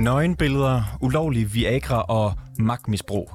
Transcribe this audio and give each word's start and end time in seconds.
Nøgenbilleder, 0.00 0.98
ulovlig 1.00 1.54
Viagra 1.54 2.02
og 2.02 2.32
magtmisbrug. 2.58 3.30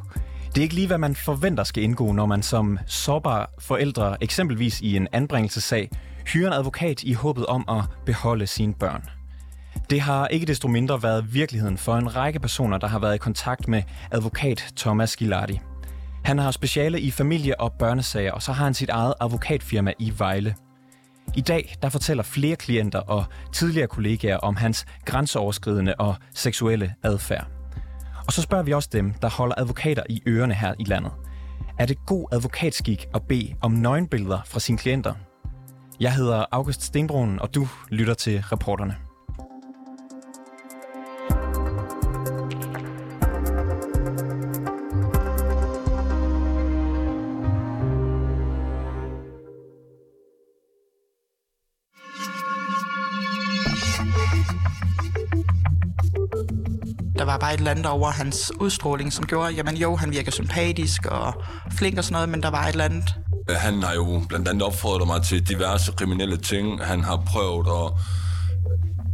Det 0.47 0.57
er 0.57 0.61
ikke 0.61 0.75
lige, 0.75 0.87
hvad 0.87 0.97
man 0.97 1.15
forventer 1.15 1.63
skal 1.63 1.83
indgå, 1.83 2.11
når 2.11 2.25
man 2.25 2.43
som 2.43 2.79
sårbar 2.85 3.49
forældre, 3.59 4.23
eksempelvis 4.23 4.81
i 4.81 4.95
en 4.95 5.07
anbringelsessag, 5.11 5.89
hyrer 6.27 6.47
en 6.47 6.53
advokat 6.53 7.03
i 7.03 7.13
håbet 7.13 7.45
om 7.45 7.65
at 7.69 7.83
beholde 8.05 8.47
sine 8.47 8.73
børn. 8.73 9.03
Det 9.89 10.01
har 10.01 10.27
ikke 10.27 10.45
desto 10.45 10.67
mindre 10.67 11.03
været 11.03 11.33
virkeligheden 11.33 11.77
for 11.77 11.95
en 11.95 12.15
række 12.15 12.39
personer, 12.39 12.77
der 12.77 12.87
har 12.87 12.99
været 12.99 13.15
i 13.15 13.17
kontakt 13.17 13.67
med 13.67 13.83
advokat 14.11 14.73
Thomas 14.77 15.15
Gilardi. 15.15 15.59
Han 16.23 16.37
har 16.37 16.51
speciale 16.51 17.01
i 17.01 17.11
familie- 17.11 17.61
og 17.61 17.73
børnesager, 17.79 18.31
og 18.31 18.41
så 18.41 18.51
har 18.51 18.63
han 18.63 18.73
sit 18.73 18.89
eget 18.89 19.13
advokatfirma 19.21 19.93
i 19.99 20.13
Vejle. 20.17 20.55
I 21.35 21.41
dag 21.41 21.75
der 21.81 21.89
fortæller 21.89 22.23
flere 22.23 22.55
klienter 22.55 22.99
og 22.99 23.25
tidligere 23.53 23.87
kollegaer 23.87 24.37
om 24.37 24.55
hans 24.55 24.85
grænseoverskridende 25.05 25.95
og 25.95 26.15
seksuelle 26.33 26.93
adfærd. 27.03 27.47
Og 28.27 28.33
så 28.33 28.41
spørger 28.41 28.63
vi 28.63 28.73
også 28.73 28.89
dem, 28.91 29.13
der 29.13 29.29
holder 29.29 29.55
advokater 29.57 30.03
i 30.09 30.21
ørerne 30.27 30.53
her 30.53 30.73
i 30.79 30.83
landet. 30.83 31.11
Er 31.79 31.85
det 31.85 32.05
god 32.05 32.27
advokatskik 32.31 33.07
at 33.13 33.21
bede 33.27 33.55
om 33.61 33.71
nøgenbilleder 33.71 34.39
fra 34.45 34.59
sine 34.59 34.77
klienter? 34.77 35.13
Jeg 35.99 36.13
hedder 36.13 36.45
August 36.51 36.83
Stenbrun, 36.83 37.39
og 37.39 37.55
du 37.55 37.67
lytter 37.89 38.13
til 38.13 38.41
reporterne. 38.41 39.04
Der 57.25 57.31
var 57.31 57.37
bare 57.37 57.53
et 57.53 57.57
eller 57.57 57.71
andet 57.71 57.85
over 57.85 58.11
hans 58.11 58.51
udstråling, 58.59 59.13
som 59.13 59.25
gjorde, 59.25 59.53
jamen 59.53 59.77
jo, 59.77 59.95
han 59.95 60.11
virker 60.11 60.31
sympatisk 60.31 61.05
og 61.05 61.33
flink 61.71 61.97
og 61.97 62.03
sådan 62.03 62.13
noget, 62.13 62.29
men 62.29 62.43
der 62.43 62.49
var 62.49 62.63
et 62.63 62.71
eller 62.71 62.83
andet. 62.83 63.15
Han 63.49 63.83
har 63.83 63.93
jo 63.93 64.21
blandt 64.29 64.47
andet 64.47 64.63
opfordret 64.63 65.07
mig 65.07 65.21
til 65.21 65.49
diverse 65.49 65.91
kriminelle 65.91 66.37
ting. 66.37 66.85
Han 66.85 67.03
har 67.03 67.23
prøvet 67.25 67.67
at 67.67 67.91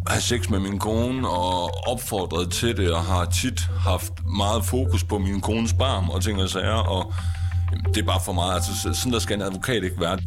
have 0.07 0.21
sex 0.21 0.49
med 0.49 0.59
min 0.59 0.79
kone 0.79 1.29
og 1.29 1.87
opfordret 1.87 2.51
til 2.51 2.77
det, 2.77 2.93
og 2.93 3.01
har 3.01 3.25
tit 3.25 3.59
haft 3.79 4.13
meget 4.37 4.65
fokus 4.65 5.03
på 5.03 5.17
min 5.17 5.41
kones 5.41 5.73
barm 5.73 6.09
og 6.09 6.23
ting 6.23 6.41
og 6.41 6.49
sager, 6.49 6.73
og 6.95 7.13
det 7.93 7.97
er 7.97 8.05
bare 8.05 8.21
for 8.25 8.33
meget. 8.33 8.55
Altså, 8.55 8.93
sådan 8.93 9.13
der 9.13 9.19
skal 9.19 9.35
en 9.35 9.41
advokat 9.41 9.83
ikke 9.83 9.99
være. 9.99 10.17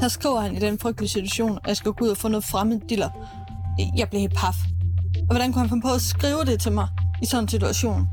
Her 0.00 0.08
skriver 0.08 0.40
han 0.40 0.56
i 0.56 0.60
den 0.60 0.78
frygtelige 0.78 1.10
situation, 1.10 1.58
at 1.62 1.68
jeg 1.68 1.76
skal 1.76 1.92
gå 1.92 2.04
ud 2.04 2.10
og 2.10 2.16
få 2.16 2.28
noget 2.28 2.44
fremmed 2.44 2.80
diller. 2.88 3.08
Jeg 3.96 4.08
blev 4.08 4.20
helt 4.20 4.34
paf. 4.36 4.56
Og 5.16 5.34
hvordan 5.34 5.52
kunne 5.52 5.60
han 5.60 5.68
finde 5.68 5.82
på 5.82 5.92
at 5.94 6.02
skrive 6.02 6.44
det 6.44 6.60
til 6.60 6.72
mig 6.72 6.88
i 7.22 7.26
sådan 7.26 7.44
en 7.44 7.48
situation? 7.48 8.08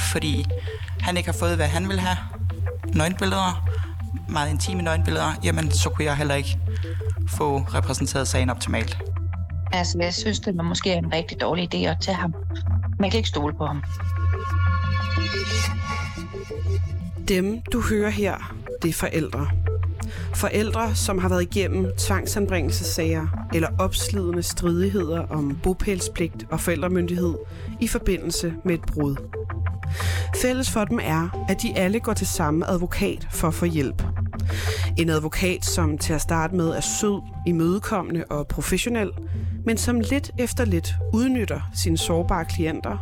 Fordi 0.00 0.44
han 1.00 1.16
ikke 1.16 1.28
har 1.28 1.38
fået, 1.38 1.56
hvad 1.56 1.66
han 1.66 1.88
vil 1.88 2.00
have. 2.00 2.16
Nøgenbilleder, 2.94 3.68
meget 4.28 4.50
intime 4.50 4.82
nøgenbilleder, 4.82 5.32
jamen 5.44 5.70
så 5.70 5.90
kunne 5.90 6.04
jeg 6.04 6.16
heller 6.16 6.34
ikke 6.34 6.58
få 7.28 7.58
repræsenteret 7.58 8.28
sagen 8.28 8.50
optimalt. 8.50 8.98
Altså, 9.72 9.98
jeg 10.00 10.14
synes, 10.14 10.40
det 10.40 10.56
var 10.56 10.62
måske 10.62 10.92
en 10.92 11.12
rigtig 11.12 11.40
dårlig 11.40 11.74
idé 11.74 11.78
at 11.78 11.96
tage 12.00 12.16
ham. 12.16 12.34
Man 13.00 13.10
kan 13.10 13.18
ikke 13.18 13.28
stole 13.28 13.54
på 13.54 13.66
ham. 13.66 13.82
Dem, 17.28 17.62
du 17.72 17.82
hører 17.82 18.10
her, 18.10 18.54
det 18.82 18.88
er 18.88 18.92
forældre. 18.92 19.48
Forældre, 20.36 20.94
som 20.94 21.18
har 21.18 21.28
været 21.28 21.42
igennem 21.42 21.86
tvangsanbringelsessager 21.98 23.26
eller 23.54 23.68
opslidende 23.78 24.42
stridigheder 24.42 25.20
om 25.20 25.58
bopælspligt 25.62 26.46
og 26.50 26.60
forældremyndighed 26.60 27.34
i 27.80 27.88
forbindelse 27.88 28.54
med 28.64 28.74
et 28.74 28.80
brud. 28.80 29.16
Fælles 30.42 30.70
for 30.70 30.84
dem 30.84 30.98
er, 31.02 31.46
at 31.48 31.62
de 31.62 31.76
alle 31.76 32.00
går 32.00 32.12
til 32.12 32.26
samme 32.26 32.70
advokat 32.70 33.28
for 33.32 33.48
at 33.48 33.54
få 33.54 33.64
hjælp. 33.64 34.02
En 34.98 35.10
advokat, 35.10 35.64
som 35.64 35.98
til 35.98 36.12
at 36.12 36.20
starte 36.20 36.54
med 36.54 36.68
er 36.68 36.80
sød, 36.80 37.22
imødekommende 37.46 38.24
og 38.30 38.46
professionel, 38.48 39.10
men 39.64 39.76
som 39.76 40.00
lidt 40.00 40.30
efter 40.38 40.64
lidt 40.64 40.94
udnytter 41.14 41.60
sine 41.74 41.98
sårbare 41.98 42.44
klienter, 42.44 42.98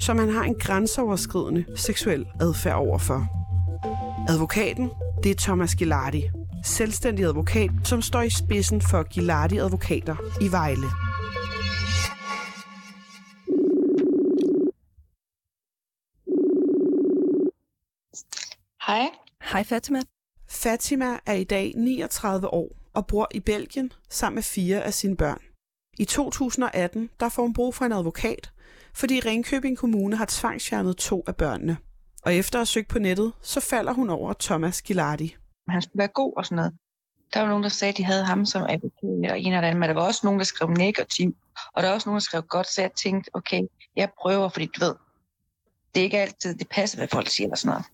som 0.00 0.18
han 0.18 0.32
har 0.32 0.42
en 0.42 0.54
grænseoverskridende 0.60 1.64
seksuel 1.76 2.26
adfærd 2.40 2.76
overfor. 2.76 3.26
Advokaten, 4.28 4.90
det 5.22 5.30
er 5.30 5.34
Thomas 5.38 5.74
Gilardi, 5.74 6.22
selvstændig 6.66 7.24
advokat, 7.24 7.70
som 7.84 8.02
står 8.02 8.22
i 8.22 8.30
spidsen 8.30 8.80
for 8.80 9.02
Gilardi 9.02 9.56
Advokater 9.56 10.16
i 10.40 10.52
Vejle. 10.52 10.88
Hej. 18.86 19.10
Hej 19.52 19.64
Fatima. 19.64 20.02
Fatima 20.48 21.18
er 21.26 21.32
i 21.32 21.44
dag 21.44 21.72
39 21.76 22.48
år 22.52 22.68
og 22.94 23.06
bor 23.06 23.28
i 23.34 23.40
Belgien 23.40 23.92
sammen 24.10 24.34
med 24.34 24.42
fire 24.42 24.82
af 24.82 24.94
sine 24.94 25.16
børn. 25.16 25.40
I 25.98 26.04
2018 26.04 27.10
der 27.20 27.28
får 27.28 27.42
hun 27.42 27.52
brug 27.54 27.74
for 27.74 27.84
en 27.84 27.92
advokat, 27.92 28.52
fordi 28.94 29.20
Ringkøbing 29.20 29.78
Kommune 29.78 30.16
har 30.16 30.26
tvangsfjernet 30.28 30.96
to 30.96 31.24
af 31.26 31.36
børnene. 31.36 31.76
Og 32.22 32.34
efter 32.34 32.58
at 32.58 32.60
have 32.60 32.66
søgt 32.66 32.88
på 32.88 32.98
nettet, 32.98 33.32
så 33.42 33.60
falder 33.60 33.92
hun 33.92 34.10
over 34.10 34.32
Thomas 34.40 34.82
Gilardi. 34.82 35.36
Han 35.68 35.82
skulle 35.82 35.98
være 35.98 36.08
god 36.08 36.32
og 36.36 36.44
sådan 36.44 36.56
noget. 36.56 36.72
Der 37.34 37.40
var 37.40 37.48
nogen, 37.48 37.62
der 37.62 37.68
sagde, 37.68 37.92
at 37.92 37.98
de 37.98 38.04
havde 38.04 38.24
ham 38.24 38.46
som 38.46 38.62
advokat, 38.62 39.30
og 39.30 39.40
en 39.40 39.52
eller 39.52 39.68
anden, 39.68 39.80
men 39.80 39.88
der 39.88 39.94
var 39.94 40.06
også 40.06 40.20
nogen, 40.24 40.38
der 40.38 40.44
skrev 40.44 40.68
negativt, 40.70 41.36
og 41.72 41.82
der 41.82 41.88
var 41.88 41.94
også 41.94 42.08
nogen, 42.08 42.16
der 42.16 42.22
skrev 42.22 42.42
godt, 42.42 42.66
så 42.66 42.80
jeg 42.80 42.92
tænkte, 42.92 43.30
okay, 43.34 43.62
jeg 43.96 44.08
prøver, 44.20 44.48
fordi 44.48 44.66
du 44.66 44.84
ved, 44.84 44.94
det 45.94 46.00
er 46.00 46.04
ikke 46.04 46.18
altid, 46.18 46.54
det 46.54 46.68
passer, 46.68 46.98
hvad 46.98 47.08
folk 47.08 47.28
siger 47.28 47.46
eller 47.46 47.56
sådan 47.56 47.70
noget. 47.70 47.84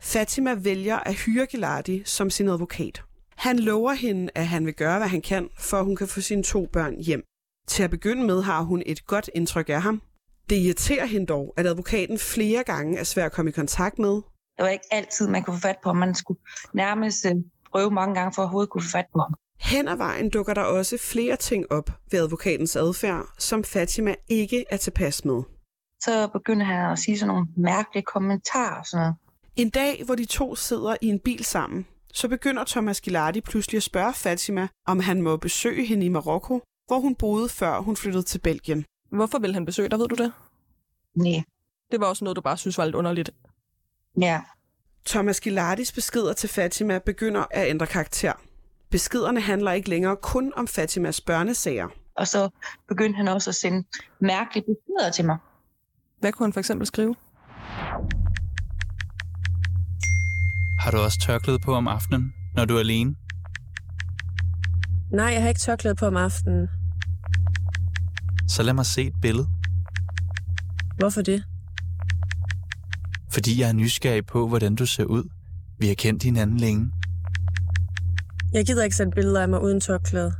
Fatima 0.00 0.54
vælger 0.54 0.96
at 0.96 1.14
hyre 1.14 1.46
Gilardi 1.46 2.02
som 2.04 2.30
sin 2.30 2.48
advokat. 2.48 3.02
Han 3.36 3.58
lover 3.58 3.92
hende, 3.92 4.30
at 4.34 4.46
han 4.46 4.66
vil 4.66 4.74
gøre, 4.74 4.98
hvad 4.98 5.08
han 5.08 5.22
kan, 5.22 5.48
for 5.58 5.76
at 5.76 5.84
hun 5.84 5.96
kan 5.96 6.08
få 6.08 6.20
sine 6.20 6.42
to 6.42 6.66
børn 6.72 7.00
hjem. 7.00 7.22
Til 7.68 7.82
at 7.82 7.90
begynde 7.90 8.26
med 8.26 8.42
har 8.42 8.62
hun 8.62 8.82
et 8.86 9.06
godt 9.06 9.30
indtryk 9.34 9.68
af 9.68 9.82
ham. 9.82 10.02
Det 10.50 10.56
irriterer 10.56 11.06
hende 11.06 11.26
dog, 11.26 11.54
at 11.56 11.66
advokaten 11.66 12.18
flere 12.18 12.64
gange 12.64 12.98
er 12.98 13.04
svær 13.04 13.26
at 13.26 13.32
komme 13.32 13.48
i 13.48 13.52
kontakt 13.52 13.98
med. 13.98 14.22
Det 14.56 14.62
var 14.62 14.68
ikke 14.68 14.84
altid, 14.90 15.28
man 15.28 15.42
kunne 15.42 15.56
få 15.56 15.60
fat 15.60 15.76
på 15.82 15.88
ham. 15.88 15.96
Man 15.96 16.14
skulle 16.14 16.40
nærmest 16.72 17.26
øh, 17.26 17.32
prøve 17.72 17.90
mange 17.90 18.14
gange 18.14 18.32
for 18.34 18.42
at 18.42 18.44
overhovedet 18.44 18.70
kunne 18.70 18.82
få 18.82 18.88
fat 18.88 19.06
på 19.12 19.18
ham. 19.20 19.34
Hen 19.60 19.88
ad 19.88 19.96
vejen 19.96 20.30
dukker 20.30 20.54
der 20.54 20.62
også 20.62 20.98
flere 20.98 21.36
ting 21.36 21.72
op 21.72 21.90
ved 22.10 22.20
advokatens 22.20 22.76
adfærd, 22.76 23.26
som 23.38 23.64
Fatima 23.64 24.14
ikke 24.28 24.64
er 24.70 24.76
tilpas 24.76 25.24
med. 25.24 25.42
Så 26.02 26.28
begyndte 26.32 26.64
han 26.64 26.92
at 26.92 26.98
sige 26.98 27.18
sådan 27.18 27.34
nogle 27.34 27.46
mærkelige 27.56 28.04
kommentarer 28.04 28.78
og 28.80 28.86
sådan 28.86 29.02
noget. 29.02 29.16
En 29.56 29.70
dag, 29.70 30.02
hvor 30.04 30.14
de 30.14 30.24
to 30.24 30.54
sidder 30.54 30.96
i 31.00 31.06
en 31.06 31.20
bil 31.20 31.44
sammen, 31.44 31.86
så 32.12 32.28
begynder 32.28 32.64
Thomas 32.64 33.00
Gilardi 33.00 33.40
pludselig 33.40 33.76
at 33.76 33.82
spørge 33.82 34.14
Fatima, 34.14 34.68
om 34.86 35.00
han 35.00 35.22
må 35.22 35.36
besøge 35.36 35.86
hende 35.86 36.06
i 36.06 36.08
Marokko, 36.08 36.60
hvor 36.86 36.98
hun 37.00 37.14
boede 37.14 37.48
før 37.48 37.80
hun 37.80 37.96
flyttede 37.96 38.22
til 38.22 38.38
Belgien. 38.38 38.84
Hvorfor 39.10 39.38
vil 39.38 39.54
han 39.54 39.64
besøge 39.64 39.88
dig, 39.88 39.98
ved 39.98 40.08
du 40.08 40.14
det? 40.14 40.32
Nej. 41.14 41.42
Det 41.90 42.00
var 42.00 42.06
også 42.06 42.24
noget, 42.24 42.36
du 42.36 42.40
bare 42.40 42.56
synes 42.56 42.78
var 42.78 42.84
lidt 42.84 42.94
underligt. 42.94 43.30
Ja. 44.20 44.40
Thomas 45.06 45.40
Gilardis 45.40 45.92
beskeder 45.92 46.32
til 46.32 46.48
Fatima 46.48 46.98
begynder 46.98 47.44
at 47.50 47.68
ændre 47.68 47.86
karakter. 47.86 48.32
Beskederne 48.90 49.40
handler 49.40 49.72
ikke 49.72 49.88
længere 49.88 50.16
kun 50.16 50.52
om 50.56 50.68
Fatimas 50.68 51.20
børnesager. 51.20 51.88
Og 52.16 52.28
så 52.28 52.48
begyndte 52.88 53.16
han 53.16 53.28
også 53.28 53.50
at 53.50 53.54
sende 53.54 53.86
mærkelige 54.20 54.64
beskeder 54.64 55.10
til 55.10 55.24
mig. 55.24 55.38
Hvad 56.20 56.32
kunne 56.32 56.46
han 56.46 56.52
for 56.52 56.60
eksempel 56.60 56.86
skrive? 56.86 57.14
Har 60.80 60.90
du 60.90 60.98
også 60.98 61.18
tørklæde 61.26 61.58
på 61.58 61.74
om 61.74 61.88
aftenen, 61.88 62.34
når 62.54 62.64
du 62.64 62.76
er 62.76 62.80
alene? 62.80 63.14
Nej, 65.12 65.26
jeg 65.26 65.42
har 65.42 65.48
ikke 65.48 65.60
tørklæde 65.60 65.94
på 65.94 66.06
om 66.06 66.16
aftenen. 66.16 66.68
Så 68.48 68.62
lad 68.62 68.74
mig 68.74 68.86
se 68.86 69.02
et 69.02 69.14
billede. 69.22 69.48
Hvorfor 70.98 71.22
det? 71.22 71.44
Fordi 73.36 73.60
jeg 73.60 73.68
er 73.68 73.72
nysgerrig 73.72 74.26
på, 74.26 74.48
hvordan 74.48 74.74
du 74.74 74.86
ser 74.86 75.04
ud. 75.04 75.24
Vi 75.78 75.86
har 75.88 75.94
kendt 75.94 76.22
hinanden 76.22 76.56
længe. 76.56 76.92
Jeg 78.52 78.66
gider 78.66 78.84
ikke 78.84 78.96
sætte 78.96 79.12
billeder 79.12 79.42
af 79.42 79.48
mig 79.48 79.62
uden 79.62 79.80
tørklæde. 79.80 80.34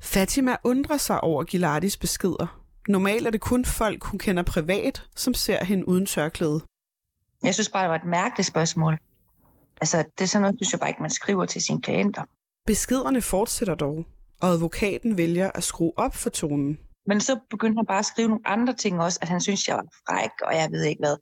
Fatima 0.00 0.56
undrer 0.64 0.96
sig 0.96 1.20
over 1.20 1.44
Gilardis 1.44 1.96
beskeder. 1.96 2.62
Normalt 2.88 3.26
er 3.26 3.30
det 3.30 3.40
kun 3.40 3.64
folk, 3.64 4.04
hun 4.04 4.18
kender 4.18 4.42
privat, 4.42 5.02
som 5.16 5.34
ser 5.34 5.64
hende 5.64 5.88
uden 5.88 6.06
tørklæde. 6.06 6.60
Jeg 7.42 7.54
synes 7.54 7.68
bare, 7.68 7.82
det 7.82 7.90
var 7.90 7.96
et 7.96 8.04
mærkeligt 8.04 8.46
spørgsmål. 8.46 8.98
Altså, 9.80 10.04
det 10.18 10.24
er 10.24 10.28
sådan 10.28 10.42
noget, 10.42 10.56
synes 10.58 10.72
jeg 10.72 10.80
bare 10.80 10.90
ikke, 10.90 11.02
man 11.02 11.10
skriver 11.10 11.46
til 11.46 11.62
sine 11.62 11.82
klienter. 11.82 12.22
Beskederne 12.66 13.22
fortsætter 13.22 13.74
dog, 13.74 14.06
og 14.40 14.48
advokaten 14.48 15.16
vælger 15.16 15.50
at 15.54 15.64
skrue 15.64 15.92
op 15.96 16.14
for 16.14 16.30
tonen. 16.30 16.78
Men 17.06 17.20
så 17.20 17.40
begyndte 17.50 17.78
han 17.78 17.86
bare 17.86 17.98
at 17.98 18.06
skrive 18.06 18.28
nogle 18.28 18.48
andre 18.48 18.74
ting 18.74 19.00
også, 19.00 19.18
at 19.22 19.28
han 19.28 19.40
synes, 19.40 19.68
jeg 19.68 19.76
var 19.76 19.86
fræk, 20.06 20.30
og 20.46 20.54
jeg 20.54 20.68
ved 20.72 20.84
ikke 20.84 21.00
hvad. 21.00 21.16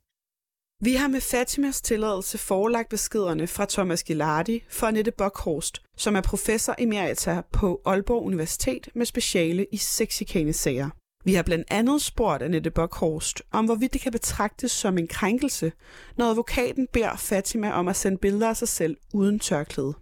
Vi 0.83 0.93
har 0.93 1.07
med 1.07 1.21
Fatimas 1.21 1.81
tilladelse 1.81 2.37
forelagt 2.37 2.89
beskederne 2.89 3.47
fra 3.47 3.65
Thomas 3.69 4.03
Gilardi 4.03 4.63
for 4.69 4.87
Annette 4.87 5.11
Bockhorst, 5.11 5.81
som 5.97 6.15
er 6.15 6.21
professor 6.21 6.75
emerita 6.79 7.41
på 7.51 7.81
Aalborg 7.85 8.23
Universitet 8.25 8.89
med 8.95 9.05
speciale 9.05 9.65
i 9.71 9.77
sexikane 9.77 10.53
sager. 10.53 10.89
Vi 11.25 11.33
har 11.33 11.43
blandt 11.43 11.67
andet 11.71 12.01
spurgt 12.01 12.43
Annette 12.43 12.71
Bockhorst 12.71 13.41
om, 13.51 13.65
hvorvidt 13.65 13.93
det 13.93 14.01
kan 14.01 14.11
betragtes 14.11 14.71
som 14.71 14.97
en 14.97 15.07
krænkelse, 15.07 15.71
når 16.17 16.25
advokaten 16.25 16.87
beder 16.93 17.15
Fatima 17.15 17.71
om 17.71 17.87
at 17.87 17.95
sende 17.95 18.17
billeder 18.17 18.49
af 18.49 18.57
sig 18.57 18.67
selv 18.67 18.97
uden 19.13 19.39
tørklæde. 19.39 19.93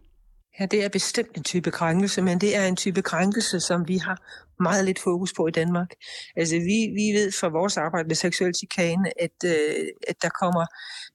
Ja, 0.59 0.65
det 0.65 0.83
er 0.83 0.89
bestemt 0.89 1.37
en 1.37 1.43
type 1.43 1.71
krænkelse, 1.71 2.21
men 2.21 2.41
det 2.41 2.55
er 2.55 2.65
en 2.65 2.75
type 2.75 3.01
krænkelse, 3.01 3.59
som 3.59 3.87
vi 3.87 3.97
har 3.97 4.17
meget 4.63 4.85
lidt 4.85 4.99
fokus 4.99 5.33
på 5.33 5.47
i 5.47 5.51
Danmark. 5.51 5.89
Altså, 6.35 6.55
vi, 6.55 6.77
vi 6.99 7.19
ved 7.19 7.31
fra 7.31 7.47
vores 7.47 7.77
arbejde 7.77 8.07
med 8.07 8.15
seksuel 8.15 8.55
chikane, 8.55 9.21
at, 9.21 9.37
øh, 9.45 9.87
at 10.07 10.15
der 10.21 10.29
kommer 10.29 10.65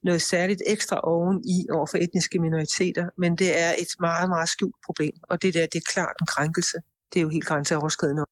noget 0.02 0.23
særligt 0.23 0.62
ekstra 0.67 1.00
oven 1.02 1.44
i 1.44 1.67
over 1.73 1.87
for 1.87 1.99
etniske 1.99 2.38
minoriteter, 2.38 3.08
men 3.19 3.37
det 3.37 3.61
er 3.61 3.73
et 3.79 3.88
meget, 4.00 4.29
meget 4.29 4.49
skjult 4.49 4.76
problem, 4.87 5.14
og 5.31 5.43
det 5.43 5.55
der, 5.55 5.67
det 5.67 5.79
er 5.79 5.93
klart 5.93 6.17
en 6.20 6.26
krænkelse. 6.26 6.79
Det 7.12 7.19
er 7.20 7.23
jo 7.23 7.29
helt 7.29 7.44
grænseoverskridende. 7.44 8.25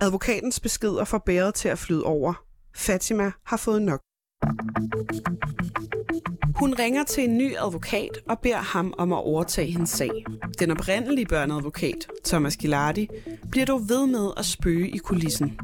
Advokatens 0.00 0.60
beskeder 0.60 1.04
får 1.04 1.18
bæret 1.18 1.54
til 1.54 1.68
at 1.68 1.78
flyde 1.78 2.04
over. 2.04 2.34
Fatima 2.76 3.32
har 3.46 3.56
fået 3.56 3.82
nok. 3.82 4.00
Hun 6.56 6.74
ringer 6.78 7.04
til 7.04 7.24
en 7.24 7.38
ny 7.38 7.56
advokat 7.56 8.18
og 8.28 8.38
beder 8.38 8.56
ham 8.56 8.94
om 8.98 9.12
at 9.12 9.18
overtage 9.18 9.72
hendes 9.72 9.90
sag. 9.90 10.10
Den 10.58 10.70
oprindelige 10.70 11.26
børneadvokat, 11.26 12.06
Thomas 12.24 12.56
Gilardi, 12.56 13.08
bliver 13.50 13.66
dog 13.66 13.80
ved 13.88 14.06
med 14.06 14.30
at 14.36 14.44
spøge 14.44 14.88
i 14.88 14.98
kulissen. 14.98 15.58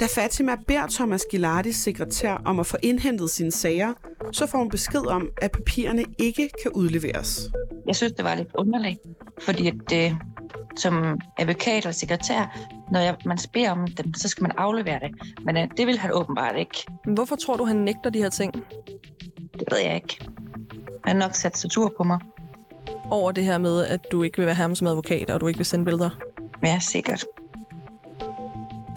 Da 0.00 0.06
Fatima 0.14 0.56
beder 0.68 0.86
Thomas 0.86 1.26
Gilardis 1.30 1.76
sekretær 1.76 2.42
om 2.44 2.60
at 2.60 2.66
få 2.66 2.76
indhentet 2.82 3.30
sine 3.30 3.50
sager, 3.50 3.92
så 4.32 4.46
får 4.46 4.58
hun 4.58 4.68
besked 4.68 5.06
om, 5.06 5.28
at 5.42 5.52
papirerne 5.52 6.04
ikke 6.18 6.50
kan 6.62 6.70
udleveres. 6.72 7.50
Jeg 7.86 7.96
synes, 7.96 8.12
det 8.12 8.24
var 8.24 8.34
lidt 8.34 8.48
underligt, 8.54 8.98
fordi 9.40 9.68
at, 9.68 9.74
øh, 9.94 10.14
som 10.76 11.20
advokat 11.38 11.86
og 11.86 11.94
sekretær, 11.94 12.58
når 12.92 13.00
jeg, 13.00 13.16
man 13.24 13.38
beder 13.52 13.70
om 13.70 13.86
dem, 13.86 14.14
så 14.14 14.28
skal 14.28 14.42
man 14.42 14.52
aflevere 14.58 15.00
det. 15.00 15.10
Men 15.44 15.56
øh, 15.56 15.68
det 15.76 15.86
vil 15.86 15.98
han 15.98 16.10
åbenbart 16.12 16.56
ikke. 16.58 16.86
Hvorfor 17.14 17.36
tror 17.36 17.56
du, 17.56 17.64
han 17.64 17.76
nægter 17.76 18.10
de 18.14 18.18
her 18.18 18.28
ting? 18.28 18.54
Det 19.52 19.64
ved 19.70 19.78
jeg 19.78 19.94
ikke. 19.94 20.18
Han 21.04 21.20
har 21.20 21.28
nok 21.28 21.34
sat 21.34 21.58
sig 21.58 21.70
tur 21.70 21.94
på 21.96 22.04
mig. 22.04 22.18
Over 23.10 23.32
det 23.32 23.44
her 23.44 23.58
med, 23.58 23.84
at 23.84 24.00
du 24.12 24.22
ikke 24.22 24.36
vil 24.36 24.46
være 24.46 24.54
ham 24.54 24.74
som 24.74 24.86
advokat, 24.86 25.30
og 25.30 25.40
du 25.40 25.46
ikke 25.46 25.58
vil 25.58 25.66
sende 25.66 25.84
billeder? 25.84 26.10
Ja, 26.62 26.78
sikkert. 26.80 27.24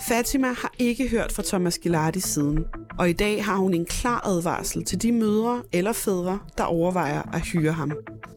Fatima 0.08 0.48
har 0.48 0.74
ikke 0.80 1.10
hørt 1.10 1.32
fra 1.32 1.44
Thomas 1.46 1.78
Gilardi 1.78 2.20
siden, 2.20 2.66
og 3.00 3.10
i 3.10 3.14
dag 3.14 3.46
har 3.46 3.56
hun 3.56 3.74
en 3.74 3.86
klar 3.86 4.28
advarsel 4.28 4.86
til 4.86 5.02
de 5.02 5.12
mødre 5.12 5.62
eller 5.74 5.94
fædre, 5.94 6.40
der 6.58 6.64
overvejer 6.64 7.22
at 7.34 7.42
hyre 7.42 7.72
ham. 7.72 7.92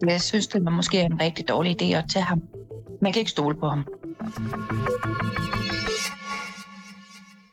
Jeg 0.06 0.20
synes, 0.20 0.46
det 0.46 0.64
var 0.64 0.70
måske 0.70 1.00
en 1.00 1.20
rigtig 1.20 1.48
dårlig 1.48 1.82
idé 1.82 1.84
at 1.84 2.04
tage 2.12 2.22
ham. 2.22 2.42
Man 3.02 3.12
kan 3.12 3.20
ikke 3.20 3.30
stole 3.30 3.56
på 3.56 3.68
ham. 3.68 3.84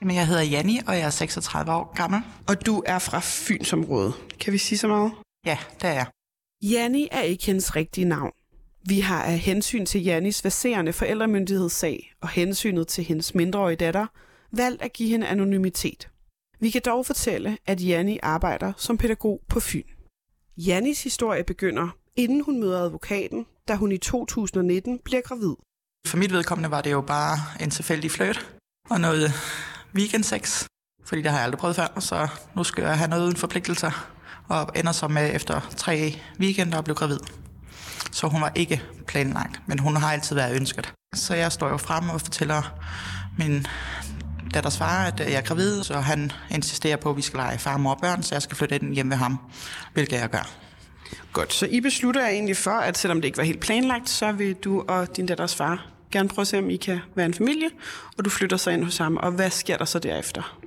Jamen, 0.07 0.18
jeg 0.18 0.27
hedder 0.27 0.44
Janni, 0.44 0.80
og 0.88 0.94
jeg 0.94 1.06
er 1.06 1.09
36 1.09 1.71
år 1.71 1.94
gammel. 1.95 2.21
Og 2.48 2.65
du 2.65 2.83
er 2.86 3.00
fra 3.00 3.19
Fynsområdet. 3.19 4.13
Kan 4.39 4.54
vi 4.54 4.57
sige 4.57 4.77
så 4.77 4.88
meget? 4.88 5.12
Ja, 5.45 5.57
det 5.81 5.83
er 5.83 5.94
jeg. 5.94 6.07
Janni 6.62 7.07
er 7.12 7.21
ikke 7.21 7.45
hendes 7.45 7.75
rigtige 7.75 8.06
navn. 8.06 8.31
Vi 8.86 9.00
har 9.00 9.24
af 9.24 9.39
hensyn 9.39 9.86
til 9.86 10.04
Jannis 10.04 10.44
verserende 10.44 10.94
forældremyndighedssag 10.94 12.13
og 12.21 12.30
hensynet 12.30 12.88
til 12.88 13.04
hendes 13.04 13.36
mindreårige 13.36 13.75
datter 13.75 14.07
valgt 14.51 14.81
at 14.81 14.94
give 14.94 15.09
hende 15.09 15.27
anonymitet. 15.27 16.10
Vi 16.60 16.69
kan 16.69 16.81
dog 16.86 17.06
fortælle, 17.06 17.57
at 17.65 17.88
Janni 17.88 18.19
arbejder 18.24 18.74
som 18.77 18.98
pædagog 18.98 19.42
på 19.50 19.60
Fyn. 19.60 19.88
Jannis 20.57 21.03
historie 21.03 21.44
begynder, 21.44 21.89
inden 22.15 22.42
hun 22.42 22.60
møder 22.60 22.80
advokaten, 22.80 23.45
da 23.68 23.75
hun 23.75 23.92
i 23.92 23.98
2019 23.98 25.00
bliver 25.06 25.21
gravid. 25.21 25.56
For 26.07 26.18
mit 26.18 26.33
vedkommende 26.33 26.71
var 26.71 26.81
det 26.81 26.92
jo 26.92 27.01
bare 27.01 27.63
en 27.63 27.69
tilfældig 27.69 28.12
fløjt 28.12 28.57
og 28.89 29.01
noget 29.01 29.31
weekendsex, 29.95 30.66
fordi 31.06 31.22
det 31.22 31.31
har 31.31 31.38
jeg 31.38 31.45
aldrig 31.45 31.60
prøvet 31.60 31.75
før, 31.75 32.00
så 32.00 32.28
nu 32.56 32.63
skal 32.63 32.84
jeg 32.84 32.98
have 32.98 33.10
noget 33.10 33.24
uden 33.24 33.36
forpligtelser, 33.36 34.07
og 34.48 34.72
ender 34.75 34.92
så 34.92 35.07
med 35.07 35.36
efter 35.36 35.62
tre 35.78 36.19
weekender 36.39 36.78
at 36.78 36.84
blive 36.84 36.95
gravid. 36.95 37.19
Så 38.12 38.28
hun 38.28 38.42
var 38.42 38.51
ikke 38.56 38.84
planlagt, 39.07 39.62
men 39.68 39.80
hun 39.80 39.95
har 39.95 40.13
altid 40.13 40.36
været 40.36 40.56
ønsket. 40.56 40.94
Så 41.16 41.36
jeg 41.36 41.51
står 41.51 41.69
jo 41.69 41.78
frem 41.78 42.10
og 42.10 42.22
fortæller 42.22 42.75
min 43.38 43.68
datters 44.54 44.78
far, 44.78 45.06
at 45.06 45.19
jeg 45.19 45.34
er 45.34 45.42
gravid, 45.42 45.84
så 45.84 46.00
han 46.00 46.31
insisterer 46.51 46.98
på, 46.98 47.10
at 47.10 47.18
vi 47.18 47.22
skal 47.22 47.38
lege 47.38 47.57
far, 47.57 47.78
mor 47.78 47.94
og 47.94 48.01
børn, 48.01 48.24
så 48.24 48.36
jeg 48.36 48.42
skal 48.42 48.57
flytte 48.57 48.75
ind 48.75 48.94
hjem 48.94 49.10
ved 49.10 49.18
ham, 49.18 49.39
hvilket 49.94 50.18
jeg 50.18 50.30
gør. 50.30 50.50
Godt, 51.34 51.54
så 51.54 51.66
I 51.66 51.81
beslutter 51.81 52.28
egentlig 52.28 52.57
for, 52.57 52.72
at 52.72 52.98
selvom 52.98 53.22
det 53.22 53.25
ikke 53.25 53.38
var 53.38 53.44
helt 53.44 53.60
planlagt, 53.60 54.10
så 54.10 54.31
vil 54.31 54.54
du 54.54 54.84
og 54.88 55.18
din 55.18 55.25
datters 55.25 55.56
far 55.56 55.97
gerne 56.12 56.30
prøve 56.30 56.42
at 56.44 56.48
se, 56.48 56.57
om 56.57 56.69
I 56.69 56.75
kan 56.75 57.00
være 57.15 57.25
en 57.25 57.33
familie, 57.33 57.69
og 58.18 58.25
du 58.25 58.30
flytter 58.30 58.57
så 58.57 58.69
ind 58.69 58.83
hos 58.83 58.98
ham. 58.98 59.18
Og 59.18 59.31
hvad 59.31 59.50
sker 59.50 59.77
der 59.77 59.86
så 59.86 60.00
derefter? 60.00 60.57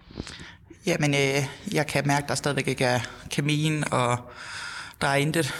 Jamen, 0.86 1.14
øh, 1.14 1.74
jeg 1.74 1.86
kan 1.86 2.06
mærke, 2.06 2.22
at 2.22 2.28
der 2.28 2.34
stadigvæk 2.34 2.68
ikke 2.68 2.84
er 2.84 3.00
kemien, 3.30 3.92
og 3.92 4.18
der 5.00 5.06
er 5.06 5.14
intet. 5.14 5.54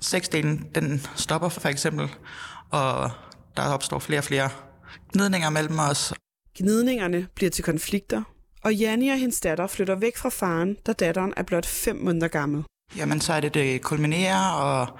Sexdelen, 0.00 0.68
den 0.74 1.06
stopper 1.16 1.48
for 1.48 1.68
eksempel, 1.68 2.08
og 2.70 3.10
der 3.56 3.62
opstår 3.62 3.98
flere 3.98 4.20
og 4.20 4.24
flere 4.24 4.50
gnidninger 5.12 5.50
mellem 5.50 5.78
os. 5.78 6.14
Gnidningerne 6.58 7.26
bliver 7.34 7.50
til 7.50 7.64
konflikter, 7.64 8.22
og 8.62 8.74
Janni 8.74 9.08
og 9.08 9.18
hendes 9.18 9.40
datter 9.40 9.66
flytter 9.66 9.94
væk 9.94 10.16
fra 10.16 10.28
faren, 10.28 10.76
da 10.86 10.92
datteren 10.92 11.32
er 11.36 11.42
blot 11.42 11.66
fem 11.66 11.96
måneder 11.96 12.28
gammel. 12.28 12.64
Jamen, 12.96 13.20
så 13.20 13.32
er 13.32 13.40
det, 13.40 13.54
det 13.54 13.82
kulminerer, 13.82 14.50
og 14.50 14.98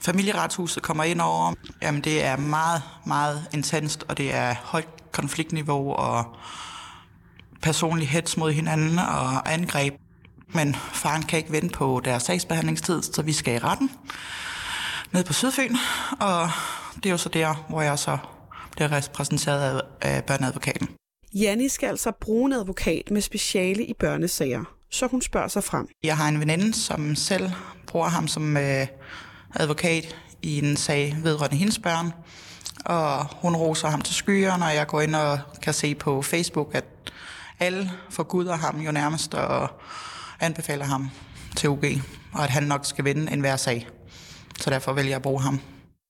familieretshuset 0.00 0.82
kommer 0.82 1.04
ind 1.04 1.20
over. 1.20 1.54
Jamen, 1.82 2.00
det 2.00 2.24
er 2.24 2.36
meget, 2.36 2.82
meget 3.06 3.44
intenst, 3.54 4.04
og 4.08 4.18
det 4.18 4.34
er 4.34 4.54
højt 4.62 5.12
konfliktniveau, 5.12 5.92
og 5.92 6.36
personlig 7.62 8.08
hets 8.08 8.36
mod 8.36 8.52
hinanden 8.52 8.98
og 8.98 9.52
angreb. 9.52 9.94
Men 10.54 10.74
faren 10.74 11.22
kan 11.22 11.38
ikke 11.38 11.52
vente 11.52 11.74
på 11.74 12.00
deres 12.04 12.22
sagsbehandlingstid, 12.22 13.02
så 13.02 13.22
vi 13.22 13.32
skal 13.32 13.54
i 13.54 13.58
retten 13.58 13.90
ned 15.12 15.24
på 15.24 15.32
Sydfyn, 15.32 15.76
og 16.20 16.50
det 16.96 17.06
er 17.06 17.10
jo 17.10 17.16
så 17.16 17.28
der, 17.28 17.54
hvor 17.68 17.82
jeg 17.82 17.98
så 17.98 18.18
bliver 18.70 18.92
repræsenteret 18.92 19.82
af 20.00 20.24
børneadvokaten. 20.24 20.88
Janni 21.34 21.68
skal 21.68 21.86
altså 21.86 22.12
bruge 22.20 22.46
en 22.46 22.52
advokat 22.52 23.10
med 23.10 23.20
speciale 23.20 23.86
i 23.86 23.94
børnesager, 23.94 24.64
så 24.92 25.06
hun 25.06 25.22
spørger 25.22 25.48
sig 25.48 25.64
frem. 25.64 25.88
Jeg 26.02 26.16
har 26.16 26.28
en 26.28 26.40
veninde, 26.40 26.74
som 26.74 27.14
selv 27.14 27.50
bruger 27.86 28.08
ham 28.08 28.28
som 28.28 28.56
øh, 28.56 28.86
advokat 29.54 30.16
i 30.42 30.58
en 30.58 30.76
sag 30.76 31.16
vedrørende 31.22 31.56
hendes 31.56 31.78
børn, 31.78 32.12
og 32.84 33.26
hun 33.26 33.56
roser 33.56 33.88
ham 33.88 34.00
til 34.00 34.14
skyerne, 34.14 34.64
og 34.64 34.74
jeg 34.74 34.86
går 34.86 35.00
ind 35.00 35.14
og 35.14 35.38
kan 35.62 35.74
se 35.74 35.94
på 35.94 36.22
Facebook, 36.22 36.74
at 36.74 36.84
alle 37.60 37.90
forguder 38.10 38.56
ham 38.56 38.80
jo 38.80 38.92
nærmest 38.92 39.34
og 39.34 39.68
anbefaler 40.40 40.84
ham 40.84 41.10
til 41.56 41.68
UG, 41.68 41.84
og 42.32 42.44
at 42.44 42.50
han 42.50 42.62
nok 42.62 42.86
skal 42.86 43.04
vinde 43.04 43.32
enhver 43.32 43.56
sag. 43.56 43.88
Så 44.58 44.70
derfor 44.70 44.92
vælger 44.92 45.10
jeg 45.10 45.16
at 45.16 45.22
bruge 45.22 45.40
ham. 45.40 45.60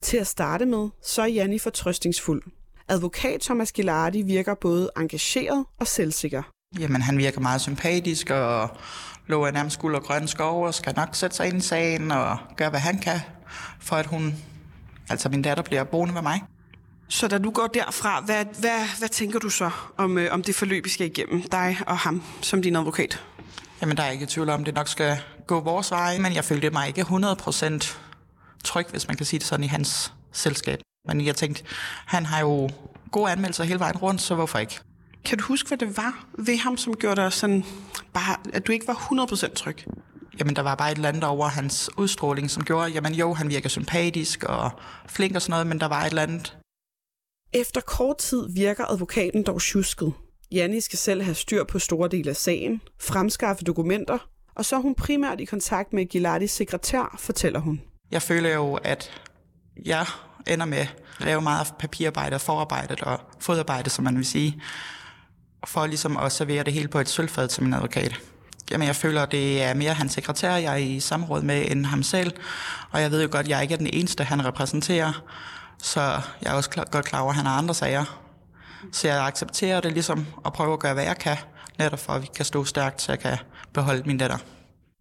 Til 0.02 0.16
at 0.16 0.26
starte 0.26 0.66
med, 0.66 0.88
så 1.04 1.22
er 1.22 1.26
Janni 1.26 1.58
fortrøstningsfuld. 1.58 2.42
Advokat 2.88 3.40
Thomas 3.40 3.72
Gilardi 3.72 4.22
virker 4.22 4.54
både 4.54 4.90
engageret 4.96 5.64
og 5.80 5.86
selvsikker. 5.86 6.42
Jamen, 6.78 7.02
han 7.02 7.18
virker 7.18 7.40
meget 7.40 7.60
sympatisk 7.60 8.30
og 8.30 8.76
lover 9.26 9.50
nærmest 9.50 9.78
guld 9.78 9.94
og 9.94 10.02
grønne 10.02 10.28
skov 10.28 10.66
og 10.66 10.74
skal 10.74 10.94
nok 10.96 11.08
sætte 11.12 11.36
sig 11.36 11.46
ind 11.46 11.56
i 11.56 11.60
sagen 11.60 12.10
og 12.10 12.38
gøre, 12.56 12.70
hvad 12.70 12.80
han 12.80 12.98
kan, 12.98 13.20
for 13.80 13.96
at 13.96 14.06
hun, 14.06 14.34
altså 15.10 15.28
min 15.28 15.42
datter, 15.42 15.62
bliver 15.62 15.84
boende 15.84 16.14
med 16.14 16.22
mig. 16.22 16.40
Så 17.08 17.28
da 17.28 17.38
du 17.38 17.50
går 17.50 17.66
derfra, 17.66 18.20
hvad, 18.20 18.44
hvad, 18.58 18.98
hvad 18.98 19.08
tænker 19.08 19.38
du 19.38 19.50
så 19.50 19.70
om, 19.96 20.18
øh, 20.18 20.32
om 20.32 20.42
det 20.42 20.54
forløb, 20.54 20.84
vi 20.84 20.90
skal 20.90 21.06
igennem, 21.06 21.42
dig 21.42 21.78
og 21.86 21.98
ham 21.98 22.22
som 22.42 22.62
din 22.62 22.76
advokat? 22.76 23.22
Jamen, 23.80 23.96
der 23.96 24.02
er 24.02 24.10
ikke 24.10 24.26
tvivl 24.26 24.48
om, 24.48 24.64
det 24.64 24.74
nok 24.74 24.88
skal 24.88 25.18
gå 25.46 25.60
vores 25.60 25.90
vej, 25.90 26.18
men 26.18 26.34
jeg 26.34 26.44
følte 26.44 26.70
mig 26.70 26.88
ikke 26.88 27.00
100% 27.02 27.96
tryg, 28.64 28.86
hvis 28.90 29.08
man 29.08 29.16
kan 29.16 29.26
sige 29.26 29.40
det 29.40 29.46
sådan, 29.46 29.64
i 29.64 29.68
hans 29.68 30.12
selskab. 30.32 30.80
Men 31.08 31.26
jeg 31.26 31.36
tænkte, 31.36 31.62
han 32.06 32.26
har 32.26 32.40
jo 32.40 32.70
gode 33.10 33.30
anmeldelser 33.32 33.64
hele 33.64 33.78
vejen 33.78 33.96
rundt, 33.96 34.20
så 34.20 34.34
hvorfor 34.34 34.58
ikke? 34.58 34.80
Kan 35.24 35.38
du 35.38 35.44
huske, 35.44 35.68
hvad 35.68 35.78
det 35.78 35.96
var 35.96 36.26
ved 36.38 36.56
ham, 36.56 36.76
som 36.76 36.96
gjorde 36.96 37.20
dig 37.20 37.32
sådan, 37.32 37.64
bare, 38.12 38.36
at 38.52 38.66
du 38.66 38.72
ikke 38.72 38.86
var 38.86 38.94
100% 38.94 39.54
tryg? 39.54 39.76
Jamen, 40.38 40.56
der 40.56 40.62
var 40.62 40.74
bare 40.74 40.92
et 40.92 40.96
eller 40.96 41.08
andet 41.08 41.24
over 41.24 41.48
hans 41.48 41.90
udstråling, 41.96 42.50
som 42.50 42.64
gjorde, 42.64 42.90
jamen 42.90 43.14
jo, 43.14 43.34
han 43.34 43.48
virker 43.48 43.68
sympatisk 43.68 44.44
og 44.44 44.70
flink 45.08 45.36
og 45.36 45.42
sådan 45.42 45.50
noget, 45.50 45.66
men 45.66 45.80
der 45.80 45.86
var 45.86 46.00
et 46.02 46.06
eller 46.06 46.22
andet. 46.22 46.56
Efter 47.52 47.80
kort 47.80 48.18
tid 48.18 48.54
virker 48.54 48.84
advokaten 48.84 49.42
dog 49.42 49.60
tjusket. 49.62 50.12
Janni 50.52 50.80
skal 50.80 50.98
selv 50.98 51.22
have 51.22 51.34
styr 51.34 51.64
på 51.64 51.78
store 51.78 52.08
dele 52.08 52.30
af 52.30 52.36
sagen, 52.36 52.80
fremskaffe 53.00 53.64
dokumenter, 53.64 54.18
og 54.56 54.64
så 54.64 54.76
er 54.76 54.80
hun 54.80 54.94
primært 54.94 55.40
i 55.40 55.44
kontakt 55.44 55.92
med 55.92 56.04
Gilardis 56.04 56.50
sekretær, 56.50 57.16
fortæller 57.18 57.60
hun. 57.60 57.80
Jeg 58.10 58.22
føler 58.22 58.54
jo, 58.54 58.74
at 58.74 59.22
jeg 59.84 60.06
ender 60.46 60.66
med 60.66 60.78
at 60.78 60.94
lave 61.20 61.42
meget 61.42 61.74
papirarbejde 61.78 62.34
og 62.34 62.40
forarbejde 62.40 62.96
og 63.02 63.20
fodarbejde, 63.40 63.90
som 63.90 64.04
man 64.04 64.16
vil 64.16 64.24
sige, 64.24 64.62
for 65.66 65.86
ligesom 65.86 66.16
at 66.16 66.32
servere 66.32 66.64
det 66.64 66.72
hele 66.72 66.88
på 66.88 66.98
et 66.98 67.08
sølvfad 67.08 67.48
til 67.48 67.62
min 67.62 67.74
advokat. 67.74 68.20
Jamen, 68.70 68.86
jeg 68.86 68.96
føler, 68.96 69.26
det 69.26 69.62
er 69.62 69.74
mere 69.74 69.94
hans 69.94 70.12
sekretær, 70.12 70.56
jeg 70.56 70.72
er 70.72 70.76
i 70.76 71.00
samråd 71.00 71.42
med, 71.42 71.70
end 71.70 71.86
ham 71.86 72.02
selv. 72.02 72.32
Og 72.90 73.00
jeg 73.00 73.10
ved 73.10 73.22
jo 73.22 73.28
godt, 73.32 73.46
at 73.46 73.50
jeg 73.50 73.62
ikke 73.62 73.74
er 73.74 73.78
den 73.78 73.90
eneste, 73.92 74.24
han 74.24 74.44
repræsenterer. 74.44 75.24
Så 75.78 76.00
jeg 76.42 76.52
er 76.52 76.52
også 76.52 76.70
klar, 76.70 76.84
godt 76.90 77.04
klar 77.04 77.20
over, 77.20 77.30
at 77.30 77.36
han 77.36 77.46
har 77.46 77.58
andre 77.58 77.74
sager. 77.74 78.22
Så 78.92 79.08
jeg 79.08 79.26
accepterer 79.26 79.80
det 79.80 79.92
ligesom 79.92 80.26
og 80.36 80.52
prøver 80.52 80.72
at 80.72 80.80
gøre, 80.80 80.94
hvad 80.94 81.04
jeg 81.04 81.16
kan 81.18 81.36
netop 81.78 81.98
for 81.98 82.12
at 82.12 82.22
vi 82.22 82.28
kan 82.36 82.44
stå 82.44 82.64
stærkt, 82.64 83.02
så 83.02 83.12
jeg 83.12 83.18
kan 83.18 83.36
beholde 83.72 84.02
min 84.06 84.18
datter. 84.18 84.38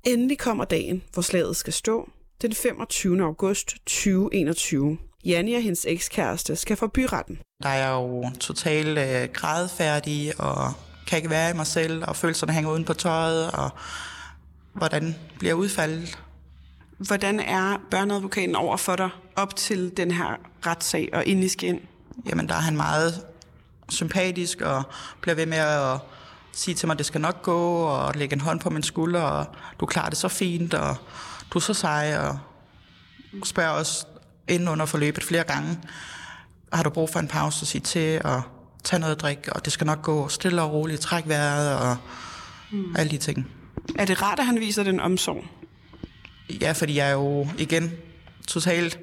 Endelig 0.04 0.38
kommer 0.38 0.66
dagen, 0.66 1.04
hvor 1.14 1.22
slaget 1.22 1.56
skal 1.56 1.74
stå, 1.74 2.10
den 2.42 2.54
25. 2.54 3.24
august 3.24 3.70
2021. 3.86 4.98
Janni 5.26 5.54
og 5.54 5.62
hendes 5.62 5.86
ekskæreste 5.90 6.56
skal 6.56 6.78
for 6.78 6.88
byretten. 6.88 7.40
Der 7.64 7.70
er 7.70 7.88
jeg 7.88 7.92
jo 7.92 8.30
totalt 8.40 8.98
øh, 8.98 9.30
grædfærdig 9.34 10.40
og 10.40 10.74
kan 11.08 11.18
ikke 11.18 11.30
være 11.30 11.50
i 11.50 11.54
mig 11.54 11.68
selv, 11.68 12.04
og 12.08 12.16
følelserne 12.16 12.54
hænger 12.54 12.72
uden 12.72 12.86
på 12.86 12.94
tøjet, 12.94 13.52
og 13.52 13.70
hvordan 14.74 15.16
bliver 15.40 15.54
udfaldet. 15.54 16.20
Hvordan 16.98 17.40
er 17.40 17.78
børneadvokaten 17.92 18.56
over 18.56 18.78
for 18.78 18.96
dig 18.96 19.10
op 19.36 19.56
til 19.56 19.98
den 19.98 20.12
her 20.12 20.36
retssag 20.66 21.10
og 21.14 21.26
ind 21.26 21.44
i 21.44 21.48
skin? 21.48 21.80
Jamen, 22.30 22.50
der 22.50 22.56
er 22.56 22.60
han 22.60 22.76
meget 22.78 23.26
sympatisk 23.90 24.62
og 24.62 24.84
bliver 25.22 25.36
ved 25.36 25.46
med 25.46 25.58
at 25.58 26.00
sige 26.54 26.76
til 26.76 26.88
mig, 26.88 26.94
at 26.94 26.98
det 26.98 27.06
skal 27.06 27.22
nok 27.22 27.42
gå, 27.42 27.84
og 27.84 28.16
lægge 28.16 28.34
en 28.34 28.42
hånd 28.42 28.60
på 28.60 28.70
min 28.70 28.84
skulder, 28.84 29.22
og 29.22 29.46
du 29.80 29.86
klarer 29.86 30.10
det 30.10 30.18
så 30.18 30.28
fint, 30.28 30.74
og 30.74 30.96
du 31.54 31.58
er 31.58 31.62
så 31.62 31.74
sej, 31.74 32.18
og 32.18 32.40
spørger 33.44 33.72
os 33.72 34.08
inden 34.52 34.68
under 34.68 34.86
forløbet 34.86 35.24
flere 35.24 35.44
gange, 35.44 35.80
har 36.74 36.84
du 36.84 36.90
brug 36.90 37.10
for 37.10 37.20
en 37.20 37.28
pause 37.28 37.64
at 37.64 37.68
sige 37.68 37.82
til, 37.82 38.22
og 38.24 38.42
tage 38.84 39.00
noget 39.00 39.16
at 39.16 39.22
drikke, 39.22 39.54
og 39.54 39.66
det 39.66 39.74
skal 39.74 39.88
nok 39.88 40.02
gå 40.02 40.28
stille 40.28 40.62
og 40.62 40.72
roligt, 40.72 41.02
træk 41.02 41.28
vejret, 41.28 41.78
og 41.78 41.98
mm. 42.72 42.96
alle 42.96 43.12
de 43.12 43.18
ting. 43.18 43.48
Er 43.96 44.06
det 44.06 44.22
rart, 44.22 44.40
at 44.40 44.46
han 44.46 44.60
viser 44.60 44.84
den 44.84 45.00
omsorg? 45.00 45.44
Ja, 46.62 46.72
fordi 46.72 46.96
jeg 46.96 47.08
er 47.08 47.14
jo 47.14 47.48
igen 47.58 47.92
totalt 48.48 49.00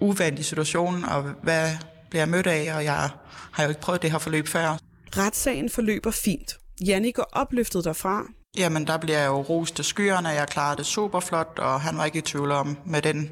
uvandt 0.00 0.38
i 0.38 0.42
situationen, 0.42 1.04
og 1.04 1.22
hvad 1.42 1.70
bliver 2.10 2.20
jeg 2.20 2.28
mødt 2.28 2.46
af, 2.46 2.74
og 2.76 2.84
jeg 2.84 3.10
har 3.52 3.62
jo 3.62 3.68
ikke 3.68 3.80
prøvet 3.80 4.02
det 4.02 4.10
her 4.10 4.18
forløb 4.18 4.48
før. 4.48 4.78
Retssagen 5.16 5.70
forløber 5.70 6.10
fint. 6.10 6.56
Janni 6.86 7.10
går 7.10 7.28
opløftet 7.32 7.84
derfra. 7.84 8.22
Jamen, 8.56 8.86
der 8.86 8.98
bliver 8.98 9.18
jeg 9.18 9.26
jo 9.26 9.40
rost 9.42 9.74
til 9.74 9.84
skyerne, 9.84 10.28
jeg 10.28 10.48
klarede 10.48 10.76
det 10.76 10.86
super 10.86 11.20
flot, 11.20 11.58
og 11.58 11.80
han 11.80 11.98
var 11.98 12.04
ikke 12.04 12.18
i 12.18 12.22
tvivl 12.22 12.50
om 12.50 12.78
med 12.86 13.02
den 13.02 13.30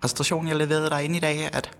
præstation, 0.00 0.48
jeg 0.48 0.56
leverede 0.56 0.90
derinde 0.90 1.16
i 1.16 1.20
dag, 1.20 1.54
at 1.54 1.78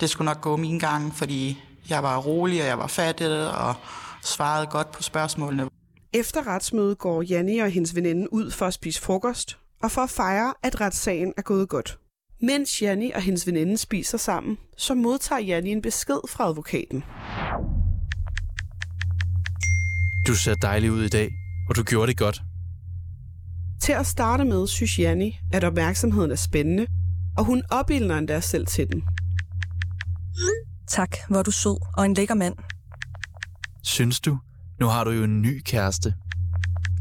det 0.00 0.10
skulle 0.10 0.26
nok 0.26 0.40
gå 0.40 0.56
min 0.56 0.78
gang, 0.78 1.14
fordi 1.14 1.62
jeg 1.88 2.02
var 2.02 2.18
rolig, 2.18 2.62
og 2.62 2.68
jeg 2.68 2.78
var 2.78 2.86
fattig, 2.86 3.50
og 3.50 3.74
svarede 4.22 4.66
godt 4.66 4.92
på 4.92 5.02
spørgsmålene. 5.02 5.68
Efter 6.12 6.46
retsmødet 6.46 6.98
går 6.98 7.22
Janni 7.22 7.58
og 7.58 7.70
hendes 7.70 7.94
veninde 7.94 8.32
ud 8.32 8.50
for 8.50 8.66
at 8.66 8.74
spise 8.74 9.02
frokost, 9.02 9.58
og 9.82 9.90
for 9.90 10.00
at 10.00 10.10
fejre, 10.10 10.54
at 10.62 10.80
retssagen 10.80 11.32
er 11.36 11.42
gået 11.42 11.68
godt. 11.68 11.98
Mens 12.42 12.82
Janni 12.82 13.10
og 13.10 13.22
hendes 13.22 13.46
veninde 13.46 13.76
spiser 13.76 14.18
sammen, 14.18 14.58
så 14.76 14.94
modtager 14.94 15.40
Janni 15.40 15.70
en 15.70 15.82
besked 15.82 16.20
fra 16.28 16.48
advokaten. 16.48 17.04
Du 20.26 20.34
ser 20.34 20.54
dejlig 20.54 20.92
ud 20.92 21.02
i 21.02 21.08
dag, 21.08 21.30
og 21.68 21.76
du 21.76 21.82
gjorde 21.82 22.06
det 22.06 22.18
godt. 22.18 22.42
Til 23.82 23.92
at 23.92 24.06
starte 24.06 24.44
med 24.44 24.66
synes 24.66 24.98
Janni, 24.98 25.38
at 25.52 25.64
opmærksomheden 25.64 26.30
er 26.30 26.36
spændende, 26.36 26.86
og 27.38 27.44
hun 27.44 27.62
opildner 27.70 28.18
endda 28.18 28.40
selv 28.40 28.66
til 28.66 28.86
den. 28.92 29.02
Tak, 30.88 31.16
hvor 31.28 31.42
du 31.42 31.50
sød 31.50 31.76
og 31.96 32.06
en 32.06 32.14
lækker 32.14 32.34
mand. 32.34 32.54
Synes 33.82 34.20
du? 34.20 34.38
Nu 34.80 34.86
har 34.86 35.04
du 35.04 35.10
jo 35.10 35.24
en 35.24 35.42
ny 35.42 35.62
kæreste. 35.64 36.14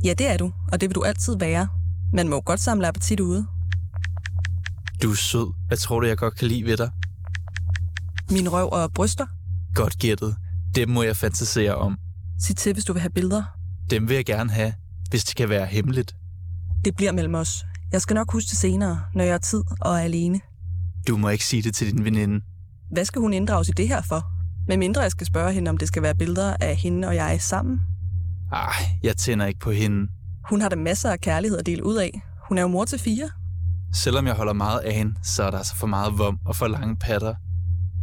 Ja, 0.04 0.14
det 0.14 0.28
er 0.28 0.38
du, 0.38 0.52
og 0.72 0.82
det 0.82 0.90
vil 0.90 0.96
du 0.96 1.04
altid 1.04 1.38
være. 1.40 1.68
Man 2.14 2.30
må 2.30 2.36
jo 2.36 2.42
godt 2.46 2.60
samle 2.60 2.88
appetit 2.88 3.20
ude. 3.20 3.48
Du 5.04 5.12
er 5.12 5.16
sød. 5.16 5.54
Hvad 5.68 5.78
tror 5.78 6.00
du, 6.00 6.08
jeg 6.08 6.18
godt 6.18 6.36
kan 6.36 6.48
lide 6.48 6.66
ved 6.66 6.78
dig? 6.78 6.92
Min 8.32 8.52
røv 8.52 8.70
og 8.72 8.94
bryster. 8.94 9.26
Godt 9.76 10.00
gættet. 10.00 10.36
Dem 10.76 10.90
må 10.90 11.04
jeg 11.04 11.16
fantasere 11.18 11.76
om. 11.76 11.98
Sig 12.40 12.56
til, 12.58 12.74
hvis 12.74 12.86
du 12.86 12.94
vil 12.94 13.02
have 13.02 13.10
billeder. 13.12 13.44
Dem 13.90 14.10
vil 14.10 14.16
jeg 14.16 14.26
gerne 14.26 14.50
have, 14.52 14.74
hvis 15.10 15.24
det 15.24 15.36
kan 15.36 15.50
være 15.50 15.66
hemmeligt. 15.66 16.16
Det 16.86 16.96
bliver 16.96 17.12
mellem 17.12 17.36
os. 17.36 17.66
Jeg 17.96 18.02
skal 18.02 18.14
nok 18.14 18.32
huske 18.32 18.50
det 18.50 18.58
senere, 18.58 19.02
når 19.14 19.24
jeg 19.24 19.34
har 19.34 19.38
tid 19.38 19.64
og 19.82 19.96
er 19.96 20.04
alene. 20.04 20.40
Du 21.08 21.18
må 21.18 21.30
ikke 21.30 21.46
sige 21.46 21.62
det 21.62 21.76
til 21.76 21.92
din 21.92 22.06
veninde. 22.06 22.46
Hvad 22.92 23.06
skal 23.06 23.22
hun 23.22 23.34
inddrages 23.34 23.70
i 23.70 23.72
det 23.72 23.88
her 23.88 24.02
for? 24.02 24.24
Med 24.68 24.78
mindre 24.78 25.02
jeg 25.02 25.12
skal 25.12 25.28
spørge 25.28 25.54
hende, 25.54 25.70
om 25.70 25.78
det 25.78 25.88
skal 25.88 26.04
være 26.04 26.16
billeder 26.16 26.56
af 26.60 26.76
hende 26.76 27.08
og 27.08 27.16
jeg 27.16 27.42
sammen. 27.42 27.82
Ej, 28.52 28.74
jeg 29.04 29.18
tænder 29.18 29.46
ikke 29.46 29.60
på 29.60 29.72
hende. 29.72 30.08
Hun 30.50 30.62
har 30.62 30.70
da 30.70 30.76
masser 30.76 31.12
af 31.12 31.20
kærlighed 31.20 31.58
at 31.58 31.66
dele 31.66 31.86
ud 31.86 31.96
af. 31.96 32.22
Hun 32.48 32.58
er 32.58 32.62
jo 32.62 32.68
mor 32.68 32.86
til 32.86 33.00
fire. 33.00 33.30
Selvom 33.94 34.28
jeg 34.28 34.36
holder 34.36 34.54
meget 34.54 34.80
af 34.80 34.94
hende, 34.94 35.16
så 35.24 35.44
er 35.44 35.52
der 35.52 35.58
altså 35.58 35.76
for 35.76 35.88
meget 35.88 36.18
vom 36.18 36.38
og 36.46 36.56
for 36.56 36.68
lange 36.68 36.96
patter. 36.96 37.36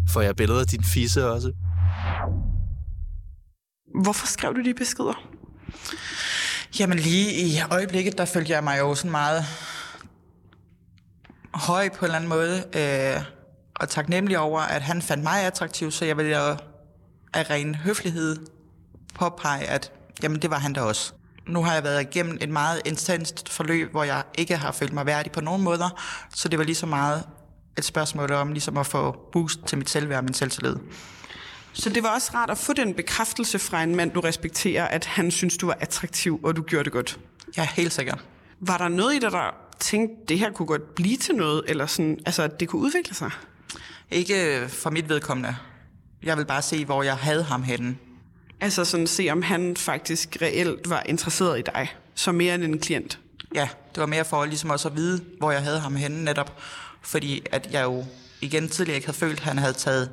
Får 0.09 0.21
jeg 0.21 0.37
billeder 0.37 0.61
af 0.61 0.67
din 0.67 0.85
fisse 0.85 1.31
også? 1.31 1.53
Hvorfor 4.03 4.27
skrev 4.27 4.55
du 4.55 4.63
de 4.65 4.75
beskeder? 4.75 5.29
Jamen 6.81 6.99
lige 6.99 7.47
i 7.47 7.61
øjeblikket, 7.71 8.19
der 8.19 8.25
følte 8.25 8.53
jeg 8.53 8.65
mig 8.65 8.79
jo 8.79 8.95
sådan 8.95 9.11
meget 9.11 9.45
høj 11.55 11.89
på 11.89 11.99
en 11.99 12.05
eller 12.05 12.17
anden 12.17 12.29
måde, 12.29 12.65
øh, 12.75 13.23
og 13.75 13.89
taknemmelig 13.89 14.39
over, 14.39 14.61
at 14.61 14.83
han 14.83 15.03
fandt 15.03 15.23
mig 15.23 15.43
attraktiv, 15.43 15.91
så 15.91 16.05
jeg 16.05 16.17
ville 16.17 16.37
af 17.35 17.51
ren 17.51 17.75
høflighed 17.75 18.37
påpege, 19.15 19.65
at 19.65 19.93
jamen, 20.23 20.43
det 20.43 20.51
var 20.51 20.59
han 20.59 20.73
da 20.73 20.81
også. 20.81 21.13
Nu 21.47 21.65
har 21.65 21.75
jeg 21.75 21.85
været 21.85 22.01
igennem 22.01 22.39
et 22.41 22.49
meget 22.49 22.81
intenst 22.85 23.49
forløb, 23.49 23.91
hvor 23.91 24.05
jeg 24.05 24.23
ikke 24.39 24.57
har 24.57 24.73
følt 24.73 24.93
mig 24.93 25.07
værdig 25.07 25.33
på 25.33 25.41
nogen 25.41 25.63
måder, 25.63 26.03
så 26.35 26.49
det 26.49 26.59
var 26.59 26.65
lige 26.65 26.75
så 26.75 26.87
meget 26.87 27.25
et 27.79 27.85
spørgsmål 27.85 28.33
om 28.33 28.53
ligesom 28.53 28.77
at 28.77 28.87
få 28.87 29.29
boost 29.33 29.61
til 29.67 29.79
mit 29.79 29.91
selvværd 29.91 30.19
og 30.19 30.25
min 30.25 30.35
selvtillid. 30.35 30.77
Så 31.73 31.91
det 31.91 32.03
var 32.03 32.15
også 32.15 32.31
rart 32.35 32.51
at 32.51 32.59
få 32.59 32.73
den 32.73 32.95
bekræftelse 32.95 33.59
fra 33.59 33.83
en 33.83 33.97
mand, 33.97 34.11
du 34.11 34.21
respekterer, 34.21 34.85
at 34.89 35.05
han 35.05 35.31
synes, 35.31 35.57
du 35.57 35.67
var 35.67 35.77
attraktiv, 35.81 36.41
og 36.45 36.57
du 36.57 36.63
gjorde 36.63 36.85
det 36.85 36.93
godt. 36.93 37.19
Ja, 37.57 37.69
helt 37.75 37.93
sikkert. 37.93 38.25
Var 38.61 38.79
der 38.79 38.89
noget 38.89 39.15
i 39.15 39.19
dig, 39.19 39.33
der 39.33 39.55
tænkte, 39.83 40.17
det 40.29 40.39
her 40.39 40.51
kunne 40.51 40.67
godt 40.67 40.95
blive 40.95 41.17
til 41.17 41.35
noget, 41.35 41.63
eller 41.69 41.87
sådan, 41.87 42.19
altså, 42.27 42.43
at 42.43 42.61
det 42.61 42.69
kunne 42.69 42.83
udvikle 42.83 43.15
sig? 43.15 43.31
Ikke 44.11 44.65
for 44.69 44.91
mit 44.91 45.09
vedkommende. 45.09 45.57
Jeg 46.23 46.39
vil 46.39 46.45
bare 46.45 46.63
se, 46.63 46.85
hvor 46.85 47.03
jeg 47.03 47.17
havde 47.17 47.43
ham 47.43 47.63
henne. 47.63 47.97
Altså 48.61 48.85
sådan 48.85 49.07
se, 49.07 49.29
om 49.31 49.43
han 49.43 49.77
faktisk 49.77 50.37
reelt 50.43 50.91
var 50.91 51.03
interesseret 51.07 51.59
i 51.59 51.63
dig, 51.63 51.95
som 52.15 52.35
mere 52.35 52.55
end 52.55 52.65
en 52.65 52.79
klient? 52.79 53.19
Ja, 53.55 53.69
det 53.95 54.01
var 54.01 54.07
mere 54.07 54.25
for 54.25 54.45
ligesom 54.45 54.71
også 54.71 54.89
at 54.89 54.97
vide, 54.97 55.25
hvor 55.39 55.51
jeg 55.51 55.63
havde 55.63 55.81
ham 55.81 55.97
henne 55.97 56.25
netop. 56.25 56.63
Fordi 57.03 57.43
at 57.53 57.69
jeg 57.73 57.85
jo 57.85 58.05
igen 58.41 58.69
tidligere 58.69 58.97
ikke 58.97 59.07
havde 59.07 59.19
følt, 59.19 59.39
at 59.39 59.45
han 59.45 59.59
havde 59.59 59.73
taget 59.73 60.11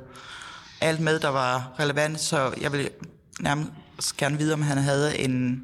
alt 0.80 1.00
med, 1.00 1.20
der 1.20 1.28
var 1.28 1.70
relevant, 1.78 2.20
så 2.20 2.54
jeg 2.60 2.72
ville 2.72 2.88
nærmest 3.40 4.16
gerne 4.16 4.38
vide, 4.38 4.52
om 4.52 4.62
han 4.62 4.78
havde 4.78 5.18
en 5.18 5.62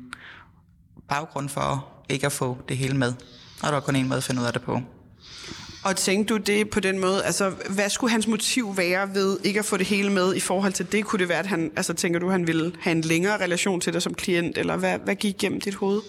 baggrund 1.08 1.48
for 1.48 1.88
ikke 2.08 2.26
at 2.26 2.32
få 2.32 2.58
det 2.68 2.76
hele 2.76 2.96
med. 2.96 3.12
Og 3.62 3.66
der 3.66 3.72
var 3.72 3.80
kun 3.80 3.96
en 3.96 4.08
måde 4.08 4.16
at 4.16 4.24
finde 4.24 4.40
ud 4.40 4.46
af 4.46 4.52
det 4.52 4.62
på. 4.62 4.80
Og 5.84 5.96
tænkte 5.96 6.34
du 6.34 6.38
det 6.38 6.70
på 6.70 6.80
den 6.80 6.98
måde, 6.98 7.24
altså 7.24 7.50
hvad 7.68 7.90
skulle 7.90 8.10
hans 8.10 8.26
motiv 8.26 8.76
være 8.76 9.14
ved 9.14 9.38
ikke 9.44 9.58
at 9.58 9.64
få 9.64 9.76
det 9.76 9.86
hele 9.86 10.12
med 10.12 10.34
i 10.34 10.40
forhold 10.40 10.72
til 10.72 10.92
det? 10.92 11.04
Kunne 11.04 11.18
det 11.18 11.28
være, 11.28 11.38
at 11.38 11.46
han, 11.46 11.72
altså 11.76 11.94
tænker 11.94 12.20
du, 12.20 12.30
han 12.30 12.46
ville 12.46 12.72
have 12.80 12.92
en 12.92 13.00
længere 13.00 13.36
relation 13.36 13.80
til 13.80 13.92
dig 13.92 14.02
som 14.02 14.14
klient, 14.14 14.58
eller 14.58 14.76
hvad, 14.76 14.98
hvad 14.98 15.14
gik 15.14 15.38
gennem 15.38 15.60
dit 15.60 15.74
hoved? 15.74 16.00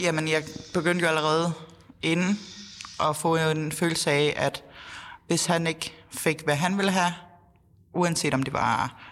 Jamen, 0.00 0.28
jeg 0.28 0.42
begyndte 0.74 1.02
jo 1.02 1.08
allerede 1.08 1.52
inden 2.02 2.40
at 3.00 3.16
få 3.16 3.36
en 3.36 3.72
følelse 3.72 4.10
af, 4.10 4.34
at 4.36 4.62
hvis 5.26 5.46
han 5.46 5.66
ikke 5.66 5.92
fik, 6.10 6.42
hvad 6.44 6.56
han 6.56 6.76
ville 6.76 6.90
have, 6.90 7.12
uanset 7.94 8.34
om 8.34 8.42
det 8.42 8.52
var 8.52 9.02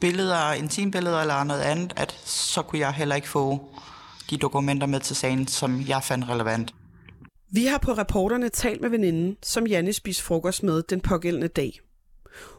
billeder, 0.00 0.52
intimbilleder 0.52 1.20
eller 1.20 1.44
noget 1.44 1.60
andet, 1.60 1.92
at 1.96 2.20
så 2.24 2.62
kunne 2.62 2.78
jeg 2.78 2.92
heller 2.92 3.14
ikke 3.14 3.28
få 3.28 3.74
de 4.30 4.36
dokumenter 4.36 4.86
med 4.86 5.00
til 5.00 5.16
sagen, 5.16 5.48
som 5.48 5.82
jeg 5.88 6.02
fandt 6.02 6.28
relevant. 6.28 6.74
Vi 7.54 7.66
har 7.66 7.78
på 7.78 7.92
rapporterne 7.92 8.48
talt 8.48 8.80
med 8.80 8.90
veninden, 8.90 9.36
som 9.42 9.66
Janne 9.66 9.92
spiste 9.92 10.22
frokost 10.22 10.62
med 10.62 10.82
den 10.82 11.00
pågældende 11.00 11.48
dag. 11.48 11.80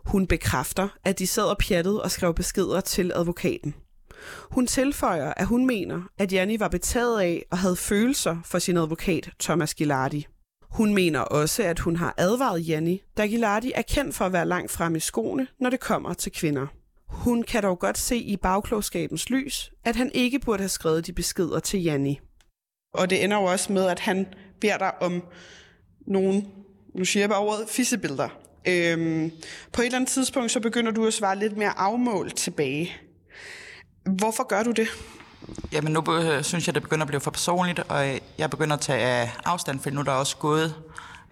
Hun 0.06 0.28
bekræfter, 0.28 0.88
at 1.04 1.20
de 1.20 1.28
sad 1.28 1.44
og 1.44 1.58
pjattede 1.58 2.04
og 2.04 2.12
skrev 2.12 2.34
beskeder 2.34 2.82
til 2.82 3.12
advokaten. 3.16 3.76
Hun 4.52 4.68
tilføjer, 4.68 5.34
at 5.34 5.46
hun 5.46 5.66
mener, 5.66 6.02
at 6.18 6.34
Janni 6.34 6.60
var 6.60 6.68
betaget 6.68 7.22
af 7.22 7.46
og 7.52 7.58
havde 7.58 7.76
følelser 7.76 8.38
for 8.46 8.60
sin 8.60 8.78
advokat, 8.78 9.30
Thomas 9.40 9.74
Gilardi. 9.74 10.28
Hun 10.62 10.94
mener 10.94 11.20
også, 11.20 11.64
at 11.64 11.80
hun 11.80 11.96
har 11.96 12.14
advaret 12.18 12.68
Janni, 12.68 13.02
da 13.18 13.26
Gilardi 13.28 13.72
er 13.76 13.82
kendt 13.82 14.16
for 14.16 14.26
at 14.26 14.34
være 14.34 14.48
langt 14.48 14.72
frem 14.72 14.96
i 14.96 15.00
skoene, 15.00 15.48
når 15.60 15.70
det 15.70 15.80
kommer 15.80 16.14
til 16.14 16.32
kvinder. 16.32 16.68
Hun 17.08 17.44
kan 17.44 17.64
dog 17.64 17.80
godt 17.80 17.98
se 17.98 18.18
i 18.18 18.38
bagklogskabens 18.38 19.30
lys, 19.30 19.72
at 19.84 19.96
han 19.96 20.12
ikke 20.14 20.40
burde 20.40 20.62
have 20.62 20.70
skrevet 20.70 21.08
de 21.08 21.14
beskeder 21.14 21.60
til 21.60 21.84
Janni. 21.84 22.20
Og 22.94 23.10
det 23.10 23.24
ender 23.24 23.38
jo 23.38 23.44
også 23.44 23.74
med, 23.74 23.86
at 23.86 24.00
han 24.00 24.28
beder 24.66 24.78
dig 24.78 25.02
om 25.02 25.24
nogle, 26.08 26.44
nu 26.96 27.06
siger 27.06 27.22
jeg 27.22 27.30
bare 27.30 27.40
ordet, 27.40 27.70
fissebilleder. 27.70 28.30
Øhm, 28.68 29.32
på 29.74 29.82
et 29.82 29.86
eller 29.86 29.98
andet 29.98 30.10
tidspunkt, 30.10 30.52
så 30.52 30.60
begynder 30.60 30.92
du 30.92 31.08
at 31.08 31.14
svare 31.14 31.40
lidt 31.40 31.58
mere 31.58 31.80
afmålt 31.80 32.36
tilbage. 32.36 32.96
Hvorfor 34.06 34.48
gør 34.48 34.64
du 34.64 34.72
det? 34.72 34.88
Jamen 35.72 35.94
nu 35.94 36.04
synes 36.42 36.68
jeg, 36.68 36.76
det 36.76 36.84
begynder 36.84 37.04
at 37.04 37.08
blive 37.08 37.20
for 37.20 37.32
personligt, 37.32 37.80
og 37.80 38.10
øh, 38.10 38.18
jeg 38.38 38.50
begynder 38.50 38.76
at 38.76 38.82
tage 38.82 39.24
øh, 39.24 39.30
afstand, 39.46 39.80
for 39.80 39.90
nu 39.90 40.00
er 40.00 40.04
der 40.04 40.12
også 40.12 40.38
gået 40.38 40.76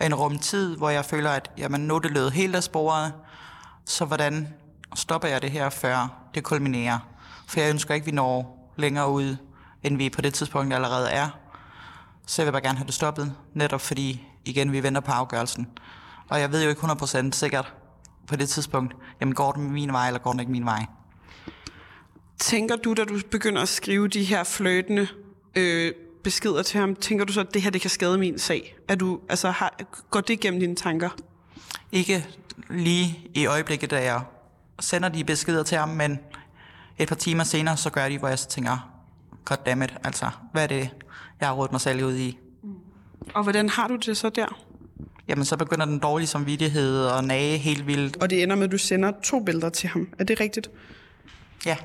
en 0.02 0.16
rum 0.16 0.40
tid, 0.40 0.78
hvor 0.78 0.90
jeg 0.90 1.06
føler, 1.06 1.30
at 1.30 1.52
jamen, 1.58 1.82
nu 1.82 1.96
er 1.96 2.00
det 2.00 2.12
løbet 2.12 2.32
helt 2.32 2.56
af 2.56 2.64
sporet, 2.64 3.14
så 3.86 4.06
hvordan 4.06 4.48
stopper 4.96 5.28
jeg 5.28 5.42
det 5.42 5.52
her, 5.52 5.70
før 5.70 6.24
det 6.36 6.44
kulminerer? 6.44 7.00
For 7.48 7.60
jeg 7.60 7.70
ønsker 7.70 7.94
ikke, 7.94 8.04
at 8.04 8.08
vi 8.08 8.12
når 8.12 8.60
længere 8.78 9.10
ud, 9.10 9.36
end 9.84 9.98
vi 9.98 10.10
på 10.10 10.22
det 10.22 10.34
tidspunkt 10.34 10.74
allerede 10.74 11.10
er. 11.10 11.43
Så 12.26 12.42
jeg 12.42 12.46
vil 12.46 12.52
bare 12.52 12.62
gerne 12.62 12.78
have 12.78 12.86
det 12.86 12.94
stoppet, 12.94 13.36
netop 13.54 13.82
fordi, 13.82 14.28
igen, 14.46 14.72
vi 14.72 14.84
venter 14.84 15.02
på 15.02 15.12
afgørelsen. 15.12 15.68
Og 16.30 16.40
jeg 16.40 16.52
ved 16.52 16.64
jo 16.64 16.70
ikke 16.70 16.82
100% 16.82 17.32
sikkert 17.32 17.74
på 18.28 18.36
det 18.36 18.50
tidspunkt, 18.50 18.96
jamen 19.22 19.34
går 19.36 19.52
den 19.52 19.72
min 19.72 19.94
vej, 19.94 20.08
eller 20.08 20.20
går 20.20 20.32
den 20.32 20.40
ikke 20.40 20.52
min 20.52 20.66
vej. 20.66 20.86
Tænker 22.40 22.76
du, 22.76 22.94
da 22.94 23.04
du 23.04 23.20
begynder 23.32 23.62
at 23.62 23.70
skrive 23.70 24.08
de 24.08 24.24
her 24.24 24.44
fløtende 24.44 25.08
øh, 25.56 25.94
beskeder 26.24 26.64
til 26.64 26.80
ham, 26.80 26.96
tænker 26.96 27.26
du 27.26 27.34
så, 27.34 27.40
at 27.40 27.54
det 27.54 27.62
her 27.62 27.70
det 27.70 27.82
kan 27.82 27.90
skade 27.90 28.18
min 28.18 28.40
sag? 28.40 28.76
Er 28.88 28.96
du, 28.96 29.20
altså, 29.30 29.50
har, 29.50 29.74
går 30.10 30.22
det 30.22 30.34
igennem 30.34 30.60
dine 30.60 30.76
tanker? 30.76 31.10
Ikke 31.92 32.28
lige 32.70 33.30
i 33.34 33.46
øjeblikket, 33.46 33.92
da 33.92 34.04
jeg 34.04 34.22
sender 34.80 35.10
de 35.10 35.24
beskeder 35.24 35.64
til 35.64 35.78
ham, 35.78 35.90
men 35.90 36.20
et 36.98 37.08
par 37.08 37.16
timer 37.16 37.44
senere, 37.44 37.78
så 37.78 37.90
gør 37.90 38.10
de, 38.10 38.18
hvor 38.18 38.28
jeg 38.28 38.40
så 38.40 38.48
tænker, 38.48 38.90
goddammit, 39.46 39.94
altså, 40.04 40.30
hvad 40.52 40.64
er 40.64 40.68
det, 40.68 40.90
jeg 41.44 41.50
har 41.50 41.56
rådet 41.56 41.72
mig 41.72 41.82
selv 41.82 42.06
ud 42.06 42.16
i? 42.16 42.38
Og 43.34 43.44
hvordan 43.44 43.70
har 43.70 43.88
du 43.88 43.96
det 43.96 44.18
så 44.18 44.30
der? 44.30 44.66
Jamen, 45.28 45.46
så 45.46 45.58
begynder 45.58 45.86
den 45.86 46.00
dårlige 46.00 46.28
samvittighed 46.28 47.06
og 47.06 47.24
nage 47.24 47.58
helt 47.58 47.88
vildt. 47.88 48.18
Og 48.22 48.30
det 48.30 48.44
ender 48.44 48.56
med, 48.56 48.64
at 48.64 48.72
du 48.72 48.78
sender 48.78 49.12
to 49.24 49.40
billeder 49.40 49.70
til 49.70 49.90
ham. 49.90 50.08
Er 50.20 50.24
det 50.24 50.40
rigtigt? 50.40 50.70
Ja. 51.66 51.78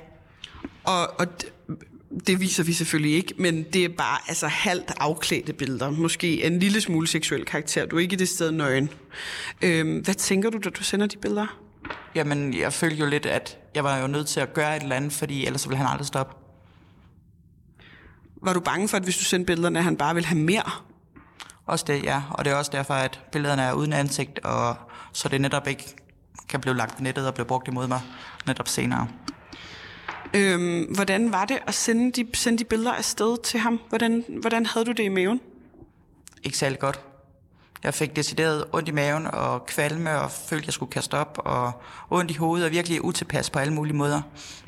Og, 0.84 1.20
og 1.20 1.26
det, 1.40 1.52
det 2.26 2.40
viser 2.40 2.64
vi 2.64 2.72
selvfølgelig 2.72 3.16
ikke, 3.16 3.34
men 3.38 3.62
det 3.62 3.84
er 3.84 3.88
bare 3.88 4.18
altså 4.28 4.46
halvt 4.46 4.92
afklædte 5.00 5.52
billeder. 5.52 5.90
Måske 5.90 6.44
en 6.44 6.58
lille 6.58 6.80
smule 6.80 7.06
seksuel 7.06 7.44
karakter. 7.44 7.86
Du 7.86 7.96
er 7.96 8.00
ikke 8.00 8.16
det 8.16 8.28
sted 8.28 8.50
nøgen. 8.50 8.90
Øhm, 9.62 9.98
hvad 9.98 10.14
tænker 10.14 10.50
du, 10.50 10.58
da 10.58 10.70
du 10.70 10.82
sender 10.82 11.06
de 11.06 11.16
billeder? 11.16 11.58
Jamen, 12.14 12.58
jeg 12.58 12.72
følte 12.72 12.96
jo 12.96 13.06
lidt, 13.06 13.26
at 13.26 13.58
jeg 13.74 13.84
var 13.84 13.98
jo 13.98 14.06
nødt 14.06 14.26
til 14.26 14.40
at 14.40 14.54
gøre 14.54 14.76
et 14.76 14.82
eller 14.82 14.96
andet, 14.96 15.12
fordi 15.12 15.46
ellers 15.46 15.68
ville 15.68 15.78
han 15.78 15.86
aldrig 15.86 16.06
stoppe. 16.06 16.34
Var 18.42 18.52
du 18.52 18.60
bange 18.60 18.88
for, 18.88 18.96
at 18.96 19.02
hvis 19.02 19.16
du 19.16 19.24
sendte 19.24 19.46
billederne, 19.46 19.78
at 19.78 19.84
han 19.84 19.96
bare 19.96 20.14
ville 20.14 20.26
have 20.26 20.38
mere? 20.38 20.70
Også 21.66 21.84
det, 21.88 22.04
ja. 22.04 22.22
Og 22.30 22.44
det 22.44 22.50
er 22.50 22.56
også 22.56 22.70
derfor, 22.74 22.94
at 22.94 23.20
billederne 23.32 23.62
er 23.62 23.72
uden 23.72 23.92
ansigt, 23.92 24.38
og 24.38 24.76
så 25.12 25.28
det 25.28 25.40
netop 25.40 25.66
ikke 25.66 25.96
kan 26.48 26.60
blive 26.60 26.76
lagt 26.76 26.96
på 26.96 27.02
nettet 27.02 27.26
og 27.26 27.34
blive 27.34 27.46
brugt 27.46 27.68
imod 27.68 27.86
mig 27.86 28.00
netop 28.46 28.68
senere. 28.68 29.08
Øhm, 30.34 30.94
hvordan 30.94 31.32
var 31.32 31.44
det 31.44 31.58
at 31.66 31.74
sende 31.74 32.12
de, 32.12 32.28
sende 32.34 32.58
de 32.58 32.64
billeder 32.64 32.92
afsted 32.92 33.42
til 33.42 33.60
ham? 33.60 33.80
Hvordan, 33.88 34.24
hvordan 34.40 34.66
havde 34.66 34.86
du 34.86 34.92
det 34.92 35.02
i 35.02 35.08
maven? 35.08 35.40
Ikke 36.42 36.58
særlig 36.58 36.78
godt. 36.78 37.00
Jeg 37.84 37.94
fik 37.94 38.16
decideret 38.16 38.64
ondt 38.72 38.88
i 38.88 38.92
maven 38.92 39.26
og 39.26 39.66
kvalme 39.66 40.20
og 40.20 40.30
følte, 40.30 40.62
at 40.62 40.66
jeg 40.66 40.72
skulle 40.72 40.90
kaste 40.90 41.14
op 41.14 41.38
og 41.44 41.72
ondt 42.10 42.30
i 42.30 42.34
hovedet 42.34 42.66
og 42.66 42.72
virkelig 42.72 43.04
utilpas 43.04 43.50
på 43.50 43.58
alle 43.58 43.74
mulige 43.74 43.96
måder. 43.96 44.22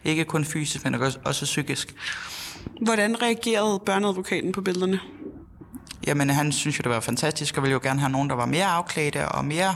Ikke 0.05 0.25
kun 0.25 0.45
fysisk, 0.45 0.85
men 0.85 0.95
også 1.25 1.45
psykisk. 1.45 1.95
Hvordan 2.83 3.23
reagerede 3.23 3.81
børneadvokaten 3.87 4.53
på 4.53 4.61
billederne? 4.61 5.01
Jamen, 6.07 6.31
han 6.31 6.53
synes 6.53 6.79
jo, 6.79 6.83
det 6.83 6.91
var 6.91 7.01
fantastisk, 7.01 7.57
og 7.57 7.63
ville 7.63 7.73
jo 7.73 7.81
gerne 7.83 8.01
have 8.01 8.13
nogen, 8.13 8.31
der 8.31 8.37
var 8.37 8.47
mere 8.47 8.67
afklædte 8.67 9.29
og 9.29 9.45
mere 9.45 9.75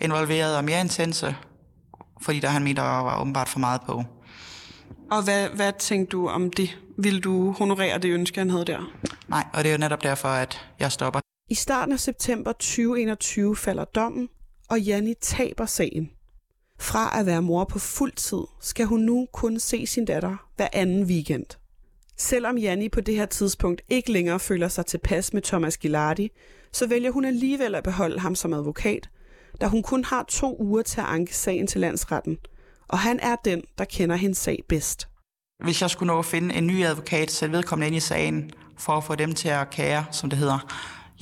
involveret 0.00 0.56
og 0.56 0.64
mere 0.64 0.80
intense, 0.80 1.36
fordi 2.22 2.40
der 2.40 2.48
han 2.48 2.64
mente, 2.64 2.82
der 2.82 2.88
var 2.88 3.20
åbenbart 3.20 3.48
for 3.48 3.58
meget 3.58 3.80
på. 3.86 4.04
Og 5.10 5.22
hvad, 5.22 5.48
hvad 5.48 5.72
tænkte 5.78 6.10
du 6.10 6.28
om 6.28 6.50
det? 6.50 6.78
Vil 6.98 7.20
du 7.20 7.52
honorere 7.52 7.98
det 7.98 8.08
ønske, 8.08 8.38
han 8.38 8.50
havde 8.50 8.64
der? 8.64 8.90
Nej, 9.28 9.44
og 9.52 9.64
det 9.64 9.68
er 9.68 9.74
jo 9.74 9.78
netop 9.78 10.02
derfor, 10.02 10.28
at 10.28 10.66
jeg 10.80 10.92
stopper. 10.92 11.20
I 11.50 11.54
starten 11.54 11.92
af 11.92 12.00
september 12.00 12.52
2021 12.52 13.56
falder 13.56 13.84
dommen, 13.84 14.28
og 14.68 14.80
Janni 14.80 15.14
taber 15.20 15.66
sagen. 15.66 16.10
Fra 16.78 17.20
at 17.20 17.26
være 17.26 17.42
mor 17.42 17.64
på 17.64 17.78
fuld 17.78 18.12
tid, 18.12 18.42
skal 18.60 18.86
hun 18.86 19.00
nu 19.00 19.28
kun 19.32 19.58
se 19.58 19.86
sin 19.86 20.04
datter 20.04 20.48
hver 20.56 20.68
anden 20.72 21.04
weekend. 21.04 21.46
Selvom 22.16 22.58
Janni 22.58 22.88
på 22.88 23.00
det 23.00 23.16
her 23.16 23.26
tidspunkt 23.26 23.82
ikke 23.88 24.12
længere 24.12 24.40
føler 24.40 24.68
sig 24.68 24.86
tilpas 24.86 25.32
med 25.32 25.42
Thomas 25.42 25.78
Gilardi, 25.78 26.30
så 26.72 26.86
vælger 26.86 27.10
hun 27.10 27.24
alligevel 27.24 27.74
at 27.74 27.84
beholde 27.84 28.18
ham 28.18 28.34
som 28.34 28.52
advokat, 28.52 29.10
da 29.60 29.66
hun 29.66 29.82
kun 29.82 30.04
har 30.04 30.24
to 30.28 30.56
uger 30.60 30.82
til 30.82 31.00
at 31.00 31.06
anke 31.06 31.36
sagen 31.36 31.66
til 31.66 31.80
landsretten, 31.80 32.38
og 32.88 32.98
han 32.98 33.20
er 33.20 33.36
den, 33.44 33.62
der 33.78 33.84
kender 33.84 34.16
hendes 34.16 34.38
sag 34.38 34.62
bedst. 34.68 35.08
Hvis 35.64 35.82
jeg 35.82 35.90
skulle 35.90 36.12
nå 36.12 36.18
at 36.18 36.24
finde 36.24 36.54
en 36.54 36.66
ny 36.66 36.84
advokat, 36.84 37.30
sætte 37.30 37.52
vedkommende 37.52 37.86
ind 37.86 37.96
i 37.96 38.00
sagen, 38.00 38.50
for 38.78 38.92
at 38.92 39.04
få 39.04 39.14
dem 39.14 39.34
til 39.34 39.48
at 39.48 39.70
kære, 39.70 40.04
som 40.10 40.30
det 40.30 40.38
hedder, 40.38 40.58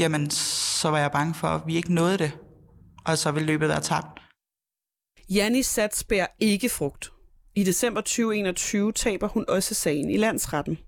jamen 0.03 0.31
så 0.31 0.91
var 0.91 0.99
jeg 0.99 1.13
bange 1.13 1.35
for, 1.35 1.49
at 1.49 1.63
vi 1.67 1.77
ikke 1.77 1.95
nåede 1.95 2.19
det, 2.19 2.33
og 3.05 3.19
så 3.19 3.31
ville 3.31 3.47
løbet 3.47 3.69
være 3.69 3.81
tabt. 3.81 4.21
Janni 5.31 5.63
sats 5.63 6.05
bærer 6.05 6.27
ikke 6.41 6.69
frugt. 6.69 7.13
I 7.55 7.65
december 7.65 8.01
2021 8.01 8.93
taber 8.93 9.29
hun 9.29 9.45
også 9.49 9.75
sagen 9.75 10.11
i 10.11 10.17
landsretten. 10.17 10.79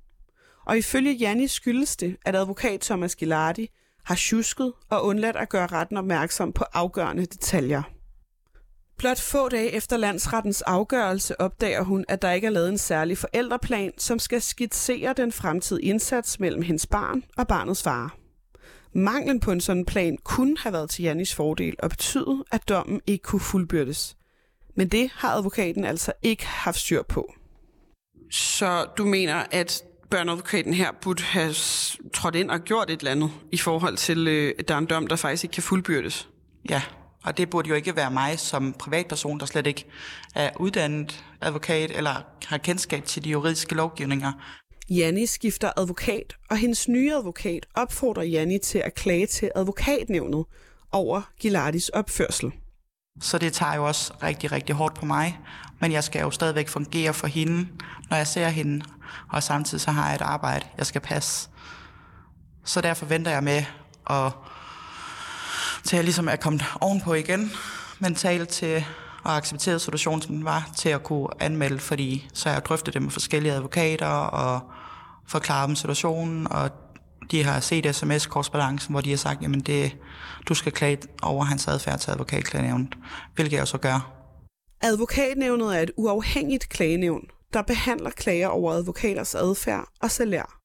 Og 0.67 0.79
ifølge 0.79 1.13
Janni 1.13 1.49
skyldes 1.49 1.97
det, 1.97 2.17
at 2.25 2.37
advokat 2.37 2.81
Thomas 2.81 3.17
Gilardi 3.17 3.69
har 4.05 4.15
tjusket 4.15 4.73
og 4.91 5.05
undladt 5.05 5.37
at 5.37 5.49
gøre 5.49 5.67
retten 5.67 5.97
opmærksom 5.97 6.53
på 6.53 6.65
afgørende 6.73 7.27
detaljer. 7.27 7.83
Blot 8.99 9.21
få 9.21 9.49
dage 9.49 9.71
efter 9.71 9.97
landsrettens 9.97 10.63
afgørelse 10.63 11.41
opdager 11.41 11.83
hun, 11.83 12.05
at 12.09 12.23
der 12.23 12.31
ikke 12.31 12.47
er 12.47 12.51
lavet 12.51 12.69
en 12.69 12.79
særlig 12.79 13.19
forældreplan, 13.19 13.93
som 13.99 14.19
skal 14.19 14.43
skitsere 14.43 15.13
den 15.13 15.33
fremtidige 15.33 15.89
indsats 15.89 16.41
mellem 16.41 16.63
hendes 16.63 16.87
barn 16.87 17.23
og 17.37 17.49
barnets 17.49 17.83
far. 17.83 18.24
Manglen 18.95 19.41
på 19.41 19.53
en 19.53 19.61
sådan 19.61 19.85
plan 19.85 20.19
kunne 20.25 20.57
have 20.59 20.73
været 20.73 20.91
til 20.91 21.03
Jannis 21.03 21.35
fordel 21.35 21.75
og 21.79 21.91
betyde, 21.91 22.45
at 22.53 22.69
dommen 22.69 23.01
ikke 23.07 23.23
kunne 23.23 23.41
fuldbyrdes. 23.41 24.17
Men 24.77 24.89
det 24.89 25.11
har 25.15 25.29
advokaten 25.29 25.85
altså 25.85 26.13
ikke 26.23 26.47
haft 26.47 26.79
styr 26.79 27.03
på. 27.03 27.35
Så 28.31 28.87
du 28.99 29.05
mener, 29.05 29.43
at 29.51 29.83
børneadvokaten 30.11 30.75
her 30.75 30.93
burde 31.03 31.23
have 31.23 31.55
trådt 32.13 32.35
ind 32.35 32.51
og 32.51 32.61
gjort 32.61 32.91
et 32.91 32.99
eller 33.01 33.11
andet 33.11 33.31
i 33.53 33.57
forhold 33.57 33.97
til, 33.97 34.29
øh, 34.29 34.53
at 34.59 34.69
der 34.69 34.75
er 34.75 34.79
en 34.79 34.87
dom, 34.87 35.07
der 35.07 35.17
faktisk 35.17 35.45
ikke 35.45 35.55
kan 35.55 35.63
fuldbyrdes? 35.63 36.29
Ja, 36.71 36.83
og 37.25 37.39
det 37.39 37.51
burde 37.51 37.69
jo 37.69 37.75
ikke 37.75 37.97
være 37.97 38.11
mig 38.11 38.39
som 38.39 38.73
privatperson, 38.73 39.41
der 39.41 39.47
slet 39.47 39.67
ikke 39.67 39.87
er 40.35 40.51
uddannet 40.61 41.25
advokat 41.41 41.91
eller 41.91 42.15
har 42.47 42.59
kendskab 42.59 43.05
til 43.05 43.25
de 43.25 43.31
juridiske 43.31 43.75
lovgivninger. 43.75 44.33
Janni 44.91 45.27
skifter 45.27 45.71
advokat, 45.77 46.37
og 46.51 46.57
hendes 46.57 46.89
nye 46.89 47.15
advokat 47.15 47.67
opfordrer 47.75 48.23
Janni 48.23 48.59
til 48.59 48.79
at 48.79 48.95
klage 48.95 49.27
til 49.27 49.51
advokatnævnet 49.55 50.45
over 50.93 51.23
Gilardis 51.41 51.89
opførsel. 51.89 52.53
Så 53.21 53.39
det 53.39 53.53
tager 53.53 53.75
jo 53.75 53.87
også 53.87 54.15
rigtig, 54.23 54.53
rigtig 54.53 54.75
hårdt 54.75 54.95
på 54.95 55.07
mig. 55.07 55.39
Men 55.81 55.93
jeg 55.93 56.05
skal 56.05 56.21
jo 56.21 56.31
stadigvæk 56.31 56.69
fungere 56.69 57.15
for 57.15 57.27
hende, 57.27 57.69
når 58.11 58.17
jeg 58.17 58.27
ser 58.27 58.49
hende. 58.49 58.85
Og 59.33 59.43
samtidig 59.43 59.81
så 59.81 59.91
har 59.91 60.07
jeg 60.07 60.15
et 60.15 60.23
arbejde, 60.23 60.67
jeg 60.79 60.87
skal 60.87 61.01
passe. 61.01 61.49
Så 62.65 62.81
derfor 62.81 63.07
venter 63.07 63.31
jeg 63.31 63.45
med 63.45 63.65
at 64.11 64.33
til 65.85 65.97
jeg 65.97 66.05
ligesom 66.05 66.29
er 66.29 66.37
kommet 66.37 66.65
ovenpå 66.81 67.15
igen 67.15 67.51
mentalt 67.99 68.49
til 68.49 68.85
og 69.25 69.37
accepterede 69.37 69.79
situationen, 69.79 70.23
som 70.23 70.35
den 70.35 70.45
var, 70.45 70.71
til 70.77 70.89
at 70.89 71.03
kunne 71.03 71.29
anmelde, 71.41 71.79
fordi 71.79 72.29
så 72.33 72.51
jeg 72.51 72.65
drøftet 72.65 72.95
det 72.95 73.03
med 73.03 73.11
forskellige 73.11 73.53
advokater 73.53 74.07
og 74.07 74.61
forklaret 75.29 75.69
dem 75.69 75.77
situationen, 75.77 76.53
og 76.53 76.71
de 77.31 77.45
har 77.45 77.61
set 77.61 77.95
sms-korrespondancen, 77.97 78.93
hvor 78.93 79.01
de 79.01 79.11
har 79.11 79.17
sagt, 79.17 79.43
jamen 79.43 79.61
det, 79.61 79.97
du 80.49 80.55
skal 80.55 80.73
klage 80.73 80.99
over 81.23 81.45
hans 81.45 81.69
adfærd 81.69 81.99
til 81.99 82.11
advokatklagenævnet, 82.11 82.95
hvilket 83.35 83.57
jeg 83.57 83.69
så 83.69 83.79
gør. 83.79 84.11
Advokatnævnet 84.81 85.77
er 85.77 85.81
et 85.83 85.91
uafhængigt 85.97 86.69
klagenævn, 86.69 87.27
der 87.53 87.63
behandler 87.63 88.11
klager 88.11 88.49
over 88.49 88.73
advokaters 88.73 89.35
adfærd 89.35 89.89
og 90.01 90.11
salær. 90.11 90.61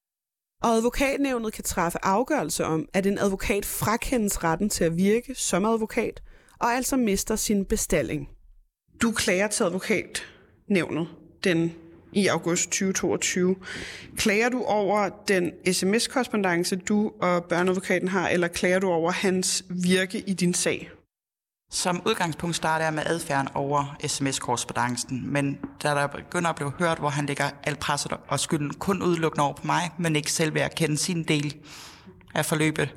Og 0.64 0.70
advokatnævnet 0.70 1.54
kan 1.54 1.64
træffe 1.64 2.06
afgørelse 2.06 2.66
om, 2.66 2.86
at 2.94 3.06
en 3.06 3.18
advokat 3.18 3.66
frakendes 3.66 4.44
retten 4.44 4.70
til 4.70 4.84
at 4.84 4.98
virke 4.98 5.36
som 5.36 5.66
advokat, 5.66 6.22
og 6.60 6.74
altså 6.74 6.98
mister 6.98 7.36
sin 7.36 7.66
bestilling. 7.66 8.28
Du 9.02 9.12
klager 9.12 9.48
til 9.48 9.64
advokatnævnet 9.64 11.08
den 11.44 11.74
i 12.14 12.28
august 12.28 12.70
2022. 12.70 13.56
Klager 14.18 14.50
du 14.50 14.64
over 14.64 15.10
den 15.28 15.52
sms-korrespondence, 15.74 16.76
du 16.76 17.12
og 17.22 17.44
børneadvokaten 17.44 18.08
har, 18.08 18.30
eller 18.30 18.48
klager 18.48 18.80
du 18.80 18.90
over 18.90 19.12
hans 19.12 19.66
virke 19.70 20.20
i 20.28 20.34
din 20.34 20.54
sag? 20.54 20.90
Som 21.72 22.02
udgangspunkt 22.06 22.56
starter 22.56 22.86
jeg 22.86 22.94
med 22.94 23.04
adfærden 23.06 23.50
over 23.54 23.98
sms-korrespondancen, 24.08 25.34
men 25.34 25.60
da 25.84 25.90
der 25.90 26.08
begynder 26.08 26.50
at 26.50 26.56
blive 26.56 26.74
hørt, 26.80 27.00
hvor 27.00 27.10
han 27.10 27.26
lægger 27.26 27.50
alt 27.64 27.80
presset 27.80 28.12
og 28.28 28.40
skylden 28.40 28.74
kun 28.74 29.04
udelukkende 29.04 29.46
over 29.46 29.54
på 29.54 29.68
mig, 29.68 29.92
men 29.98 30.16
ikke 30.16 30.32
selv 30.32 30.54
ved 30.54 30.62
at 30.62 30.76
kende 30.76 30.98
sin 30.98 31.24
del 31.24 31.56
af 32.36 32.46
forløbet, 32.46 32.96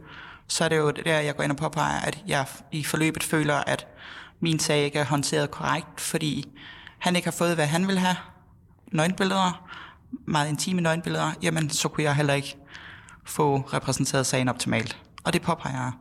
så 0.48 0.64
er 0.64 0.68
det 0.68 0.76
jo 0.76 0.90
der, 0.90 1.20
jeg 1.20 1.36
går 1.36 1.42
ind 1.42 1.52
og 1.52 1.58
påpeger, 1.58 2.00
at 2.00 2.18
jeg 2.26 2.46
i 2.72 2.84
forløbet 2.84 3.22
føler, 3.22 3.54
at 3.54 3.86
min 4.42 4.58
sag 4.58 4.84
ikke 4.84 4.98
er 4.98 5.04
håndteret 5.04 5.50
korrekt, 5.50 6.00
fordi 6.00 6.48
han 6.98 7.16
ikke 7.16 7.26
har 7.26 7.32
fået, 7.32 7.54
hvad 7.54 7.66
han 7.66 7.88
vil 7.88 7.98
have. 7.98 8.16
Nøgenbilleder, 8.92 9.68
meget 10.26 10.48
intime 10.48 10.80
nøgenbilleder, 10.80 11.32
jamen 11.42 11.70
så 11.70 11.88
kunne 11.88 12.04
jeg 12.04 12.14
heller 12.14 12.34
ikke 12.34 12.56
få 13.24 13.56
repræsenteret 13.56 14.26
sagen 14.26 14.48
optimalt. 14.48 14.98
Og 15.24 15.32
det 15.32 15.42
påpeger 15.42 15.76
jeg. 15.76 15.92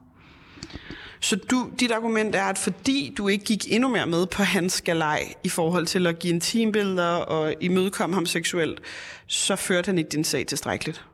Så 1.19 1.35
du, 1.35 1.71
dit 1.79 1.91
argument 1.91 2.35
er, 2.35 2.43
at 2.43 2.57
fordi 2.57 3.13
du 3.17 3.27
ikke 3.27 3.45
gik 3.45 3.71
endnu 3.73 3.89
mere 3.89 4.07
med 4.07 4.25
på 4.25 4.43
hans 4.43 4.81
galej 4.81 5.33
i 5.43 5.49
forhold 5.49 5.85
til 5.85 6.07
at 6.07 6.19
give 6.19 6.33
en 6.33 6.41
teambilleder 6.41 7.15
og 7.15 7.53
imødekomme 7.61 8.15
ham 8.15 8.25
seksuelt, 8.25 8.81
så 9.27 9.55
førte 9.55 9.85
han 9.85 9.97
ikke 9.97 10.09
din 10.09 10.23
sag 10.23 10.47
tilstrækkeligt? 10.47 11.05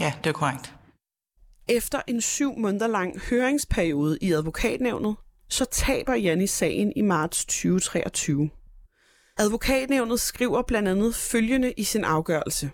Ja, 0.00 0.12
det 0.24 0.30
er 0.30 0.34
korrekt. 0.34 0.74
Efter 1.68 2.00
en 2.06 2.20
syv 2.20 2.58
måneder 2.58 2.86
lang 2.86 3.20
høringsperiode 3.30 4.18
i 4.20 4.32
advokatnævnet, 4.32 5.16
så 5.52 5.66
taber 5.70 6.14
Janni 6.14 6.46
sagen 6.46 6.92
i 6.96 7.02
marts 7.02 7.44
2023. 7.44 8.50
Advokatnævnet 9.38 10.20
skriver 10.20 10.62
blandt 10.62 10.88
andet 10.88 11.14
følgende 11.14 11.72
i 11.76 11.84
sin 11.84 12.04
afgørelse. 12.04 12.70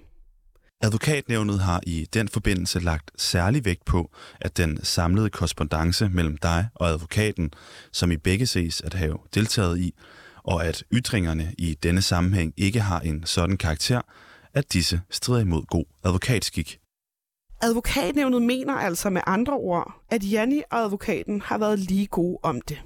Advokatnævnet 0.80 1.60
har 1.60 1.80
i 1.86 2.06
den 2.12 2.28
forbindelse 2.28 2.80
lagt 2.80 3.10
særlig 3.16 3.64
vægt 3.64 3.84
på, 3.84 4.10
at 4.40 4.56
den 4.56 4.84
samlede 4.84 5.30
korrespondence 5.30 6.08
mellem 6.08 6.36
dig 6.36 6.68
og 6.74 6.88
advokaten, 6.88 7.50
som 7.92 8.10
I 8.10 8.16
begge 8.16 8.46
ses 8.46 8.80
at 8.80 8.94
have 8.94 9.18
deltaget 9.34 9.78
i, 9.78 9.94
og 10.44 10.66
at 10.66 10.84
ytringerne 10.92 11.54
i 11.58 11.74
denne 11.74 12.02
sammenhæng 12.02 12.52
ikke 12.56 12.80
har 12.80 13.00
en 13.00 13.26
sådan 13.26 13.56
karakter, 13.56 14.00
at 14.54 14.72
disse 14.72 15.00
strider 15.10 15.40
imod 15.40 15.62
god 15.62 15.84
advokatskik. 16.04 16.78
Advokatnævnet 17.60 18.42
mener 18.42 18.74
altså 18.74 19.10
med 19.10 19.20
andre 19.26 19.52
ord, 19.52 20.02
at 20.10 20.32
Janni 20.32 20.62
og 20.70 20.78
advokaten 20.78 21.40
har 21.40 21.58
været 21.58 21.78
lige 21.78 22.06
gode 22.06 22.38
om 22.42 22.60
det. 22.60 22.82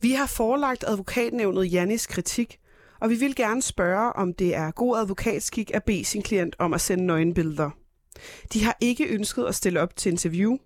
Vi 0.00 0.12
har 0.12 0.26
forelagt 0.26 0.84
advokatnævnet 0.86 1.72
Jannis 1.72 2.06
kritik, 2.06 2.58
og 3.00 3.10
vi 3.10 3.14
vil 3.14 3.34
gerne 3.34 3.62
spørge, 3.62 4.12
om 4.12 4.34
det 4.34 4.54
er 4.54 4.70
god 4.70 4.98
advokatskik 4.98 5.70
at 5.74 5.84
bede 5.84 6.04
sin 6.04 6.22
klient 6.22 6.56
om 6.58 6.74
at 6.74 6.80
sende 6.80 7.06
nøgenbilleder. 7.06 7.70
De 8.52 8.64
har 8.64 8.76
ikke 8.80 9.06
ønsket 9.06 9.44
at 9.44 9.54
stille 9.54 9.80
op 9.80 9.96
til 9.96 10.12
interview, 10.12 10.56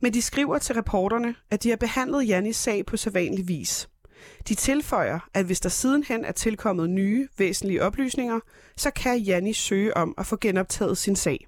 men 0.00 0.14
de 0.14 0.22
skriver 0.22 0.58
til 0.58 0.74
reporterne, 0.74 1.34
at 1.50 1.62
de 1.62 1.68
har 1.68 1.76
behandlet 1.76 2.28
Jannis 2.28 2.56
sag 2.56 2.86
på 2.86 2.96
sædvanlig 2.96 3.48
vis. 3.48 3.88
De 4.48 4.54
tilføjer, 4.54 5.28
at 5.34 5.46
hvis 5.46 5.60
der 5.60 5.68
sidenhen 5.68 6.24
er 6.24 6.32
tilkommet 6.32 6.90
nye, 6.90 7.28
væsentlige 7.38 7.82
oplysninger, 7.82 8.40
så 8.76 8.90
kan 8.90 9.18
Janni 9.18 9.52
søge 9.52 9.96
om 9.96 10.14
at 10.18 10.26
få 10.26 10.36
genoptaget 10.40 10.98
sin 10.98 11.16
sag. 11.16 11.46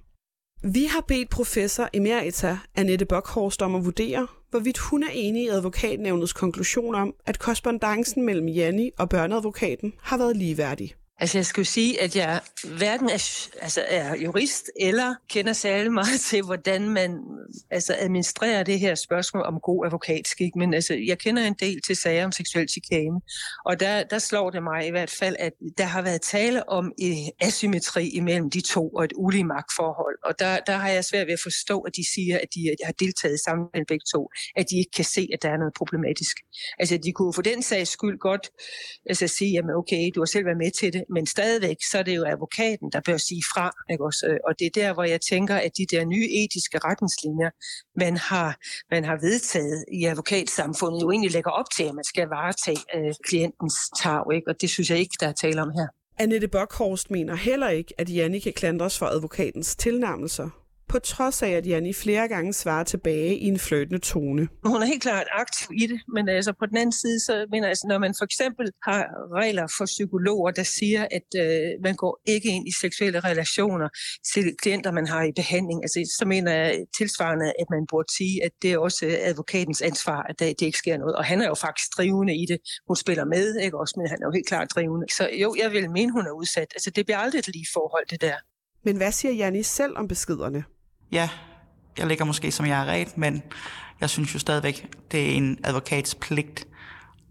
Vi 0.62 0.84
har 0.84 1.00
bedt 1.00 1.30
professor 1.30 1.88
emerita 1.92 2.58
Annette 2.74 3.04
Bockhorst 3.04 3.62
om 3.62 3.74
at 3.74 3.84
vurdere, 3.84 4.26
hvorvidt 4.50 4.78
hun 4.78 5.02
er 5.02 5.10
enig 5.12 5.44
i 5.44 5.48
advokatnævnets 5.48 6.32
konklusion 6.32 6.94
om, 6.94 7.14
at 7.26 7.38
korrespondancen 7.38 8.24
mellem 8.24 8.48
Janni 8.48 8.90
og 8.98 9.08
børneadvokaten 9.08 9.92
har 10.02 10.18
været 10.18 10.36
ligeværdig. 10.36 10.94
Altså 11.18 11.38
jeg 11.38 11.46
skulle 11.46 11.66
sige, 11.66 12.02
at 12.02 12.16
jeg 12.16 12.40
hverken 12.79 13.09
er, 13.09 13.48
altså 13.62 13.85
er 13.88 14.16
jurist 14.16 14.70
eller 14.81 15.14
kender 15.31 15.52
særlig 15.52 15.92
meget 15.92 16.20
til, 16.20 16.42
hvordan 16.42 16.88
man 16.88 17.18
altså 17.70 17.96
administrerer 17.98 18.62
det 18.62 18.81
her 18.81 18.94
spørgsmål 18.94 19.42
om 19.42 19.61
god 19.62 19.87
advokatskik. 19.87 20.57
Men 20.57 20.74
altså, 20.74 20.94
jeg 20.94 21.18
kender 21.18 21.42
en 21.44 21.55
del 21.61 21.81
til 21.87 21.96
sager 21.96 22.24
om 22.24 22.33
seksuel 22.33 22.68
chikane, 22.68 23.20
og 23.66 23.81
der, 23.81 24.02
der 24.02 24.18
slår 24.18 24.50
det 24.50 24.62
mig 24.62 24.87
i 24.87 24.90
hvert 24.90 25.11
fald, 25.11 25.37
at 25.38 25.52
der 25.79 25.85
har 25.85 26.02
været 26.02 26.22
tale 26.22 26.68
om 26.68 26.92
en 26.98 27.33
asymmetri 27.40 28.09
imellem 28.09 28.50
de 28.50 28.61
to 28.61 28.88
og 28.88 29.05
et 29.05 29.12
ulige 29.16 29.44
magtforhold. 29.44 30.18
Og 30.24 30.38
der, 30.38 30.59
der 30.66 30.76
har 30.76 30.88
jeg 30.88 31.05
svært 31.05 31.26
ved 31.26 31.35
at 31.35 31.40
forstå, 31.42 31.81
at 31.81 31.96
de 31.96 32.12
siger, 32.14 32.37
at 32.37 32.48
de, 32.55 32.76
har 32.85 32.92
deltaget 32.92 33.40
sammen 33.40 33.66
med 33.74 33.85
begge 33.88 34.05
to, 34.14 34.31
at 34.57 34.66
de 34.70 34.79
ikke 34.79 34.90
kan 34.96 35.05
se, 35.05 35.29
at 35.33 35.42
der 35.42 35.50
er 35.50 35.57
noget 35.57 35.74
problematisk. 35.76 36.37
Altså 36.79 36.96
de 36.96 37.12
kunne 37.12 37.33
for 37.33 37.42
den 37.42 37.62
sags 37.62 37.90
skyld 37.90 38.18
godt 38.18 38.50
altså, 39.07 39.29
sige, 39.29 39.52
jamen 39.52 39.70
okay, 39.81 40.11
du 40.14 40.20
har 40.20 40.26
selv 40.26 40.44
været 40.44 40.59
med 40.59 40.70
til 40.70 40.92
det, 40.92 41.05
men 41.10 41.26
stadigvæk, 41.26 41.76
så 41.90 41.98
er 41.98 42.02
det 42.02 42.16
jo 42.16 42.24
advokaten, 42.24 42.92
der 42.92 43.00
bør 43.00 43.16
sige 43.16 43.42
fra. 43.54 43.70
Ikke 43.90 44.04
også? 44.04 44.26
Øh, 44.26 44.38
og 44.48 44.58
det 44.58 44.66
er 44.66 44.70
der, 44.74 44.94
hvor 44.94 45.04
jeg 45.04 45.20
tænker, 45.20 45.56
at 45.56 45.70
de 45.78 45.86
der 45.90 46.04
nye 46.04 46.28
etiske 46.30 46.78
retningslinjer, 46.78 47.50
man 47.96 48.16
har, 48.16 48.56
man 48.90 49.04
har 49.04 49.16
vedtaget 49.16 49.84
i 49.92 50.04
advokatsamfundet, 50.04 51.02
jo 51.02 51.10
egentlig 51.10 51.32
lægger 51.32 51.50
op 51.50 51.70
til, 51.76 51.84
at 51.84 51.94
man 51.94 52.04
skal 52.04 52.28
varetage 52.28 52.84
øh, 52.96 53.14
klientens 53.24 53.74
tag. 54.02 54.22
Ikke? 54.34 54.48
Og 54.50 54.60
det 54.60 54.70
synes 54.70 54.90
jeg 54.90 54.98
ikke, 54.98 55.16
der 55.20 55.28
er 55.28 55.32
tale 55.32 55.62
om 55.62 55.70
her. 55.70 55.86
Annette 56.18 56.48
Bockhorst 56.48 57.10
mener 57.10 57.34
heller 57.34 57.68
ikke, 57.68 57.94
at 57.98 58.14
Janne 58.14 58.40
kan 58.40 58.52
klandres 58.52 58.98
for 58.98 59.06
advokatens 59.06 59.76
tilnærmelser 59.76 60.65
på 60.88 60.99
trods 60.99 61.42
af, 61.42 61.51
at 61.51 61.66
Janni 61.66 61.92
flere 61.92 62.29
gange 62.29 62.53
svarer 62.53 62.85
tilbage 62.85 63.37
i 63.37 63.44
en 63.44 63.59
fløjtende 63.59 63.99
tone. 63.99 64.49
Hun 64.64 64.83
er 64.83 64.87
helt 64.87 65.03
klart 65.03 65.27
aktiv 65.33 65.68
i 65.83 65.87
det, 65.87 66.01
men 66.14 66.29
altså 66.29 66.53
på 66.53 66.66
den 66.66 66.77
anden 66.77 66.92
side, 66.92 67.20
så 67.20 67.46
mener 67.51 67.66
jeg, 67.66 67.68
altså, 67.68 67.87
når 67.88 67.99
man 67.99 68.14
for 68.18 68.25
eksempel 68.25 68.66
har 68.83 69.03
regler 69.35 69.66
for 69.79 69.85
psykologer, 69.85 70.51
der 70.51 70.62
siger, 70.62 71.07
at 71.11 71.29
øh, 71.42 71.70
man 71.83 71.94
går 71.94 72.20
ikke 72.27 72.49
ind 72.49 72.68
i 72.68 72.72
seksuelle 72.81 73.20
relationer 73.20 73.88
til 74.35 74.55
klienter, 74.62 74.90
man 74.90 75.07
har 75.07 75.22
i 75.25 75.33
behandling, 75.37 75.85
altså, 75.85 76.16
så 76.18 76.25
mener 76.27 76.53
jeg 76.53 76.85
tilsvarende, 76.99 77.46
at 77.61 77.66
man 77.70 77.87
burde 77.90 78.16
sige, 78.16 78.44
at 78.44 78.51
det 78.62 78.72
er 78.72 78.79
også 78.79 79.18
advokatens 79.20 79.83
ansvar, 79.83 80.22
at 80.29 80.40
det 80.40 80.62
ikke 80.62 80.79
sker 80.79 80.96
noget. 80.96 81.14
Og 81.16 81.25
han 81.25 81.42
er 81.42 81.46
jo 81.46 81.55
faktisk 81.55 81.88
drivende 81.96 82.35
i 82.42 82.46
det. 82.46 82.59
Hun 82.88 82.96
spiller 82.96 83.25
med, 83.25 83.57
ikke 83.57 83.79
også, 83.79 83.94
men 83.96 84.09
han 84.09 84.18
er 84.22 84.27
jo 84.27 84.33
helt 84.33 84.49
klart 84.49 84.68
drivende. 84.75 85.07
Så 85.12 85.31
jo, 85.42 85.55
jeg 85.59 85.72
vil 85.72 85.90
mene, 85.90 86.12
hun 86.12 86.27
er 86.27 86.33
udsat. 86.33 86.70
Altså 86.77 86.90
det 86.90 87.07
bliver 87.07 87.18
aldrig 87.18 87.38
et 87.38 87.49
lige 87.49 87.66
forhold, 87.72 88.07
det 88.11 88.20
der. 88.20 88.37
Men 88.85 88.96
hvad 88.96 89.12
siger 89.12 89.33
Janni 89.33 89.62
selv 89.62 89.96
om 89.96 90.09
beskederne? 90.09 90.64
Ja, 91.12 91.28
jeg 91.98 92.06
ligger 92.06 92.24
måske 92.24 92.52
som 92.52 92.66
jeg 92.66 92.80
er 92.80 92.84
ret, 92.84 93.18
men 93.18 93.42
jeg 94.00 94.10
synes 94.10 94.34
jo 94.34 94.38
stadigvæk, 94.38 94.86
det 95.10 95.30
er 95.30 95.34
en 95.34 95.58
advokats 95.64 96.14
pligt 96.14 96.66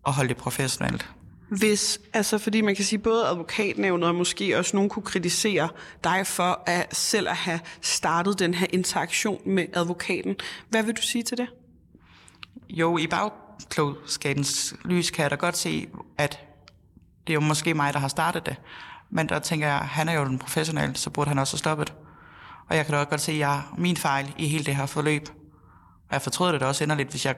at 0.07 0.13
holde 0.13 0.29
det 0.29 0.37
professionelt. 0.37 1.09
Hvis, 1.49 1.99
altså 2.13 2.37
fordi 2.37 2.61
man 2.61 2.75
kan 2.75 2.85
sige, 2.85 2.99
både 2.99 3.27
advokatnævnet 3.27 4.09
og 4.09 4.15
måske 4.15 4.57
også 4.57 4.75
nogen 4.75 4.89
kunne 4.89 5.03
kritisere 5.03 5.69
dig 6.03 6.27
for 6.27 6.63
at 6.65 6.95
selv 6.95 7.29
at 7.29 7.35
have 7.35 7.59
startet 7.81 8.39
den 8.39 8.53
her 8.53 8.67
interaktion 8.73 9.41
med 9.45 9.65
advokaten. 9.73 10.35
Hvad 10.69 10.83
vil 10.83 10.95
du 10.95 11.01
sige 11.01 11.23
til 11.23 11.37
det? 11.37 11.47
Jo, 12.69 12.97
i 12.97 13.07
bagklogskabens 13.07 14.75
lys 14.85 15.11
kan 15.11 15.23
jeg 15.23 15.31
da 15.31 15.35
godt 15.35 15.57
se, 15.57 15.87
at 16.17 16.39
det 17.27 17.33
er 17.33 17.35
jo 17.35 17.39
måske 17.39 17.73
mig, 17.73 17.93
der 17.93 17.99
har 17.99 18.07
startet 18.07 18.45
det. 18.45 18.55
Men 19.09 19.29
der 19.29 19.39
tænker 19.39 19.67
jeg, 19.67 19.77
han 19.77 20.09
er 20.09 20.13
jo 20.13 20.25
den 20.25 20.39
professionel, 20.39 20.95
så 20.95 21.09
burde 21.09 21.27
han 21.27 21.39
også 21.39 21.53
have 21.53 21.59
stoppet. 21.59 21.93
Og 22.69 22.75
jeg 22.75 22.85
kan 22.85 22.93
da 22.93 22.99
også 22.99 23.09
godt 23.09 23.21
se, 23.21 23.31
at 23.31 23.37
jeg 23.37 23.61
min 23.77 23.97
fejl 23.97 24.33
i 24.37 24.47
hele 24.47 24.63
det 24.63 24.75
her 24.75 24.85
forløb. 24.85 25.29
Og 26.07 26.11
jeg 26.11 26.21
fortrød 26.21 26.53
det 26.53 26.61
også 26.61 26.83
inderligt, 26.83 27.09
hvis 27.09 27.25
jeg 27.25 27.35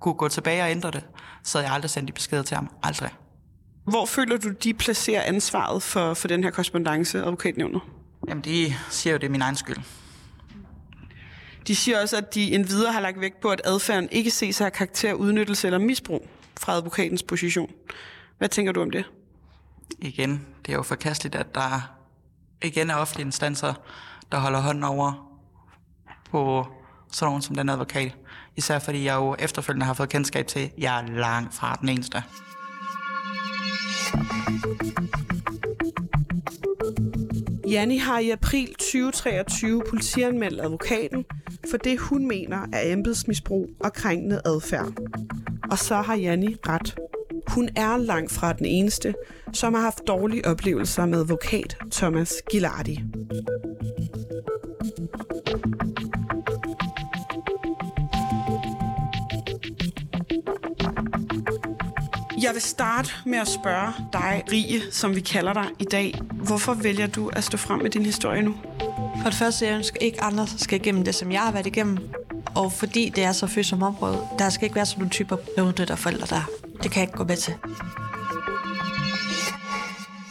kunne 0.00 0.14
gå 0.14 0.28
tilbage 0.28 0.62
og 0.62 0.70
ændre 0.70 0.90
det, 0.90 1.04
så 1.44 1.58
havde 1.58 1.68
jeg 1.68 1.74
aldrig 1.74 1.90
sendt 1.90 2.08
de 2.08 2.12
beskeder 2.12 2.42
til 2.42 2.54
ham. 2.54 2.70
Aldrig. 2.82 3.10
Hvor 3.84 4.06
føler 4.06 4.36
du, 4.36 4.48
de 4.50 4.74
placerer 4.74 5.22
ansvaret 5.22 5.82
for, 5.82 6.14
for 6.14 6.28
den 6.28 6.44
her 6.44 6.50
korrespondence, 6.50 7.18
advokatnævnet? 7.18 7.80
Jamen, 8.28 8.44
de 8.44 8.74
siger 8.90 9.12
jo, 9.12 9.18
det 9.18 9.26
er 9.26 9.30
min 9.30 9.42
egen 9.42 9.56
skyld. 9.56 9.76
De 11.66 11.76
siger 11.76 12.02
også, 12.02 12.16
at 12.16 12.34
de 12.34 12.54
endvidere 12.54 12.92
har 12.92 13.00
lagt 13.00 13.20
vægt 13.20 13.40
på, 13.40 13.48
at 13.48 13.60
adfærden 13.64 14.08
ikke 14.12 14.30
ses 14.30 14.60
af 14.60 14.72
karakter, 14.72 15.12
udnyttelse 15.12 15.68
eller 15.68 15.78
misbrug 15.78 16.28
fra 16.60 16.72
advokatens 16.72 17.22
position. 17.22 17.70
Hvad 18.38 18.48
tænker 18.48 18.72
du 18.72 18.82
om 18.82 18.90
det? 18.90 19.04
Igen, 19.98 20.46
det 20.66 20.72
er 20.72 20.76
jo 20.76 20.82
forkasteligt, 20.82 21.34
at 21.34 21.54
der 21.54 21.96
igen 22.62 22.90
er 22.90 22.94
offentlige 22.94 23.26
instanser, 23.26 23.74
der 24.32 24.38
holder 24.38 24.60
hånden 24.60 24.84
over 24.84 25.12
på 26.30 26.66
sådan 27.12 27.28
nogen 27.28 27.42
som 27.42 27.56
den 27.56 27.68
advokat. 27.68 28.16
Især 28.56 28.78
fordi 28.78 29.04
jeg 29.04 29.14
jo 29.14 29.36
efterfølgende 29.38 29.86
har 29.86 29.94
fået 29.94 30.08
kendskab 30.08 30.46
til, 30.46 30.60
at 30.60 30.72
jeg 30.78 31.00
er 31.00 31.06
langt 31.06 31.54
fra 31.54 31.78
den 31.80 31.88
eneste. 31.88 32.22
Janni 37.70 37.98
har 37.98 38.18
i 38.18 38.30
april 38.30 38.66
2023 38.74 39.82
politianmeldt 39.90 40.60
advokaten 40.60 41.24
for 41.70 41.76
det, 41.76 41.98
hun 41.98 42.28
mener 42.28 42.66
er 42.72 42.92
embedsmisbrug 42.92 43.70
og 43.80 43.92
krænkende 43.92 44.40
adfærd. 44.44 44.92
Og 45.70 45.78
så 45.78 45.94
har 45.94 46.14
Janni 46.14 46.56
ret. 46.68 46.96
Hun 47.48 47.68
er 47.76 47.96
langt 47.96 48.32
fra 48.32 48.52
den 48.52 48.66
eneste, 48.66 49.14
som 49.52 49.74
har 49.74 49.80
haft 49.80 50.00
dårlige 50.06 50.46
oplevelser 50.46 51.06
med 51.06 51.18
advokat 51.18 51.76
Thomas 51.92 52.32
Gilardi. 52.50 53.04
Jeg 62.42 62.50
vil 62.52 62.62
starte 62.62 63.10
med 63.26 63.38
at 63.38 63.48
spørge 63.48 63.92
dig, 64.12 64.44
Rie, 64.52 64.92
som 64.92 65.14
vi 65.14 65.20
kalder 65.20 65.52
dig 65.52 65.66
i 65.78 65.84
dag. 65.84 66.14
Hvorfor 66.32 66.74
vælger 66.74 67.06
du 67.06 67.28
at 67.28 67.44
stå 67.44 67.56
frem 67.56 67.82
med 67.82 67.90
din 67.90 68.04
historie 68.04 68.42
nu? 68.42 68.54
For 69.22 69.30
det 69.30 69.34
første, 69.34 69.66
jeg 69.66 69.74
ønsker 69.74 70.00
ikke 70.00 70.22
andre 70.22 70.46
skal 70.46 70.80
igennem 70.80 71.04
det, 71.04 71.14
som 71.14 71.32
jeg 71.32 71.40
har 71.40 71.52
været 71.52 71.66
igennem. 71.66 71.98
Og 72.54 72.72
fordi 72.72 73.08
det 73.08 73.24
er 73.24 73.32
så 73.32 73.46
følsomt 73.46 73.82
område, 73.82 74.18
der 74.38 74.50
skal 74.50 74.64
ikke 74.64 74.76
være 74.76 74.86
sådan 74.86 75.00
nogle 75.00 75.10
typer 75.10 75.36
der 75.88 75.96
forældre 75.96 76.26
der. 76.26 76.59
Det 76.82 76.90
kan 76.90 77.00
jeg 77.00 77.08
ikke 77.08 77.18
gå 77.18 77.24
med 77.24 77.36
til. 77.36 77.54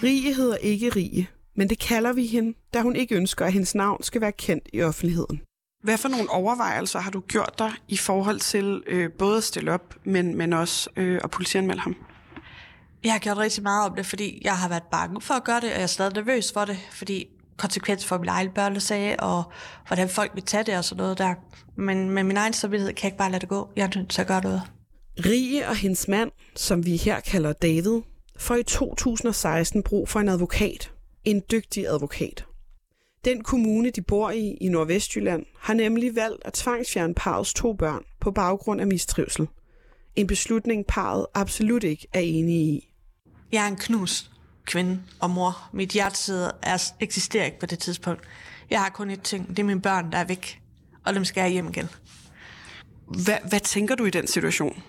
Rie 0.03 0.33
hedder 0.33 0.57
ikke 0.57 0.89
Rie, 0.89 1.27
men 1.55 1.69
det 1.69 1.79
kalder 1.79 2.13
vi 2.13 2.25
hende, 2.25 2.57
da 2.73 2.81
hun 2.81 2.95
ikke 2.95 3.15
ønsker, 3.15 3.45
at 3.45 3.53
hendes 3.53 3.75
navn 3.75 4.03
skal 4.03 4.21
være 4.21 4.31
kendt 4.31 4.69
i 4.73 4.81
offentligheden. 4.81 5.41
Hvad 5.83 5.97
for 5.97 6.09
nogle 6.09 6.29
overvejelser 6.29 6.99
har 6.99 7.11
du 7.11 7.19
gjort 7.19 7.59
dig 7.59 7.71
i 7.87 7.97
forhold 7.97 8.39
til 8.39 8.83
øh, 8.87 9.11
både 9.11 9.37
at 9.37 9.43
stille 9.43 9.73
op, 9.73 9.95
men, 10.03 10.37
men 10.37 10.53
også 10.53 10.89
øh, 10.95 11.21
at 11.23 11.31
politianmelde 11.31 11.81
ham? 11.81 11.95
Jeg 13.03 13.11
har 13.11 13.19
gjort 13.19 13.37
rigtig 13.37 13.63
meget 13.63 13.89
om 13.89 13.95
det, 13.95 14.05
fordi 14.05 14.41
jeg 14.43 14.57
har 14.57 14.69
været 14.69 14.83
bange 14.91 15.21
for 15.21 15.33
at 15.33 15.43
gøre 15.43 15.61
det, 15.61 15.69
og 15.69 15.75
jeg 15.75 15.83
er 15.83 15.87
stadig 15.87 16.13
nervøs 16.13 16.51
for 16.53 16.65
det, 16.65 16.77
fordi 16.91 17.25
konsekvens 17.57 18.05
for 18.05 18.17
min 18.17 18.29
egen 18.29 18.49
børnesag, 18.49 19.15
og 19.19 19.43
hvordan 19.87 20.09
folk 20.09 20.31
vil 20.33 20.43
tage 20.43 20.63
det 20.63 20.77
og 20.77 20.83
sådan 20.83 21.01
noget 21.01 21.17
der. 21.17 21.35
Men 21.75 22.09
med 22.09 22.23
min 22.23 22.37
egen 22.37 22.53
samvittighed 22.53 22.93
kan 22.93 23.03
jeg 23.03 23.07
ikke 23.07 23.17
bare 23.17 23.31
lade 23.31 23.41
det 23.41 23.49
gå. 23.49 23.69
Jeg 23.75 23.83
er 23.83 23.97
nødt 23.99 24.09
til 24.09 24.21
at 24.21 24.27
gøre 24.27 24.41
noget. 24.41 24.61
Rie 25.25 25.67
og 25.67 25.75
hendes 25.75 26.07
mand, 26.07 26.31
som 26.55 26.85
vi 26.85 26.97
her 26.97 27.19
kalder 27.19 27.53
David, 27.53 28.01
får 28.37 28.55
i 28.55 28.63
2016 28.63 29.83
brug 29.83 30.09
for 30.09 30.19
en 30.19 30.29
advokat. 30.29 30.91
En 31.23 31.43
dygtig 31.51 31.87
advokat. 31.87 32.45
Den 33.25 33.43
kommune, 33.43 33.89
de 33.89 34.01
bor 34.01 34.31
i 34.31 34.57
i 34.61 34.69
Nordvestjylland, 34.69 35.45
har 35.59 35.73
nemlig 35.73 36.15
valgt 36.15 36.41
at 36.45 36.53
tvangsfjerne 36.53 37.13
parrets 37.13 37.53
to 37.53 37.73
børn 37.73 38.03
på 38.19 38.31
baggrund 38.31 38.81
af 38.81 38.87
mistrivsel. 38.87 39.47
En 40.15 40.27
beslutning, 40.27 40.85
parret 40.85 41.25
absolut 41.33 41.83
ikke 41.83 42.07
er 42.13 42.19
enige 42.19 42.63
i. 42.63 42.93
Jeg 43.51 43.63
er 43.63 43.67
en 43.67 43.77
knus 43.77 44.31
kvinde 44.65 45.01
og 45.19 45.29
mor. 45.29 45.69
Mit 45.73 45.89
hjerteside 45.89 46.51
er, 46.63 46.91
eksisterer 46.99 47.45
ikke 47.45 47.59
på 47.59 47.65
det 47.65 47.79
tidspunkt. 47.79 48.21
Jeg 48.69 48.81
har 48.81 48.89
kun 48.89 49.09
et 49.09 49.21
ting. 49.21 49.49
Det 49.49 49.59
er 49.59 49.63
mine 49.63 49.81
børn, 49.81 50.11
der 50.11 50.17
er 50.17 50.25
væk. 50.25 50.61
Og 51.05 51.13
dem 51.13 51.25
skal 51.25 51.41
jeg 51.41 51.51
hjem 51.51 51.67
igen. 51.67 51.89
Hvad, 53.25 53.37
hvad 53.49 53.59
tænker 53.59 53.95
du 53.95 54.05
i 54.05 54.09
den 54.09 54.27
situation? 54.27 54.83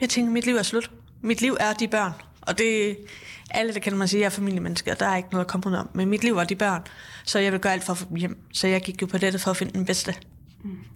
Jeg 0.00 0.08
tænker, 0.08 0.32
mit 0.32 0.46
liv 0.46 0.56
er 0.56 0.62
slut. 0.62 0.90
Mit 1.22 1.40
liv 1.40 1.56
er 1.60 1.72
de 1.72 1.88
børn. 1.88 2.12
Og 2.40 2.58
det 2.58 2.96
alle, 3.50 3.74
der 3.74 3.80
kender 3.80 3.98
mig, 3.98 4.08
siger, 4.08 4.18
at 4.18 4.22
jeg 4.22 4.26
er 4.26 4.30
familiemenneske, 4.30 4.90
og 4.90 5.00
der 5.00 5.06
er 5.06 5.16
ikke 5.16 5.28
noget 5.32 5.44
at 5.44 5.50
komme 5.50 5.66
ud 5.66 5.74
om. 5.74 5.88
Men 5.94 6.08
mit 6.08 6.24
liv 6.24 6.36
var 6.36 6.44
de 6.44 6.54
børn, 6.54 6.82
så 7.24 7.38
jeg 7.38 7.52
vil 7.52 7.60
gøre 7.60 7.72
alt 7.72 7.84
for 7.84 7.92
at 7.92 7.98
få 7.98 8.04
dem 8.08 8.16
hjem. 8.16 8.38
Så 8.52 8.66
jeg 8.66 8.82
gik 8.82 9.02
jo 9.02 9.06
på 9.06 9.18
dette 9.18 9.38
for 9.38 9.50
at 9.50 9.56
finde 9.56 9.72
den 9.72 9.84
bedste. 9.84 10.14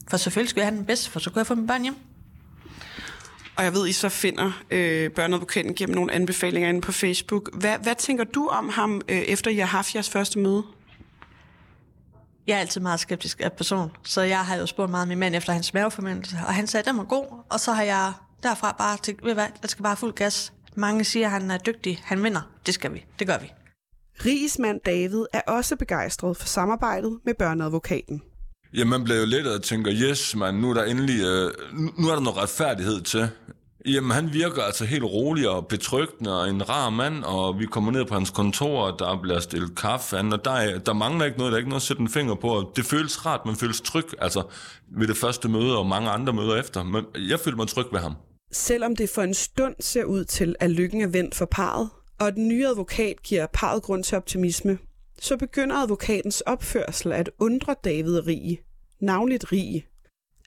For 0.08 0.16
selvfølgelig 0.16 0.50
skulle 0.50 0.62
jeg 0.62 0.70
have 0.70 0.78
den 0.78 0.86
bedste, 0.86 1.10
for 1.10 1.20
så 1.20 1.30
kunne 1.30 1.38
jeg 1.38 1.46
få 1.46 1.54
mine 1.54 1.66
børn 1.66 1.82
hjem. 1.82 1.94
Og 3.56 3.64
jeg 3.64 3.74
ved, 3.74 3.88
I 3.88 3.92
så 3.92 4.08
finder 4.08 4.62
øh, 4.70 5.10
børneadvokaten 5.10 5.74
gennem 5.74 5.94
nogle 5.94 6.12
anbefalinger 6.12 6.68
inde 6.68 6.80
på 6.80 6.92
Facebook. 6.92 7.50
Hvad, 7.60 7.78
hvad 7.78 7.94
tænker 7.94 8.24
du 8.24 8.48
om 8.48 8.68
ham, 8.68 9.00
øh, 9.08 9.18
efter 9.18 9.50
I 9.50 9.56
har 9.56 9.66
haft 9.66 9.94
jeres 9.94 10.10
første 10.10 10.38
møde? 10.38 10.62
Jeg 12.46 12.54
er 12.54 12.58
altid 12.60 12.80
meget 12.80 13.00
skeptisk 13.00 13.40
af 13.40 13.52
person, 13.52 13.90
så 14.02 14.22
jeg 14.22 14.38
har 14.38 14.56
jo 14.56 14.66
spurgt 14.66 14.90
meget 14.90 15.08
min 15.08 15.18
mand 15.18 15.34
efter 15.34 15.52
hans 15.52 15.74
maveformændelse, 15.74 16.36
og 16.46 16.54
han 16.54 16.66
sagde, 16.66 16.82
at 16.82 16.88
den 16.88 16.98
var 16.98 17.04
god, 17.04 17.26
og 17.50 17.60
så 17.60 17.72
har 17.72 17.82
jeg 17.82 18.12
derfra 18.42 18.74
bare 18.78 18.96
tænkt, 19.02 19.24
ved 19.24 19.34
hvad, 19.34 19.46
der 19.62 19.68
skal 19.68 19.82
bare 19.82 19.96
fuld 19.96 20.12
gas. 20.12 20.52
Mange 20.76 21.04
siger, 21.04 21.26
at 21.26 21.32
han 21.32 21.50
er 21.50 21.58
dygtig, 21.58 22.00
han 22.04 22.22
vinder. 22.22 22.40
Det 22.66 22.74
skal 22.74 22.94
vi, 22.94 23.04
det 23.18 23.26
gør 23.26 23.38
vi. 23.38 23.52
Ries 24.24 24.58
mand 24.58 24.80
David 24.86 25.24
er 25.32 25.40
også 25.46 25.76
begejstret 25.76 26.36
for 26.36 26.46
samarbejdet 26.46 27.18
med 27.24 27.34
børneadvokaten. 27.38 28.22
Ja, 28.74 28.84
man 28.84 29.04
bliver 29.04 29.20
jo 29.20 29.26
lidt 29.26 29.46
og 29.46 29.62
tænker, 29.62 29.92
yes, 29.94 30.36
man, 30.36 30.54
nu 30.54 30.70
er 30.70 30.74
der 30.74 30.84
endelig, 30.84 31.20
øh, 31.20 31.50
nu 31.98 32.08
er 32.08 32.14
der 32.14 32.20
noget 32.20 32.36
retfærdighed 32.36 33.00
til. 33.00 33.28
Jamen, 33.86 34.10
han 34.10 34.32
virker 34.32 34.62
altså 34.62 34.84
helt 34.84 35.04
rolig 35.04 35.48
og 35.48 35.66
betryggende 35.66 36.40
og 36.40 36.48
en 36.48 36.68
rar 36.68 36.90
mand, 36.90 37.24
og 37.24 37.58
vi 37.58 37.66
kommer 37.66 37.92
ned 37.92 38.04
på 38.04 38.14
hans 38.14 38.30
kontor, 38.30 38.86
og 38.86 38.98
der 38.98 39.20
bliver 39.22 39.40
stillet 39.40 39.76
kaffe 39.76 40.18
an, 40.18 40.32
og 40.32 40.44
der, 40.44 40.50
er, 40.50 40.78
der 40.78 40.92
mangler 40.92 41.24
ikke 41.24 41.38
noget, 41.38 41.52
der 41.52 41.56
er 41.56 41.58
ikke 41.58 41.68
noget 41.68 41.80
at 41.80 41.86
sætte 41.86 42.02
en 42.02 42.08
finger 42.08 42.34
på, 42.34 42.48
og 42.48 42.72
det 42.76 42.84
føles 42.84 43.26
rart, 43.26 43.46
man 43.46 43.56
føles 43.56 43.80
tryg, 43.80 44.06
altså 44.18 44.42
ved 44.96 45.08
det 45.08 45.16
første 45.16 45.48
møde 45.48 45.78
og 45.78 45.86
mange 45.86 46.10
andre 46.10 46.32
møder 46.32 46.56
efter, 46.56 46.82
men 46.82 47.04
jeg 47.14 47.40
føler 47.40 47.56
mig 47.56 47.68
tryg 47.68 47.86
ved 47.92 48.00
ham. 48.00 48.16
Selvom 48.52 48.96
det 48.96 49.08
for 49.10 49.22
en 49.22 49.34
stund 49.34 49.74
ser 49.80 50.04
ud 50.04 50.24
til, 50.24 50.56
at 50.60 50.70
lykken 50.70 51.00
er 51.00 51.06
vendt 51.06 51.34
for 51.34 51.44
parret, 51.44 51.90
og 52.20 52.32
den 52.32 52.48
nye 52.48 52.66
advokat 52.66 53.22
giver 53.22 53.46
parret 53.52 53.82
grund 53.82 54.04
til 54.04 54.16
optimisme, 54.16 54.78
så 55.20 55.36
begynder 55.36 55.76
advokatens 55.76 56.40
opførsel 56.40 57.12
at 57.12 57.30
undre 57.38 57.74
David 57.84 58.26
Rie, 58.26 58.56
navnligt 59.00 59.52
Rie. 59.52 59.82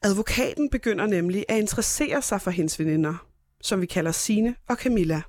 Advokaten 0.03 0.69
begynder 0.69 1.05
nemlig 1.07 1.45
at 1.49 1.57
interessere 1.59 2.21
sig 2.21 2.41
for 2.41 2.51
hendes 2.51 2.79
veninder, 2.79 3.25
som 3.61 3.81
vi 3.81 3.85
kalder 3.85 4.11
Sine 4.11 4.55
og 4.69 4.75
Camilla. 4.75 5.21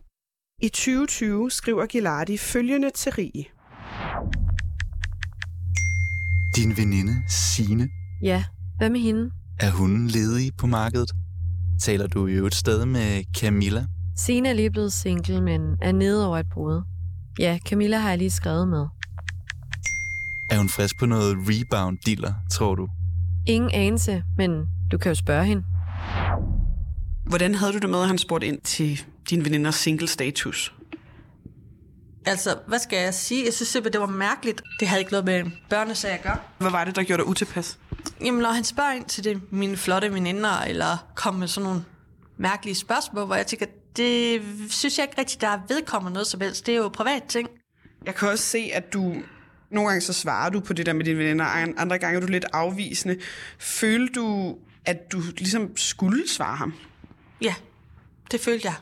I 0.62 0.68
2020 0.68 1.50
skriver 1.50 1.86
Gilardi 1.86 2.36
følgende 2.38 2.90
til 2.90 3.12
Rie. 3.12 3.44
Din 6.56 6.76
veninde, 6.76 7.14
Sine, 7.28 7.88
Ja, 8.22 8.44
hvad 8.78 8.90
med 8.90 9.00
hende? 9.00 9.30
er 9.60 9.70
hun 9.70 10.06
ledig 10.06 10.52
på 10.58 10.66
markedet? 10.66 11.10
Taler 11.80 12.06
du 12.06 12.26
jo 12.26 12.46
et 12.46 12.54
sted 12.54 12.84
med 12.86 13.24
Camilla? 13.40 13.86
Sina 14.16 14.48
er 14.48 14.52
lige 14.52 14.70
blevet 14.70 14.92
single, 14.92 15.42
men 15.42 15.60
er 15.82 15.92
nede 15.92 16.26
over 16.26 16.38
et 16.38 16.46
brud. 16.52 16.82
Ja, 17.38 17.58
Camilla 17.68 17.98
har 17.98 18.08
jeg 18.08 18.18
lige 18.18 18.30
skrevet 18.30 18.68
med. 18.68 18.86
Er 20.50 20.58
hun 20.58 20.68
frisk 20.68 20.98
på 20.98 21.06
noget 21.06 21.36
rebound 21.38 21.98
dealer, 22.06 22.34
tror 22.50 22.74
du? 22.74 22.88
Ingen 23.46 23.70
anelse, 23.70 24.22
men 24.36 24.50
du 24.92 24.98
kan 24.98 25.10
jo 25.10 25.14
spørge 25.14 25.44
hende. 25.44 25.62
Hvordan 27.26 27.54
havde 27.54 27.72
du 27.72 27.78
det 27.78 27.90
med, 27.90 28.00
at 28.00 28.06
han 28.08 28.18
spurgte 28.18 28.46
ind 28.46 28.60
til 28.60 29.00
din 29.30 29.44
veninders 29.44 29.74
single 29.74 30.08
status? 30.08 30.74
Altså, 32.26 32.58
hvad 32.66 32.78
skal 32.78 32.98
jeg 32.98 33.14
sige? 33.14 33.44
Jeg 33.44 33.54
synes 33.54 33.68
simpelthen, 33.68 33.92
det 33.92 34.10
var 34.10 34.16
mærkeligt. 34.16 34.62
Det 34.80 34.88
havde 34.88 35.00
ikke 35.00 35.12
noget 35.12 35.24
med 35.24 35.44
børnesag 35.70 36.10
at 36.10 36.22
gøre. 36.22 36.38
Hvad 36.58 36.70
var 36.70 36.84
det, 36.84 36.96
der 36.96 37.02
gjorde 37.02 37.22
dig 37.22 37.28
utilpas? 37.30 37.78
Jamen, 38.24 38.40
når 38.42 38.50
han 38.50 38.64
spørger 38.64 38.92
ind 38.92 39.04
til 39.04 39.24
det, 39.24 39.52
mine 39.52 39.76
flotte 39.76 40.14
veninder, 40.14 40.60
eller 40.60 41.10
kommer 41.14 41.38
med 41.38 41.48
sådan 41.48 41.68
nogle 41.68 41.84
mærkelige 42.36 42.74
spørgsmål, 42.74 43.26
hvor 43.26 43.34
jeg 43.34 43.46
tænker, 43.46 43.66
det 43.96 44.42
synes 44.70 44.98
jeg 44.98 45.04
ikke 45.04 45.20
rigtigt, 45.20 45.40
der 45.40 45.58
vedkommer 45.68 46.10
noget 46.10 46.26
som 46.26 46.40
helst. 46.40 46.66
Det 46.66 46.74
er 46.74 46.78
jo 46.78 46.88
privat 46.88 47.22
ting. 47.28 47.48
Jeg 48.06 48.14
kan 48.14 48.28
også 48.28 48.44
se, 48.44 48.70
at 48.74 48.92
du 48.92 49.16
nogle 49.70 49.88
gange 49.88 50.00
så 50.00 50.12
svarer 50.12 50.50
du 50.50 50.60
på 50.60 50.72
det 50.72 50.86
der 50.86 50.92
med 50.92 51.04
dine 51.04 51.18
venner, 51.18 51.44
andre 51.76 51.98
gange 51.98 52.16
er 52.16 52.20
du 52.20 52.26
lidt 52.26 52.44
afvisende. 52.52 53.18
Følte 53.58 54.14
du, 54.14 54.56
at 54.84 55.12
du 55.12 55.20
ligesom 55.38 55.76
skulle 55.76 56.28
svare 56.28 56.56
ham? 56.56 56.74
Ja, 57.40 57.54
det 58.30 58.40
følte 58.40 58.66
jeg. 58.66 58.74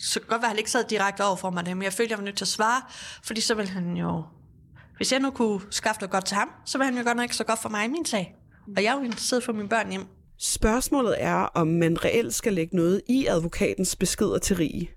Så 0.00 0.20
godt 0.20 0.42
være, 0.42 0.46
at 0.46 0.48
han 0.48 0.58
ikke 0.58 0.70
sad 0.70 0.84
direkte 0.84 1.24
over 1.24 1.36
for 1.36 1.50
mig 1.50 1.64
men 1.64 1.82
jeg 1.82 1.92
følte, 1.92 2.10
jeg 2.10 2.18
var 2.18 2.24
nødt 2.24 2.36
til 2.36 2.44
at 2.44 2.48
svare, 2.48 2.82
fordi 3.24 3.40
så 3.40 3.54
ville 3.54 3.70
han 3.70 3.96
jo... 3.96 4.22
Hvis 4.96 5.12
jeg 5.12 5.20
nu 5.20 5.30
kunne 5.30 5.60
skaffe 5.70 6.00
noget 6.00 6.10
godt 6.10 6.24
til 6.24 6.36
ham, 6.36 6.48
så 6.66 6.78
ville 6.78 6.92
han 6.92 6.98
jo 6.98 7.08
godt 7.08 7.16
nok 7.16 7.22
ikke 7.24 7.36
så 7.36 7.44
godt 7.44 7.58
for 7.58 7.68
mig 7.68 7.84
i 7.84 7.88
min 7.88 8.04
sag. 8.04 8.34
Og 8.76 8.82
jeg 8.82 8.90
er 8.90 8.96
jo 8.98 9.02
interesseret 9.04 9.44
for 9.44 9.52
mine 9.52 9.68
børn 9.68 9.90
hjem. 9.90 10.06
Spørgsmålet 10.38 11.14
er, 11.18 11.34
om 11.34 11.66
man 11.66 12.04
reelt 12.04 12.34
skal 12.34 12.52
lægge 12.52 12.76
noget 12.76 13.02
i 13.08 13.26
advokatens 13.26 13.96
beskeder 13.96 14.38
til 14.38 14.56
rige. 14.56 14.90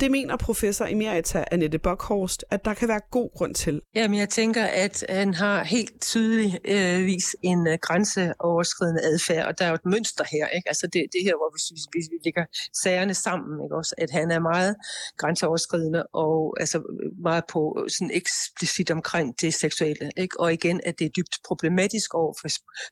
Det 0.00 0.10
mener 0.10 0.36
professor 0.36 0.84
emerita 0.84 1.44
Annette 1.50 1.78
Bockhorst, 1.78 2.44
at 2.50 2.64
der 2.64 2.74
kan 2.74 2.88
være 2.88 3.00
god 3.10 3.30
grund 3.36 3.54
til. 3.54 3.80
Jamen, 3.94 4.18
jeg 4.18 4.28
tænker, 4.28 4.64
at 4.64 5.04
han 5.08 5.34
har 5.34 5.64
helt 5.64 6.00
tydeligvis 6.00 7.36
øh, 7.44 7.50
en 7.50 7.66
øh, 7.68 7.78
grænseoverskridende 7.82 9.02
adfærd, 9.04 9.46
og 9.46 9.58
der 9.58 9.64
er 9.64 9.68
jo 9.68 9.74
et 9.74 9.84
mønster 9.84 10.24
her, 10.32 10.46
ikke? 10.48 10.68
Altså 10.68 10.86
det, 10.86 11.06
det 11.12 11.22
her, 11.24 11.34
hvor 11.36 11.50
vi, 11.54 11.60
vi, 11.92 12.00
vi 12.10 12.18
lægger 12.24 12.44
sagerne 12.82 13.14
sammen, 13.14 13.64
ikke 13.64 13.76
også? 13.76 13.94
At 13.98 14.10
han 14.10 14.30
er 14.30 14.40
meget 14.40 14.76
grænseoverskridende 15.16 16.06
og 16.12 16.56
altså 16.60 16.82
meget 17.22 17.44
på 17.52 17.82
øh, 17.82 17.90
sådan 17.90 18.10
eksplicit 18.14 18.90
omkring 18.90 19.34
det 19.40 19.54
seksuelle, 19.54 20.10
ikke? 20.16 20.40
Og 20.40 20.52
igen, 20.52 20.80
at 20.84 20.98
det 20.98 21.04
er 21.04 21.10
dybt 21.16 21.36
problematisk 21.48 22.14
over 22.14 22.34
for 22.40 22.48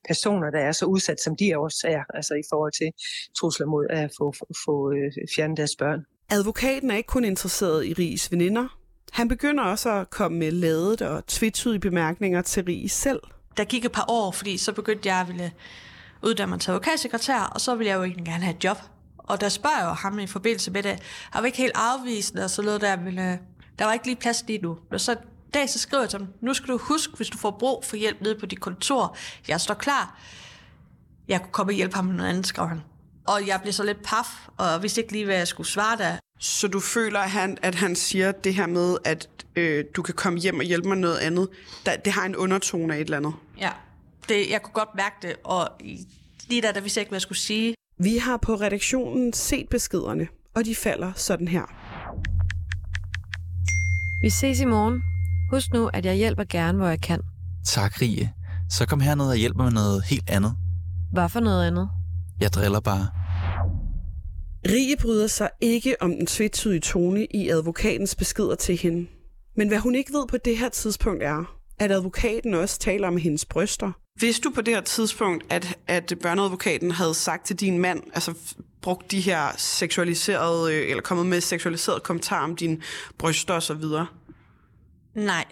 personer, 0.09 0.51
der 0.51 0.61
er 0.61 0.73
så 0.73 0.87
udsat, 0.87 1.21
som 1.21 1.37
de 1.37 1.57
også 1.57 1.88
er, 1.88 2.03
altså 2.14 2.35
i 2.35 2.45
forhold 2.51 2.73
til 2.73 2.90
trusler 3.38 3.66
mod 3.66 3.87
at 3.90 4.11
få, 4.19 4.33
få, 4.38 4.47
få 4.64 4.92
øh, 4.92 5.12
fjernet 5.37 5.57
deres 5.57 5.77
børn. 5.77 6.15
Advokaten 6.31 6.91
er 6.91 6.97
ikke 6.97 7.07
kun 7.07 7.25
interesseret 7.25 7.87
i 7.87 7.93
Ries 7.93 8.33
veninder. 8.33 8.79
Han 9.12 9.29
begynder 9.29 9.65
også 9.65 9.91
at 9.91 10.11
komme 10.11 10.39
med 10.39 10.51
ladet 10.51 11.03
og 11.03 11.27
tvetydige 11.27 11.81
bemærkninger 11.81 12.43
til 12.43 12.65
Ries 12.65 12.93
selv. 12.93 13.21
Der 13.57 13.65
gik 13.65 13.85
et 13.85 13.93
par 13.93 14.05
år, 14.09 14.31
fordi 14.31 14.59
så 14.59 14.73
begyndte 14.73 15.09
jeg 15.09 15.21
at 15.21 15.29
ville 15.29 15.53
uddanne 16.23 16.51
mig 16.51 16.61
til 16.61 16.71
advokatsekretær, 16.71 17.41
og 17.41 17.61
så 17.61 17.75
ville 17.75 17.91
jeg 17.91 17.97
jo 17.97 18.03
egentlig 18.03 18.25
gerne 18.25 18.45
have 18.45 18.57
et 18.57 18.65
job. 18.65 18.77
Og 19.19 19.41
der 19.41 19.49
spørger 19.49 19.79
jeg 19.79 19.87
jo 19.87 19.93
ham 19.93 20.19
i 20.19 20.27
forbindelse 20.27 20.71
med 20.71 20.83
det, 20.83 20.99
har 21.31 21.41
var 21.41 21.47
ikke 21.47 21.59
helt 21.59 21.73
afvisende, 21.75 22.45
og 22.45 22.51
så 22.51 22.62
lød 22.62 22.79
der, 22.79 22.97
ville, 22.97 23.39
der 23.79 23.85
var 23.85 23.93
ikke 23.93 24.07
lige 24.07 24.17
plads 24.17 24.45
lige 24.47 24.59
nu. 24.59 24.79
Og 24.91 25.01
så 25.01 25.17
dag, 25.55 25.71
så 25.71 25.79
skriver 25.79 26.03
jeg 26.03 26.11
til 26.11 26.19
ham, 26.19 26.29
nu 26.41 26.55
skal 26.55 26.69
du 26.69 26.79
huske, 26.79 27.17
hvis 27.17 27.29
du 27.29 27.39
får 27.39 27.51
brug 27.51 27.85
for 27.85 27.97
hjælp 27.97 28.21
nede 28.21 28.39
på 28.39 28.47
dit 28.47 28.61
kontor, 28.61 29.17
jeg 29.49 29.61
står 29.61 29.75
klar. 29.75 30.21
Jeg 31.29 31.41
kunne 31.41 31.53
komme 31.53 31.71
og 31.71 31.77
hjælpe 31.77 31.95
ham 31.95 32.05
med 32.05 32.15
noget 32.15 32.31
andet, 32.31 32.47
skrev 32.47 32.69
han. 32.69 32.83
Og 33.29 33.47
jeg 33.47 33.61
blev 33.62 33.73
så 33.73 33.85
lidt 33.85 34.03
paf, 34.03 34.49
og 34.57 34.83
vidste 34.83 35.01
ikke 35.01 35.12
lige, 35.12 35.25
hvad 35.25 35.37
jeg 35.37 35.49
skulle 35.49 35.67
svare 35.67 35.97
der. 35.99 36.17
Så 36.41 36.69
du 36.69 36.81
føler, 36.81 37.21
at 37.21 37.31
han, 37.31 37.59
at 37.62 37.75
han 37.75 37.97
siger 37.97 38.33
det 38.33 38.55
her 38.55 38.67
med, 38.67 38.97
at 39.05 39.29
øh, 39.57 39.85
du 39.97 40.03
kan 40.03 40.15
komme 40.15 40.39
hjem 40.39 40.59
og 40.59 40.65
hjælpe 40.65 40.89
mig 40.89 40.97
noget 40.97 41.19
andet, 41.19 41.49
der, 41.87 41.97
det 41.97 42.12
har 42.12 42.25
en 42.25 42.37
undertone 42.37 42.95
af 42.95 42.99
et 42.99 43.05
eller 43.05 43.17
andet? 43.17 43.35
Ja, 43.61 43.71
det, 44.29 44.51
jeg 44.51 44.62
kunne 44.62 44.73
godt 44.73 44.89
mærke 44.97 45.15
det, 45.23 45.37
og 45.45 45.69
lige 46.49 46.62
der, 46.62 46.73
der 46.73 46.81
vidste 46.81 46.99
jeg 46.99 47.03
ikke, 47.03 47.11
hvad 47.11 47.17
jeg 47.17 47.23
skulle 47.23 47.39
sige. 47.39 47.75
Vi 48.01 48.17
har 48.19 48.37
på 48.37 48.55
redaktionen 48.55 49.33
set 49.33 49.69
beskederne, 49.69 50.29
og 50.55 50.65
de 50.65 50.75
falder 50.75 51.12
sådan 51.17 51.49
her. 51.49 51.62
Vi 54.23 54.31
ses 54.31 54.61
i 54.61 54.65
morgen. 54.65 55.03
Husk 55.51 55.73
nu, 55.73 55.87
at 55.93 56.05
jeg 56.07 56.15
hjælper 56.15 56.45
gerne, 56.45 56.79
hvor 56.79 56.89
jeg 56.89 57.01
kan. 57.01 57.21
Tak, 57.65 58.01
Rie. 58.03 58.33
Så 58.71 58.87
kom 58.87 59.01
herned 59.01 59.27
og 59.27 59.37
hjælp 59.37 59.57
mig 59.57 59.65
med 59.65 59.73
noget 59.73 60.05
helt 60.05 60.31
andet. 60.31 60.55
Hvad 61.12 61.29
for 61.29 61.41
noget 61.41 61.67
andet? 61.67 61.89
Jeg 62.40 62.53
driller 62.53 62.81
bare. 62.81 63.09
Rie 64.68 64.96
bryder 64.96 65.27
sig 65.27 65.51
ikke 65.61 65.96
om 66.01 66.11
den 66.11 66.27
tvetydige 66.27 66.81
tone 66.81 67.27
i 67.27 67.49
advokatens 67.49 68.14
beskeder 68.14 68.55
til 68.55 68.77
hende. 68.77 69.07
Men 69.57 69.68
hvad 69.68 69.79
hun 69.79 69.94
ikke 69.94 70.12
ved 70.12 70.27
på 70.29 70.37
det 70.37 70.59
her 70.59 70.68
tidspunkt 70.68 71.22
er, 71.22 71.57
at 71.79 71.92
advokaten 71.92 72.55
også 72.55 72.79
taler 72.79 73.09
om 73.09 73.16
hendes 73.16 73.44
bryster. 73.44 73.92
Vidste 74.20 74.49
du 74.49 74.55
på 74.55 74.61
det 74.61 74.75
her 74.75 74.81
tidspunkt, 74.81 75.44
at, 75.51 75.79
at 75.87 76.12
børneadvokaten 76.22 76.90
havde 76.90 77.14
sagt 77.14 77.46
til 77.46 77.57
din 77.57 77.79
mand, 77.79 78.03
altså 78.14 78.35
brugt 78.83 79.11
de 79.11 79.20
her 79.20 79.49
seksualiserede, 79.57 80.75
øh, 80.75 80.90
eller 80.90 81.03
kommet 81.03 81.27
med 81.27 81.40
seksualiserede 81.40 82.01
kommentarer 82.01 82.44
om 82.44 82.57
dine 82.57 82.81
bryster 83.18 83.55
og 83.55 83.62
så 83.62 83.75
videre? 83.75 84.07
Nej, 85.14 85.44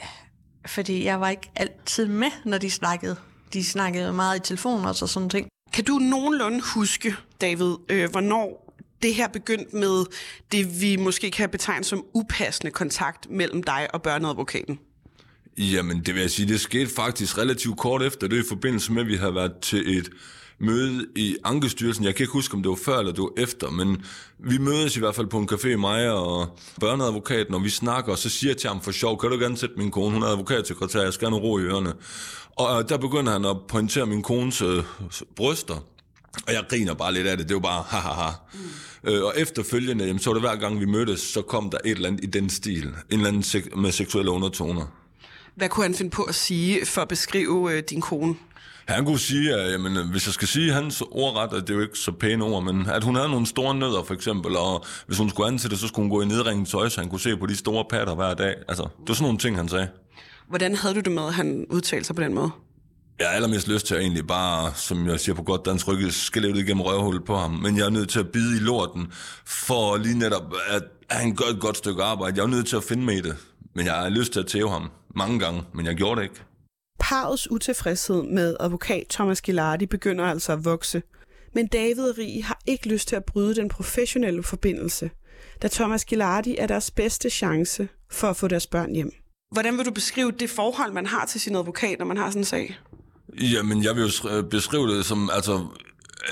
fordi 0.67 1.05
jeg 1.05 1.21
var 1.21 1.29
ikke 1.29 1.51
altid 1.57 2.07
med, 2.07 2.31
når 2.45 2.59
de 2.59 2.71
snakkede. 2.71 3.17
De 3.53 3.65
snakkede 3.65 4.13
meget 4.13 4.37
i 4.37 4.41
telefon 4.41 4.85
og 4.85 4.95
så 4.95 5.07
sådan 5.07 5.29
ting. 5.29 5.49
Kan 5.75 5.85
du 5.85 5.99
nogenlunde 5.99 6.61
huske, 6.75 7.17
David, 7.41 7.75
øh, 7.89 8.11
hvornår 8.11 8.75
det 9.03 9.15
her 9.15 9.29
begyndte 9.29 9.77
med 9.77 10.05
det, 10.53 10.81
vi 10.81 10.97
måske 10.97 11.31
kan 11.31 11.51
betegne 11.51 11.85
som 11.85 12.05
upassende 12.15 12.71
kontakt 12.71 13.31
mellem 13.31 13.63
dig 13.63 13.89
og 13.95 14.03
børneadvokaten? 14.03 14.79
Jamen, 15.59 16.01
det 16.01 16.15
vil 16.15 16.21
jeg 16.21 16.31
sige, 16.31 16.49
det 16.49 16.61
skete 16.61 16.91
faktisk 16.91 17.39
relativt 17.39 17.79
kort 17.79 18.03
efter 18.03 18.27
det, 18.27 18.45
i 18.45 18.49
forbindelse 18.49 18.93
med, 18.93 19.03
at 19.03 19.09
vi 19.09 19.17
havde 19.17 19.35
været 19.35 19.53
til 19.63 19.99
et 19.99 20.11
møde 20.65 21.07
i 21.17 21.37
Ankestyrelsen. 21.45 22.05
Jeg 22.05 22.15
kan 22.15 22.25
ikke 22.25 22.33
huske, 22.33 22.55
om 22.55 22.63
det 22.63 22.71
var 22.71 22.79
før 22.85 22.99
eller 22.99 23.13
det 23.13 23.23
var 23.23 23.33
efter, 23.37 23.71
men 23.71 24.05
vi 24.39 24.59
mødes 24.59 24.97
i 24.97 24.99
hvert 24.99 25.15
fald 25.15 25.27
på 25.27 25.39
en 25.39 25.49
café, 25.53 25.77
mig 25.77 26.11
og 26.11 26.59
børneadvokaten, 26.81 27.55
og 27.55 27.65
vi 27.65 27.71
snakker, 27.71 28.13
og 28.13 28.19
så 28.19 28.29
siger 28.29 28.51
jeg 28.51 28.57
til 28.57 28.69
ham 28.69 28.81
for 28.81 28.93
sjov, 28.93 29.21
kan 29.21 29.31
du 29.31 29.39
gerne 29.39 29.57
sætte 29.57 29.75
min 29.79 29.91
kone, 29.91 30.13
hun 30.13 30.23
er 30.23 30.27
advokatsekretær, 30.27 31.03
jeg 31.03 31.13
skal 31.13 31.29
have 31.29 31.41
ro 31.41 31.59
i 31.59 31.63
ørerne. 31.63 31.93
Og 32.57 32.81
øh, 32.81 32.89
der 32.89 32.99
begynder 32.99 33.33
han 33.33 33.45
at 33.45 33.57
pointere 33.69 34.07
min 34.07 34.23
kones 34.23 34.63
øh, 34.63 34.83
bryster, 35.37 35.75
og 36.47 36.53
jeg 36.53 36.65
griner 36.69 36.95
bare 36.95 37.13
lidt 37.13 37.27
af 37.27 37.37
det, 37.37 37.49
det 37.49 37.55
var 37.55 37.61
bare 37.61 37.85
ha 37.89 37.99
ha 37.99 38.23
ha. 38.23 38.31
Mm. 38.55 39.11
Øh, 39.11 39.25
og 39.25 39.33
efterfølgende, 39.37 40.05
jamen, 40.05 40.21
så 40.21 40.31
var 40.31 40.35
det 40.35 40.43
hver 40.43 40.57
gang 40.57 40.81
vi 40.81 40.85
mødtes, 40.85 41.21
så 41.21 41.43
kom 41.43 41.71
der 41.71 41.79
et 41.85 41.91
eller 41.91 42.09
andet 42.09 42.25
i 42.25 42.27
den 42.27 42.51
stil, 42.51 42.85
en 42.87 42.95
eller 43.11 43.29
anden 43.29 43.43
sek- 43.43 43.77
med 43.77 43.93
seksuelle 43.93 44.31
undertoner. 44.31 44.87
Hvad 45.55 45.69
kunne 45.69 45.85
han 45.85 45.95
finde 45.95 46.11
på 46.11 46.23
at 46.23 46.35
sige 46.35 46.87
for 46.87 47.03
at 47.03 47.09
beskrive 47.09 47.73
øh, 47.73 47.83
din 47.91 48.01
kone? 48.01 48.35
Han 48.89 49.05
kunne 49.05 49.19
sige, 49.19 49.55
at 49.55 49.73
jamen, 49.73 50.11
hvis 50.11 50.27
jeg 50.27 50.35
skal 50.35 50.49
sige 50.49 50.73
hans 50.73 51.03
ordret, 51.11 51.57
at 51.57 51.63
det 51.63 51.71
er 51.71 51.75
jo 51.75 51.81
ikke 51.81 51.99
så 51.99 52.13
pæne 52.13 52.45
ord, 52.45 52.65
men 52.65 52.87
at 52.87 53.05
hun 53.05 53.15
havde 53.15 53.29
nogle 53.29 53.47
store 53.47 53.75
nødder 53.75 54.03
for 54.03 54.15
eksempel, 54.15 54.57
og 54.57 54.85
hvis 55.07 55.19
hun 55.19 55.31
skulle 55.31 55.47
ansætte, 55.49 55.77
så 55.77 55.89
skulle 55.89 56.05
hun 56.09 56.11
gå 56.19 56.23
i 56.23 56.27
nedringet 56.27 56.69
tøj, 56.69 56.89
så 56.89 57.01
han 57.01 57.11
kunne 57.11 57.21
se 57.21 57.37
på 57.37 57.47
de 57.47 57.57
store 57.57 57.85
patter 57.91 58.15
hver 58.15 58.35
dag. 58.35 58.55
Altså, 58.69 58.83
det 58.83 59.09
var 59.09 59.15
sådan 59.15 59.25
nogle 59.25 59.39
ting, 59.39 59.57
han 59.57 59.69
sagde. 59.69 59.89
Hvordan 60.49 60.77
havde 60.77 60.95
du 60.95 61.01
det 61.01 61.13
med, 61.13 61.27
at 61.27 61.35
han 61.35 61.67
udtalte 61.71 62.05
sig 62.05 62.17
på 62.17 62.23
den 62.23 62.35
måde? 62.35 62.51
Jeg 63.19 63.27
har 63.27 63.35
allermest 63.35 63.69
lyst 63.69 63.87
til 63.87 63.95
at 63.95 64.01
egentlig 64.01 64.27
bare, 64.27 64.73
som 64.75 65.07
jeg 65.07 65.21
siger 65.21 65.37
på 65.37 65.43
godt 65.43 65.65
dansk 65.67 65.89
rykke, 65.89 66.13
skælde 66.13 66.61
igennem 66.61 66.81
røvhullet 66.81 67.25
på 67.25 67.37
ham. 67.37 67.51
Men 67.51 67.77
jeg 67.77 67.87
er 67.87 67.91
nødt 67.91 68.09
til 68.09 68.19
at 68.19 68.29
bide 68.29 68.57
i 68.57 68.61
lorten, 68.61 69.13
for 69.47 69.97
lige 69.97 70.19
netop, 70.19 70.55
at 70.69 70.83
han 71.11 71.35
gør 71.35 71.45
et 71.45 71.61
godt 71.61 71.77
stykke 71.77 72.03
arbejde. 72.03 72.37
Jeg 72.37 72.43
er 72.43 72.47
nødt 72.47 72.67
til 72.67 72.77
at 72.77 72.85
finde 72.85 73.05
mig 73.05 73.15
i 73.15 73.21
det. 73.21 73.37
Men 73.75 73.87
jeg 73.87 73.95
har 73.95 74.09
lyst 74.09 74.33
til 74.33 74.41
at 74.41 74.47
tæve 74.47 74.71
ham 74.71 74.91
mange 75.17 75.39
gange, 75.39 75.63
men 75.75 75.87
jeg 75.87 75.95
gjorde 75.95 76.21
det 76.21 76.23
ikke. 76.23 76.43
Parets 77.09 77.51
utilfredshed 77.51 78.23
med 78.23 78.57
advokat 78.61 79.07
Thomas 79.11 79.41
Gilardi 79.41 79.87
begynder 79.87 80.25
altså 80.25 80.53
at 80.53 80.65
vokse. 80.65 81.03
Men 81.55 81.67
David 81.67 82.19
Rig 82.19 82.45
har 82.45 82.61
ikke 82.67 82.89
lyst 82.89 83.09
til 83.09 83.17
at 83.17 83.25
bryde 83.25 83.55
den 83.55 83.69
professionelle 83.69 84.43
forbindelse, 84.43 85.11
da 85.63 85.69
Thomas 85.69 86.05
Gilardi 86.05 86.57
er 86.59 86.67
deres 86.67 86.91
bedste 86.91 87.31
chance 87.31 87.89
for 88.11 88.29
at 88.29 88.37
få 88.37 88.49
deres 88.49 88.67
børn 88.67 88.95
hjem. 88.95 89.13
Hvordan 89.53 89.79
vil 89.79 89.87
du 89.87 89.91
beskrive 89.91 90.31
det 90.31 90.51
forhold, 90.51 90.93
man 90.93 91.07
har 91.07 91.27
til 91.27 91.41
sin 91.41 91.57
advokat, 91.57 91.99
når 91.99 92.07
man 92.07 92.17
har 92.17 92.31
sådan 92.31 92.41
en 92.41 92.45
sag? 92.45 92.79
Jamen, 93.41 93.85
jeg 93.85 93.97
vil 93.97 94.03
jo 94.03 94.43
beskrive 94.43 94.97
det 94.97 95.05
som, 95.05 95.31
altså, 95.33 95.67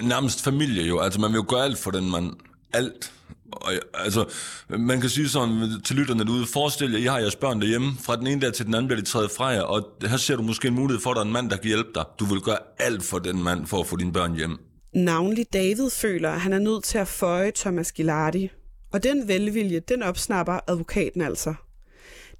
nærmest 0.02 0.44
familie 0.44 0.82
jo. 0.82 1.00
Altså, 1.00 1.20
man 1.20 1.30
vil 1.30 1.36
jo 1.36 1.44
gøre 1.48 1.64
alt 1.64 1.78
for 1.78 1.90
den 1.90 2.10
man... 2.10 2.34
Alt. 2.72 3.12
Og, 3.52 3.72
altså, 3.94 4.24
man 4.68 5.00
kan 5.00 5.10
sige 5.10 5.28
sådan 5.28 5.80
til 5.84 5.96
lytterne 5.96 6.24
derude, 6.24 6.46
forestil 6.46 6.92
jer, 6.92 6.98
I 6.98 7.02
har 7.02 7.18
jeres 7.18 7.36
børn 7.36 7.60
derhjemme, 7.60 7.92
fra 8.00 8.16
den 8.16 8.26
ene 8.26 8.40
dag 8.40 8.52
til 8.52 8.66
den 8.66 8.74
anden 8.74 8.88
bliver 8.88 9.00
de 9.00 9.06
træet 9.06 9.30
fra 9.30 9.46
jer, 9.46 9.62
og 9.62 9.88
her 10.02 10.16
ser 10.16 10.36
du 10.36 10.42
måske 10.42 10.68
en 10.68 10.74
mulighed 10.74 11.02
for, 11.02 11.10
at 11.10 11.14
der 11.14 11.20
er 11.20 11.26
en 11.26 11.32
mand, 11.32 11.50
der 11.50 11.56
kan 11.56 11.66
hjælpe 11.66 11.90
dig. 11.94 12.04
Du 12.18 12.24
vil 12.24 12.40
gøre 12.40 12.58
alt 12.78 13.02
for 13.02 13.18
den 13.18 13.42
mand, 13.42 13.66
for 13.66 13.80
at 13.80 13.86
få 13.86 13.96
dine 13.96 14.12
børn 14.12 14.34
hjem. 14.34 14.58
Navnlig 14.94 15.46
David 15.52 15.90
føler, 15.90 16.30
at 16.30 16.40
han 16.40 16.52
er 16.52 16.58
nødt 16.58 16.84
til 16.84 16.98
at 16.98 17.08
føje 17.08 17.52
Thomas 17.54 17.92
Gilardi, 17.92 18.50
og 18.92 19.02
den 19.02 19.28
velvilje, 19.28 19.80
den 19.80 20.02
opsnapper 20.02 20.60
advokaten 20.68 21.20
altså. 21.20 21.54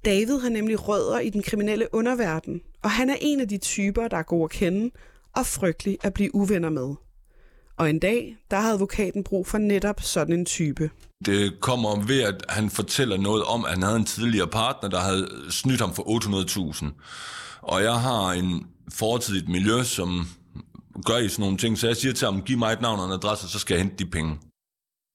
David 0.05 0.39
har 0.39 0.49
nemlig 0.49 0.87
rødder 0.87 1.19
i 1.19 1.29
den 1.29 1.43
kriminelle 1.43 1.87
underverden, 1.93 2.61
og 2.83 2.91
han 2.91 3.09
er 3.09 3.15
en 3.21 3.41
af 3.41 3.47
de 3.47 3.57
typer, 3.57 4.07
der 4.07 4.17
er 4.17 4.23
gode 4.23 4.43
at 4.43 4.49
kende 4.49 4.91
og 5.35 5.45
frygtelig 5.45 5.97
at 6.03 6.13
blive 6.13 6.35
uvenner 6.35 6.69
med. 6.69 6.95
Og 7.77 7.89
en 7.89 7.99
dag, 7.99 8.37
der 8.51 8.59
har 8.59 8.71
advokaten 8.71 9.23
brug 9.23 9.47
for 9.47 9.57
netop 9.57 10.01
sådan 10.01 10.39
en 10.39 10.45
type. 10.45 10.89
Det 11.25 11.59
kommer 11.59 12.05
ved, 12.05 12.21
at 12.21 12.45
han 12.49 12.69
fortæller 12.69 13.17
noget 13.17 13.43
om, 13.43 13.65
at 13.65 13.71
han 13.71 13.83
havde 13.83 13.95
en 13.95 14.05
tidligere 14.05 14.47
partner, 14.47 14.89
der 14.89 14.99
havde 14.99 15.27
snydt 15.49 15.81
ham 15.81 15.93
for 15.93 16.03
800.000. 16.03 16.85
Og 17.61 17.83
jeg 17.83 17.99
har 17.99 18.31
en 18.31 18.67
fortid 18.93 19.35
i 19.35 19.37
et 19.37 19.49
miljø, 19.49 19.83
som 19.83 20.27
gør 21.05 21.17
i 21.17 21.29
sådan 21.29 21.43
nogle 21.43 21.57
ting, 21.57 21.77
så 21.77 21.87
jeg 21.87 21.97
siger 21.97 22.13
til 22.13 22.25
ham, 22.25 22.41
giv 22.41 22.57
mig 22.57 22.73
et 22.73 22.81
navn 22.81 22.99
og 22.99 23.05
en 23.05 23.11
adresse, 23.11 23.49
så 23.49 23.59
skal 23.59 23.73
jeg 23.75 23.83
hente 23.83 24.05
de 24.05 24.09
penge. 24.09 24.39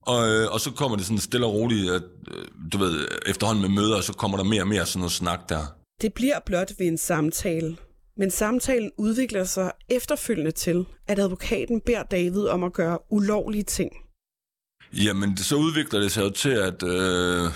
Og, 0.02 0.28
øh, 0.30 0.52
og 0.52 0.60
så 0.60 0.70
kommer 0.70 0.96
det 0.96 1.06
sådan 1.06 1.18
stille 1.18 1.46
og 1.46 1.52
roligt, 1.52 1.90
at, 1.90 2.02
øh, 2.30 2.44
du 2.72 2.78
ved, 2.78 3.08
efterhånden 3.26 3.62
med 3.62 3.82
møder, 3.82 4.00
så 4.00 4.12
kommer 4.12 4.36
der 4.36 4.44
mere 4.44 4.62
og 4.62 4.68
mere 4.68 4.86
sådan 4.86 5.00
noget 5.00 5.12
snak 5.12 5.48
der. 5.48 5.66
Det 6.00 6.12
bliver 6.12 6.38
blot 6.46 6.72
ved 6.78 6.86
en 6.86 6.98
samtale, 6.98 7.76
men 8.18 8.30
samtalen 8.30 8.90
udvikler 8.96 9.44
sig 9.44 9.72
efterfølgende 9.88 10.50
til, 10.50 10.86
at 11.06 11.18
advokaten 11.18 11.80
beder 11.80 12.02
David 12.02 12.46
om 12.46 12.64
at 12.64 12.72
gøre 12.72 12.98
ulovlige 13.10 13.64
ting. 13.64 13.92
Jamen, 14.92 15.36
så 15.36 15.56
udvikler 15.56 16.00
det 16.00 16.12
sig 16.12 16.22
jo 16.22 16.30
til, 16.30 16.48
at 16.50 16.82
øh, 16.82 17.50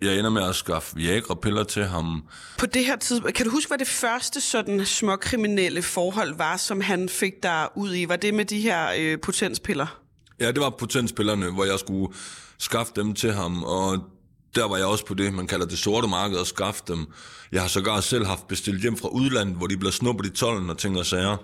jeg 0.00 0.18
ender 0.18 0.30
med 0.30 0.42
at 0.42 0.54
skaffe 0.54 0.96
Viagra-piller 0.96 1.64
til 1.64 1.84
ham. 1.84 2.28
På 2.58 2.66
det 2.66 2.84
her 2.84 2.96
tidspunkt, 2.96 3.36
kan 3.36 3.46
du 3.46 3.52
huske, 3.52 3.68
hvad 3.70 3.78
det 3.78 3.88
første 3.88 4.40
sådan 4.40 4.86
småkriminelle 4.86 5.82
forhold 5.82 6.34
var, 6.36 6.56
som 6.56 6.80
han 6.80 7.08
fik 7.08 7.42
der 7.42 7.78
ud 7.78 7.94
i? 7.94 8.08
Var 8.08 8.16
det 8.16 8.34
med 8.34 8.44
de 8.44 8.60
her 8.60 8.88
øh, 8.98 9.20
potenspiller? 9.20 10.00
Ja, 10.40 10.52
det 10.52 10.60
var 10.60 10.70
potenspillerne, 10.70 11.50
hvor 11.50 11.64
jeg 11.64 11.78
skulle 11.78 12.14
skaffe 12.58 12.92
dem 12.96 13.14
til 13.14 13.32
ham, 13.32 13.64
og 13.64 13.98
der 14.54 14.68
var 14.68 14.76
jeg 14.76 14.86
også 14.86 15.06
på 15.06 15.14
det, 15.14 15.34
man 15.34 15.46
kalder 15.46 15.66
det 15.66 15.78
sorte 15.78 16.08
marked, 16.08 16.38
og 16.38 16.46
skaffe 16.46 16.82
dem. 16.88 17.06
Jeg 17.52 17.60
har 17.60 17.68
sågar 17.68 18.00
selv 18.00 18.26
haft 18.26 18.48
bestilt 18.48 18.82
hjem 18.82 18.96
fra 18.96 19.08
udlandet, 19.08 19.56
hvor 19.56 19.66
de 19.66 19.76
blev 19.76 19.92
snuppet 19.92 20.26
i 20.26 20.30
tollen 20.30 20.70
og 20.70 20.78
ting 20.78 20.98
og 20.98 21.06
sager. 21.06 21.36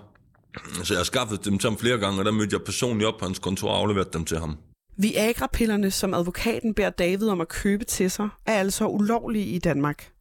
Så 0.83 0.93
jeg 0.93 0.99
har 0.99 1.03
skaffet 1.03 1.45
dem 1.45 1.57
til 1.59 1.69
ham 1.69 1.77
flere 1.77 1.97
gange, 1.97 2.19
og 2.19 2.25
der 2.25 2.31
mødte 2.31 2.53
jeg 2.53 2.63
personligt 2.63 3.07
op 3.07 3.17
på 3.19 3.25
hans 3.25 3.39
kontor 3.39 3.69
og 3.69 3.77
afleveret 3.77 4.13
dem 4.13 4.25
til 4.25 4.39
ham. 4.39 4.57
Viagra-pillerne, 4.97 5.91
som 5.91 6.13
advokaten 6.13 6.73
beder 6.73 6.89
David 6.89 7.29
om 7.29 7.41
at 7.41 7.47
købe 7.47 7.83
til 7.83 8.11
sig, 8.11 8.29
er 8.45 8.53
altså 8.53 8.87
ulovlige 8.87 9.45
i 9.45 9.59
Danmark. 9.59 10.11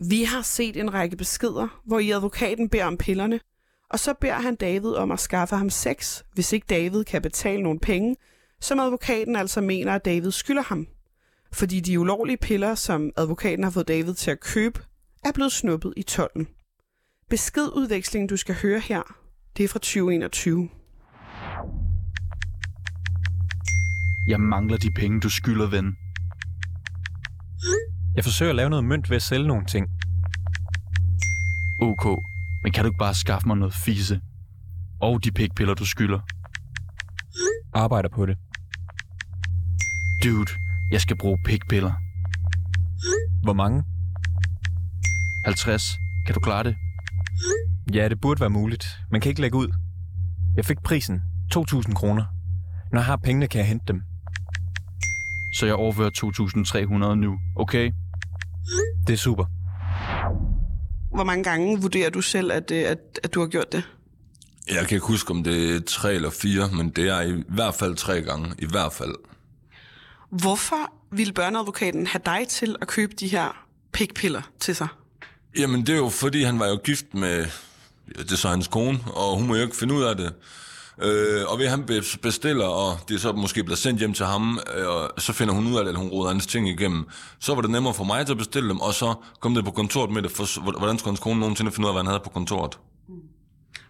Vi 0.00 0.22
har 0.22 0.42
set 0.42 0.76
en 0.76 0.94
række 0.94 1.16
beskeder, 1.16 1.80
hvor 1.84 1.98
i 1.98 2.10
advokaten 2.10 2.68
beder 2.68 2.84
om 2.84 2.96
pillerne, 2.96 3.40
og 3.90 3.98
så 3.98 4.14
beder 4.20 4.34
han 4.34 4.54
David 4.54 4.90
om 4.90 5.10
at 5.10 5.20
skaffe 5.20 5.56
ham 5.56 5.70
sex, 5.70 6.22
hvis 6.34 6.52
ikke 6.52 6.66
David 6.70 7.04
kan 7.04 7.22
betale 7.22 7.62
nogle 7.62 7.78
penge, 7.78 8.16
som 8.60 8.80
advokaten 8.80 9.36
altså 9.36 9.60
mener, 9.60 9.92
at 9.92 10.04
David 10.04 10.30
skylder 10.30 10.62
ham. 10.62 10.86
Fordi 11.56 11.80
de 11.80 12.00
ulovlige 12.00 12.36
piller, 12.36 12.74
som 12.74 13.10
advokaten 13.16 13.64
har 13.64 13.70
fået 13.70 13.88
David 13.88 14.14
til 14.14 14.30
at 14.30 14.40
købe, 14.40 14.80
er 15.24 15.32
blevet 15.34 15.52
snuppet 15.52 15.94
i 15.96 16.02
tolden. 16.02 16.46
Beskedudvekslingen, 17.30 18.28
du 18.28 18.36
skal 18.36 18.54
høre 18.62 18.80
her, 18.80 19.02
det 19.56 19.64
er 19.64 19.68
fra 19.68 19.78
2021. 19.78 20.68
Jeg 24.28 24.40
mangler 24.40 24.76
de 24.76 24.90
penge, 24.90 25.20
du 25.20 25.30
skylder, 25.30 25.70
ven. 25.70 25.96
Jeg 28.16 28.24
forsøger 28.24 28.50
at 28.50 28.56
lave 28.56 28.70
noget 28.70 28.84
mønt 28.84 29.10
ved 29.10 29.16
at 29.16 29.22
sælge 29.22 29.46
nogle 29.46 29.66
ting. 29.66 29.86
Ok, 31.80 32.04
men 32.62 32.72
kan 32.72 32.84
du 32.84 32.88
ikke 32.88 32.98
bare 32.98 33.14
skaffe 33.14 33.48
mig 33.48 33.56
noget 33.56 33.74
fise? 33.74 34.20
Og 35.00 35.24
de 35.24 35.30
pikpiller, 35.32 35.74
du 35.74 35.86
skylder. 35.86 36.20
Arbejder 37.74 38.08
på 38.08 38.26
det. 38.26 38.36
Dude, 40.24 40.65
jeg 40.92 41.00
skal 41.00 41.16
bruge 41.16 41.38
pikpiller. 41.44 41.92
Hvor 43.42 43.52
mange? 43.52 43.84
50. 45.44 45.82
Kan 46.26 46.34
du 46.34 46.40
klare 46.40 46.64
det? 46.64 46.76
Ja, 47.94 48.08
det 48.08 48.20
burde 48.20 48.40
være 48.40 48.50
muligt, 48.50 48.86
men 49.10 49.20
kan 49.20 49.28
ikke 49.28 49.40
lægge 49.40 49.56
ud. 49.58 49.68
Jeg 50.56 50.64
fik 50.64 50.78
prisen. 50.84 51.22
2.000 51.54 51.94
kroner. 51.94 52.24
Når 52.92 53.00
jeg 53.00 53.06
har 53.06 53.16
pengene, 53.16 53.46
kan 53.46 53.58
jeg 53.58 53.68
hente 53.68 53.84
dem. 53.88 54.02
Så 55.58 55.66
jeg 55.66 55.74
overfører 55.74 56.10
2.300 57.14 57.14
nu, 57.14 57.38
okay? 57.56 57.92
Det 59.06 59.12
er 59.12 59.16
super. 59.16 59.44
Hvor 61.14 61.24
mange 61.24 61.44
gange 61.44 61.80
vurderer 61.80 62.10
du 62.10 62.20
selv, 62.20 62.52
at, 62.52 62.70
øh, 62.70 62.84
at, 62.86 62.98
at 63.24 63.34
du 63.34 63.40
har 63.40 63.46
gjort 63.46 63.72
det? 63.72 63.82
Jeg 64.68 64.86
kan 64.88 64.96
ikke 64.96 65.06
huske, 65.06 65.30
om 65.30 65.44
det 65.44 65.76
er 65.76 65.80
tre 65.86 66.14
eller 66.14 66.30
fire, 66.30 66.68
men 66.76 66.90
det 66.90 67.08
er 67.08 67.20
i 67.20 67.42
hvert 67.48 67.74
fald 67.74 67.96
tre 67.96 68.22
gange. 68.22 68.54
I 68.58 68.66
hvert 68.70 68.92
fald. 68.92 69.14
Hvorfor 70.30 70.92
ville 71.10 71.32
børneadvokaten 71.32 72.06
have 72.06 72.20
dig 72.24 72.48
til 72.48 72.76
at 72.80 72.88
købe 72.88 73.14
de 73.20 73.28
her 73.28 73.66
pikpiller 73.92 74.42
til 74.60 74.76
sig? 74.76 74.88
Jamen, 75.58 75.80
det 75.80 75.88
er 75.88 75.96
jo 75.96 76.08
fordi, 76.08 76.42
han 76.42 76.58
var 76.58 76.66
jo 76.66 76.76
gift 76.84 77.14
med 77.14 77.46
det 78.08 78.32
er 78.32 78.36
så 78.36 78.48
hans 78.48 78.68
kone, 78.68 78.98
og 79.06 79.36
hun 79.36 79.46
må 79.46 79.54
jo 79.54 79.62
ikke 79.62 79.76
finde 79.76 79.94
ud 79.94 80.02
af 80.02 80.16
det. 80.16 80.34
Øh, 81.02 81.44
og 81.46 81.58
ved 81.58 81.68
han 81.68 81.84
bestiller, 82.22 82.64
og 82.64 82.98
det 83.08 83.14
er 83.14 83.18
så 83.18 83.32
måske 83.32 83.64
bliver 83.64 83.76
sendt 83.76 83.98
hjem 83.98 84.14
til 84.14 84.26
ham, 84.26 84.60
øh, 84.76 84.88
og 84.88 85.12
så 85.18 85.32
finder 85.32 85.54
hun 85.54 85.66
ud 85.66 85.78
af 85.78 85.84
det, 85.84 85.92
at 85.92 85.98
hun 85.98 86.08
råder 86.08 86.32
hans 86.32 86.46
ting 86.46 86.68
igennem. 86.68 87.04
Så 87.38 87.54
var 87.54 87.62
det 87.62 87.70
nemmere 87.70 87.94
for 87.94 88.04
mig 88.04 88.26
til 88.26 88.32
at 88.32 88.38
bestille 88.38 88.68
dem, 88.68 88.80
og 88.80 88.94
så 88.94 89.14
kom 89.40 89.54
det 89.54 89.64
på 89.64 89.70
kontoret 89.70 90.10
med 90.10 90.22
det, 90.22 90.30
for 90.30 90.60
hvordan 90.78 90.98
skulle 90.98 91.10
hans 91.12 91.20
kone 91.20 91.40
nogensinde 91.40 91.72
finde 91.72 91.86
ud 91.86 91.88
af, 91.88 91.94
hvad 91.94 92.02
han 92.02 92.06
havde 92.06 92.20
på 92.24 92.30
kontoret? 92.30 92.78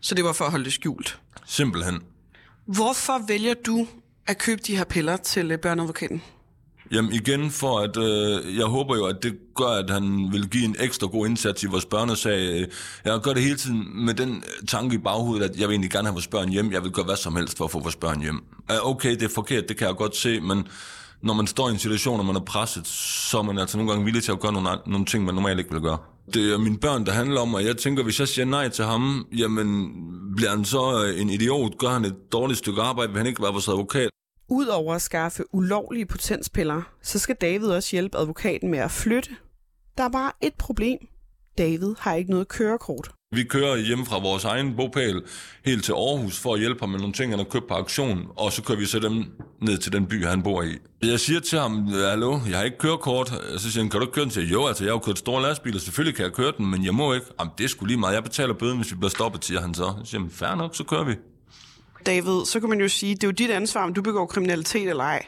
Så 0.01 0.14
det 0.14 0.24
var 0.24 0.32
for 0.32 0.45
at 0.45 0.51
holde 0.51 0.64
det 0.64 0.72
skjult? 0.72 1.20
Simpelthen. 1.47 2.01
Hvorfor 2.66 3.26
vælger 3.26 3.55
du 3.66 3.87
at 4.26 4.38
købe 4.38 4.60
de 4.66 4.76
her 4.76 4.84
piller 4.84 5.16
til 5.16 5.50
øh, 5.50 5.58
børneadvokaten? 5.58 6.22
Jamen 6.90 7.12
igen, 7.12 7.50
for 7.50 7.78
at 7.80 7.96
øh, 7.96 8.56
jeg 8.56 8.64
håber 8.64 8.96
jo, 8.96 9.06
at 9.06 9.16
det 9.22 9.36
gør, 9.54 9.66
at 9.66 9.90
han 9.90 10.28
vil 10.32 10.48
give 10.48 10.64
en 10.64 10.76
ekstra 10.78 11.06
god 11.06 11.26
indsats 11.26 11.62
i 11.62 11.66
vores 11.66 11.84
børnesag. 11.84 12.66
Jeg 13.04 13.20
gør 13.20 13.32
det 13.32 13.42
hele 13.42 13.56
tiden 13.56 14.04
med 14.04 14.14
den 14.14 14.44
tanke 14.68 14.94
i 14.94 14.98
baghovedet, 14.98 15.50
at 15.50 15.60
jeg 15.60 15.68
vil 15.68 15.74
egentlig 15.74 15.90
gerne 15.90 16.06
have 16.08 16.14
vores 16.14 16.26
børn 16.26 16.48
hjem. 16.48 16.72
Jeg 16.72 16.82
vil 16.82 16.90
gøre 16.90 17.04
hvad 17.04 17.16
som 17.16 17.36
helst 17.36 17.58
for 17.58 17.64
at 17.64 17.70
få 17.70 17.80
vores 17.80 17.96
børn 17.96 18.20
hjem. 18.20 18.44
Øh, 18.70 18.76
okay, 18.82 19.10
det 19.10 19.22
er 19.22 19.34
forkert, 19.34 19.68
det 19.68 19.76
kan 19.76 19.86
jeg 19.86 19.96
godt 19.96 20.16
se, 20.16 20.40
men 20.40 20.68
når 21.22 21.34
man 21.34 21.46
står 21.46 21.68
i 21.68 21.72
en 21.72 21.78
situation, 21.78 22.20
og 22.20 22.26
man 22.26 22.36
er 22.36 22.40
presset, 22.40 22.86
så 22.86 23.38
er 23.38 23.42
man 23.42 23.58
altså 23.58 23.76
nogle 23.76 23.92
gange 23.92 24.04
villig 24.04 24.22
til 24.22 24.32
at 24.32 24.40
gøre 24.40 24.52
nogle, 24.52 24.68
nogle 24.86 25.06
ting, 25.06 25.24
man 25.24 25.34
normalt 25.34 25.58
ikke 25.58 25.70
vil 25.70 25.80
gøre. 25.80 25.98
Det 26.34 26.52
er 26.52 26.58
mine 26.58 26.78
børn, 26.78 27.06
der 27.06 27.12
handler 27.12 27.40
om, 27.40 27.54
og 27.54 27.64
jeg 27.64 27.76
tænker, 27.76 28.02
hvis 28.02 28.20
jeg 28.20 28.28
siger 28.28 28.44
nej 28.44 28.68
til 28.68 28.84
ham, 28.84 29.26
jamen 29.38 29.92
bliver 30.36 30.50
han 30.50 30.64
så 30.64 31.04
øh, 31.06 31.20
en 31.20 31.30
idiot? 31.30 31.78
Gør 31.78 31.88
han 31.88 32.04
et 32.04 32.16
dårligt 32.32 32.58
stykke 32.58 32.82
arbejde? 32.82 33.12
Vil 33.12 33.18
han 33.18 33.26
ikke 33.26 33.42
være 33.42 33.52
vores 33.52 33.68
advokat? 33.68 34.10
Udover 34.48 34.94
at 34.94 35.02
skaffe 35.02 35.54
ulovlige 35.54 36.06
potenspiller, 36.06 36.82
så 37.02 37.18
skal 37.18 37.36
David 37.40 37.68
også 37.68 37.88
hjælpe 37.92 38.18
advokaten 38.18 38.70
med 38.70 38.78
at 38.78 38.90
flytte. 38.90 39.30
Der 39.98 40.04
er 40.04 40.08
bare 40.08 40.32
et 40.40 40.54
problem. 40.58 40.98
David 41.58 41.94
har 41.98 42.14
ikke 42.14 42.30
noget 42.30 42.48
kørekort. 42.48 43.10
Vi 43.37 43.45
kører 43.45 43.76
hjem 43.76 44.07
fra 44.07 44.18
vores 44.18 44.45
egen 44.45 44.76
bopæl 44.76 45.22
helt 45.64 45.84
til 45.84 45.93
Aarhus 45.93 46.39
for 46.39 46.55
at 46.55 46.61
hjælpe 46.61 46.80
ham 46.80 46.89
med 46.89 46.99
nogle 46.99 47.12
ting, 47.12 47.32
han 47.32 47.39
har 47.39 47.45
købt 47.45 47.66
på 47.68 47.74
auktion, 47.74 48.28
og 48.37 48.53
så 48.53 48.62
kører 48.62 48.78
vi 48.78 48.87
så 48.87 48.99
dem 48.99 49.24
ned 49.61 49.78
til 49.78 49.93
den 49.93 50.07
by, 50.07 50.24
han 50.24 50.43
bor 50.43 50.62
i. 50.62 50.78
Jeg 51.03 51.20
siger 51.20 51.41
til 51.41 51.59
ham, 51.59 51.87
hallo, 51.87 52.39
jeg 52.49 52.57
har 52.57 52.64
ikke 52.64 52.78
kørekort. 52.78 53.28
Så 53.57 53.72
siger 53.72 53.82
han, 53.82 53.91
kan 53.91 54.01
du 54.01 54.07
ikke 54.07 54.14
køre 54.14 54.24
den? 54.24 54.32
til? 54.32 54.51
jo, 54.51 54.66
altså 54.66 54.84
jeg 54.84 54.91
har 54.91 54.95
jo 54.95 54.99
kørt 54.99 55.18
store 55.18 55.43
lastbiler, 55.43 55.78
selvfølgelig 55.78 56.16
kan 56.16 56.24
jeg 56.24 56.32
køre 56.32 56.53
den, 56.59 56.70
men 56.70 56.84
jeg 56.84 56.95
må 56.95 57.12
ikke. 57.12 57.26
Jamen 57.41 57.53
det 57.59 57.64
er 57.64 57.68
sgu 57.68 57.84
lige 57.87 57.99
meget, 57.99 58.14
jeg 58.14 58.24
betaler 58.24 58.55
bøden, 58.55 58.76
hvis 58.76 58.93
vi 58.93 58.97
bliver 58.97 59.11
stoppet, 59.11 59.45
siger 59.45 59.61
han 59.61 59.74
så. 59.74 59.95
Så 60.05 60.11
siger 60.11 60.20
han, 60.20 60.30
fair 60.30 60.55
nok, 60.55 60.76
så 60.76 60.84
kører 60.84 61.05
vi. 61.05 61.14
David, 62.07 62.45
så 62.47 62.61
kan 62.61 62.68
man 62.68 62.80
jo 62.80 62.89
sige, 62.89 63.14
det 63.14 63.24
er 63.24 63.28
jo 63.28 63.32
dit 63.32 63.51
ansvar, 63.51 63.84
om 63.84 63.95
du 63.95 64.03
begår 64.03 64.26
kriminalitet 64.26 64.89
eller 64.91 65.05
ej. 65.05 65.26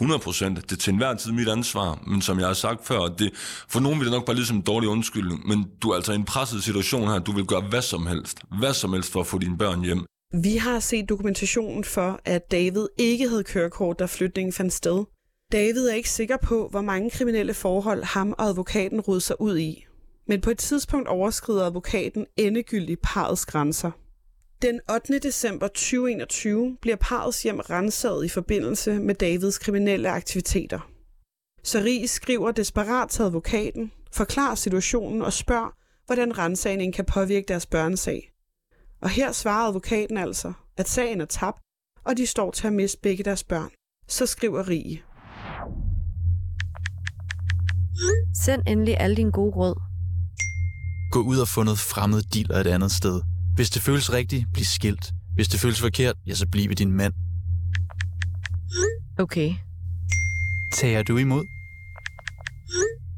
100 0.00 0.20
procent. 0.20 0.56
Det 0.62 0.72
er 0.72 0.76
til 0.76 0.92
enhver 0.92 1.14
tid 1.14 1.32
mit 1.32 1.48
ansvar. 1.48 2.02
Men 2.06 2.22
som 2.22 2.38
jeg 2.38 2.46
har 2.46 2.54
sagt 2.54 2.86
før, 2.86 3.00
det, 3.00 3.30
for 3.68 3.80
nogen 3.80 3.98
vil 3.98 4.06
det 4.06 4.12
nok 4.12 4.26
bare 4.26 4.36
ligesom 4.36 4.56
en 4.56 4.62
dårlig 4.62 4.88
undskyldning. 4.88 5.48
Men 5.48 5.66
du 5.82 5.90
er 5.90 5.96
altså 5.96 6.12
i 6.12 6.14
en 6.14 6.24
presset 6.24 6.64
situation 6.64 7.08
her. 7.08 7.18
Du 7.18 7.32
vil 7.32 7.46
gøre 7.46 7.60
hvad 7.60 7.82
som 7.82 8.06
helst. 8.06 8.38
Hvad 8.58 8.74
som 8.74 8.92
helst 8.92 9.12
for 9.12 9.20
at 9.20 9.26
få 9.26 9.38
dine 9.38 9.58
børn 9.58 9.84
hjem. 9.84 10.04
Vi 10.42 10.56
har 10.56 10.80
set 10.80 11.08
dokumentationen 11.08 11.84
for, 11.84 12.20
at 12.24 12.50
David 12.50 12.86
ikke 12.98 13.28
havde 13.28 13.44
kørekort, 13.44 13.98
da 13.98 14.04
flytningen 14.04 14.52
fandt 14.52 14.72
sted. 14.72 15.04
David 15.52 15.88
er 15.88 15.94
ikke 15.94 16.10
sikker 16.10 16.36
på, 16.36 16.68
hvor 16.70 16.80
mange 16.80 17.10
kriminelle 17.10 17.54
forhold 17.54 18.04
ham 18.04 18.34
og 18.38 18.44
advokaten 18.44 19.00
rodede 19.00 19.20
sig 19.20 19.40
ud 19.40 19.58
i. 19.58 19.84
Men 20.28 20.40
på 20.40 20.50
et 20.50 20.58
tidspunkt 20.58 21.08
overskrider 21.08 21.66
advokaten 21.66 22.26
endegyldigt 22.36 23.00
parets 23.02 23.46
grænser. 23.46 23.90
Den 24.62 24.80
8. 24.94 25.18
december 25.18 25.68
2021 25.68 26.76
bliver 26.80 26.96
parets 26.96 27.42
hjem 27.42 27.58
renset 27.60 28.24
i 28.24 28.28
forbindelse 28.28 28.98
med 28.98 29.14
Davids 29.14 29.58
kriminelle 29.58 30.10
aktiviteter. 30.10 30.90
Sari 31.64 32.06
skriver 32.06 32.52
desperat 32.52 33.08
til 33.08 33.22
advokaten, 33.22 33.92
forklarer 34.12 34.54
situationen 34.54 35.22
og 35.22 35.32
spørger, 35.32 35.76
hvordan 36.06 36.38
rensagningen 36.38 36.92
kan 36.92 37.04
påvirke 37.04 37.44
deres 37.48 37.66
børnesag. 37.66 38.32
Og 39.02 39.10
her 39.10 39.32
svarer 39.32 39.68
advokaten 39.68 40.16
altså, 40.16 40.52
at 40.76 40.88
sagen 40.88 41.20
er 41.20 41.24
tabt, 41.24 41.58
og 42.04 42.16
de 42.16 42.26
står 42.26 42.50
til 42.50 42.66
at 42.66 42.72
miste 42.72 42.98
begge 43.02 43.24
deres 43.24 43.44
børn. 43.44 43.70
Så 44.08 44.26
skriver 44.26 44.68
Rie. 44.68 44.98
Send 48.44 48.62
endelig 48.66 48.96
alle 49.00 49.16
dine 49.16 49.32
gode 49.32 49.56
råd. 49.56 49.74
Gå 51.12 51.20
ud 51.22 51.38
og 51.38 51.48
få 51.48 51.62
noget 51.62 51.78
fremmed 51.78 52.22
dealer 52.22 52.60
et 52.60 52.66
andet 52.66 52.92
sted. 52.92 53.20
Hvis 53.60 53.70
det 53.70 53.82
føles 53.82 54.12
rigtigt, 54.12 54.46
bliv 54.52 54.64
skilt. 54.64 55.12
Hvis 55.34 55.48
det 55.48 55.60
føles 55.60 55.80
forkert, 55.80 56.16
ja, 56.26 56.34
så 56.34 56.46
bliv 56.48 56.68
ved 56.68 56.76
din 56.76 56.92
mand. 56.92 57.12
Okay. 59.18 59.54
Tager 60.74 61.02
du 61.02 61.16
imod? 61.16 61.44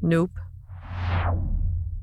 Nope. 0.01 0.33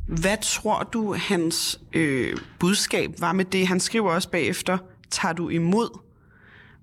Hvad 0.07 0.37
tror 0.43 0.83
du, 0.83 1.15
hans 1.15 1.81
øh, 1.93 2.37
budskab 2.61 3.11
var 3.19 3.33
med 3.33 3.45
det? 3.45 3.69
Han 3.69 3.81
skriver 3.81 4.13
også 4.13 4.31
bagefter, 4.31 4.79
tager 5.11 5.33
du 5.33 5.49
imod? 5.49 5.99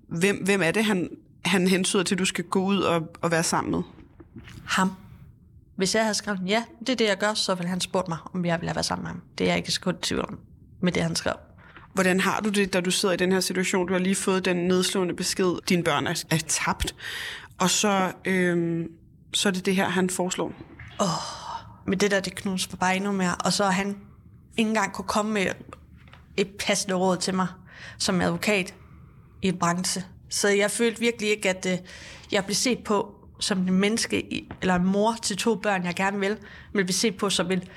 Hvem, 0.08 0.44
hvem 0.44 0.62
er 0.62 0.70
det, 0.70 0.84
han, 0.84 1.08
han 1.44 1.68
hensyder 1.68 2.02
til, 2.02 2.14
at 2.14 2.18
du 2.18 2.24
skal 2.24 2.44
gå 2.44 2.64
ud 2.64 2.80
og, 2.80 3.08
og 3.22 3.30
være 3.30 3.42
sammen 3.42 3.70
med? 3.70 3.82
Ham. 4.64 4.92
Hvis 5.76 5.94
jeg 5.94 6.02
havde 6.02 6.14
skrevet, 6.14 6.40
ja, 6.46 6.64
det 6.80 6.88
er 6.88 6.96
det, 6.96 7.04
jeg 7.04 7.18
gør, 7.18 7.34
så 7.34 7.54
ville 7.54 7.68
han 7.68 7.80
spurgt 7.80 8.08
mig, 8.08 8.18
om 8.34 8.44
jeg 8.44 8.60
ville 8.60 8.68
have 8.68 8.76
været 8.76 8.86
sammen 8.86 9.02
med 9.02 9.10
ham. 9.10 9.22
Det 9.38 9.44
er 9.44 9.48
jeg 9.48 9.56
ikke 9.56 9.72
så 9.72 9.92
tvivl 10.02 10.24
om 10.28 10.38
med 10.80 10.92
det, 10.92 11.02
han 11.02 11.16
skrev. 11.16 11.47
Hvordan 11.98 12.20
har 12.20 12.40
du 12.40 12.48
det, 12.48 12.72
da 12.72 12.80
du 12.80 12.90
sidder 12.90 13.14
i 13.14 13.16
den 13.16 13.32
her 13.32 13.40
situation? 13.40 13.86
Du 13.86 13.92
har 13.92 14.00
lige 14.00 14.14
fået 14.14 14.44
den 14.44 14.56
nedslående 14.56 15.14
besked, 15.14 15.54
dine 15.68 15.84
børn 15.84 16.06
er, 16.06 16.24
er 16.30 16.38
tabt, 16.48 16.94
og 17.58 17.70
så, 17.70 18.12
øh, 18.24 18.86
så 19.34 19.48
er 19.48 19.52
det 19.52 19.66
det 19.66 19.76
her, 19.76 19.88
han 19.88 20.10
foreslår. 20.10 20.52
Åh, 21.00 21.06
oh, 21.06 21.88
men 21.88 22.00
det 22.00 22.10
der, 22.10 22.20
det 22.20 22.34
knus 22.34 22.66
for 22.66 22.76
bare 22.76 22.96
endnu 22.96 23.12
mere. 23.12 23.34
Og 23.44 23.52
så 23.52 23.64
han 23.64 23.88
ikke 24.56 24.68
engang 24.68 24.92
kunne 24.92 25.08
komme 25.08 25.32
med 25.32 25.46
et 26.36 26.48
passende 26.66 26.94
råd 26.94 27.16
til 27.16 27.34
mig 27.34 27.46
som 27.98 28.20
advokat 28.20 28.74
i 29.42 29.52
branche. 29.52 30.04
Så 30.28 30.48
jeg 30.48 30.70
følte 30.70 31.00
virkelig 31.00 31.30
ikke, 31.30 31.50
at 31.50 31.66
øh, 31.66 31.78
jeg 32.32 32.44
blev 32.44 32.54
set 32.54 32.78
på 32.84 33.14
som 33.40 33.58
en 33.58 33.74
menneske, 33.74 34.46
eller 34.60 34.74
en 34.74 34.84
mor 34.84 35.16
til 35.22 35.36
to 35.36 35.54
børn, 35.54 35.84
jeg 35.84 35.94
gerne 35.94 36.20
vil, 36.20 36.36
men 36.72 36.84
blev 36.84 36.94
set 36.94 37.16
på 37.16 37.30
som 37.30 37.50
et 37.50 37.70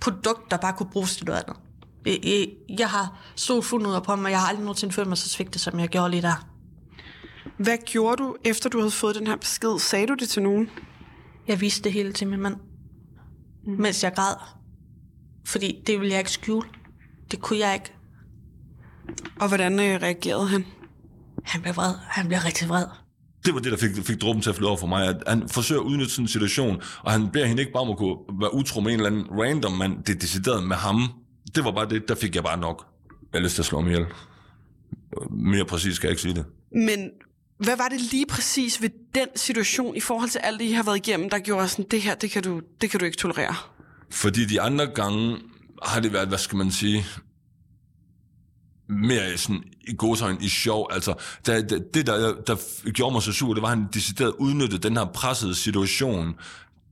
produkt, 0.00 0.50
der 0.50 0.56
bare 0.56 0.72
kunne 0.72 0.90
bruges 0.90 1.16
til 1.16 1.26
noget 1.26 1.42
andet. 1.42 1.67
Jeg, 2.06 2.88
har 2.88 3.18
ud 3.72 3.94
af 3.94 4.02
på 4.02 4.16
mig, 4.16 4.24
og 4.24 4.30
jeg 4.30 4.40
har 4.40 4.46
aldrig 4.46 4.64
nogensinde 4.64 4.94
følt 4.94 5.08
mig 5.08 5.18
så 5.18 5.28
svigtet, 5.28 5.60
som 5.60 5.80
jeg 5.80 5.88
gjorde 5.88 6.10
lige 6.10 6.22
der. 6.22 6.48
Hvad 7.58 7.78
gjorde 7.86 8.22
du, 8.22 8.36
efter 8.44 8.70
du 8.70 8.78
havde 8.78 8.90
fået 8.90 9.14
den 9.14 9.26
her 9.26 9.36
besked? 9.36 9.78
Sagde 9.78 10.06
du 10.06 10.14
det 10.14 10.28
til 10.28 10.42
nogen? 10.42 10.70
Jeg 11.48 11.60
viste 11.60 11.84
det 11.84 11.92
hele 11.92 12.12
til 12.12 12.26
min 12.26 12.40
mand, 12.40 12.56
mm. 13.66 13.80
mens 13.80 14.02
jeg 14.02 14.12
græd. 14.14 14.34
Fordi 15.46 15.82
det 15.86 16.00
ville 16.00 16.12
jeg 16.12 16.18
ikke 16.18 16.30
skjule. 16.30 16.68
Det 17.30 17.40
kunne 17.40 17.58
jeg 17.58 17.74
ikke. 17.74 17.92
Og 19.40 19.48
hvordan 19.48 19.72
øh, 19.72 20.02
reagerede 20.02 20.48
han? 20.48 20.66
Han 21.44 21.62
blev 21.62 21.76
vred. 21.76 21.94
Han 22.08 22.28
blev 22.28 22.38
rigtig 22.38 22.68
vred. 22.68 22.86
Det 23.44 23.54
var 23.54 23.60
det, 23.60 23.72
der 23.72 23.78
fik, 23.78 24.06
fik 24.06 24.20
dråben 24.20 24.42
til 24.42 24.50
at 24.50 24.56
flyde 24.56 24.68
over 24.68 24.78
for 24.78 24.86
mig, 24.86 25.08
at 25.08 25.16
han 25.26 25.48
forsøger 25.48 25.80
at 25.80 25.84
udnytte 25.84 26.10
sådan 26.10 26.24
en 26.24 26.28
situation, 26.28 26.82
og 27.02 27.12
han 27.12 27.30
beder 27.30 27.46
hende 27.46 27.62
ikke 27.62 27.72
bare 27.72 27.82
om 27.82 27.90
at 27.90 27.96
kunne 27.96 28.16
være 28.40 28.54
utro 28.54 28.80
med 28.80 28.92
en 28.92 29.00
eller 29.00 29.10
anden 29.10 29.26
random 29.30 29.72
mand, 29.72 30.04
det 30.04 30.14
er 30.14 30.18
decideret 30.18 30.64
med 30.64 30.76
ham. 30.76 31.02
Det 31.54 31.64
var 31.64 31.72
bare 31.72 31.88
det, 31.88 32.08
der 32.08 32.14
fik 32.14 32.34
jeg 32.34 32.42
bare 32.42 32.58
nok. 32.58 32.86
Jeg 33.32 33.42
lyst 33.42 33.54
til 33.54 33.62
at 33.62 33.66
slå 33.66 33.80
mig 33.80 33.90
ihjel. 33.90 34.06
Mere 35.30 35.64
præcis 35.64 35.96
skal 35.96 36.06
jeg 36.06 36.12
ikke 36.12 36.22
sige 36.22 36.34
det. 36.34 36.44
Men 36.72 37.10
hvad 37.58 37.76
var 37.76 37.88
det 37.88 38.00
lige 38.00 38.26
præcis 38.26 38.82
ved 38.82 38.90
den 39.14 39.28
situation, 39.36 39.96
i 39.96 40.00
forhold 40.00 40.30
til 40.30 40.38
alt 40.38 40.60
det, 40.60 40.66
I 40.66 40.72
har 40.72 40.82
været 40.82 40.96
igennem, 40.96 41.30
der 41.30 41.38
gjorde 41.38 41.68
sådan, 41.68 41.84
det 41.90 42.02
her, 42.02 42.14
det 42.14 42.30
kan 42.30 42.42
du, 42.42 42.60
det 42.80 42.90
kan 42.90 43.00
du 43.00 43.06
ikke 43.06 43.18
tolerere? 43.18 43.54
Fordi 44.10 44.44
de 44.44 44.60
andre 44.60 44.86
gange 44.86 45.36
har 45.82 46.00
det 46.00 46.12
været, 46.12 46.28
hvad 46.28 46.38
skal 46.38 46.58
man 46.58 46.70
sige, 46.70 47.04
mere 48.88 49.38
sådan 49.38 49.62
i 49.88 49.94
godsøjne 49.96 50.38
i 50.40 50.48
sjov. 50.48 50.88
Altså, 50.90 51.14
der, 51.46 51.62
der, 51.62 51.78
det, 51.94 52.06
der, 52.06 52.34
der 52.46 52.90
gjorde 52.90 53.12
mig 53.12 53.22
så 53.22 53.32
sur, 53.32 53.54
det 53.54 53.62
var, 53.62 53.68
at 53.68 53.78
han 53.78 53.88
decideret 53.94 54.32
udnyttede 54.38 54.88
den 54.88 54.96
her 54.96 55.04
pressede 55.04 55.54
situation 55.54 56.34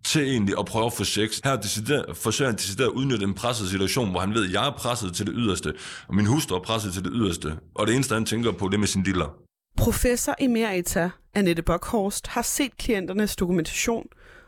til 0.05 0.23
egentlig 0.23 0.55
at 0.59 0.67
prøve 0.67 0.87
at 0.87 0.93
få 0.93 1.05
sex. 1.05 1.41
Her 1.45 2.15
forsøger 2.15 2.51
han 2.51 2.57
decideret 2.57 2.89
at 2.89 2.93
udnytte 2.93 3.25
en 3.25 3.35
presset 3.35 3.69
situation, 3.71 4.11
hvor 4.11 4.21
han 4.21 4.35
ved, 4.35 4.45
at 4.47 4.53
jeg 4.53 4.67
er 4.67 4.71
presset 4.71 5.15
til 5.15 5.27
det 5.27 5.35
yderste, 5.37 5.75
og 6.09 6.15
min 6.15 6.27
hustru 6.27 6.57
er 6.57 6.61
presset 6.61 6.93
til 6.93 7.05
det 7.05 7.13
yderste. 7.15 7.59
Og 7.75 7.87
det 7.87 7.95
eneste, 7.95 8.15
han 8.15 8.25
tænker 8.25 8.53
på, 8.53 8.69
det 8.69 8.75
er 8.75 8.79
med 8.79 8.89
sin 8.89 9.03
diller. 9.03 9.37
Professor 9.77 10.35
Emerita 10.39 11.11
Annette 11.35 11.63
Bockhorst 11.63 12.27
har 12.27 12.43
set 12.43 12.77
klienternes 12.77 13.37
dokumentation 13.37 14.07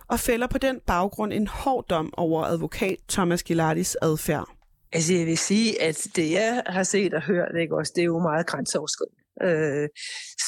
og 0.08 0.20
fælder 0.20 0.46
på 0.46 0.58
den 0.58 0.80
baggrund 0.86 1.32
en 1.32 1.46
hård 1.46 1.84
dom 1.90 2.12
over 2.16 2.44
advokat 2.44 2.96
Thomas 3.08 3.42
Gilardis 3.42 3.96
adfærd. 4.02 4.48
Altså 4.92 5.14
jeg 5.14 5.26
vil 5.26 5.38
sige, 5.38 5.82
at 5.82 6.06
det 6.16 6.30
jeg 6.30 6.62
har 6.66 6.82
set 6.82 7.14
og 7.14 7.22
hørt, 7.22 7.48
ikke 7.60 7.76
også, 7.76 7.92
det 7.96 8.02
er 8.02 8.06
jo 8.06 8.18
meget 8.18 8.46
grænseoverskridende. 8.46 9.17
Øh, 9.42 9.88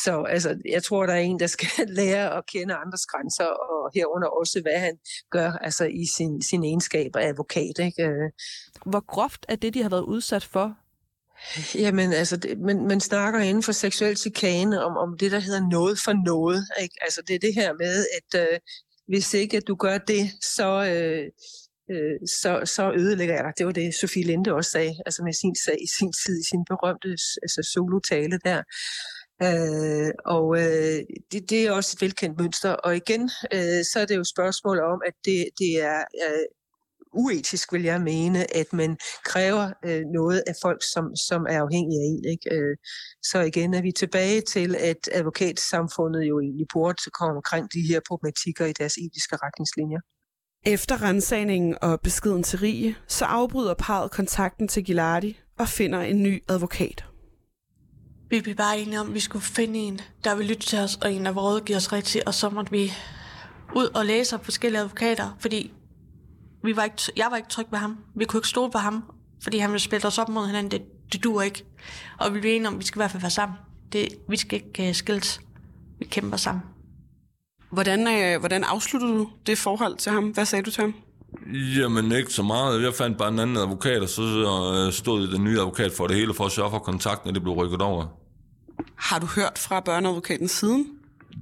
så 0.04 0.22
altså, 0.28 0.56
jeg 0.68 0.82
tror, 0.82 1.06
der 1.06 1.12
er 1.14 1.18
en, 1.18 1.40
der 1.40 1.46
skal 1.46 1.68
lære 2.00 2.36
at 2.36 2.44
kende 2.52 2.74
andres 2.74 3.06
grænser, 3.06 3.44
og 3.44 3.90
herunder 3.94 4.28
også, 4.28 4.60
hvad 4.62 4.78
han 4.80 4.98
gør 5.30 5.52
altså, 5.52 5.84
i 5.84 6.04
sin, 6.16 6.42
sin 6.42 6.64
egenskab 6.64 7.16
af 7.16 7.28
advokat. 7.28 7.78
Ikke? 7.78 8.02
Øh. 8.02 8.30
Hvor 8.86 9.06
groft 9.06 9.46
er 9.48 9.56
det, 9.56 9.74
de 9.74 9.82
har 9.82 9.90
været 9.90 10.04
udsat 10.04 10.44
for? 10.44 10.76
Jamen, 11.74 12.12
altså, 12.12 12.36
det, 12.36 12.58
man, 12.58 12.86
man 12.86 13.00
snakker 13.00 13.40
inden 13.40 13.62
for 13.62 13.72
seksuel 13.72 14.16
chikane 14.16 14.84
om, 14.84 14.96
om 14.96 15.18
det, 15.18 15.32
der 15.32 15.38
hedder 15.38 15.68
noget 15.70 15.98
for 16.04 16.24
noget. 16.24 16.64
Ikke? 16.82 16.94
Altså, 17.00 17.22
det 17.28 17.34
er 17.34 17.38
det 17.38 17.54
her 17.54 17.72
med, 17.72 18.06
at 18.18 18.40
øh, 18.40 18.58
hvis 19.08 19.34
ikke 19.34 19.56
at 19.56 19.66
du 19.68 19.74
gør 19.74 19.98
det, 19.98 20.30
så, 20.42 20.84
øh, 20.84 21.26
øh, 21.90 22.16
så, 22.40 22.72
så 22.74 22.92
ødelægger 22.96 23.34
jeg 23.34 23.44
dig. 23.44 23.52
Det 23.58 23.66
var 23.66 23.72
det, 23.72 23.94
Sofie 23.94 24.24
Linde 24.24 24.54
også 24.54 24.70
sagde, 24.70 24.94
altså 25.06 25.22
med 25.22 25.32
sin 25.32 25.54
sag 25.64 25.78
i 25.82 25.88
sin 25.98 26.12
tid, 26.12 26.40
i 26.40 26.46
sin 26.50 26.64
berømte 26.70 27.08
altså 27.44 27.60
solotale 27.74 28.38
der. 28.44 28.62
Øh, 29.42 30.10
og 30.24 30.46
øh, 30.62 30.98
det, 31.32 31.50
det 31.50 31.66
er 31.66 31.72
også 31.72 31.90
et 31.96 32.02
velkendt 32.02 32.40
mønster. 32.40 32.72
Og 32.72 32.96
igen, 32.96 33.30
øh, 33.54 33.84
så 33.90 33.96
er 34.00 34.06
det 34.06 34.16
jo 34.16 34.24
spørgsmål 34.24 34.80
om, 34.80 34.98
at 35.06 35.14
det, 35.24 35.48
det 35.58 35.82
er 35.82 36.00
øh, 36.26 36.46
uetisk, 37.12 37.72
vil 37.72 37.82
jeg 37.82 38.00
mene, 38.00 38.56
at 38.56 38.72
man 38.72 38.96
kræver 39.24 39.72
øh, 39.84 40.02
noget 40.18 40.42
af 40.46 40.54
folk, 40.62 40.82
som, 40.92 41.16
som 41.28 41.46
er 41.48 41.60
afhængige 41.62 42.00
af 42.00 42.06
en. 42.12 42.24
Ikke? 42.24 42.54
Øh, 42.54 42.76
så 43.22 43.38
igen 43.40 43.74
er 43.74 43.82
vi 43.82 43.92
tilbage 43.92 44.40
til, 44.40 44.76
at 44.76 45.08
advokatsamfundet 45.12 46.22
jo 46.30 46.40
egentlig 46.40 46.66
burde 46.72 47.10
komme 47.18 47.36
omkring 47.36 47.72
de 47.74 47.82
her 47.88 48.00
problematikker 48.08 48.66
i 48.66 48.72
deres 48.72 48.96
etiske 48.96 49.36
retningslinjer. 49.36 50.00
Efter 50.66 51.02
rensagningen 51.02 51.76
og 51.82 52.00
beskeden 52.00 52.42
til 52.42 52.58
Rige, 52.58 52.96
så 53.06 53.24
afbryder 53.24 53.74
parret 53.74 54.10
kontakten 54.10 54.68
til 54.68 54.84
Gilardi 54.84 55.38
og 55.58 55.68
finder 55.68 56.00
en 56.00 56.22
ny 56.22 56.42
advokat. 56.48 57.04
Vi 58.30 58.40
blev 58.40 58.54
bare 58.54 58.78
enige 58.78 59.00
om, 59.00 59.08
at 59.08 59.14
vi 59.14 59.20
skulle 59.20 59.44
finde 59.44 59.78
en, 59.78 60.00
der 60.24 60.34
ville 60.34 60.52
lytte 60.52 60.66
til 60.66 60.78
os, 60.78 60.96
og 60.96 61.12
en, 61.12 61.24
der 61.24 61.32
vil 61.32 61.40
rådgive 61.40 61.76
os 61.76 61.92
rigtigt, 61.92 62.24
og 62.24 62.34
så 62.34 62.50
måtte 62.50 62.72
vi 62.72 62.92
ud 63.76 63.86
og 63.86 64.06
læse 64.06 64.34
op 64.36 64.44
forskellige 64.44 64.80
advokater, 64.80 65.36
fordi 65.38 65.72
vi 66.62 66.76
var 66.76 66.84
ikke, 66.84 66.96
jeg 67.16 67.26
var 67.30 67.36
ikke 67.36 67.48
tryg 67.48 67.66
ved 67.70 67.78
ham. 67.78 67.98
Vi 68.14 68.24
kunne 68.24 68.38
ikke 68.38 68.48
stole 68.48 68.70
på 68.70 68.78
ham, 68.78 69.04
fordi 69.42 69.58
han 69.58 69.70
ville 69.70 69.80
spille 69.80 70.06
os 70.06 70.18
op 70.18 70.28
mod 70.28 70.46
hinanden. 70.46 70.70
Det, 70.70 71.12
det 71.12 71.24
duer 71.24 71.42
ikke. 71.42 71.64
Og 72.18 72.34
vi 72.34 72.40
blev 72.40 72.56
enige 72.56 72.68
om, 72.68 72.74
at 72.74 72.80
vi 72.80 72.84
skal 72.84 72.98
i 72.98 73.00
hvert 73.00 73.10
fald 73.10 73.20
være 73.22 73.30
sammen. 73.30 73.58
Det, 73.92 74.08
vi 74.28 74.36
skal 74.36 74.62
ikke 74.62 74.88
uh, 74.88 74.94
skilles. 74.94 75.40
Vi 75.98 76.04
kæmper 76.04 76.36
sammen. 76.36 76.62
Hvordan, 77.70 78.08
øh, 78.08 78.40
hvordan 78.40 78.64
afsluttede 78.64 79.12
du 79.12 79.28
det 79.46 79.58
forhold 79.58 79.96
til 79.96 80.12
ham? 80.12 80.24
Hvad 80.24 80.44
sagde 80.44 80.64
du 80.64 80.70
til 80.70 80.80
ham? 80.80 80.94
Jamen 81.76 82.12
ikke 82.12 82.32
så 82.32 82.42
meget. 82.42 82.82
Jeg 82.82 82.94
fandt 82.94 83.18
bare 83.18 83.28
en 83.28 83.38
anden 83.38 83.56
advokat, 83.56 84.02
og 84.02 84.08
så 84.08 84.22
øh, 84.22 84.92
stod 84.92 85.28
den 85.28 85.44
nye 85.44 85.58
advokat 85.58 85.92
for 85.92 86.06
det 86.06 86.16
hele, 86.16 86.34
for 86.34 86.44
at 86.46 86.52
sørge 86.52 86.70
for 86.70 86.78
kontakten, 86.78 87.28
når 87.28 87.32
det 87.32 87.42
blev 87.42 87.54
rykket 87.54 87.82
over. 87.82 88.06
Har 88.96 89.18
du 89.18 89.26
hørt 89.26 89.58
fra 89.58 89.80
børneadvokaten 89.80 90.48
siden? 90.48 90.86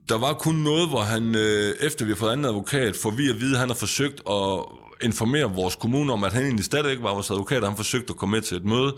Der 0.09 0.19
var 0.19 0.33
kun 0.33 0.55
noget, 0.55 0.89
hvor 0.89 1.01
han, 1.01 1.35
øh, 1.35 1.75
efter 1.81 2.05
vi 2.05 2.11
har 2.11 2.17
fået 2.17 2.33
anden 2.33 2.47
advokat, 2.47 2.97
får 2.97 3.11
vi 3.11 3.29
at 3.29 3.41
vide, 3.41 3.55
at 3.55 3.61
han 3.61 3.69
har 3.69 3.77
forsøgt 3.77 4.23
at 4.31 4.65
informere 5.03 5.55
vores 5.55 5.77
kommune 5.77 6.13
om, 6.13 6.25
at 6.25 6.33
han 6.33 6.43
egentlig 6.43 6.65
stadig 6.65 6.91
ikke 6.91 7.03
var 7.03 7.13
vores 7.13 7.31
advokat, 7.31 7.63
og 7.63 7.69
han 7.69 7.77
forsøgte 7.77 8.11
at 8.11 8.17
komme 8.17 8.33
med 8.37 8.43
til 8.43 8.57
et 8.57 8.65
møde, 8.65 8.95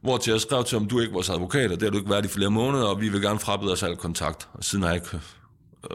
hvor 0.00 0.16
til 0.16 0.30
jeg 0.30 0.40
skrev 0.40 0.64
til 0.64 0.78
ham, 0.78 0.88
du 0.88 0.98
er 0.98 1.02
ikke 1.02 1.12
vores 1.12 1.30
advokat, 1.30 1.72
og 1.72 1.80
det 1.80 1.82
har 1.82 1.90
du 1.90 1.98
ikke 1.98 2.10
været 2.10 2.24
i 2.24 2.28
flere 2.28 2.50
måneder, 2.50 2.84
og 2.84 3.00
vi 3.00 3.08
vil 3.08 3.22
gerne 3.22 3.38
frabede 3.38 3.72
os 3.72 3.82
al 3.82 3.96
kontakt. 3.96 4.48
Og 4.52 4.64
siden 4.64 4.82
har 4.82 4.90
jeg 4.90 4.96
ikke 4.96 5.20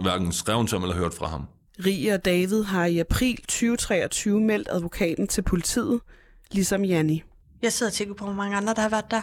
hverken 0.02 0.32
skrevet 0.32 0.70
til 0.70 0.76
ham 0.76 0.84
eller 0.84 0.96
hørt 0.96 1.14
fra 1.14 1.28
ham. 1.28 1.46
Rie 1.86 2.14
og 2.14 2.26
David 2.26 2.64
har 2.64 2.86
i 2.86 3.00
april 3.00 3.38
2023 3.38 4.42
meldt 4.42 4.68
advokaten 4.72 5.28
til 5.28 5.42
politiet, 5.42 6.02
ligesom 6.52 6.86
Janni. 6.86 7.24
Jeg 7.62 7.74
sidder 7.74 7.90
og 7.90 7.94
tænker 7.94 8.14
på, 8.14 8.26
hvor 8.26 8.34
mange 8.34 8.58
andre, 8.58 8.74
der 8.74 8.82
har 8.82 8.90
været 8.90 9.12
der. 9.12 9.22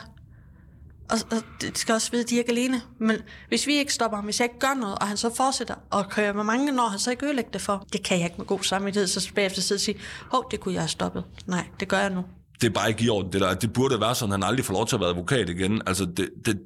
Og, 1.10 1.18
og 1.30 1.42
det 1.60 1.78
skal 1.78 1.92
også 1.92 2.10
vide, 2.10 2.22
at 2.22 2.30
de 2.30 2.34
er 2.34 2.38
ikke 2.38 2.50
alene. 2.50 2.82
Men 2.98 3.16
hvis 3.48 3.66
vi 3.66 3.74
ikke 3.74 3.94
stopper 3.94 4.16
ham, 4.16 4.24
hvis 4.24 4.40
jeg 4.40 4.44
ikke 4.44 4.58
gør 4.58 4.74
noget, 4.80 4.98
og 4.98 5.08
han 5.08 5.16
så 5.16 5.34
fortsætter 5.34 5.74
og 5.90 6.10
kører 6.10 6.32
med 6.32 6.44
mange, 6.44 6.72
når 6.72 6.88
han 6.88 6.98
så 6.98 7.10
ikke 7.10 7.26
ødelægger 7.26 7.50
det 7.50 7.60
for, 7.60 7.86
det 7.92 8.02
kan 8.02 8.18
jeg 8.18 8.24
ikke 8.24 8.36
med 8.38 8.46
god 8.46 8.62
samvittighed, 8.62 9.06
så 9.06 9.30
bagefter 9.34 9.62
sidde 9.62 9.76
og 9.76 9.80
sige, 9.80 9.98
hov, 10.30 10.50
det 10.50 10.60
kunne 10.60 10.74
jeg 10.74 10.82
have 10.82 10.88
stoppet. 10.88 11.24
Nej, 11.46 11.66
det 11.80 11.88
gør 11.88 11.98
jeg 11.98 12.10
nu. 12.10 12.24
Det 12.60 12.66
er 12.66 12.70
bare 12.70 12.88
ikke 12.88 13.04
i 13.04 13.08
orden, 13.08 13.32
det 13.32 13.40
der. 13.40 13.54
Det 13.54 13.72
burde 13.72 14.00
være 14.00 14.14
sådan, 14.14 14.32
at 14.32 14.38
han 14.38 14.48
aldrig 14.48 14.64
får 14.64 14.74
lov 14.74 14.86
til 14.86 14.96
at 14.96 15.00
være 15.00 15.10
advokat 15.10 15.48
igen. 15.48 15.82
Altså, 15.86 16.04
det, 16.04 16.28
det, 16.46 16.58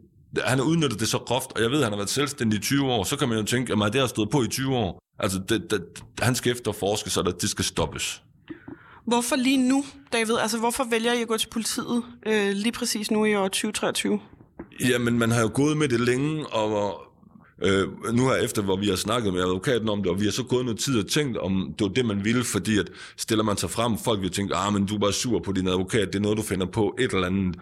han 0.45 0.59
har 0.59 0.65
udnyttet 0.65 1.01
det 1.01 1.09
så 1.09 1.19
groft, 1.19 1.53
og 1.57 1.63
jeg 1.63 1.71
ved, 1.71 1.79
at 1.79 1.85
han 1.85 1.93
har 1.93 1.99
været 1.99 2.11
selvstændig 2.11 2.59
i 2.59 2.63
20 2.63 2.93
år, 2.93 3.05
så 3.05 3.17
kan 3.17 3.29
man 3.29 3.39
jo 3.39 3.45
tænke, 3.45 3.73
at 3.73 3.93
det 3.93 4.01
har 4.01 4.09
stået 4.09 4.31
på 4.31 4.43
i 4.43 4.49
20 4.49 4.77
år. 4.77 5.01
Altså, 5.19 5.39
det, 5.49 5.71
det, 5.71 5.83
han 6.21 6.35
skal 6.35 6.53
efterforske, 6.53 7.11
så 7.11 7.35
det 7.41 7.51
skal 7.51 7.65
stoppes. 7.65 8.23
Hvorfor 9.07 9.37
lige 9.37 9.69
nu, 9.69 9.85
David? 10.13 10.37
Altså, 10.41 10.59
hvorfor 10.59 10.85
vælger 10.91 11.13
I 11.13 11.23
at 11.23 11.29
gå 11.29 11.37
til 11.37 11.49
politiet 11.49 12.03
øh, 12.27 12.51
lige 12.51 12.73
præcis 12.73 13.11
nu 13.11 13.25
i 13.25 13.35
år 13.35 13.49
2023? 13.49 14.21
Jamen, 14.81 15.19
man 15.19 15.31
har 15.31 15.41
jo 15.41 15.51
gået 15.55 15.77
med 15.77 15.89
det 15.89 16.01
længe, 16.01 16.47
og 16.47 17.01
øh, 17.63 17.89
nu 18.13 18.29
her 18.29 18.35
efter, 18.35 18.63
hvor 18.63 18.77
vi 18.77 18.89
har 18.89 18.97
snakket 18.97 19.33
med 19.33 19.43
advokaten 19.43 19.89
om 19.89 20.03
det, 20.03 20.13
og 20.13 20.21
vi 20.21 20.25
har 20.25 20.33
så 20.33 20.43
gået 20.43 20.65
noget 20.65 20.81
tid 20.81 20.99
og 20.99 21.07
tænkt, 21.07 21.39
om 21.39 21.75
det 21.79 21.85
var 21.87 21.93
det, 21.93 22.07
man 22.07 22.25
ville, 22.25 22.45
fordi 22.45 22.79
at 22.79 22.91
stiller 23.17 23.45
man 23.45 23.57
sig 23.57 23.71
frem, 23.71 23.99
folk 23.99 24.21
vil 24.21 24.31
tænke, 24.31 24.55
ah, 24.55 24.73
men 24.73 24.87
du 24.87 24.95
er 24.95 24.99
bare 24.99 25.13
sur 25.13 25.39
på 25.39 25.53
din 25.53 25.69
advokat, 25.69 26.09
det 26.09 26.15
er 26.15 26.23
noget, 26.23 26.39
du 26.39 26.43
finder 26.43 26.67
på, 26.67 26.95
et 26.99 27.13
eller 27.13 27.27
andet. 27.27 27.57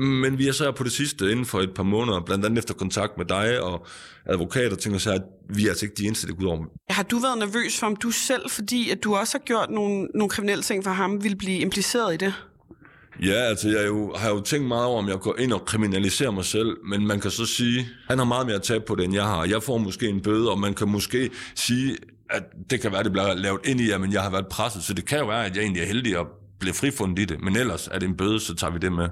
Men 0.00 0.38
vi 0.38 0.48
er 0.48 0.52
så 0.52 0.72
på 0.72 0.84
det 0.84 0.92
sidste, 0.92 1.30
inden 1.30 1.46
for 1.46 1.60
et 1.60 1.70
par 1.74 1.82
måneder, 1.82 2.20
blandt 2.20 2.44
andet 2.44 2.58
efter 2.58 2.74
kontakt 2.74 3.18
med 3.18 3.24
dig 3.24 3.62
og 3.62 3.86
advokater, 4.26 4.76
tænker 4.76 4.98
sig, 4.98 5.14
at 5.14 5.22
vi 5.54 5.64
er 5.64 5.68
altså 5.68 5.84
ikke 5.86 5.94
de 5.94 6.06
eneste, 6.06 6.26
det 6.26 6.36
går 6.36 6.44
ud 6.44 6.48
over. 6.48 6.64
Har 6.90 7.02
du 7.02 7.18
været 7.18 7.38
nervøs 7.38 7.78
for, 7.78 7.86
om 7.86 7.96
du 7.96 8.10
selv, 8.10 8.50
fordi 8.50 8.90
at 8.90 9.04
du 9.04 9.14
også 9.14 9.38
har 9.38 9.44
gjort 9.44 9.70
nogle, 9.70 10.08
nogle 10.14 10.30
kriminelle 10.30 10.62
ting 10.62 10.84
for 10.84 10.90
ham, 10.90 11.24
vil 11.24 11.36
blive 11.36 11.58
impliceret 11.58 12.14
i 12.14 12.16
det? 12.16 12.34
Ja, 13.22 13.34
altså 13.34 13.68
jeg 13.68 13.86
jo, 13.86 14.14
har 14.16 14.30
jo 14.30 14.40
tænkt 14.40 14.68
meget 14.68 14.84
over, 14.84 14.98
om 14.98 15.08
jeg 15.08 15.18
går 15.20 15.36
ind 15.38 15.52
og 15.52 15.64
kriminaliserer 15.64 16.30
mig 16.30 16.44
selv, 16.44 16.76
men 16.84 17.06
man 17.06 17.20
kan 17.20 17.30
så 17.30 17.46
sige, 17.46 17.88
han 18.08 18.18
har 18.18 18.24
meget 18.24 18.46
mere 18.46 18.56
at 18.56 18.62
tage 18.62 18.80
på 18.80 18.94
det, 18.94 19.04
end 19.04 19.14
jeg 19.14 19.24
har. 19.24 19.44
Jeg 19.44 19.62
får 19.62 19.78
måske 19.78 20.08
en 20.08 20.20
bøde, 20.20 20.50
og 20.50 20.58
man 20.58 20.74
kan 20.74 20.88
måske 20.88 21.30
sige, 21.54 21.96
at 22.30 22.42
det 22.70 22.80
kan 22.80 22.90
være, 22.90 22.98
at 22.98 23.04
det 23.04 23.12
bliver 23.12 23.34
lavet 23.34 23.60
ind 23.64 23.80
i, 23.80 23.90
men 24.00 24.12
jeg 24.12 24.22
har 24.22 24.30
været 24.30 24.46
presset, 24.46 24.82
så 24.82 24.94
det 24.94 25.04
kan 25.04 25.18
jo 25.18 25.26
være, 25.26 25.46
at 25.46 25.56
jeg 25.56 25.62
egentlig 25.62 25.82
er 25.82 25.86
heldig 25.86 26.18
at 26.18 26.26
blive 26.60 26.74
frifundet 26.74 27.18
i 27.18 27.24
det. 27.24 27.40
Men 27.42 27.56
ellers 27.56 27.88
er 27.92 27.98
det 27.98 28.08
en 28.08 28.16
bøde, 28.16 28.40
så 28.40 28.54
tager 28.54 28.72
vi 28.72 28.78
det 28.78 28.92
med. 28.92 29.08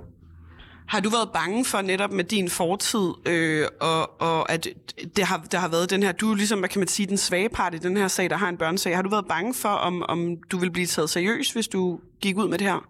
Har 0.89 1.01
du 1.01 1.09
været 1.09 1.31
bange 1.33 1.65
for 1.65 1.83
netop 1.83 2.13
med 2.13 2.25
din 2.25 2.51
fortid, 2.51 3.13
øh, 3.27 3.67
og, 3.81 4.21
og 4.21 4.53
at 4.53 4.69
det 5.17 5.25
har, 5.25 5.47
der 5.53 5.59
har 5.59 5.69
været 5.69 5.91
den 5.91 6.03
her, 6.03 6.13
du 6.13 6.31
er 6.31 6.35
ligesom, 6.35 6.59
hvad 6.59 6.69
kan 6.69 6.81
man 6.81 6.89
sige, 6.89 7.07
den 7.07 7.17
svage 7.17 7.49
part 7.49 7.75
i 7.75 7.79
den 7.79 7.97
her 7.97 8.09
sag, 8.09 8.31
der 8.31 8.37
har 8.37 8.49
en 8.49 8.57
børnesag. 8.57 8.97
Har 8.97 9.03
du 9.03 9.11
været 9.11 9.27
bange 9.29 9.55
for, 9.55 9.69
om, 9.69 10.03
om 10.09 10.37
du 10.51 10.59
vil 10.59 10.71
blive 10.71 10.87
taget 10.87 11.11
seriøst, 11.11 11.53
hvis 11.53 11.69
du 11.69 12.01
gik 12.21 12.37
ud 12.37 12.49
med 12.49 12.59
det 12.59 12.67
her? 12.67 12.89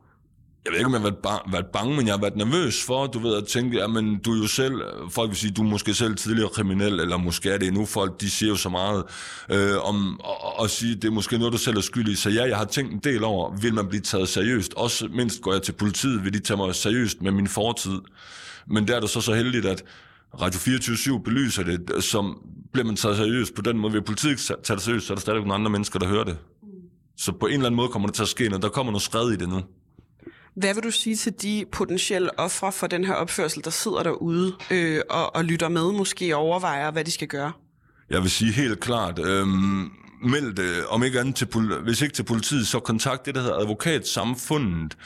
Jeg 0.69 0.73
ved 0.73 0.79
ikke, 0.79 0.87
om 0.87 0.93
jeg 0.93 1.01
har 1.01 1.09
været, 1.11 1.27
ba- 1.27 1.51
været 1.53 1.67
bange, 1.67 1.97
men 1.97 2.07
jeg 2.07 2.15
har 2.15 2.21
været 2.21 2.37
nervøs 2.37 2.85
for, 2.85 3.07
du 3.07 3.19
ved, 3.19 3.37
at 3.37 3.47
tænke, 3.47 3.83
at 3.83 3.91
men 3.91 4.19
du 4.19 4.33
er 4.33 4.39
jo 4.39 4.47
selv, 4.47 4.75
øh, 4.75 5.11
folk 5.11 5.31
vil 5.31 5.37
sige, 5.37 5.51
du 5.51 5.63
er 5.63 5.67
måske 5.67 5.95
selv 5.95 6.17
tidligere 6.17 6.49
kriminel, 6.49 7.01
eller 7.01 7.17
måske 7.17 7.51
er 7.51 7.59
det 7.59 7.69
endnu 7.69 7.87
folk, 7.87 8.21
de 8.21 8.31
siger 8.31 8.51
jo 8.51 8.57
så 8.57 8.69
meget, 8.69 9.05
øh, 9.51 9.89
om 9.89 10.21
at 10.63 10.71
sige, 10.71 10.95
det 10.95 11.05
er 11.05 11.11
måske 11.11 11.39
noget, 11.39 11.53
du 11.53 11.59
selv 11.59 11.77
er 11.77 11.81
skyldig. 11.81 12.19
Så 12.19 12.31
ja, 12.31 12.45
jeg 12.49 12.57
har 12.57 12.65
tænkt 12.65 12.93
en 12.93 13.01
del 13.05 13.25
over, 13.25 13.57
vil 13.57 13.75
man 13.75 13.87
blive 13.87 14.01
taget 14.01 14.29
seriøst? 14.29 14.75
Også 14.75 15.09
mindst 15.13 15.41
går 15.43 15.53
jeg 15.53 15.63
til 15.63 15.73
politiet, 15.73 16.25
vil 16.25 16.33
de 16.33 16.39
tage 16.39 16.57
mig 16.57 16.75
seriøst 16.75 17.23
med 17.23 17.33
min 17.33 17.49
fortid? 17.49 17.99
Men 18.67 18.89
der 18.89 18.97
er 18.97 19.01
det 19.01 19.11
så 19.11 19.21
så 19.21 19.35
heldigt, 19.35 19.67
at 19.67 19.83
Radio 20.41 20.59
24-7 21.19 21.23
belyser 21.23 21.63
det, 21.63 22.05
som 22.05 22.39
bliver 22.73 22.87
man 22.87 22.97
taget 22.97 23.17
seriøst 23.17 23.55
på 23.55 23.63
den 23.63 23.79
måde. 23.79 23.93
Vil 23.93 24.03
politiet 24.03 24.31
ikke 24.31 24.43
tage 24.43 24.77
det 24.77 24.83
seriøst, 24.83 25.07
så 25.07 25.13
er 25.13 25.15
der 25.15 25.21
stadig 25.21 25.39
nogle 25.41 25.55
andre 25.55 25.71
mennesker, 25.71 25.99
der 25.99 26.07
hører 26.09 26.25
det. 26.25 26.39
Så 27.17 27.33
på 27.33 27.47
en 27.47 27.53
eller 27.53 27.67
anden 27.67 27.77
måde 27.77 27.89
kommer 27.89 28.09
det 28.09 28.15
til 28.15 28.23
at 28.23 28.29
ske 28.29 28.49
noget. 28.49 28.63
Der 28.63 28.69
kommer 28.69 28.93
noget 28.93 29.03
skred 29.03 29.31
i 29.33 29.37
det 29.37 29.49
nu. 29.49 29.63
Hvad 30.59 30.75
vil 30.75 30.83
du 30.83 30.91
sige 30.91 31.17
til 31.17 31.33
de 31.43 31.65
potentielle 31.73 32.39
ofre 32.39 32.73
for 32.73 32.87
den 32.87 33.05
her 33.05 33.15
opførsel, 33.15 33.65
der 33.65 33.71
sidder 33.71 34.03
derude 34.03 34.55
øh, 34.71 35.01
og, 35.11 35.37
og 35.37 35.45
lytter 35.45 35.69
med, 35.69 35.93
måske 35.93 36.37
overvejer, 36.37 36.91
hvad 36.91 37.05
de 37.05 37.11
skal 37.11 37.29
gøre? 37.29 37.53
Jeg 38.11 38.23
vil 38.23 38.31
sige 38.31 38.53
helt 38.53 38.81
klart, 38.81 39.19
øhm, 39.19 39.85
øh, 39.85 39.91
meld 40.31 40.55
det, 40.55 40.87
om 40.87 41.03
ikke 41.03 41.21
andet 41.21 41.35
til, 41.35 41.49
hvis 41.85 42.03
ikke 42.03 42.15
til 42.15 42.23
politiet, 42.23 42.67
så 42.67 42.81
kontakt 42.81 43.27
det, 43.27 43.35
der 43.35 43.41
hedder 43.41 43.57
advokatsamfundet. 43.57 44.97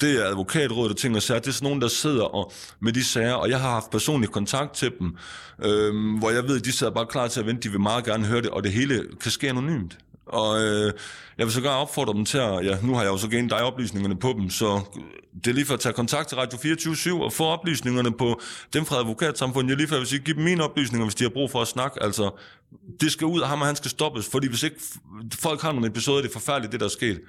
Det 0.00 0.24
er 0.24 0.28
advokatrådet 0.28 0.92
og 0.92 0.98
ting 0.98 1.16
og 1.16 1.22
sager. 1.22 1.40
Det 1.40 1.48
er 1.48 1.52
sådan 1.52 1.66
nogen, 1.66 1.80
der 1.80 1.88
sidder 1.88 2.24
og, 2.24 2.52
med 2.80 2.92
de 2.92 3.04
sager, 3.04 3.32
og 3.32 3.50
jeg 3.50 3.60
har 3.60 3.70
haft 3.70 3.90
personlig 3.90 4.30
kontakt 4.30 4.74
til 4.74 4.92
dem, 4.98 5.16
øh, 5.64 6.18
hvor 6.18 6.30
jeg 6.30 6.44
ved, 6.44 6.56
at 6.56 6.64
de 6.64 6.72
sidder 6.72 6.92
bare 6.92 7.06
klar 7.06 7.28
til 7.28 7.40
at 7.40 7.46
vente. 7.46 7.62
De 7.62 7.70
vil 7.70 7.80
meget 7.80 8.04
gerne 8.04 8.26
høre 8.26 8.42
det, 8.42 8.50
og 8.50 8.64
det 8.64 8.72
hele 8.72 9.04
kan 9.20 9.30
ske 9.30 9.48
anonymt. 9.48 9.98
Og 10.26 10.62
øh, 10.62 10.92
jeg 11.38 11.46
vil 11.46 11.52
så 11.52 11.60
gerne 11.60 11.76
opfordre 11.76 12.12
dem 12.12 12.24
til 12.24 12.38
at, 12.38 12.66
ja, 12.66 12.76
nu 12.82 12.94
har 12.94 13.02
jeg 13.02 13.10
jo 13.10 13.16
så 13.16 13.28
genet 13.28 13.50
dig 13.50 13.62
oplysningerne 13.62 14.16
på 14.16 14.34
dem, 14.38 14.50
så 14.50 14.80
det 15.44 15.46
er 15.46 15.54
lige 15.54 15.66
for 15.66 15.74
at 15.74 15.80
tage 15.80 15.92
kontakt 15.92 16.28
til 16.28 16.38
Radio 16.38 16.58
24 16.58 17.24
og 17.24 17.32
få 17.32 17.44
oplysningerne 17.44 18.12
på 18.12 18.40
dem 18.72 18.84
fra 18.84 18.96
advokatsamfundet. 18.96 19.70
Jeg 19.70 19.76
lige 19.76 19.88
for 19.88 19.96
at 19.96 20.06
sige, 20.06 20.20
give 20.20 20.36
dem 20.36 20.44
mine 20.44 20.64
oplysninger, 20.64 21.04
hvis 21.04 21.14
de 21.14 21.24
har 21.24 21.30
brug 21.30 21.50
for 21.50 21.60
at 21.60 21.68
snakke. 21.68 22.02
Altså, 22.02 22.30
det 23.00 23.12
skal 23.12 23.26
ud, 23.26 23.40
og 23.40 23.48
ham 23.48 23.60
og 23.60 23.66
han 23.66 23.76
skal 23.76 23.90
stoppes, 23.90 24.28
fordi 24.28 24.48
hvis 24.48 24.62
ikke 24.62 24.76
folk 25.34 25.62
har 25.62 25.72
nogle 25.72 25.88
episoder, 25.88 26.22
det 26.22 26.28
er 26.28 26.32
forfærdeligt, 26.32 26.72
det 26.72 26.80
der 26.80 26.86
er 26.86 26.90
sket, 26.90 27.20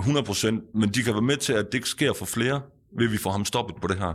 100%, 0.00 0.78
men 0.78 0.88
de 0.88 1.02
kan 1.02 1.12
være 1.12 1.22
med 1.22 1.36
til, 1.36 1.52
at 1.52 1.66
det 1.66 1.74
ikke 1.74 1.88
sker 1.88 2.12
for 2.12 2.26
flere, 2.26 2.60
vil 2.98 3.12
vi 3.12 3.18
få 3.18 3.30
ham 3.30 3.44
stoppet 3.44 3.76
på 3.82 3.88
det 3.88 3.98
her. 3.98 4.14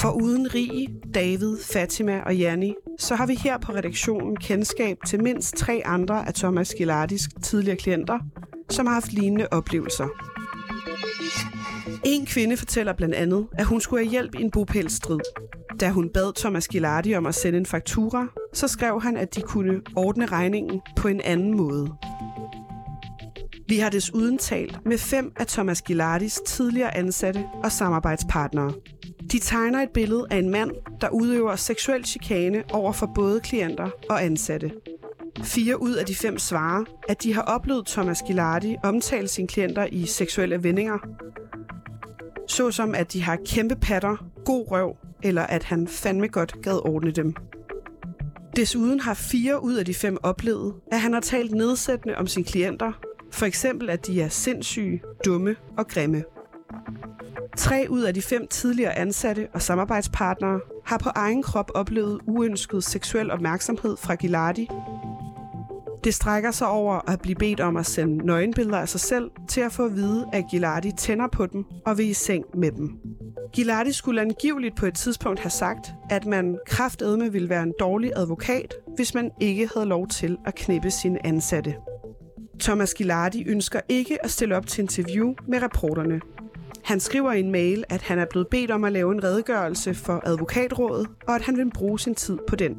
For 0.00 0.10
uden 0.10 0.54
Rie, 0.54 0.86
David, 1.14 1.56
Fatima 1.72 2.20
og 2.20 2.36
Janni, 2.36 2.74
så 2.98 3.14
har 3.14 3.26
vi 3.26 3.34
her 3.34 3.58
på 3.58 3.72
redaktionen 3.72 4.36
kendskab 4.36 4.96
til 5.06 5.22
mindst 5.22 5.56
tre 5.56 5.82
andre 5.84 6.28
af 6.28 6.34
Thomas 6.34 6.74
Gilardis 6.78 7.28
tidligere 7.42 7.76
klienter, 7.76 8.18
som 8.70 8.86
har 8.86 8.94
haft 8.94 9.12
lignende 9.12 9.48
oplevelser. 9.50 10.08
En 12.04 12.26
kvinde 12.26 12.56
fortæller 12.56 12.92
blandt 12.92 13.14
andet, 13.14 13.46
at 13.52 13.64
hun 13.64 13.80
skulle 13.80 14.04
have 14.04 14.10
hjælp 14.10 14.34
i 14.34 14.42
en 14.42 14.50
bopælstrid. 14.50 15.20
Da 15.80 15.90
hun 15.90 16.08
bad 16.08 16.32
Thomas 16.36 16.68
Gilardi 16.68 17.14
om 17.14 17.26
at 17.26 17.34
sende 17.34 17.58
en 17.58 17.66
faktura, 17.66 18.26
så 18.52 18.68
skrev 18.68 19.00
han, 19.02 19.16
at 19.16 19.34
de 19.34 19.40
kunne 19.40 19.80
ordne 19.96 20.26
regningen 20.26 20.80
på 20.96 21.08
en 21.08 21.20
anden 21.20 21.56
måde. 21.56 21.94
Vi 23.68 23.78
har 23.78 23.90
desuden 23.90 24.38
talt 24.38 24.78
med 24.84 24.98
fem 24.98 25.32
af 25.36 25.46
Thomas 25.46 25.82
Gilardis 25.82 26.40
tidligere 26.46 26.96
ansatte 26.96 27.44
og 27.64 27.72
samarbejdspartnere. 27.72 28.72
De 29.32 29.38
tegner 29.38 29.82
et 29.82 29.90
billede 29.90 30.26
af 30.30 30.36
en 30.36 30.50
mand, 30.50 30.70
der 31.00 31.08
udøver 31.08 31.56
seksuel 31.56 32.04
chikane 32.04 32.64
over 32.72 32.92
for 32.92 33.12
både 33.14 33.40
klienter 33.40 33.90
og 34.08 34.24
ansatte. 34.24 34.72
Fire 35.42 35.82
ud 35.82 35.94
af 35.94 36.06
de 36.06 36.14
fem 36.14 36.38
svarer, 36.38 36.84
at 37.08 37.22
de 37.22 37.34
har 37.34 37.42
oplevet 37.42 37.86
Thomas 37.86 38.22
Gilardi 38.26 38.76
omtale 38.84 39.28
sine 39.28 39.48
klienter 39.48 39.86
i 39.92 40.06
seksuelle 40.06 40.62
vendinger. 40.62 40.98
Såsom 42.48 42.94
at 42.94 43.12
de 43.12 43.22
har 43.22 43.38
kæmpe 43.46 43.76
patter, 43.76 44.16
god 44.44 44.70
røv, 44.70 44.96
eller 45.22 45.42
at 45.42 45.64
han 45.64 45.88
fandme 45.88 46.28
godt 46.28 46.62
gad 46.62 46.86
ordne 46.86 47.10
dem. 47.10 47.34
Desuden 48.56 49.00
har 49.00 49.14
fire 49.14 49.62
ud 49.62 49.74
af 49.74 49.84
de 49.84 49.94
fem 49.94 50.16
oplevet, 50.22 50.74
at 50.92 51.00
han 51.00 51.12
har 51.12 51.20
talt 51.20 51.52
nedsættende 51.52 52.16
om 52.16 52.26
sine 52.26 52.44
klienter, 52.44 52.92
For 53.32 53.46
eksempel, 53.46 53.90
at 53.90 54.06
de 54.06 54.22
er 54.22 54.28
sindssyge, 54.28 55.02
dumme 55.24 55.56
og 55.78 55.88
grimme. 55.88 56.24
Tre 57.60 57.86
ud 57.90 58.02
af 58.02 58.14
de 58.14 58.22
fem 58.22 58.46
tidligere 58.46 58.98
ansatte 58.98 59.48
og 59.52 59.62
samarbejdspartnere 59.62 60.60
har 60.84 60.98
på 60.98 61.08
egen 61.14 61.42
krop 61.42 61.70
oplevet 61.74 62.20
uønsket 62.26 62.84
seksuel 62.84 63.30
opmærksomhed 63.30 63.96
fra 63.96 64.14
Gilardi. 64.14 64.68
Det 66.04 66.14
strækker 66.14 66.50
sig 66.50 66.66
over 66.68 67.10
at 67.10 67.20
blive 67.20 67.34
bedt 67.34 67.60
om 67.60 67.76
at 67.76 67.86
sende 67.86 68.26
nøgenbilleder 68.26 68.78
af 68.78 68.88
sig 68.88 69.00
selv 69.00 69.30
til 69.48 69.60
at 69.60 69.72
få 69.72 69.84
at 69.84 69.94
vide, 69.94 70.26
at 70.32 70.44
Gilardi 70.50 70.92
tænder 70.98 71.26
på 71.28 71.46
dem 71.46 71.64
og 71.86 71.98
vil 71.98 72.08
i 72.08 72.12
seng 72.12 72.44
med 72.54 72.72
dem. 72.72 72.98
Gilardi 73.52 73.92
skulle 73.92 74.20
angiveligt 74.20 74.76
på 74.76 74.86
et 74.86 74.94
tidspunkt 74.94 75.40
have 75.40 75.50
sagt, 75.50 75.92
at 76.10 76.26
man 76.26 76.58
kraftedme 76.66 77.32
ville 77.32 77.48
være 77.48 77.62
en 77.62 77.74
dårlig 77.80 78.12
advokat, 78.16 78.74
hvis 78.96 79.14
man 79.14 79.30
ikke 79.40 79.68
havde 79.74 79.86
lov 79.86 80.08
til 80.08 80.36
at 80.46 80.54
knippe 80.54 80.90
sine 80.90 81.26
ansatte. 81.26 81.74
Thomas 82.60 82.94
Gilardi 82.94 83.44
ønsker 83.48 83.80
ikke 83.88 84.24
at 84.24 84.30
stille 84.30 84.56
op 84.56 84.66
til 84.66 84.82
interview 84.82 85.34
med 85.48 85.62
reporterne. 85.62 86.20
Han 86.84 87.00
skriver 87.00 87.32
i 87.32 87.40
en 87.40 87.52
mail, 87.52 87.84
at 87.88 88.02
han 88.02 88.18
er 88.18 88.26
blevet 88.30 88.48
bedt 88.48 88.70
om 88.70 88.84
at 88.84 88.92
lave 88.92 89.12
en 89.12 89.24
redegørelse 89.24 89.94
for 89.94 90.20
advokatrådet, 90.24 91.06
og 91.28 91.34
at 91.34 91.42
han 91.42 91.56
vil 91.56 91.70
bruge 91.74 91.98
sin 91.98 92.14
tid 92.14 92.38
på 92.48 92.56
den. 92.56 92.76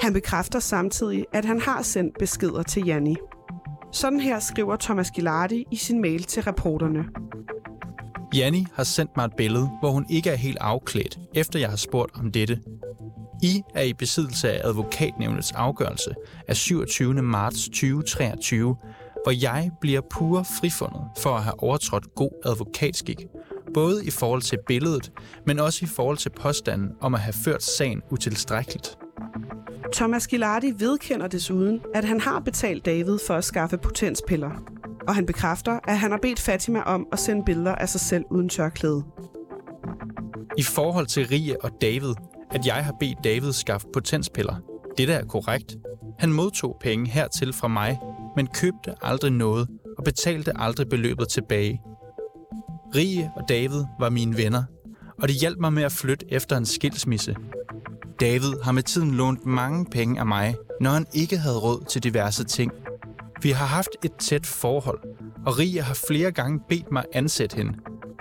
Han 0.00 0.12
bekræfter 0.12 0.58
samtidig, 0.58 1.26
at 1.32 1.44
han 1.44 1.60
har 1.60 1.82
sendt 1.82 2.18
beskeder 2.18 2.62
til 2.62 2.86
Janni. 2.86 3.16
Sådan 3.92 4.20
her 4.20 4.38
skriver 4.38 4.76
Thomas 4.76 5.10
Gilardi 5.10 5.64
i 5.70 5.76
sin 5.76 6.00
mail 6.00 6.22
til 6.22 6.42
reporterne. 6.42 7.04
Janni 8.34 8.66
har 8.74 8.84
sendt 8.84 9.16
mig 9.16 9.24
et 9.24 9.32
billede, 9.36 9.70
hvor 9.80 9.90
hun 9.90 10.06
ikke 10.10 10.30
er 10.30 10.36
helt 10.36 10.58
afklædt, 10.60 11.18
efter 11.34 11.58
jeg 11.58 11.68
har 11.68 11.76
spurgt 11.76 12.12
om 12.14 12.32
dette. 12.32 12.60
I 13.42 13.62
er 13.74 13.82
i 13.82 13.92
besiddelse 13.92 14.52
af 14.52 14.68
advokatnævnets 14.68 15.52
afgørelse 15.52 16.14
af 16.48 16.56
27. 16.56 17.14
marts 17.14 17.64
2023, 17.64 18.76
hvor 19.24 19.42
jeg 19.42 19.70
bliver 19.80 20.00
pure 20.10 20.44
frifundet 20.60 21.00
for 21.18 21.30
at 21.30 21.42
have 21.42 21.62
overtrådt 21.62 22.14
god 22.14 22.30
advokatskik, 22.44 23.26
både 23.74 24.04
i 24.04 24.10
forhold 24.10 24.42
til 24.42 24.58
billedet, 24.66 25.12
men 25.46 25.58
også 25.58 25.80
i 25.82 25.88
forhold 25.88 26.16
til 26.16 26.30
påstanden 26.30 26.90
om 27.00 27.14
at 27.14 27.20
have 27.20 27.34
ført 27.44 27.62
sagen 27.62 28.02
utilstrækkeligt. 28.10 28.98
Thomas 29.92 30.26
Gilardi 30.26 30.72
vedkender 30.78 31.26
desuden, 31.26 31.80
at 31.94 32.04
han 32.04 32.20
har 32.20 32.40
betalt 32.40 32.84
David 32.84 33.18
for 33.26 33.34
at 33.34 33.44
skaffe 33.44 33.78
potenspiller. 33.78 34.50
Og 35.08 35.14
han 35.14 35.26
bekræfter, 35.26 35.78
at 35.88 35.98
han 35.98 36.10
har 36.10 36.18
bedt 36.22 36.40
Fatima 36.40 36.82
om 36.82 37.06
at 37.12 37.18
sende 37.18 37.44
billeder 37.44 37.74
af 37.74 37.88
sig 37.88 38.00
selv 38.00 38.24
uden 38.30 38.48
tørklæde. 38.48 39.04
I 40.58 40.62
forhold 40.62 41.06
til 41.06 41.26
Rie 41.26 41.64
og 41.64 41.70
David, 41.80 42.14
at 42.50 42.66
jeg 42.66 42.84
har 42.84 42.94
bedt 43.00 43.24
David 43.24 43.52
skaffe 43.52 43.86
potenspiller. 43.92 44.54
Det 44.98 45.10
er 45.10 45.24
korrekt. 45.24 45.76
Han 46.18 46.32
modtog 46.32 46.76
penge 46.80 47.10
hertil 47.10 47.52
fra 47.52 47.68
mig, 47.68 47.98
men 48.36 48.46
købte 48.46 48.94
aldrig 49.02 49.30
noget 49.30 49.68
og 49.98 50.04
betalte 50.04 50.52
aldrig 50.60 50.88
beløbet 50.88 51.28
tilbage. 51.28 51.82
Rie 52.94 53.30
og 53.36 53.48
David 53.48 53.84
var 54.00 54.10
mine 54.10 54.36
venner, 54.36 54.62
og 55.22 55.28
det 55.28 55.36
hjalp 55.36 55.58
mig 55.60 55.72
med 55.72 55.82
at 55.82 55.92
flytte 55.92 56.26
efter 56.32 56.56
en 56.56 56.66
skilsmisse. 56.66 57.36
David 58.20 58.52
har 58.62 58.72
med 58.72 58.82
tiden 58.82 59.10
lånt 59.10 59.46
mange 59.46 59.86
penge 59.86 60.20
af 60.20 60.26
mig, 60.26 60.54
når 60.80 60.90
han 60.90 61.06
ikke 61.12 61.38
havde 61.38 61.58
råd 61.58 61.84
til 61.88 62.02
diverse 62.02 62.44
ting. 62.44 62.72
Vi 63.42 63.50
har 63.50 63.66
haft 63.66 63.88
et 64.04 64.12
tæt 64.20 64.46
forhold, 64.46 65.00
og 65.46 65.58
Rie 65.58 65.80
har 65.82 65.98
flere 66.08 66.32
gange 66.32 66.60
bedt 66.68 66.92
mig 66.92 67.04
ansætte 67.12 67.56
hende. 67.56 67.72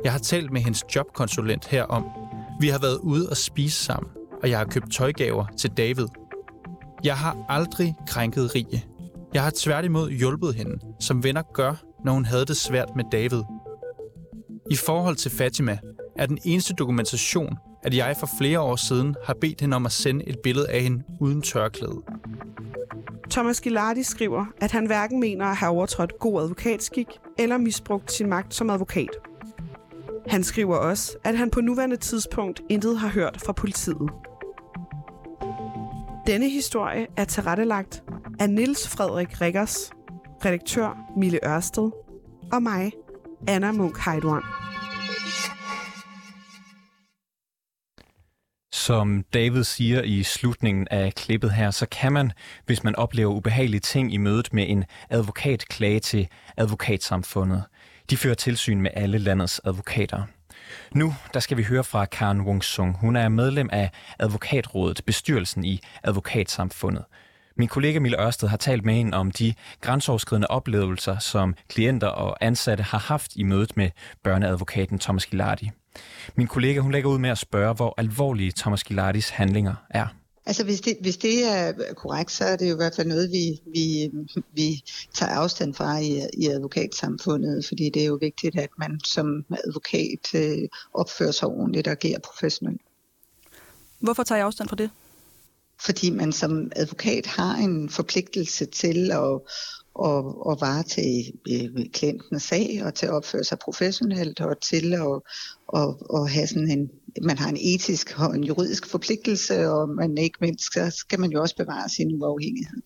Jeg 0.03 0.11
har 0.11 0.19
talt 0.19 0.51
med 0.51 0.61
hendes 0.61 0.95
jobkonsulent 0.95 1.67
herom. 1.67 2.05
Vi 2.59 2.67
har 2.67 2.79
været 2.79 2.97
ude 2.97 3.29
og 3.29 3.37
spise 3.37 3.83
sammen, 3.83 4.11
og 4.43 4.49
jeg 4.49 4.57
har 4.57 4.65
købt 4.65 4.93
tøjgaver 4.93 5.45
til 5.57 5.69
David. 5.77 6.07
Jeg 7.03 7.17
har 7.17 7.45
aldrig 7.49 7.95
krænket 8.07 8.55
Rie. 8.55 8.81
Jeg 9.33 9.43
har 9.43 9.51
tværtimod 9.55 10.11
hjulpet 10.11 10.55
hende, 10.55 10.79
som 10.99 11.23
venner 11.23 11.41
gør, 11.53 11.83
når 12.05 12.11
hun 12.11 12.25
havde 12.25 12.45
det 12.45 12.57
svært 12.57 12.89
med 12.95 13.03
David. 13.11 13.43
I 14.71 14.75
forhold 14.75 15.15
til 15.15 15.31
Fatima 15.31 15.77
er 16.17 16.25
den 16.25 16.37
eneste 16.45 16.73
dokumentation, 16.73 17.57
at 17.83 17.97
jeg 17.97 18.15
for 18.19 18.29
flere 18.39 18.59
år 18.59 18.75
siden 18.75 19.15
har 19.25 19.33
bedt 19.41 19.61
hende 19.61 19.75
om 19.75 19.85
at 19.85 19.91
sende 19.91 20.27
et 20.27 20.39
billede 20.43 20.69
af 20.69 20.81
hende 20.81 21.03
uden 21.21 21.41
tørklæde. 21.41 22.01
Thomas 23.31 23.61
Gilardi 23.61 24.03
skriver, 24.03 24.45
at 24.61 24.71
han 24.71 24.85
hverken 24.85 25.19
mener 25.19 25.45
at 25.45 25.55
have 25.55 25.71
overtrådt 25.71 26.19
god 26.19 26.41
advokatskik 26.41 27.07
eller 27.39 27.57
misbrugt 27.57 28.11
sin 28.11 28.29
magt 28.29 28.53
som 28.53 28.69
advokat. 28.69 29.09
Han 30.27 30.43
skriver 30.43 30.75
også, 30.75 31.17
at 31.23 31.37
han 31.37 31.49
på 31.49 31.61
nuværende 31.61 31.97
tidspunkt 31.97 32.61
intet 32.69 32.97
har 32.99 33.09
hørt 33.09 33.41
fra 33.45 33.53
politiet. 33.53 34.09
Denne 36.27 36.49
historie 36.49 37.07
er 37.17 37.25
tilrettelagt 37.25 38.03
af 38.39 38.49
Niels 38.49 38.87
Frederik 38.87 39.41
Riggers, 39.41 39.91
redaktør 40.45 41.13
Mille 41.17 41.39
Ørsted 41.47 41.91
og 42.51 42.63
mig, 42.63 42.91
Anna 43.47 43.71
Munk 43.71 43.97
Heidorn. 44.05 44.43
Som 48.73 49.23
David 49.33 49.63
siger 49.63 50.01
i 50.01 50.23
slutningen 50.23 50.87
af 50.91 51.13
klippet 51.13 51.51
her, 51.51 51.71
så 51.71 51.85
kan 51.85 52.13
man, 52.13 52.31
hvis 52.65 52.83
man 52.83 52.95
oplever 52.95 53.33
ubehagelige 53.33 53.81
ting 53.81 54.13
i 54.13 54.17
mødet 54.17 54.53
med 54.53 54.65
en 54.69 54.83
advokat, 55.09 55.67
klage 55.67 55.99
til 55.99 56.27
advokatsamfundet. 56.57 57.63
De 58.09 58.17
fører 58.17 58.35
tilsyn 58.35 58.81
med 58.81 58.91
alle 58.93 59.17
landets 59.17 59.61
advokater. 59.65 60.23
Nu 60.91 61.15
der 61.33 61.39
skal 61.39 61.57
vi 61.57 61.63
høre 61.63 61.83
fra 61.83 62.05
Karen 62.05 62.41
Wong 62.41 62.63
Sung. 62.63 62.97
Hun 62.97 63.15
er 63.15 63.29
medlem 63.29 63.69
af 63.71 63.91
Advokatrådet, 64.19 65.01
bestyrelsen 65.05 65.63
i 65.63 65.81
Advokatsamfundet. 66.03 67.03
Min 67.57 67.67
kollega 67.67 67.99
Mille 67.99 68.21
Ørsted 68.21 68.47
har 68.47 68.57
talt 68.57 68.85
med 68.85 68.93
hende 68.93 69.17
om 69.17 69.31
de 69.31 69.53
grænseoverskridende 69.81 70.47
oplevelser, 70.47 71.19
som 71.19 71.55
klienter 71.69 72.07
og 72.07 72.37
ansatte 72.41 72.83
har 72.83 72.97
haft 72.97 73.35
i 73.35 73.43
mødet 73.43 73.77
med 73.77 73.89
børneadvokaten 74.23 74.99
Thomas 74.99 75.25
Gilardi. 75.25 75.71
Min 76.35 76.47
kollega 76.47 76.79
hun 76.79 76.91
lægger 76.91 77.09
ud 77.09 77.19
med 77.19 77.29
at 77.29 77.37
spørge, 77.37 77.73
hvor 77.73 77.93
alvorlige 77.97 78.51
Thomas 78.57 78.83
Gilardis 78.83 79.29
handlinger 79.29 79.75
er. 79.89 80.07
Altså 80.45 80.63
hvis 80.63 80.81
det, 80.81 80.97
hvis 81.01 81.17
det 81.17 81.43
er 81.43 81.73
korrekt, 81.93 82.31
så 82.31 82.45
er 82.45 82.55
det 82.55 82.69
jo 82.69 82.73
i 82.73 82.75
hvert 82.75 82.95
fald 82.95 83.07
noget, 83.07 83.31
vi, 83.31 83.61
vi, 83.73 84.11
vi 84.53 84.83
tager 85.13 85.31
afstand 85.31 85.73
fra 85.73 85.97
i, 85.97 86.27
i 86.33 86.47
advokatsamfundet, 86.47 87.65
fordi 87.65 87.89
det 87.89 88.01
er 88.01 88.05
jo 88.05 88.17
vigtigt, 88.21 88.59
at 88.59 88.69
man 88.77 88.99
som 89.05 89.45
advokat 89.65 90.35
øh, 90.35 90.69
opfører 90.93 91.31
sig 91.31 91.47
ordentligt 91.47 91.87
og 91.87 91.91
agerer 91.91 92.19
professionelt. 92.19 92.81
Hvorfor 93.99 94.23
tager 94.23 94.39
jeg 94.39 94.45
afstand 94.45 94.69
fra 94.69 94.75
det? 94.75 94.89
Fordi 95.79 96.09
man 96.09 96.31
som 96.31 96.71
advokat 96.75 97.25
har 97.25 97.55
en 97.55 97.89
forpligtelse 97.89 98.65
til 98.65 99.11
at, 99.11 99.41
og, 99.95 100.47
og 100.47 100.57
varetage 100.61 101.33
øh, 101.51 101.85
klientens 101.93 102.43
sag 102.43 102.81
og 102.85 102.93
til 102.93 103.05
at 103.05 103.13
opføre 103.13 103.43
sig 103.43 103.59
professionelt 103.59 104.39
og 104.39 104.61
til 104.61 104.93
at 104.93 105.21
og, 105.67 105.97
og 106.09 106.29
have 106.29 106.47
sådan 106.47 106.71
en, 106.71 106.89
man 107.21 107.37
har 107.37 107.49
en 107.49 107.57
etisk 107.61 108.19
og 108.19 108.35
en 108.35 108.43
juridisk 108.43 108.87
forpligtelse, 108.87 109.69
og 109.69 109.89
man 109.89 110.17
ikke 110.17 110.37
mindst, 110.41 110.73
så 110.73 110.91
skal 110.97 111.19
man 111.19 111.31
jo 111.31 111.41
også 111.41 111.55
bevare 111.55 111.89
sin 111.89 112.21
uafhængighed. 112.21 112.81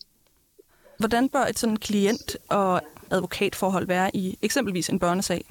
Hvordan 0.99 1.29
bør 1.29 1.43
et 1.43 1.59
sådan 1.59 1.77
klient- 1.77 2.37
og 2.49 2.81
advokatforhold 3.11 3.87
være 3.87 4.15
i 4.15 4.37
eksempelvis 4.41 4.89
en 4.89 4.99
børnesag? 4.99 5.45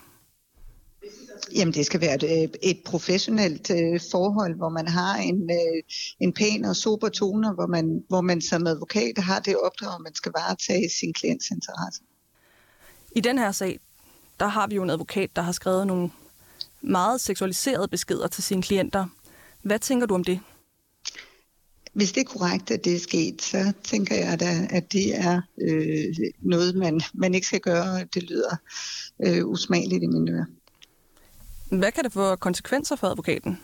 Jamen 1.55 1.75
det 1.75 1.87
skal 1.87 2.01
være 2.01 2.15
et, 2.15 2.23
øh, 2.23 2.49
et 2.63 2.81
professionelt 2.85 3.71
øh, 3.71 4.01
forhold, 4.11 4.57
hvor 4.57 4.69
man 4.69 4.89
har 4.89 5.17
en, 5.17 5.51
øh, 5.51 5.83
en 6.21 6.33
pæn 6.33 6.65
og 6.65 6.77
super 6.77 7.09
tone, 7.09 7.55
hvor 7.55 7.67
man, 7.67 8.05
hvor 8.09 8.21
man 8.21 8.41
som 8.41 8.67
advokat 8.67 9.19
har 9.19 9.41
det 9.41 9.57
opdrag, 9.57 9.95
at 9.95 10.01
man 10.01 10.15
skal 10.15 10.33
varetage 10.37 10.91
sin 11.01 11.13
klients 11.13 11.51
interesse. 11.51 12.03
I 13.13 13.21
den 13.21 13.39
her 13.39 13.53
sag, 13.53 13.79
der 14.41 14.47
har 14.47 14.67
vi 14.67 14.75
jo 14.75 14.83
en 14.83 14.91
advokat, 14.91 15.37
der 15.37 15.43
har 15.43 15.53
skrevet 15.53 15.87
nogle 15.87 16.11
meget 16.81 17.21
seksualiserede 17.21 17.89
beskeder 17.89 18.27
til 18.27 18.45
sine 18.45 18.63
klienter. 18.63 19.07
Hvad 19.63 19.79
tænker 19.79 20.07
du 20.07 20.15
om 20.15 20.25
det? 20.25 20.41
Hvis 21.93 22.13
det 22.13 22.21
er 22.21 22.25
korrekt, 22.25 22.71
at 22.71 22.85
det 22.85 22.95
er 22.95 23.01
sket, 23.01 23.43
så 23.43 23.73
tænker 23.85 24.15
jeg 24.17 24.41
da, 24.41 24.67
at 24.71 24.93
det 24.93 25.19
er 25.19 25.41
øh, 25.61 26.15
noget, 26.41 26.75
man, 26.75 27.01
man 27.15 27.35
ikke 27.35 27.47
skal 27.47 27.61
gøre. 27.61 28.05
Det 28.15 28.23
lyder 28.23 28.57
øh, 29.27 29.47
usmageligt 29.47 30.03
i 30.03 30.07
mine 30.07 30.33
ører. 30.33 30.45
Hvad 31.71 31.93
kan 31.93 32.05
det 32.05 32.13
få 32.13 32.37
konsekvenser 32.37 32.97
for 32.97 33.07
advokaten? 33.07 33.61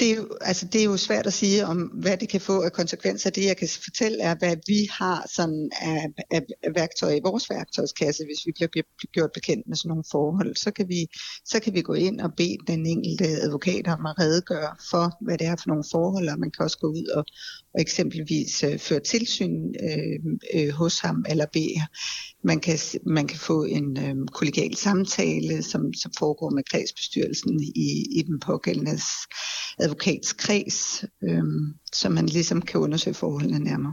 Det 0.00 0.10
er, 0.10 0.16
jo, 0.16 0.28
altså 0.40 0.66
det 0.66 0.80
er 0.80 0.84
jo 0.84 0.96
svært 0.96 1.26
at 1.26 1.32
sige 1.32 1.66
om, 1.66 1.78
hvad 1.78 2.16
det 2.16 2.28
kan 2.28 2.40
få 2.40 2.62
af 2.62 2.72
konsekvenser. 2.72 3.30
Det 3.30 3.44
jeg 3.44 3.56
kan 3.56 3.68
fortælle 3.84 4.22
er, 4.22 4.34
hvad 4.38 4.56
vi 4.66 4.88
har 4.90 5.26
sådan 5.34 5.70
af, 5.80 6.06
af, 6.30 6.42
af 6.62 6.74
værktøjer 6.74 7.16
i 7.16 7.20
vores 7.24 7.50
værktøjskasse, 7.50 8.24
hvis 8.24 8.46
vi 8.46 8.52
bliver 8.52 8.82
gjort 9.12 9.30
bekendt 9.34 9.68
med 9.68 9.76
sådan 9.76 9.88
nogle 9.88 10.04
forhold. 10.10 10.56
Så 10.56 10.70
kan, 10.70 10.88
vi, 10.88 11.06
så 11.44 11.60
kan 11.60 11.74
vi 11.74 11.80
gå 11.82 11.94
ind 11.94 12.20
og 12.20 12.30
bede 12.36 12.56
den 12.66 12.86
enkelte 12.86 13.24
advokat 13.24 13.86
om 13.88 14.06
at 14.06 14.18
redegøre 14.20 14.76
for, 14.90 15.24
hvad 15.24 15.38
det 15.38 15.46
er 15.46 15.56
for 15.56 15.68
nogle 15.68 15.84
forhold, 15.90 16.28
og 16.28 16.38
man 16.38 16.50
kan 16.50 16.64
også 16.64 16.78
gå 16.78 16.86
ud 16.86 17.06
og, 17.06 17.24
og 17.74 17.80
eksempelvis 17.80 18.64
øh, 18.64 18.78
føre 18.78 19.00
tilsyn 19.00 19.74
øh, 19.88 20.18
øh, 20.54 20.70
hos 20.70 20.98
ham, 20.98 21.24
eller 21.28 21.46
bede 21.52 21.80
man 22.46 22.60
kan, 22.60 22.78
man 23.06 23.26
kan 23.26 23.38
få 23.38 23.64
en 23.64 23.98
øh, 24.04 24.26
kollegial 24.32 24.76
samtale, 24.76 25.62
som, 25.62 25.94
som 25.94 26.12
foregår 26.18 26.50
med 26.50 26.62
kredsbestyrelsen 26.70 27.60
i, 27.60 28.18
i 28.18 28.22
den 28.22 28.40
pågældende 28.40 28.98
advokatskreds, 29.86 31.04
øh, 31.22 31.42
så 31.92 32.08
man 32.08 32.26
ligesom 32.26 32.62
kan 32.62 32.80
undersøge 32.80 33.14
forholdene 33.14 33.58
nærmere. 33.58 33.92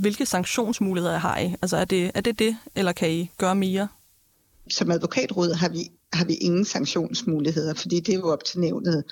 Hvilke 0.00 0.26
sanktionsmuligheder 0.26 1.18
har 1.18 1.38
I? 1.38 1.54
Altså 1.62 1.76
er 1.76 1.84
det, 1.84 2.10
er 2.14 2.20
det 2.20 2.38
det, 2.38 2.56
eller 2.74 2.92
kan 2.92 3.10
I 3.10 3.30
gøre 3.38 3.54
mere? 3.54 3.88
Som 4.70 4.90
advokatråd 4.90 5.54
har 5.54 5.68
vi, 5.68 5.90
har 6.12 6.24
vi 6.24 6.34
ingen 6.34 6.64
sanktionsmuligheder, 6.64 7.74
fordi 7.74 8.00
det 8.00 8.14
er 8.14 8.18
jo 8.18 8.28
op 8.28 8.44
til 8.44 8.60
nævnet, 8.60 9.04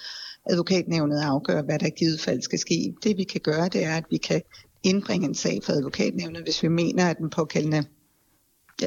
advokatnævnet 0.47 1.17
at 1.17 1.25
afgøre, 1.25 1.63
hvad 1.63 1.79
der 1.79 1.87
i 1.87 1.91
givet 1.91 2.21
fald 2.21 2.43
skal 2.43 2.59
ske. 2.59 2.95
Det 3.03 3.17
vi 3.17 3.25
kan 3.25 3.41
gøre, 3.41 3.69
det 3.69 3.85
er, 3.85 3.97
at 3.97 4.05
vi 4.11 4.17
kan 4.17 4.43
indbringe 4.83 5.27
en 5.27 5.35
sag 5.35 5.61
for 5.65 5.73
advokatnævnet, 5.73 6.43
hvis 6.43 6.63
vi 6.63 6.69
mener, 6.69 7.09
at 7.09 7.19
den 7.19 7.31
pågældende 7.31 7.85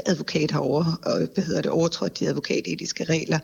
advokat 0.05 0.51
har 0.51 0.59
over, 0.59 0.83
hvad 1.33 1.43
hedder 1.43 1.61
det, 1.61 1.71
overtrådt 1.71 2.19
de 2.19 2.27
advokatetiske 2.27 3.03
regler, 3.03 3.39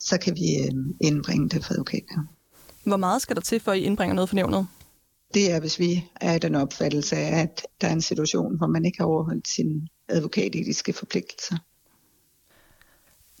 så 0.00 0.18
kan 0.18 0.36
vi 0.36 0.56
øh, 0.56 0.72
indbringe 1.00 1.48
det 1.48 1.64
for 1.64 1.72
advokatnævnet. 1.72 2.28
Hvor 2.84 2.96
meget 2.96 3.22
skal 3.22 3.36
der 3.36 3.42
til, 3.42 3.60
for 3.60 3.72
at 3.72 3.78
I 3.78 3.80
indbringer 3.80 4.14
noget 4.14 4.28
for 4.28 4.36
nævnet? 4.36 4.66
Det 5.34 5.52
er, 5.52 5.60
hvis 5.60 5.78
vi 5.78 6.04
er 6.20 6.34
i 6.34 6.38
den 6.38 6.54
opfattelse 6.54 7.16
af, 7.16 7.40
at 7.40 7.66
der 7.80 7.88
er 7.88 7.92
en 7.92 8.02
situation, 8.02 8.56
hvor 8.56 8.66
man 8.66 8.84
ikke 8.84 8.98
har 8.98 9.06
overholdt 9.06 9.48
sine 9.48 9.88
advokatetiske 10.08 10.92
forpligtelser. 10.92 11.56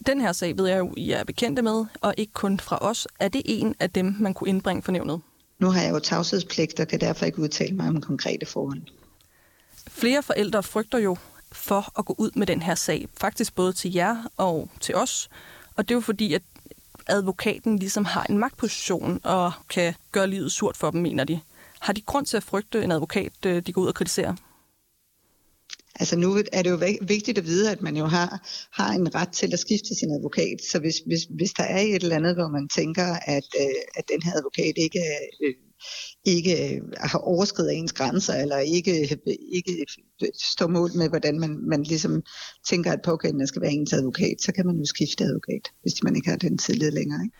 Den 0.06 0.20
her 0.20 0.32
sag 0.32 0.58
ved 0.58 0.66
jeg 0.66 0.78
jo, 0.78 0.94
I 0.96 1.10
er 1.10 1.24
bekendte 1.24 1.62
med, 1.62 1.84
og 2.00 2.14
ikke 2.16 2.32
kun 2.32 2.60
fra 2.60 2.78
os. 2.80 3.08
Er 3.20 3.28
det 3.28 3.42
en 3.44 3.74
af 3.80 3.90
dem, 3.90 4.16
man 4.20 4.34
kunne 4.34 4.48
indbringe 4.48 4.82
for 4.82 4.92
nævnet? 4.92 5.20
Nu 5.58 5.70
har 5.70 5.82
jeg 5.82 5.92
jo 5.92 5.98
tavshedspligt, 5.98 6.80
og 6.80 6.88
kan 6.88 7.00
derfor 7.00 7.26
ikke 7.26 7.38
udtale 7.38 7.76
mig 7.76 7.88
om 7.88 8.00
konkrete 8.00 8.46
forhold. 8.46 8.82
Flere 9.88 10.22
forældre 10.22 10.62
frygter 10.62 10.98
jo 10.98 11.16
for 11.52 11.98
at 11.98 12.04
gå 12.04 12.14
ud 12.18 12.30
med 12.36 12.46
den 12.46 12.62
her 12.62 12.74
sag. 12.74 13.08
Faktisk 13.16 13.54
både 13.54 13.72
til 13.72 13.92
jer 13.92 14.16
og 14.36 14.68
til 14.80 14.94
os. 14.94 15.28
Og 15.76 15.88
det 15.88 15.94
er 15.94 15.96
jo 15.96 16.00
fordi, 16.00 16.34
at 16.34 16.42
advokaten 17.06 17.78
ligesom 17.78 18.04
har 18.04 18.26
en 18.30 18.38
magtposition 18.38 19.20
og 19.24 19.52
kan 19.70 19.94
gøre 20.12 20.26
livet 20.26 20.52
surt 20.52 20.76
for 20.76 20.90
dem, 20.90 21.02
mener 21.02 21.24
de. 21.24 21.40
Har 21.80 21.92
de 21.92 22.00
grund 22.00 22.26
til 22.26 22.36
at 22.36 22.42
frygte 22.42 22.84
en 22.84 22.92
advokat, 22.92 23.32
øh, 23.46 23.62
de 23.66 23.72
går 23.72 23.82
ud 23.82 23.86
og 23.86 23.94
kritiserer? 23.94 24.34
Altså 26.00 26.16
nu 26.16 26.42
er 26.52 26.62
det 26.62 26.70
jo 26.70 26.80
vigtigt 27.02 27.38
at 27.38 27.44
vide, 27.44 27.70
at 27.70 27.82
man 27.82 27.96
jo 27.96 28.06
har, 28.06 28.48
har 28.72 28.92
en 28.92 29.14
ret 29.14 29.32
til 29.32 29.52
at 29.52 29.58
skifte 29.58 29.94
sin 29.94 30.10
advokat. 30.10 30.58
Så 30.72 30.78
hvis, 30.78 30.96
hvis, 31.06 31.22
hvis 31.30 31.50
der 31.50 31.62
er 31.62 31.80
et 31.80 32.02
eller 32.02 32.16
andet, 32.16 32.34
hvor 32.34 32.48
man 32.48 32.68
tænker, 32.68 33.06
at, 33.36 33.48
øh, 33.60 33.82
at 33.96 34.04
den 34.12 34.22
her 34.22 34.32
advokat 34.36 34.74
ikke, 34.76 35.00
øh, 35.44 35.54
ikke 36.24 36.74
øh, 36.74 36.82
har 36.96 37.18
overskrevet 37.18 37.74
ens 37.74 37.92
grænser, 37.92 38.34
eller 38.34 38.58
ikke, 38.58 39.20
ikke 39.52 39.86
står 40.34 40.66
mål 40.66 40.90
med, 40.94 41.08
hvordan 41.08 41.40
man, 41.40 41.58
man 41.68 41.82
ligesom 41.82 42.22
tænker, 42.68 42.92
at 42.92 43.02
pågældende 43.04 43.46
skal 43.46 43.62
være 43.62 43.72
ens 43.72 43.92
advokat, 43.92 44.36
så 44.40 44.52
kan 44.52 44.66
man 44.66 44.76
jo 44.76 44.84
skifte 44.84 45.24
advokat, 45.24 45.68
hvis 45.82 46.02
man 46.02 46.16
ikke 46.16 46.30
har 46.30 46.36
den 46.36 46.58
tillid 46.58 46.90
længere. 46.90 47.22
Ikke? 47.24 47.36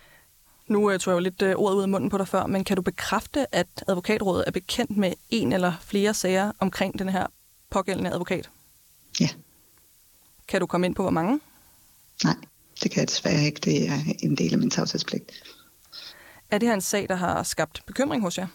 Nu 0.69 0.93
uh, 0.93 0.99
tog 0.99 1.13
jeg 1.13 1.17
jo 1.17 1.23
lidt 1.23 1.43
uh, 1.43 1.49
ordet 1.49 1.77
ud 1.77 1.83
af 1.83 1.89
munden 1.89 2.11
på 2.11 2.19
dig 2.19 2.29
før, 2.29 2.47
men 2.47 2.65
kan 2.65 2.77
du 2.77 2.83
bekræfte, 2.83 3.55
at 3.55 3.85
advokatrådet 3.89 4.45
er 4.47 4.51
bekendt 4.51 4.97
med 4.97 5.13
en 5.31 5.53
eller 5.53 5.73
flere 5.81 6.15
sager 6.15 6.53
omkring 6.59 6.99
den 6.99 7.09
her 7.09 7.27
pågældende 7.71 8.13
advokat? 8.13 8.51
Ja. 9.21 9.29
Kan 10.49 10.61
du 10.61 10.67
komme 10.67 10.87
ind 10.87 10.95
på, 10.95 11.03
hvor 11.03 11.11
mange? 11.11 11.41
Nej, 12.25 12.37
det 12.83 12.91
kan 12.91 13.01
jeg 13.01 13.09
desværre 13.09 13.45
ikke. 13.45 13.61
Det 13.65 13.89
er 13.89 13.99
en 14.19 14.37
del 14.37 14.53
af 14.53 14.59
min 14.59 14.71
tavshedspligt. 14.71 15.33
Er 16.53 16.59
det 16.59 16.69
her 16.69 16.75
en 16.75 16.81
sag, 16.81 17.09
der 17.09 17.15
har 17.15 17.43
skabt 17.43 17.83
bekymring 17.87 18.23
hos 18.23 18.39
jer? 18.39 18.47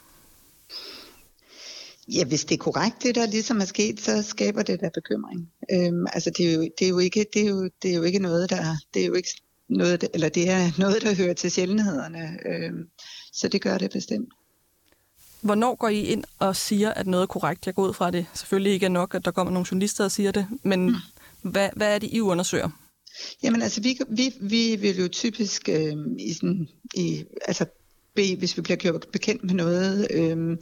Ja, 2.08 2.26
hvis 2.26 2.46
det 2.46 2.56
er 2.56 2.64
korrekt, 2.64 3.04
det 3.04 3.16
der 3.16 3.26
ligesom 3.26 3.62
er 3.62 3.66
sket, 3.66 4.02
så 4.02 4.22
skaber 4.22 4.64
det 4.64 4.80
der 4.80 4.90
bekymring. 4.90 5.52
Øhm, 5.72 6.06
altså 6.14 6.32
det 6.38 6.50
er, 6.50 6.54
jo, 6.54 6.62
det 6.62 6.86
er 6.86 6.90
jo 6.90 7.00
ikke, 7.00 7.26
det 7.34 7.42
er 7.42 7.50
jo, 7.50 7.70
det 7.82 7.92
er 7.92 7.96
jo 7.96 8.04
ikke 8.04 8.20
noget, 8.20 8.50
der, 8.50 8.76
det 8.94 9.02
er 9.02 9.06
jo 9.06 9.14
ikke 9.14 9.30
noget, 9.70 10.10
eller 10.14 10.30
det 10.30 10.50
er 10.50 10.80
noget, 10.80 11.02
der 11.02 11.16
hører 11.16 11.34
til 11.34 11.52
sjældenhederne. 11.52 12.38
Øhm, 12.46 12.90
så 13.34 13.48
det 13.48 13.62
gør 13.62 13.78
det 13.78 13.92
bestemt. 13.92 14.30
Hvornår 15.42 15.76
går 15.76 15.88
I 15.90 16.02
ind 16.02 16.24
og 16.40 16.56
siger, 16.56 16.94
at 16.94 17.08
noget 17.08 17.24
er 17.24 17.28
korrekt? 17.28 17.66
Jeg 17.66 17.76
går 17.76 17.88
ud 17.88 17.94
fra, 17.94 18.08
at 18.08 18.14
det 18.14 18.26
selvfølgelig 18.34 18.74
ikke 18.74 18.86
er 18.86 18.90
nok, 18.90 19.16
at 19.16 19.26
der 19.26 19.32
kommer 19.32 19.54
nogle 19.54 19.68
journalister 19.72 20.04
og 20.04 20.12
siger 20.12 20.32
det, 20.32 20.48
men 20.64 20.86
mm. 20.86 20.96
hvad, 21.52 21.70
hvad 21.76 21.96
er 21.96 22.00
det, 22.00 22.10
I 22.14 22.22
undersøger? 22.22 22.70
Jamen 23.44 23.62
altså, 23.62 23.82
vi, 23.82 24.00
vi, 24.10 24.34
vi 24.42 24.76
vil 24.76 25.02
jo 25.02 25.08
typisk 25.08 25.70
øh, 25.70 25.94
i 26.20 26.34
sådan, 26.34 26.68
i, 26.96 27.26
altså 27.48 27.66
bede, 28.18 28.36
hvis 28.36 28.58
vi 28.58 28.62
bliver 28.62 28.78
gjort 28.78 29.06
bekendt 29.14 29.44
med 29.44 29.54
noget, 29.54 30.08
øh, 30.12 30.58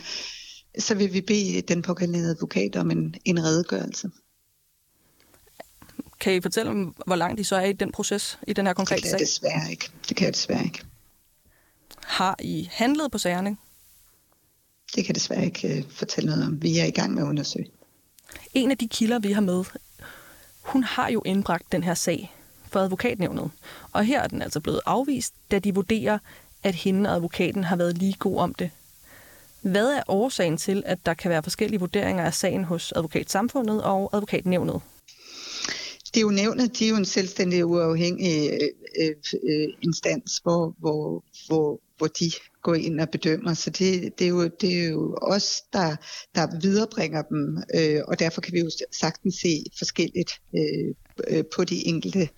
så 0.80 0.96
vil 0.96 1.14
vi 1.14 1.22
bede 1.22 1.62
den 1.62 1.82
pågældende 1.82 2.30
advokat 2.30 2.76
om 2.76 2.92
en, 2.92 3.16
en 3.26 3.44
redegørelse. 3.44 4.10
Kan 6.20 6.36
I 6.36 6.42
fortælle 6.42 6.72
om, 6.72 6.96
hvor 7.06 7.16
langt 7.16 7.40
I 7.40 7.44
så 7.44 7.56
er 7.56 7.66
i 7.66 7.74
den 7.74 7.92
proces, 7.92 8.40
i 8.48 8.54
den 8.54 8.66
her 8.66 8.74
konkrete 8.74 9.10
sag? 9.10 9.20
Det 9.20 9.20
kan 9.20 9.20
jeg 9.20 9.28
desværre 9.28 9.72
ikke. 9.72 9.90
Det 10.10 10.18
kan 10.18 10.26
jeg 10.26 10.34
desværre 10.34 10.64
ikke. 10.64 10.84
Har 12.04 12.36
I 12.40 12.70
handlet 12.72 13.12
på 13.12 13.18
sagerne? 13.18 13.58
Det 14.96 15.06
kan 15.06 15.08
jeg 15.08 15.16
desværre 15.16 15.46
ikke 15.46 15.86
uh, 15.86 15.92
fortælle 15.92 16.30
noget 16.30 16.48
om. 16.48 16.62
Vi 16.62 16.80
er 16.80 16.86
i 16.86 16.92
gang 16.92 17.14
med 17.14 17.24
at 17.24 17.28
undersøge. 17.28 17.68
En 18.54 18.72
af 18.72 18.78
de 18.78 18.88
kilder, 18.88 19.20
vi 19.20 19.32
har 19.32 19.42
med, 19.42 19.64
hun 20.62 20.84
har 20.84 21.10
jo 21.10 21.22
indbragt 21.26 21.72
den 21.72 21.84
her 21.84 21.94
sag 21.94 22.34
for 22.72 22.80
advokatnævnet. 22.80 23.52
Og 23.92 24.06
her 24.06 24.22
er 24.22 24.28
den 24.28 24.42
altså 24.42 24.60
blevet 24.60 24.82
afvist, 24.86 25.34
da 25.52 25.60
de 25.60 25.76
vurderer, 25.76 26.20
at 26.66 26.76
hende 26.76 27.10
og 27.10 27.16
advokaten 27.16 27.64
har 27.64 27.76
været 27.76 27.98
lige 27.98 28.16
god 28.20 28.38
om 28.38 28.54
det. 28.54 28.70
Hvad 29.62 29.88
er 29.88 30.04
årsagen 30.08 30.58
til, 30.58 30.84
at 30.86 31.06
der 31.06 31.14
kan 31.14 31.32
være 31.32 31.44
forskellige 31.44 31.80
vurderinger 31.80 32.24
af 32.24 32.34
sagen 32.34 32.64
hos 32.64 32.94
advokatsamfundet 32.96 33.84
og 33.84 34.10
advokatnævnet? 34.14 34.82
Det 36.14 36.18
er 36.18 36.22
jo 36.22 36.30
nævnet, 36.30 36.80
de 36.80 36.86
er 36.86 36.90
jo 36.90 36.96
en 36.96 37.06
selvstændig 37.06 37.66
uafhængig 37.66 38.50
øh, 38.52 38.70
øh, 39.02 39.16
øh, 39.50 39.68
instans, 39.82 40.40
hvor, 40.44 40.76
hvor, 40.80 41.24
hvor, 41.48 41.82
hvor 41.98 42.08
de 42.08 42.32
går 42.62 42.76
ind 42.76 43.00
og 43.00 43.10
bedømmer. 43.10 43.54
Så 43.54 43.70
det, 43.70 44.20
det, 44.20 44.26
er, 44.26 44.30
jo, 44.30 44.48
det 44.62 44.80
er 44.80 44.90
jo 44.90 45.18
os, 45.22 45.62
der, 45.74 45.96
der 46.36 46.60
viderebringer 46.62 47.22
dem, 47.22 47.58
øh, 47.76 48.02
og 48.08 48.20
derfor 48.20 48.42
kan 48.42 48.54
vi 48.54 48.60
jo 48.60 48.70
sagtens 48.92 49.36
se 49.36 49.64
forskelligt 49.78 50.32
øh, 50.58 50.96
øh, 51.28 51.44
på 51.56 51.64
de 51.64 51.88
enkelte 51.88 52.30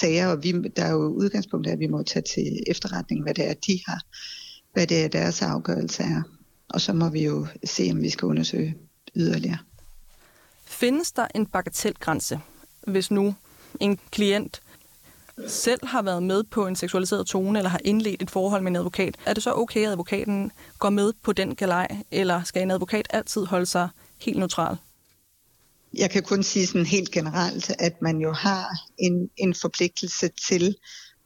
sager, 0.00 0.28
og 0.28 0.42
vi, 0.42 0.52
der 0.52 0.84
er 0.84 0.92
jo 0.92 1.06
udgangspunkt 1.06 1.66
at 1.66 1.78
vi 1.78 1.86
må 1.86 2.02
tage 2.02 2.22
til 2.34 2.62
efterretning, 2.66 3.22
hvad 3.22 3.34
det 3.34 3.48
er, 3.50 3.54
de 3.54 3.80
har, 3.86 4.00
hvad 4.72 4.86
det 4.86 5.04
er, 5.04 5.08
deres 5.08 5.42
afgørelse 5.42 6.02
er. 6.02 6.22
Og 6.68 6.80
så 6.80 6.92
må 6.92 7.08
vi 7.08 7.24
jo 7.24 7.46
se, 7.64 7.88
om 7.92 8.02
vi 8.02 8.10
skal 8.10 8.26
undersøge 8.26 8.76
yderligere. 9.16 9.58
Findes 10.64 11.12
der 11.12 11.26
en 11.34 11.46
bagatelgrænse, 11.46 12.40
hvis 12.86 13.10
nu 13.10 13.34
en 13.80 13.98
klient 14.10 14.62
selv 15.48 15.86
har 15.86 16.02
været 16.02 16.22
med 16.22 16.42
på 16.44 16.66
en 16.66 16.76
seksualiseret 16.76 17.26
tone, 17.26 17.58
eller 17.58 17.70
har 17.70 17.80
indledt 17.84 18.22
et 18.22 18.30
forhold 18.30 18.62
med 18.62 18.70
en 18.70 18.76
advokat, 18.76 19.16
er 19.26 19.34
det 19.34 19.42
så 19.42 19.52
okay, 19.54 19.80
at 19.80 19.90
advokaten 19.90 20.52
går 20.78 20.90
med 20.90 21.12
på 21.22 21.32
den 21.32 21.54
galej, 21.54 21.88
eller 22.10 22.42
skal 22.42 22.62
en 22.62 22.70
advokat 22.70 23.06
altid 23.10 23.44
holde 23.44 23.66
sig 23.66 23.88
helt 24.20 24.38
neutral? 24.38 24.76
Jeg 25.94 26.10
kan 26.10 26.22
kun 26.22 26.42
sige 26.42 26.66
sådan 26.66 26.86
helt 26.86 27.10
generelt, 27.10 27.70
at 27.78 28.02
man 28.02 28.18
jo 28.18 28.32
har 28.32 28.66
en, 28.98 29.28
en 29.36 29.54
forpligtelse 29.54 30.30
til 30.48 30.76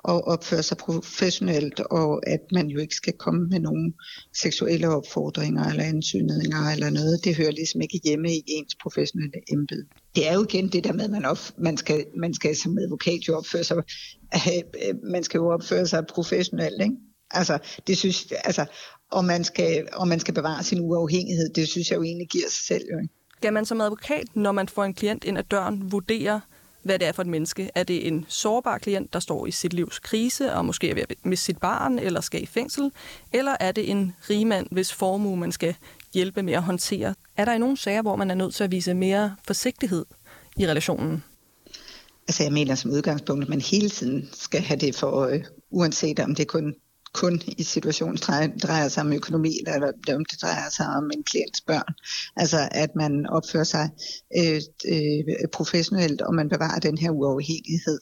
at 0.08 0.24
opføre 0.24 0.62
sig 0.62 0.76
professionelt, 0.76 1.80
og 1.80 2.28
at 2.28 2.40
man 2.52 2.66
jo 2.66 2.78
ikke 2.78 2.94
skal 2.94 3.12
komme 3.12 3.48
med 3.48 3.60
nogen 3.60 3.94
seksuelle 4.34 4.88
opfordringer 4.88 5.64
eller 5.64 5.84
ansynninger 5.84 6.70
eller 6.72 6.90
noget. 6.90 7.24
Det 7.24 7.36
hører 7.36 7.50
ligesom 7.50 7.80
ikke 7.80 8.00
hjemme 8.04 8.34
i 8.34 8.42
ens 8.46 8.74
professionelle 8.82 9.40
embede. 9.52 9.86
Det 10.14 10.28
er 10.28 10.34
jo 10.34 10.44
igen 10.44 10.68
det 10.68 10.84
der 10.84 10.92
med, 10.92 11.04
at 11.04 11.10
man, 11.10 11.24
op, 11.24 11.38
man, 11.58 11.76
skal, 11.76 12.06
man 12.16 12.34
skal 12.34 12.56
som 12.56 12.78
advokat 12.78 13.28
jo 13.28 13.36
opføre 13.36 13.64
sig, 13.64 13.76
man 15.14 15.24
skal 15.24 15.38
jo 15.38 15.48
opføre 15.48 15.86
sig 15.86 16.04
professionelt, 16.08 16.82
ikke? 16.82 16.96
Altså, 17.30 17.58
det 17.86 17.98
synes, 17.98 18.32
altså, 18.44 18.66
og 19.12 19.24
man, 19.24 19.44
skal, 19.44 19.88
og 19.92 20.08
man 20.08 20.20
skal 20.20 20.34
bevare 20.34 20.64
sin 20.64 20.80
uafhængighed, 20.80 21.48
det 21.54 21.68
synes 21.68 21.90
jeg 21.90 21.96
jo 21.96 22.02
egentlig 22.02 22.28
giver 22.28 22.48
sig 22.48 22.66
selv. 22.66 22.84
Jo. 22.92 23.08
Skal 23.36 23.52
man 23.52 23.64
som 23.64 23.80
advokat, 23.80 24.24
når 24.34 24.52
man 24.52 24.68
får 24.68 24.84
en 24.84 24.94
klient 24.94 25.24
ind 25.24 25.38
ad 25.38 25.42
døren, 25.42 25.92
vurdere, 25.92 26.40
hvad 26.86 26.98
det 26.98 27.08
er 27.08 27.12
for 27.12 27.22
et 27.22 27.28
menneske. 27.28 27.70
Er 27.74 27.82
det 27.82 28.06
en 28.06 28.26
sårbar 28.28 28.78
klient, 28.78 29.12
der 29.12 29.20
står 29.20 29.46
i 29.46 29.50
sit 29.50 29.72
livs 29.72 29.98
krise 29.98 30.52
og 30.52 30.64
måske 30.64 30.90
er 30.90 30.94
ved 30.94 31.02
at 31.02 31.16
miste 31.24 31.44
sit 31.44 31.58
barn 31.58 31.98
eller 31.98 32.20
skal 32.20 32.42
i 32.42 32.46
fængsel? 32.46 32.90
Eller 33.32 33.56
er 33.60 33.72
det 33.72 33.90
en 33.90 34.12
rigmand, 34.30 34.66
hvis 34.70 34.92
formue 34.92 35.36
man 35.36 35.52
skal 35.52 35.74
hjælpe 36.14 36.42
med 36.42 36.52
at 36.52 36.62
håndtere? 36.62 37.14
Er 37.36 37.44
der 37.44 37.52
i 37.52 37.58
nogle 37.58 37.76
sager, 37.76 38.02
hvor 38.02 38.16
man 38.16 38.30
er 38.30 38.34
nødt 38.34 38.54
til 38.54 38.64
at 38.64 38.70
vise 38.70 38.94
mere 38.94 39.36
forsigtighed 39.46 40.04
i 40.56 40.66
relationen? 40.66 41.24
Altså 42.28 42.42
jeg 42.42 42.52
mener 42.52 42.74
som 42.74 42.90
udgangspunkt, 42.90 43.42
at 43.42 43.48
man 43.48 43.60
hele 43.60 43.88
tiden 43.88 44.28
skal 44.32 44.60
have 44.60 44.80
det 44.80 44.94
for 44.94 45.06
øje, 45.06 45.44
uanset 45.70 46.20
om 46.20 46.34
det 46.34 46.48
kun 46.48 46.74
kun 47.16 47.42
i 47.46 47.62
situationen 47.62 48.16
drejer, 48.62 48.88
sig 48.88 49.02
om 49.02 49.12
økonomi, 49.12 49.52
eller 49.66 49.92
om 50.16 50.24
det 50.24 50.42
drejer 50.42 50.70
sig 50.70 50.86
om 50.86 51.10
en 51.14 51.22
klients 51.22 51.60
børn. 51.60 51.94
Altså 52.36 52.68
at 52.70 52.90
man 52.96 53.26
opfører 53.26 53.64
sig 53.64 53.90
øh, 54.38 54.60
øh, 54.92 55.48
professionelt, 55.52 56.20
og 56.20 56.34
man 56.34 56.48
bevarer 56.48 56.80
den 56.80 56.98
her 56.98 57.10
uafhængighed. 57.10 58.00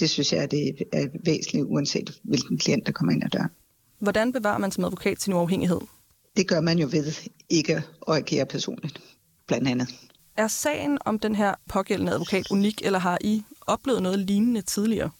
Det 0.00 0.10
synes 0.10 0.32
jeg, 0.32 0.50
det 0.50 0.76
er 0.92 1.06
væsentligt, 1.24 1.64
uanset 1.64 2.20
hvilken 2.22 2.58
klient, 2.58 2.86
der 2.86 2.92
kommer 2.92 3.12
ind 3.12 3.24
ad 3.24 3.30
døren. 3.30 3.50
Hvordan 3.98 4.32
bevarer 4.32 4.58
man 4.58 4.72
som 4.72 4.84
advokat 4.84 5.22
sin 5.22 5.32
uafhængighed? 5.32 5.80
Det 6.36 6.48
gør 6.48 6.60
man 6.60 6.78
jo 6.78 6.88
ved 6.92 7.12
ikke 7.48 7.82
at 8.08 8.16
agere 8.16 8.46
personligt, 8.46 9.00
blandt 9.46 9.68
andet. 9.68 9.88
Er 10.36 10.48
sagen 10.48 10.98
om 11.04 11.18
den 11.18 11.34
her 11.34 11.54
pågældende 11.68 12.12
advokat 12.12 12.50
unik, 12.50 12.82
eller 12.84 12.98
har 12.98 13.18
I 13.20 13.42
oplevet 13.66 14.02
noget 14.02 14.18
lignende 14.18 14.62
tidligere? 14.62 15.10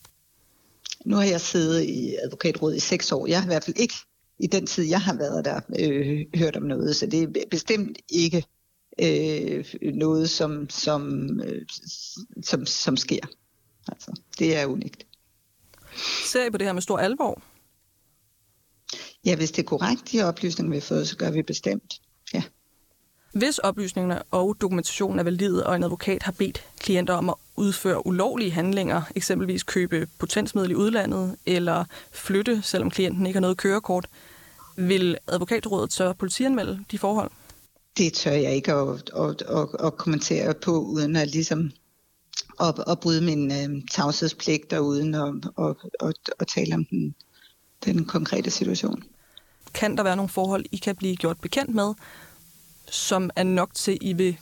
Nu 1.08 1.16
har 1.16 1.24
jeg 1.24 1.40
siddet 1.40 1.82
i 1.82 2.16
advokatrådet 2.24 2.76
i 2.76 2.80
seks 2.80 3.12
år. 3.12 3.26
Jeg 3.26 3.38
har 3.38 3.46
i 3.46 3.52
hvert 3.52 3.64
fald 3.64 3.78
ikke 3.78 3.94
i 4.38 4.46
den 4.46 4.66
tid, 4.66 4.84
jeg 4.84 5.00
har 5.00 5.16
været 5.16 5.44
der, 5.44 5.60
øh, 5.78 6.26
hørt 6.34 6.56
om 6.56 6.62
noget. 6.62 6.96
Så 6.96 7.06
det 7.06 7.22
er 7.22 7.44
bestemt 7.50 7.98
ikke 8.08 8.44
øh, 9.02 9.64
noget, 9.94 10.30
som, 10.30 10.70
som, 10.70 11.30
øh, 11.40 11.66
som, 12.42 12.66
som 12.66 12.96
sker. 12.96 13.26
Altså, 13.88 14.20
det 14.38 14.56
er 14.56 14.66
unikt. 14.66 15.06
Ser 16.24 16.46
I 16.46 16.50
på 16.50 16.58
det 16.58 16.66
her 16.66 16.72
med 16.72 16.82
stor 16.82 16.98
alvor? 16.98 17.42
Ja, 19.24 19.36
hvis 19.36 19.50
det 19.50 19.62
er 19.62 19.66
korrekt, 19.66 20.12
de 20.12 20.22
oplysninger, 20.22 20.70
vi 20.70 20.76
har 20.76 20.80
fået, 20.80 21.08
så 21.08 21.16
gør 21.16 21.30
vi 21.30 21.42
bestemt. 21.42 22.00
Ja. 22.34 22.42
Hvis 23.38 23.58
oplysningerne 23.58 24.22
og 24.22 24.56
dokumentationen 24.60 25.18
er 25.18 25.22
valide, 25.22 25.66
og 25.66 25.76
en 25.76 25.84
advokat 25.84 26.22
har 26.22 26.32
bedt 26.32 26.64
klienter 26.78 27.14
om 27.14 27.28
at 27.28 27.34
udføre 27.56 28.06
ulovlige 28.06 28.50
handlinger, 28.50 29.02
eksempelvis 29.16 29.62
købe 29.62 30.06
potensmiddel 30.18 30.70
i 30.70 30.74
udlandet, 30.74 31.36
eller 31.46 31.84
flytte, 32.12 32.62
selvom 32.62 32.90
klienten 32.90 33.26
ikke 33.26 33.36
har 33.36 33.40
noget 33.40 33.56
kørekort, 33.56 34.06
vil 34.76 35.18
advokatrådet 35.26 35.92
så 35.92 36.12
politianmelde 36.12 36.84
de 36.90 36.98
forhold? 36.98 37.30
Det 37.98 38.12
tør 38.12 38.30
jeg 38.30 38.54
ikke 38.54 38.72
at, 38.72 38.88
at, 39.16 39.42
at, 39.42 39.86
at 39.86 39.96
kommentere 39.96 40.54
på, 40.54 40.80
uden 40.80 41.16
at 41.16 41.28
ligesom 41.28 41.70
at, 42.60 42.74
at 42.86 43.00
bryde 43.00 43.20
min 43.20 43.52
øh, 43.52 43.82
tavshedspligt, 43.90 44.72
og 44.72 44.84
uden 44.84 45.14
at, 45.14 45.34
at, 45.58 45.76
at, 46.00 46.30
at 46.40 46.46
tale 46.46 46.74
om 46.74 46.84
den, 46.84 47.14
den 47.84 48.04
konkrete 48.04 48.50
situation. 48.50 49.02
Kan 49.74 49.96
der 49.96 50.02
være 50.02 50.16
nogle 50.16 50.28
forhold, 50.28 50.64
I 50.72 50.76
kan 50.76 50.96
blive 50.96 51.16
gjort 51.16 51.40
bekendt 51.40 51.74
med, 51.74 51.94
som 52.90 53.30
er 53.36 53.42
nok 53.42 53.74
til, 53.74 53.92
at 53.92 53.98
I 54.00 54.12
vil 54.12 54.38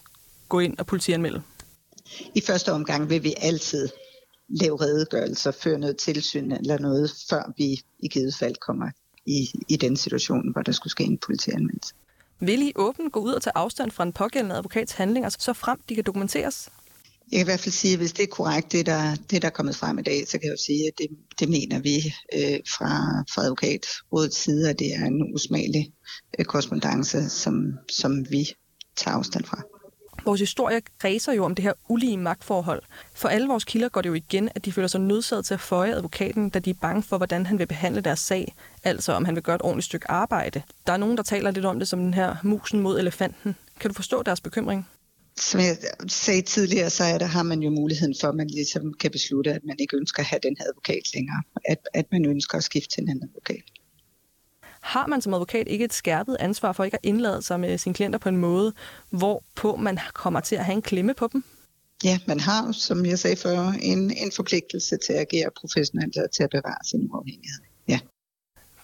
gå 0.48 0.60
ind 0.60 0.78
og 0.78 0.86
politianmelde? 0.86 1.42
I 2.34 2.40
første 2.40 2.72
omgang 2.72 3.10
vil 3.10 3.22
vi 3.22 3.34
altid 3.36 3.88
lave 4.48 4.80
redegørelser, 4.80 5.50
føre 5.50 5.78
noget 5.78 5.96
tilsyn 5.96 6.52
eller 6.52 6.78
noget, 6.78 7.10
før 7.30 7.52
vi 7.56 7.80
i 7.98 8.08
givet 8.08 8.34
fald 8.34 8.54
kommer 8.54 8.90
i, 9.26 9.50
i 9.68 9.76
den 9.76 9.96
situation, 9.96 10.52
hvor 10.52 10.62
der 10.62 10.72
skulle 10.72 10.90
ske 10.90 11.04
en 11.04 11.18
politianmeldelse. 11.18 11.94
Vil 12.40 12.62
I 12.62 12.72
åbent 12.76 13.12
gå 13.12 13.20
ud 13.20 13.32
og 13.32 13.42
tage 13.42 13.56
afstand 13.56 13.90
fra 13.90 14.02
en 14.02 14.12
pågældende 14.12 14.56
advokats 14.56 14.92
handlinger, 14.92 15.28
så 15.28 15.52
frem 15.52 15.80
de 15.88 15.94
kan 15.94 16.04
dokumenteres? 16.04 16.68
Jeg 17.32 17.38
kan 17.38 17.44
i 17.46 17.50
hvert 17.50 17.60
fald 17.60 17.72
sige, 17.72 17.92
at 17.92 17.98
hvis 17.98 18.12
det 18.12 18.22
er 18.22 18.26
korrekt, 18.26 18.72
det 18.72 18.86
der, 18.86 19.14
det 19.30 19.42
der 19.42 19.48
er 19.48 19.52
kommet 19.52 19.76
frem 19.76 19.98
i 19.98 20.02
dag, 20.02 20.28
så 20.28 20.38
kan 20.38 20.44
jeg 20.44 20.52
jo 20.52 20.64
sige, 20.66 20.86
at 20.86 20.92
det, 20.98 21.06
det 21.40 21.48
mener 21.48 21.78
vi 21.78 21.96
øh, 22.34 22.60
fra, 22.76 23.22
fra 23.34 23.42
advokatrådets 23.42 24.36
side, 24.36 24.70
at 24.70 24.78
det 24.78 24.94
er 24.94 25.04
en 25.04 25.34
usmagelig 25.34 25.92
øh, 26.38 26.44
korrespondence, 26.44 27.28
som, 27.28 27.72
som 27.90 28.30
vi 28.30 28.48
tager 28.96 29.16
afstand 29.16 29.44
fra. 29.44 29.62
Vores 30.24 30.40
historie 30.40 30.80
kredser 30.98 31.32
jo 31.32 31.44
om 31.44 31.54
det 31.54 31.62
her 31.62 31.72
ulige 31.88 32.16
magtforhold. 32.16 32.82
For 33.14 33.28
alle 33.28 33.48
vores 33.48 33.64
kilder 33.64 33.88
går 33.88 34.00
det 34.00 34.08
jo 34.08 34.14
igen, 34.14 34.48
at 34.54 34.64
de 34.64 34.72
føler 34.72 34.88
sig 34.88 35.00
nødsaget 35.00 35.44
til 35.44 35.54
at 35.54 35.60
føje 35.60 35.94
advokaten, 35.94 36.50
da 36.50 36.58
de 36.58 36.70
er 36.70 36.74
bange 36.80 37.02
for, 37.02 37.16
hvordan 37.16 37.46
han 37.46 37.58
vil 37.58 37.66
behandle 37.66 38.00
deres 38.00 38.20
sag, 38.20 38.54
altså 38.84 39.12
om 39.12 39.24
han 39.24 39.34
vil 39.34 39.42
gøre 39.42 39.56
et 39.56 39.62
ordentligt 39.62 39.84
stykke 39.84 40.10
arbejde. 40.10 40.62
Der 40.86 40.92
er 40.92 40.96
nogen, 40.96 41.16
der 41.16 41.22
taler 41.22 41.50
lidt 41.50 41.64
om 41.64 41.78
det 41.78 41.88
som 41.88 41.98
den 41.98 42.14
her 42.14 42.36
musen 42.42 42.80
mod 42.80 42.98
elefanten. 42.98 43.56
Kan 43.80 43.90
du 43.90 43.94
forstå 43.94 44.22
deres 44.22 44.40
bekymring? 44.40 44.86
Som 45.40 45.60
jeg 45.60 45.76
sagde 46.08 46.42
tidligere, 46.42 46.90
så 46.90 47.04
er 47.04 47.18
der, 47.18 47.26
har 47.26 47.42
man 47.42 47.62
jo 47.62 47.70
muligheden 47.70 48.14
for, 48.20 48.28
at 48.28 48.34
man 48.34 48.46
ligesom 48.46 48.94
kan 48.94 49.10
beslutte, 49.10 49.52
at 49.52 49.64
man 49.64 49.76
ikke 49.78 49.96
ønsker 49.96 50.20
at 50.20 50.26
have 50.26 50.40
den 50.42 50.56
her 50.58 50.64
advokat 50.68 51.02
længere. 51.14 51.42
At, 51.64 51.78
at 51.94 52.06
man 52.12 52.24
ønsker 52.24 52.58
at 52.58 52.64
skifte 52.64 52.88
til 52.88 53.02
en 53.02 53.08
anden 53.08 53.28
advokat. 53.28 53.64
Har 54.80 55.06
man 55.06 55.22
som 55.22 55.34
advokat 55.34 55.68
ikke 55.68 55.84
et 55.84 55.92
skærpet 55.92 56.36
ansvar 56.40 56.72
for 56.72 56.84
ikke 56.84 56.94
at 56.94 57.04
indlade 57.04 57.42
sig 57.42 57.60
med 57.60 57.78
sine 57.78 57.94
klienter 57.94 58.18
på 58.18 58.28
en 58.28 58.36
måde, 58.36 58.72
hvorpå 59.10 59.76
man 59.76 59.98
kommer 60.14 60.40
til 60.40 60.56
at 60.56 60.64
have 60.64 60.76
en 60.76 60.82
klemme 60.82 61.14
på 61.14 61.28
dem? 61.32 61.44
Ja, 62.04 62.18
man 62.26 62.40
har, 62.40 62.72
som 62.72 63.06
jeg 63.06 63.18
sagde 63.18 63.36
før, 63.36 63.58
en, 63.82 64.10
en 64.10 64.32
forpligtelse 64.32 64.96
til 65.06 65.12
at 65.12 65.20
agere 65.20 65.50
professionelt 65.60 66.16
og 66.16 66.30
til 66.30 66.42
at 66.42 66.50
bevare 66.50 66.84
sin 66.90 67.08
uafhængighed. 67.10 67.60
Ja. 67.88 68.00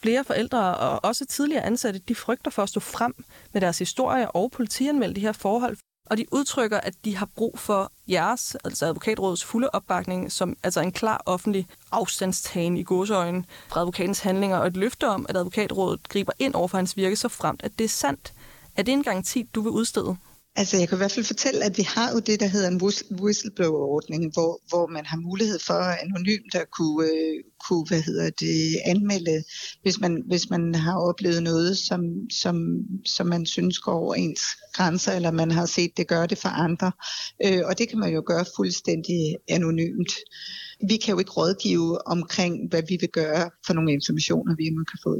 Flere 0.03 0.24
forældre 0.24 0.76
og 0.76 1.05
også 1.05 1.26
tidligere 1.26 1.64
ansatte, 1.64 2.00
de 2.09 2.14
frygter 2.14 2.50
for 2.50 2.62
at 2.62 2.68
stå 2.68 2.80
frem 2.80 3.24
med 3.53 3.61
deres 3.61 3.78
historie 3.78 4.30
og 4.30 4.50
politianmelde 4.50 5.14
de 5.14 5.20
her 5.20 5.32
forhold, 5.32 5.76
og 6.07 6.16
de 6.16 6.26
udtrykker, 6.32 6.80
at 6.80 6.94
de 7.05 7.16
har 7.16 7.28
brug 7.36 7.59
for 7.59 7.92
jeres, 8.09 8.57
altså 8.64 8.86
advokatrådets 8.86 9.44
fulde 9.44 9.70
opbakning, 9.72 10.32
som 10.32 10.57
altså 10.62 10.80
en 10.80 10.92
klar 10.92 11.22
offentlig 11.26 11.68
afstandstagen 11.92 12.76
i 12.76 12.82
godsøjne 12.82 13.44
fra 13.68 13.80
advokatens 13.80 14.20
handlinger, 14.20 14.57
og 14.57 14.66
et 14.66 14.76
løfte 14.76 15.09
om, 15.09 15.26
at 15.28 15.36
advokatrådet 15.36 16.09
griber 16.09 16.32
ind 16.38 16.55
over 16.55 16.68
for 16.68 16.76
hans 16.76 16.96
virke, 16.96 17.16
så 17.16 17.28
fremt, 17.28 17.62
at 17.64 17.72
det 17.78 17.84
er 17.84 17.88
sandt. 17.88 18.32
Er 18.76 18.82
det 18.82 18.92
en 18.92 19.03
garanti, 19.03 19.42
du 19.55 19.61
vil 19.61 19.70
udstede? 19.70 20.16
Altså 20.57 20.76
jeg 20.76 20.88
kan 20.88 20.96
i 20.96 21.03
hvert 21.03 21.12
fald 21.12 21.24
fortælle, 21.24 21.64
at 21.64 21.78
vi 21.78 21.82
har 21.82 22.12
jo 22.12 22.18
det, 22.18 22.40
der 22.40 22.46
hedder 22.46 22.68
en 22.68 22.82
whistleblower-ordning, 23.22 24.32
hvor, 24.32 24.61
hvor 24.68 24.86
man 24.86 25.07
har 25.07 25.16
mulighed 25.16 25.59
for 25.59 25.74
anonymt 25.74 26.55
at 26.55 26.70
kunne, 26.70 27.07
øh, 27.07 27.44
kunne 27.68 27.86
hvad 27.88 28.03
hedder 28.03 28.30
det, 28.30 28.80
anmelde, 28.84 29.44
hvis 29.82 30.00
man, 30.00 30.22
hvis 30.26 30.50
man 30.50 30.74
har 30.74 30.98
oplevet 30.98 31.42
noget, 31.42 31.78
som, 31.78 32.00
som, 32.30 32.57
som 33.07 33.26
man 33.26 33.46
synes 33.46 33.78
går 33.78 33.92
over 33.92 34.14
ens 34.14 34.42
grænser, 34.72 35.12
eller 35.12 35.30
man 35.30 35.50
har 35.50 35.66
set 35.66 35.96
det 35.96 36.09
gøre 36.09 36.26
det 36.26 36.38
for 36.38 36.48
andre. 36.48 36.92
Øh, 37.44 37.62
og 37.64 37.78
det 37.78 37.88
kan 37.88 37.98
man 37.98 38.14
jo 38.14 38.22
gøre 38.26 38.44
fuldstændig 38.57 39.36
anonymt. 39.48 40.12
Vi 40.88 40.96
kan 40.96 41.12
jo 41.12 41.18
ikke 41.18 41.30
rådgive 41.30 42.09
omkring, 42.09 42.68
hvad 42.70 42.82
vi 42.88 42.96
vil 43.00 43.09
gøre 43.09 43.50
for 43.66 43.72
nogle 43.72 43.92
informationer, 43.92 44.57
vi 44.57 44.64
kan 44.64 44.98
få. 45.03 45.16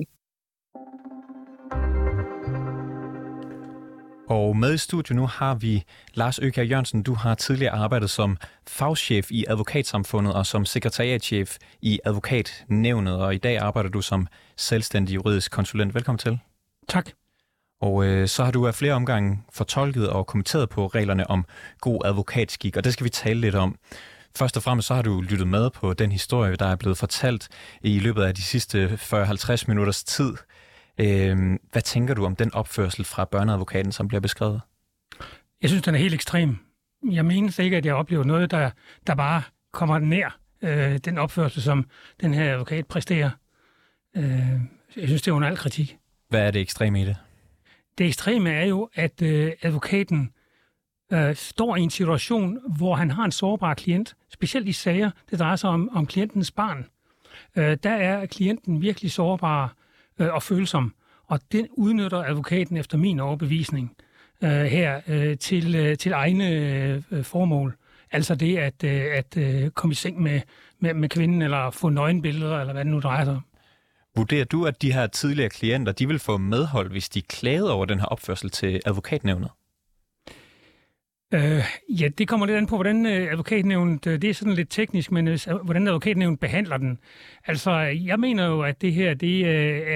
Og 4.33 4.57
med 4.57 4.75
i 4.75 4.79
studiet 4.79 5.17
nu 5.17 5.27
har 5.27 5.55
vi 5.55 5.85
Lars 6.15 6.39
Økær 6.39 6.63
Jørgensen. 6.63 7.03
Du 7.03 7.15
har 7.15 7.35
tidligere 7.35 7.73
arbejdet 7.73 8.11
som 8.11 8.37
fagchef 8.69 9.31
i 9.31 9.45
advokatsamfundet 9.49 10.35
og 10.35 10.47
som 10.47 10.65
sekretariatchef 10.65 11.57
i 11.81 12.01
advokatnævnet, 12.05 13.17
og 13.17 13.35
i 13.35 13.39
dag 13.39 13.59
arbejder 13.59 13.91
du 13.91 14.01
som 14.01 14.27
selvstændig 14.57 15.15
juridisk 15.15 15.51
konsulent. 15.51 15.95
Velkommen 15.95 16.19
til. 16.19 16.39
Tak. 16.89 17.11
Og 17.81 18.05
øh, 18.05 18.29
så 18.29 18.45
har 18.45 18.51
du 18.51 18.67
af 18.67 18.75
flere 18.75 18.95
omgange 18.95 19.43
fortolket 19.53 20.11
og 20.11 20.27
kommenteret 20.27 20.69
på 20.69 20.87
reglerne 20.87 21.31
om 21.31 21.45
god 21.81 22.01
advokatskik, 22.05 22.77
og 22.77 22.85
det 22.85 22.93
skal 22.93 23.05
vi 23.05 23.11
tale 23.11 23.41
lidt 23.41 23.55
om. 23.55 23.77
Først 24.37 24.57
og 24.57 24.63
fremmest 24.63 24.89
så 24.89 24.95
har 24.95 25.03
du 25.03 25.21
lyttet 25.21 25.49
med 25.49 25.71
på 25.71 25.93
den 25.93 26.13
historie, 26.13 26.57
der 26.57 26.67
er 26.67 26.77
blevet 26.77 26.99
fortalt 26.99 27.49
i 27.83 27.99
løbet 27.99 28.23
af 28.23 28.35
de 28.35 28.43
sidste 28.43 28.99
40-50 29.13 29.65
minutters 29.69 30.05
tid. 30.05 30.35
Øh, 30.99 31.59
hvad 31.73 31.83
tænker 31.83 32.15
du 32.15 32.25
om 32.25 32.37
den 32.37 32.55
opførsel 32.55 33.05
fra 33.05 33.25
børneadvokaten, 33.25 33.93
som 33.93 34.09
bliver 34.09 34.21
beskrevet? 34.21 34.61
Jeg 35.63 35.71
synes, 35.71 35.83
den 35.83 35.95
er 35.95 35.99
helt 35.99 36.15
ekstrem. 36.15 36.57
Jeg 37.11 37.25
mener 37.25 37.61
ikke, 37.61 37.77
at 37.77 37.87
jeg 37.87 37.95
oplever 37.95 38.25
noget, 38.25 38.51
der, 38.51 38.71
der 39.07 39.15
bare 39.15 39.43
kommer 39.73 39.99
nær 39.99 40.39
øh, 40.63 40.99
den 40.99 41.19
opførsel, 41.19 41.63
som 41.63 41.87
den 42.21 42.35
her 42.35 42.53
advokat 42.53 42.87
præsterer. 42.87 43.31
Øh, 44.17 44.25
jeg 44.97 45.09
synes, 45.09 45.23
det 45.23 45.31
er 45.31 45.35
under 45.35 45.49
al 45.49 45.57
kritik. 45.57 45.97
Hvad 46.29 46.47
er 46.47 46.51
det 46.51 46.61
ekstreme 46.61 47.03
i 47.03 47.05
det? 47.05 47.17
Det 47.99 48.07
ekstreme 48.07 48.51
er 48.51 48.65
jo, 48.65 48.91
at 48.95 49.23
øh, 49.23 49.53
advokaten 49.63 50.33
øh, 51.13 51.37
står 51.37 51.77
i 51.77 51.81
en 51.81 51.91
situation, 51.91 52.59
hvor 52.77 52.95
han 52.95 53.11
har 53.11 53.25
en 53.25 53.33
sårbar 53.33 53.75
klient, 53.75 54.17
specielt 54.33 54.69
i 54.69 54.73
sager, 54.73 55.11
det 55.31 55.39
drejer 55.39 55.57
sig 55.57 55.71
om, 55.71 55.91
om 55.93 56.07
klientens 56.07 56.51
barn. 56.51 56.87
Øh, 57.57 57.77
der 57.83 57.91
er 57.91 58.27
klienten 58.27 58.83
virkelig 58.83 59.13
sårbar 59.13 59.77
øh, 60.19 60.35
og 60.35 60.43
følsom, 60.43 60.95
og 61.27 61.41
den 61.53 61.69
udnytter 61.73 62.19
advokaten 62.19 62.77
efter 62.77 62.99
min 62.99 63.21
overbevisning 63.21 63.97
øh, 64.45 64.51
her 64.51 65.01
øh, 65.07 65.39
til, 65.39 65.75
øh, 65.75 65.99
til 65.99 66.13
egne 66.13 66.49
øh, 67.11 67.25
formål. 67.25 67.77
Altså 68.11 68.35
det 68.35 68.59
at, 68.59 68.85
øh, 68.85 69.05
at 69.15 69.37
øh, 69.37 69.71
komme 69.71 69.93
i 69.93 69.95
seng 69.95 70.23
med, 70.23 70.41
med, 70.81 70.95
med 70.95 71.09
kvinden, 71.09 71.43
eller 71.43 71.71
få 71.71 71.89
nøgenbilleder, 71.89 72.61
eller 72.61 72.73
hvad 72.73 72.85
det 72.85 72.93
nu 72.93 73.01
drejer 73.01 73.25
sig 73.25 73.35
om. 73.35 73.43
Vurderer 74.17 74.45
du, 74.45 74.67
at 74.67 74.83
de 74.83 74.93
her 74.93 75.07
tidligere 75.07 75.51
klienter, 75.51 75.93
de 75.93 76.09
vil 76.09 76.19
få 76.19 76.37
medhold, 76.37 76.91
hvis 76.91 77.09
de 77.09 77.23
klagede 77.23 77.73
over 77.73 77.85
den 77.85 78.01
her 78.01 78.07
opførsel 78.07 78.51
til 78.51 78.81
advokatnævnet? 78.87 79.51
Øh, 81.35 81.65
ja, 81.89 82.09
det 82.09 82.29
kommer 82.29 82.47
lidt 82.47 82.57
an 82.57 82.67
på, 82.67 82.77
hvordan 82.77 83.07
øh, 83.07 83.33
advokatnævnet, 83.33 84.07
øh, 84.07 84.23
det 84.23 84.31
er 84.31 84.35
sådan 84.35 84.53
lidt 84.53 84.71
teknisk, 84.71 85.13
men 85.13 85.29
øh, 85.29 85.39
hvordan 85.65 85.87
advokatnævnet 85.87 86.41
behandler 86.41 86.77
den. 86.77 86.99
Altså, 87.47 87.71
jeg 87.81 88.21
mener 88.21 88.47
jo, 88.47 88.63
at 88.63 88.83
det 88.83 88.93
her, 88.93 89.15
det 89.15 89.47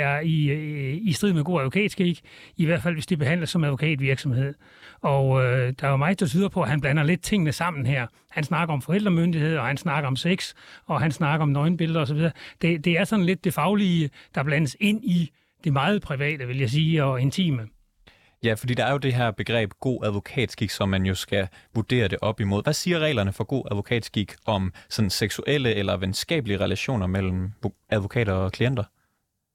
er 0.01 0.20
i, 0.20 0.51
i 0.97 1.12
strid 1.12 1.32
med 1.32 1.45
god 1.45 1.61
advokatskik, 1.61 2.20
i 2.57 2.64
hvert 2.64 2.82
fald 2.82 2.95
hvis 2.95 3.07
det 3.07 3.18
behandles 3.18 3.51
som 3.51 3.64
advokatvirksomhed. 3.64 4.55
Og 5.01 5.45
øh, 5.45 5.72
der 5.80 5.87
er 5.87 5.91
jo 5.91 5.97
meget, 5.97 6.20
der 6.20 6.26
tyder 6.26 6.49
på, 6.49 6.62
at 6.62 6.68
han 6.68 6.80
blander 6.80 7.03
lidt 7.03 7.22
tingene 7.22 7.53
sammen 7.53 7.87
her. 7.87 8.07
Han 8.30 8.45
snakker 8.45 8.74
om 8.74 8.82
forældremyndighed, 8.82 9.57
og 9.57 9.66
han 9.66 9.76
snakker 9.76 10.09
om 10.09 10.16
sex, 10.16 10.55
og 10.87 11.01
han 11.01 11.12
snakker 11.12 11.43
om 11.43 11.49
nøgenbilleder 11.49 12.01
osv. 12.01 12.18
Det, 12.62 12.84
det 12.84 12.99
er 12.99 13.05
sådan 13.05 13.24
lidt 13.24 13.45
det 13.45 13.55
faglige, 13.55 14.11
der 14.34 14.43
blandes 14.43 14.76
ind 14.80 15.05
i 15.05 15.30
det 15.64 15.72
meget 15.72 16.03
private, 16.03 16.47
vil 16.47 16.59
jeg 16.59 16.70
sige, 16.70 17.05
og 17.05 17.20
intime. 17.20 17.76
Ja, 18.45 18.55
fordi 18.55 18.74
der 18.74 18.84
er 18.84 18.93
jo 18.93 18.99
det 18.99 19.14
her 19.14 19.30
begreb 19.30 19.72
god 19.80 20.05
advokatskik, 20.05 20.70
som 20.70 20.89
man 20.89 21.07
jo 21.07 21.14
skal 21.14 21.49
vurdere 21.74 22.09
det 22.09 22.18
op 22.22 22.41
imod. 22.41 22.62
Hvad 22.62 22.72
siger 22.72 22.99
reglerne 22.99 23.32
for 23.32 23.45
god 23.45 23.64
advokatskik 23.70 24.34
om 24.47 24.72
sådan 24.89 25.11
seksuelle 25.11 25.74
eller 25.74 25.97
venskabelige 25.97 26.61
relationer 26.61 27.07
mellem 27.07 27.53
advokater 27.89 28.32
og 28.32 28.53
klienter? 28.53 28.84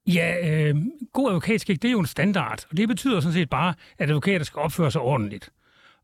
Ja, 0.08 0.50
øh, 0.50 0.76
god 1.14 1.30
advokatskik, 1.30 1.82
det 1.82 1.88
er 1.88 1.92
jo 1.92 2.00
en 2.00 2.06
standard, 2.06 2.66
og 2.72 2.78
det 2.78 2.88
betyder 2.88 3.20
sådan 3.20 3.34
set 3.34 3.50
bare, 3.50 3.74
at 3.98 4.10
advokater 4.10 4.46
skal 4.46 4.60
opføre 4.60 4.92
sig 4.92 5.02
ordentligt. 5.02 5.50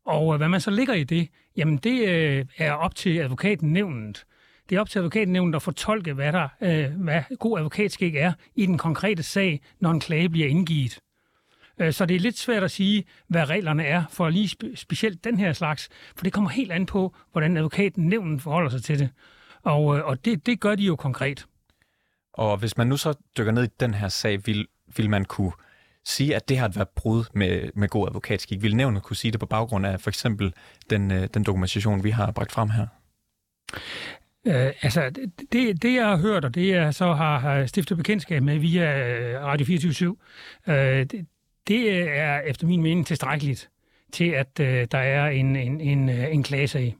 Og 0.06 0.34
øh, 0.34 0.36
hvad 0.36 0.48
man 0.48 0.60
så 0.60 0.70
ligger 0.70 0.94
i 0.94 1.04
det, 1.04 1.28
jamen 1.56 1.76
det 1.76 2.08
øh, 2.08 2.44
er 2.58 2.72
op 2.72 2.94
til 2.94 3.18
advokaten 3.18 3.72
nævnet. 3.72 4.24
Det 4.68 4.76
er 4.76 4.80
op 4.80 4.90
til 4.90 4.98
advokatenævnet 4.98 5.54
at 5.54 5.62
fortolke, 5.62 6.12
hvad, 6.12 6.32
der, 6.32 6.48
øh, 6.60 6.90
hvad 6.90 7.22
god 7.38 7.58
advokatskik 7.58 8.14
er 8.14 8.32
i 8.54 8.66
den 8.66 8.78
konkrete 8.78 9.22
sag, 9.22 9.60
når 9.80 9.90
en 9.90 10.00
klage 10.00 10.28
bliver 10.28 10.48
indgivet. 10.48 10.98
Øh, 11.80 11.92
Så 11.92 12.06
det 12.06 12.14
er 12.14 12.20
lidt 12.20 12.38
svært 12.38 12.62
at 12.64 12.70
sige, 12.70 13.04
hvad 13.28 13.48
reglerne 13.48 13.84
er 13.84 14.04
for 14.10 14.28
lige 14.28 14.48
spe- 14.48 14.76
specielt 14.76 15.24
den 15.24 15.38
her 15.38 15.52
slags, 15.52 15.88
for 16.16 16.24
det 16.24 16.32
kommer 16.32 16.50
helt 16.50 16.72
an 16.72 16.86
på, 16.86 17.14
hvordan 17.32 17.56
advokaten 17.56 18.06
nævnen 18.08 18.40
forholder 18.40 18.70
sig 18.70 18.82
til 18.82 18.98
det. 18.98 19.10
Og, 19.62 19.98
øh, 19.98 20.04
og 20.04 20.24
det, 20.24 20.46
det 20.46 20.60
gør 20.60 20.74
de 20.74 20.82
jo 20.82 20.96
konkret. 20.96 21.46
Og 22.32 22.56
hvis 22.56 22.76
man 22.76 22.86
nu 22.86 22.96
så 22.96 23.14
dykker 23.38 23.52
ned 23.52 23.64
i 23.64 23.68
den 23.80 23.94
her 23.94 24.08
sag, 24.08 24.46
vil, 24.46 24.66
vil 24.96 25.10
man 25.10 25.24
kunne 25.24 25.52
sige, 26.04 26.36
at 26.36 26.48
det 26.48 26.58
har 26.58 26.68
været 26.68 26.88
brud 26.88 27.24
med, 27.34 27.70
med 27.74 27.88
god 27.88 28.08
advokatskik? 28.08 28.62
Vil 28.62 28.76
nævnet 28.76 29.02
kunne 29.02 29.16
sige 29.16 29.32
det 29.32 29.40
på 29.40 29.46
baggrund 29.46 29.86
af 29.86 30.00
for 30.00 30.10
eksempel 30.10 30.54
den, 30.90 31.10
øh, 31.10 31.28
den 31.34 31.44
dokumentation, 31.44 32.04
vi 32.04 32.10
har 32.10 32.30
bragt 32.32 32.52
frem 32.52 32.70
her? 32.70 32.86
Øh, 34.46 34.72
altså, 34.82 35.10
det, 35.52 35.82
det, 35.82 35.94
jeg 35.94 36.06
har 36.06 36.16
hørt, 36.16 36.44
og 36.44 36.54
det 36.54 36.68
jeg 36.68 36.94
så 36.94 37.12
har, 37.12 37.38
har 37.38 37.66
stiftet 37.66 37.96
bekendtskab 37.96 38.42
med 38.42 38.58
via 38.58 38.86
Radio 39.42 39.66
24 39.66 40.16
øh, 40.68 40.74
det, 40.74 41.26
det 41.68 41.88
øh, 41.88 42.06
er 42.10 42.40
efter 42.40 42.66
min 42.66 42.82
mening 42.82 43.06
tilstrækkeligt 43.06 43.70
til, 44.12 44.30
at 44.30 44.60
øh, 44.60 44.86
der 44.92 44.98
er 44.98 45.28
en, 45.28 45.56
en, 45.56 45.80
en, 45.80 46.08
øh, 46.08 46.34
en 46.34 46.42
klage 46.42 46.86
i. 46.86 46.94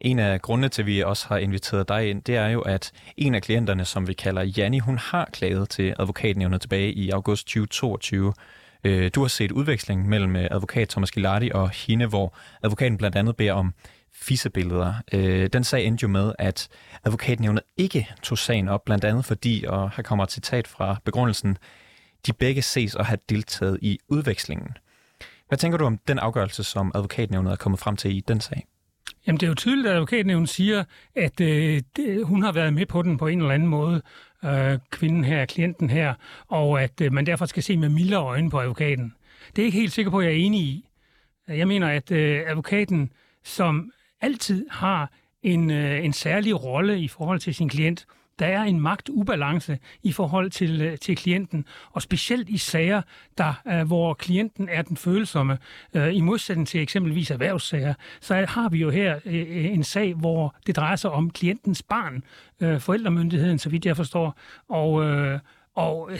En 0.00 0.18
af 0.18 0.42
grundene 0.42 0.68
til, 0.68 0.82
at 0.82 0.86
vi 0.86 1.02
også 1.02 1.28
har 1.28 1.36
inviteret 1.36 1.88
dig 1.88 2.10
ind, 2.10 2.22
det 2.22 2.36
er 2.36 2.48
jo, 2.48 2.60
at 2.60 2.92
en 3.16 3.34
af 3.34 3.42
klienterne, 3.42 3.84
som 3.84 4.08
vi 4.08 4.12
kalder 4.12 4.42
Janni, 4.42 4.78
hun 4.78 4.98
har 4.98 5.28
klaget 5.32 5.68
til 5.68 5.94
advokatnævnet 5.98 6.60
tilbage 6.60 6.92
i 6.92 7.10
august 7.10 7.46
2022. 7.46 8.32
Øh, 8.84 9.10
du 9.14 9.20
har 9.20 9.28
set 9.28 9.52
udveksling 9.52 10.08
mellem 10.08 10.36
advokat 10.36 10.88
Thomas 10.88 11.10
Gilardi 11.10 11.50
og 11.54 11.70
hende, 11.70 12.06
hvor 12.06 12.36
advokaten 12.62 12.98
blandt 12.98 13.16
andet 13.16 13.36
beder 13.36 13.52
om 13.52 13.74
fissebilleder. 14.12 14.94
Den 15.52 15.64
sag 15.64 15.84
endte 15.84 16.02
jo 16.02 16.08
med, 16.08 16.32
at 16.38 16.68
advokatnævnet 17.04 17.62
ikke 17.76 18.08
tog 18.22 18.38
sagen 18.38 18.68
op, 18.68 18.84
blandt 18.84 19.04
andet 19.04 19.24
fordi, 19.24 19.64
og 19.68 19.90
her 19.96 20.02
kommer 20.02 20.24
et 20.24 20.32
citat 20.32 20.66
fra 20.66 20.96
begrundelsen, 21.04 21.58
de 22.26 22.32
begge 22.32 22.62
ses 22.62 22.94
at 22.94 23.06
have 23.06 23.18
deltaget 23.28 23.78
i 23.82 23.98
udvekslingen. 24.08 24.76
Hvad 25.48 25.58
tænker 25.58 25.78
du 25.78 25.84
om 25.84 25.98
den 26.08 26.18
afgørelse, 26.18 26.64
som 26.64 26.92
advokatnævnet 26.94 27.52
er 27.52 27.56
kommet 27.56 27.80
frem 27.80 27.96
til 27.96 28.16
i 28.16 28.20
den 28.20 28.40
sag? 28.40 28.66
Jamen, 29.26 29.40
det 29.40 29.46
er 29.46 29.50
jo 29.50 29.54
tydeligt, 29.54 29.86
at 29.86 29.94
advokatnævnet 29.94 30.48
siger, 30.48 30.84
at 31.14 31.40
øh, 31.40 31.82
det, 31.96 32.26
hun 32.26 32.42
har 32.42 32.52
været 32.52 32.72
med 32.72 32.86
på 32.86 33.02
den 33.02 33.16
på 33.16 33.26
en 33.26 33.38
eller 33.38 33.54
anden 33.54 33.68
måde, 33.68 34.02
øh, 34.44 34.78
kvinden 34.90 35.24
her, 35.24 35.46
klienten 35.46 35.90
her, 35.90 36.14
og 36.48 36.82
at 36.82 37.00
øh, 37.00 37.12
man 37.12 37.26
derfor 37.26 37.46
skal 37.46 37.62
se 37.62 37.76
med 37.76 37.88
mildere 37.88 38.20
øjne 38.20 38.50
på 38.50 38.60
advokaten. 38.60 39.14
Det 39.46 39.58
er 39.58 39.62
jeg 39.62 39.66
ikke 39.66 39.78
helt 39.78 39.92
sikker 39.92 40.10
på, 40.10 40.18
at 40.18 40.24
jeg 40.24 40.32
er 40.32 40.36
enig 40.36 40.60
i. 40.60 40.88
Jeg 41.48 41.68
mener, 41.68 41.88
at 41.88 42.10
øh, 42.10 42.42
advokaten, 42.46 43.12
som 43.44 43.92
altid 44.20 44.66
har 44.70 45.12
en, 45.42 45.70
øh, 45.70 46.04
en 46.04 46.12
særlig 46.12 46.64
rolle 46.64 47.00
i 47.00 47.08
forhold 47.08 47.40
til 47.40 47.54
sin 47.54 47.68
klient, 47.68 48.06
der 48.38 48.46
er 48.46 48.62
en 48.62 48.80
magtubalance 48.80 49.78
i 50.02 50.12
forhold 50.12 50.50
til, 50.50 50.82
øh, 50.82 50.98
til 50.98 51.16
klienten, 51.16 51.64
og 51.90 52.02
specielt 52.02 52.48
i 52.48 52.58
sager, 52.58 53.02
der, 53.38 53.62
øh, 53.68 53.86
hvor 53.86 54.14
klienten 54.14 54.68
er 54.68 54.82
den 54.82 54.96
følsomme, 54.96 55.58
øh, 55.94 56.16
i 56.16 56.20
modsætning 56.20 56.68
til 56.68 56.80
eksempelvis 56.80 57.30
erhvervssager, 57.30 57.94
så 58.20 58.46
har 58.48 58.68
vi 58.68 58.78
jo 58.78 58.90
her 58.90 59.20
en 59.26 59.84
sag, 59.84 60.14
hvor 60.14 60.54
det 60.66 60.76
drejer 60.76 60.96
sig 60.96 61.10
om 61.10 61.30
klientens 61.30 61.82
barn, 61.82 62.24
forældremyndigheden, 62.80 63.58
så 63.58 63.70
vidt 63.70 63.86
jeg 63.86 63.96
forstår, 63.96 64.38
og, 64.68 64.90
og 65.74 66.10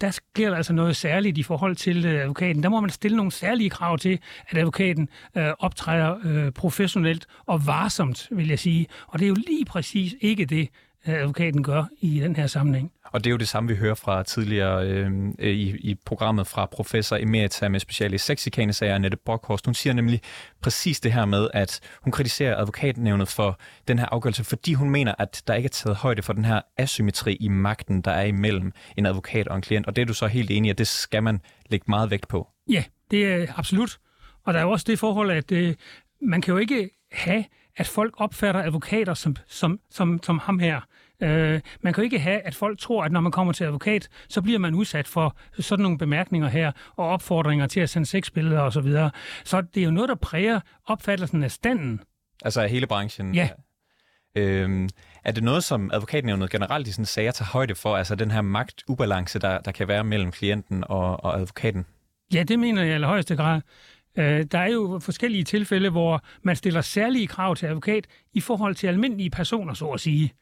der 0.00 0.10
sker 0.10 0.50
der 0.50 0.56
altså 0.56 0.72
noget 0.72 0.96
særligt 0.96 1.38
i 1.38 1.42
forhold 1.42 1.76
til 1.76 2.06
advokaten. 2.06 2.62
Der 2.62 2.68
må 2.68 2.80
man 2.80 2.90
stille 2.90 3.16
nogle 3.16 3.32
særlige 3.32 3.70
krav 3.70 3.98
til, 3.98 4.18
at 4.48 4.58
advokaten 4.58 5.08
øh, 5.36 5.52
optræder 5.58 6.16
øh, 6.24 6.52
professionelt 6.52 7.26
og 7.46 7.66
varsomt, 7.66 8.28
vil 8.30 8.48
jeg 8.48 8.58
sige. 8.58 8.86
Og 9.06 9.18
det 9.18 9.24
er 9.24 9.28
jo 9.28 9.36
lige 9.46 9.64
præcis 9.64 10.14
ikke 10.20 10.44
det, 10.44 10.68
advokaten 11.06 11.62
gør 11.62 11.84
i 12.00 12.20
den 12.20 12.36
her 12.36 12.46
sammenhæng. 12.46 12.92
Og 13.04 13.24
det 13.24 13.30
er 13.30 13.32
jo 13.32 13.36
det 13.36 13.48
samme, 13.48 13.68
vi 13.68 13.76
hører 13.76 13.94
fra 13.94 14.22
tidligere 14.22 14.86
øh, 14.86 15.10
i, 15.38 15.90
i 15.90 15.94
programmet 16.06 16.46
fra 16.46 16.66
professor 16.66 17.16
Emerita 17.16 17.68
med 17.68 17.80
special 17.80 18.14
i 18.14 18.18
sexikanesager, 18.18 18.94
Annette 18.94 19.16
Brockhorst. 19.16 19.66
Hun 19.66 19.74
siger 19.74 19.94
nemlig 19.94 20.20
præcis 20.62 21.00
det 21.00 21.12
her 21.12 21.24
med, 21.24 21.48
at 21.54 21.80
hun 22.02 22.12
kritiserer 22.12 22.56
advokatnævnet 22.56 23.28
for 23.28 23.58
den 23.88 23.98
her 23.98 24.06
afgørelse, 24.06 24.44
fordi 24.44 24.74
hun 24.74 24.90
mener, 24.90 25.14
at 25.18 25.42
der 25.46 25.54
ikke 25.54 25.66
er 25.66 25.70
taget 25.70 25.96
højde 25.96 26.22
for 26.22 26.32
den 26.32 26.44
her 26.44 26.60
asymmetri 26.76 27.34
i 27.34 27.48
magten, 27.48 28.00
der 28.00 28.10
er 28.10 28.24
imellem 28.24 28.72
en 28.96 29.06
advokat 29.06 29.48
og 29.48 29.56
en 29.56 29.62
klient. 29.62 29.86
Og 29.86 29.96
det 29.96 30.02
er 30.02 30.06
du 30.06 30.14
så 30.14 30.26
helt 30.26 30.50
enig 30.50 30.68
i, 30.68 30.70
at 30.70 30.78
det 30.78 30.86
skal 30.86 31.22
man 31.22 31.40
lægge 31.70 31.84
meget 31.88 32.10
vægt 32.10 32.28
på. 32.28 32.48
Ja, 32.70 32.84
det 33.10 33.26
er 33.26 33.46
absolut. 33.56 33.98
Og 34.44 34.54
der 34.54 34.60
er 34.60 34.64
jo 34.64 34.70
også 34.70 34.84
det 34.88 34.98
forhold, 34.98 35.30
at 35.30 35.52
øh, 35.52 35.74
man 36.22 36.40
kan 36.40 36.52
jo 36.52 36.58
ikke 36.58 36.90
have, 37.12 37.44
at 37.76 37.86
folk 37.86 38.14
opfatter 38.16 38.62
advokater 38.62 39.14
som, 39.14 39.36
som, 39.48 39.80
som, 39.90 40.20
som 40.22 40.38
ham 40.38 40.58
her. 40.58 40.80
Øh, 41.22 41.60
man 41.80 41.92
kan 41.92 42.02
jo 42.02 42.04
ikke 42.04 42.18
have, 42.18 42.40
at 42.40 42.54
folk 42.54 42.78
tror, 42.78 43.04
at 43.04 43.12
når 43.12 43.20
man 43.20 43.32
kommer 43.32 43.52
til 43.52 43.64
advokat, 43.64 44.08
så 44.28 44.42
bliver 44.42 44.58
man 44.58 44.74
udsat 44.74 45.08
for 45.08 45.36
sådan 45.58 45.82
nogle 45.82 45.98
bemærkninger 45.98 46.48
her, 46.48 46.72
og 46.96 47.08
opfordringer 47.08 47.66
til 47.66 47.80
at 47.80 47.90
sende 47.90 48.06
sexbilleder 48.06 48.60
osv. 48.60 48.72
Så, 48.72 48.80
videre. 48.80 49.10
så 49.44 49.60
det 49.60 49.80
er 49.80 49.84
jo 49.84 49.90
noget, 49.90 50.08
der 50.08 50.14
præger 50.14 50.60
opfattelsen 50.86 51.42
af 51.42 51.50
standen. 51.50 52.00
Altså 52.44 52.60
af 52.60 52.70
hele 52.70 52.86
branchen? 52.86 53.34
Ja. 53.34 53.48
Øhm, 54.36 54.88
er 55.24 55.32
det 55.32 55.44
noget, 55.44 55.64
som 55.64 55.90
advokatnævnet 55.92 56.50
generelt 56.50 56.88
i 56.88 56.92
sådan 56.92 57.04
sager 57.04 57.30
tager 57.30 57.48
højde 57.48 57.74
for, 57.74 57.96
altså 57.96 58.14
den 58.14 58.30
her 58.30 58.40
magtubalance, 58.40 59.38
der, 59.38 59.58
der 59.58 59.72
kan 59.72 59.88
være 59.88 60.04
mellem 60.04 60.30
klienten 60.30 60.84
og, 60.88 61.24
og 61.24 61.40
advokaten? 61.40 61.86
Ja, 62.34 62.42
det 62.42 62.58
mener 62.58 62.82
jeg 62.82 62.90
i 62.90 62.94
allerhøjeste 62.94 63.36
grad. 63.36 63.60
Øh, 64.16 64.44
Der 64.52 64.58
er 64.58 64.72
jo 64.72 64.98
forskellige 65.02 65.44
tilfælde, 65.44 65.90
hvor 65.90 66.22
man 66.42 66.56
stiller 66.56 66.80
særlige 66.80 67.26
krav 67.26 67.56
til 67.56 67.66
advokat 67.66 68.06
i 68.34 68.40
forhold 68.40 68.74
til 68.74 68.86
almindelige 68.86 69.30
personer, 69.30 69.74
så 69.74 69.86
at 69.86 70.00
sige. 70.00 70.32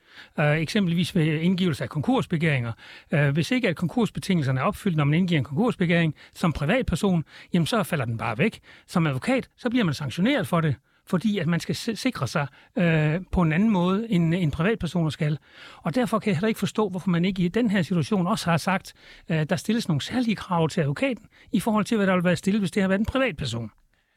Øh, 0.41 0.59
Eksempelvis 0.59 1.15
ved 1.15 1.25
indgivelse 1.25 1.85
af 1.85 1.91
konkursbegæringer. 1.91 2.73
Øh, 3.13 3.29
Hvis 3.31 3.51
ikke 3.51 3.69
at 3.69 3.77
konkursbetingelserne 3.77 4.61
er 4.61 4.65
opfyldt, 4.65 4.97
når 4.97 5.05
man 5.05 5.15
indgiver 5.19 5.39
en 5.39 5.45
konkursbegæring 5.45 6.15
som 6.35 6.53
privatperson, 6.53 7.25
jamen 7.53 7.67
så 7.67 7.83
falder 7.83 8.05
den 8.05 8.19
bare 8.19 8.39
væk. 8.39 8.61
Som 8.87 9.07
advokat, 9.07 9.49
så 9.57 9.71
bliver 9.71 9.85
man 9.85 9.95
sanktioneret 9.95 10.47
for 10.47 10.61
det 10.61 10.75
fordi 11.07 11.39
at 11.39 11.47
man 11.47 11.61
skal 11.61 11.75
sikre 11.97 12.29
sig 12.29 12.47
øh, 12.79 13.21
på 13.33 13.43
en 13.43 13.53
anden 13.53 13.71
måde, 13.71 14.11
end 14.11 14.35
en 14.35 14.51
privatpersoner 14.51 15.11
skal. 15.11 15.39
Og 15.77 15.95
derfor 15.95 16.19
kan 16.19 16.29
jeg 16.29 16.37
heller 16.37 16.49
ikke 16.49 16.61
forstå, 16.61 16.89
hvorfor 16.89 17.11
man 17.11 17.25
ikke 17.25 17.43
i 17.43 17.49
den 17.49 17.71
her 17.71 17.83
situation 17.83 18.27
også 18.27 18.51
har 18.51 18.57
sagt, 18.57 18.95
øh, 19.29 19.47
der 19.49 19.57
stilles 19.57 19.89
nogle 19.89 20.01
særlige 20.01 20.37
krav 20.37 20.69
til 20.69 20.81
advokaten, 20.81 21.27
i 21.53 21.61
forhold 21.61 21.85
til, 21.85 21.97
hvad 21.97 22.07
der 22.07 22.15
vil 22.15 22.25
være 22.25 22.37
stillet, 22.37 22.61
hvis 22.61 22.71
det 22.71 22.83
har 22.83 22.89
været 22.89 22.99
en 22.99 23.07
privatperson. 23.07 23.71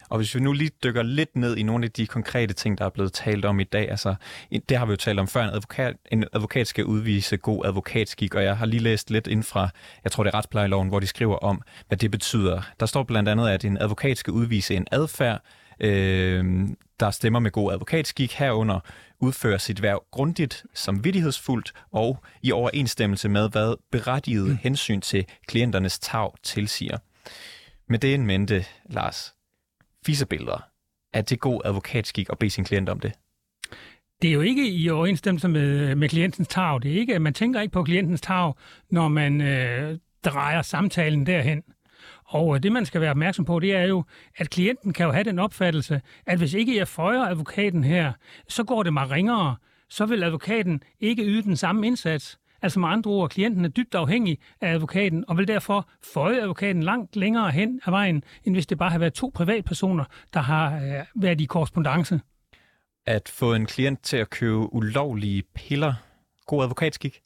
Og 0.09 0.17
hvis 0.17 0.35
vi 0.35 0.39
nu 0.39 0.53
lige 0.53 0.71
dykker 0.83 1.03
lidt 1.03 1.35
ned 1.35 1.57
i 1.57 1.63
nogle 1.63 1.85
af 1.85 1.91
de 1.91 2.07
konkrete 2.07 2.53
ting, 2.53 2.77
der 2.77 2.85
er 2.85 2.89
blevet 2.89 3.13
talt 3.13 3.45
om 3.45 3.59
i 3.59 3.63
dag, 3.63 3.89
altså 3.89 4.15
det 4.69 4.77
har 4.77 4.85
vi 4.85 4.91
jo 4.91 4.95
talt 4.95 5.19
om 5.19 5.27
før, 5.27 5.43
en 5.43 5.49
advokat, 5.49 5.95
en 6.11 6.25
advokat 6.33 6.67
skal 6.67 6.85
udvise 6.85 7.37
god 7.37 7.65
advokatskik, 7.65 8.35
og 8.35 8.43
jeg 8.43 8.57
har 8.57 8.65
lige 8.65 8.83
læst 8.83 9.11
lidt 9.11 9.27
ind 9.27 9.43
fra, 9.43 9.69
jeg 10.03 10.11
tror 10.11 10.23
det 10.23 10.33
er 10.33 10.37
retsplejeloven, 10.37 10.87
hvor 10.87 10.99
de 10.99 11.07
skriver 11.07 11.35
om, 11.35 11.61
hvad 11.87 11.97
det 11.97 12.11
betyder. 12.11 12.61
Der 12.79 12.85
står 12.85 13.03
blandt 13.03 13.29
andet, 13.29 13.49
at 13.49 13.65
en 13.65 13.77
advokat 13.77 14.17
skal 14.17 14.33
udvise 14.33 14.75
en 14.75 14.87
adfærd, 14.91 15.41
øh, 15.79 16.67
der 16.99 17.11
stemmer 17.11 17.39
med 17.39 17.51
god 17.51 17.73
advokatskik 17.73 18.33
herunder, 18.33 18.79
udfører 19.19 19.57
sit 19.57 19.81
værv 19.81 20.03
grundigt, 20.11 20.65
samvittighedsfuldt 20.73 21.73
og 21.91 22.23
i 22.41 22.51
overensstemmelse 22.51 23.29
med, 23.29 23.49
hvad 23.49 23.75
berettiget 23.91 24.57
hensyn 24.57 25.01
til 25.01 25.25
klienternes 25.47 25.99
tag 25.99 26.29
tilsiger. 26.43 26.97
Med 27.89 27.99
det 27.99 28.13
en 28.13 28.25
mente, 28.25 28.65
Lars, 28.89 29.35
fisebilleder. 30.05 30.67
Er 31.13 31.21
det 31.21 31.39
god 31.39 31.61
advokatskik 31.65 32.29
at 32.29 32.39
bede 32.39 32.49
sin 32.49 32.63
klient 32.63 32.89
om 32.89 32.99
det? 32.99 33.13
Det 34.21 34.27
er 34.27 34.33
jo 34.33 34.41
ikke 34.41 34.69
i 34.69 34.89
overensstemmelse 34.89 35.47
med, 35.47 35.95
med 35.95 36.09
klientens 36.09 36.47
tag. 36.47 36.81
Det 36.81 36.91
er 36.91 36.99
ikke, 36.99 37.19
man 37.19 37.33
tænker 37.33 37.61
ikke 37.61 37.71
på 37.71 37.83
klientens 37.83 38.21
tag, 38.21 38.53
når 38.91 39.07
man 39.07 39.41
øh, 39.41 39.97
drejer 40.25 40.61
samtalen 40.61 41.25
derhen. 41.25 41.63
Og 42.27 42.55
øh, 42.55 42.63
det, 42.63 42.71
man 42.71 42.85
skal 42.85 43.01
være 43.01 43.11
opmærksom 43.11 43.45
på, 43.45 43.59
det 43.59 43.75
er 43.75 43.83
jo, 43.83 44.03
at 44.37 44.49
klienten 44.49 44.93
kan 44.93 45.05
jo 45.05 45.11
have 45.11 45.23
den 45.23 45.39
opfattelse, 45.39 46.01
at 46.25 46.37
hvis 46.37 46.53
ikke 46.53 46.77
jeg 46.77 46.87
føjer 46.87 47.21
advokaten 47.21 47.83
her, 47.83 48.13
så 48.47 48.63
går 48.63 48.83
det 48.83 48.93
mig 48.93 49.11
ringere. 49.11 49.55
Så 49.89 50.05
vil 50.05 50.23
advokaten 50.23 50.81
ikke 50.99 51.23
yde 51.23 51.43
den 51.43 51.57
samme 51.57 51.87
indsats. 51.87 52.39
Altså 52.61 52.79
med 52.79 52.89
andre 52.89 53.11
ord, 53.11 53.29
klienten 53.29 53.65
er 53.65 53.69
dybt 53.69 53.95
afhængig 53.95 54.39
af 54.61 54.73
advokaten, 54.73 55.25
og 55.27 55.37
vil 55.37 55.47
derfor 55.47 55.89
føje 56.13 56.41
advokaten 56.41 56.83
langt 56.83 57.15
længere 57.15 57.51
hen 57.51 57.81
ad 57.85 57.91
vejen, 57.91 58.23
end 58.43 58.55
hvis 58.55 58.67
det 58.67 58.77
bare 58.77 58.89
har 58.89 58.99
været 58.99 59.13
to 59.13 59.31
privatpersoner, 59.35 60.05
der 60.33 60.39
har 60.39 60.75
øh, 60.75 61.05
været 61.15 61.41
i 61.41 61.45
korrespondence. 61.45 62.19
At 63.05 63.29
få 63.29 63.53
en 63.53 63.65
klient 63.65 64.01
til 64.03 64.17
at 64.17 64.29
købe 64.29 64.73
ulovlige 64.73 65.43
piller, 65.55 65.93
god 66.45 66.63
advokatskik? 66.63 67.19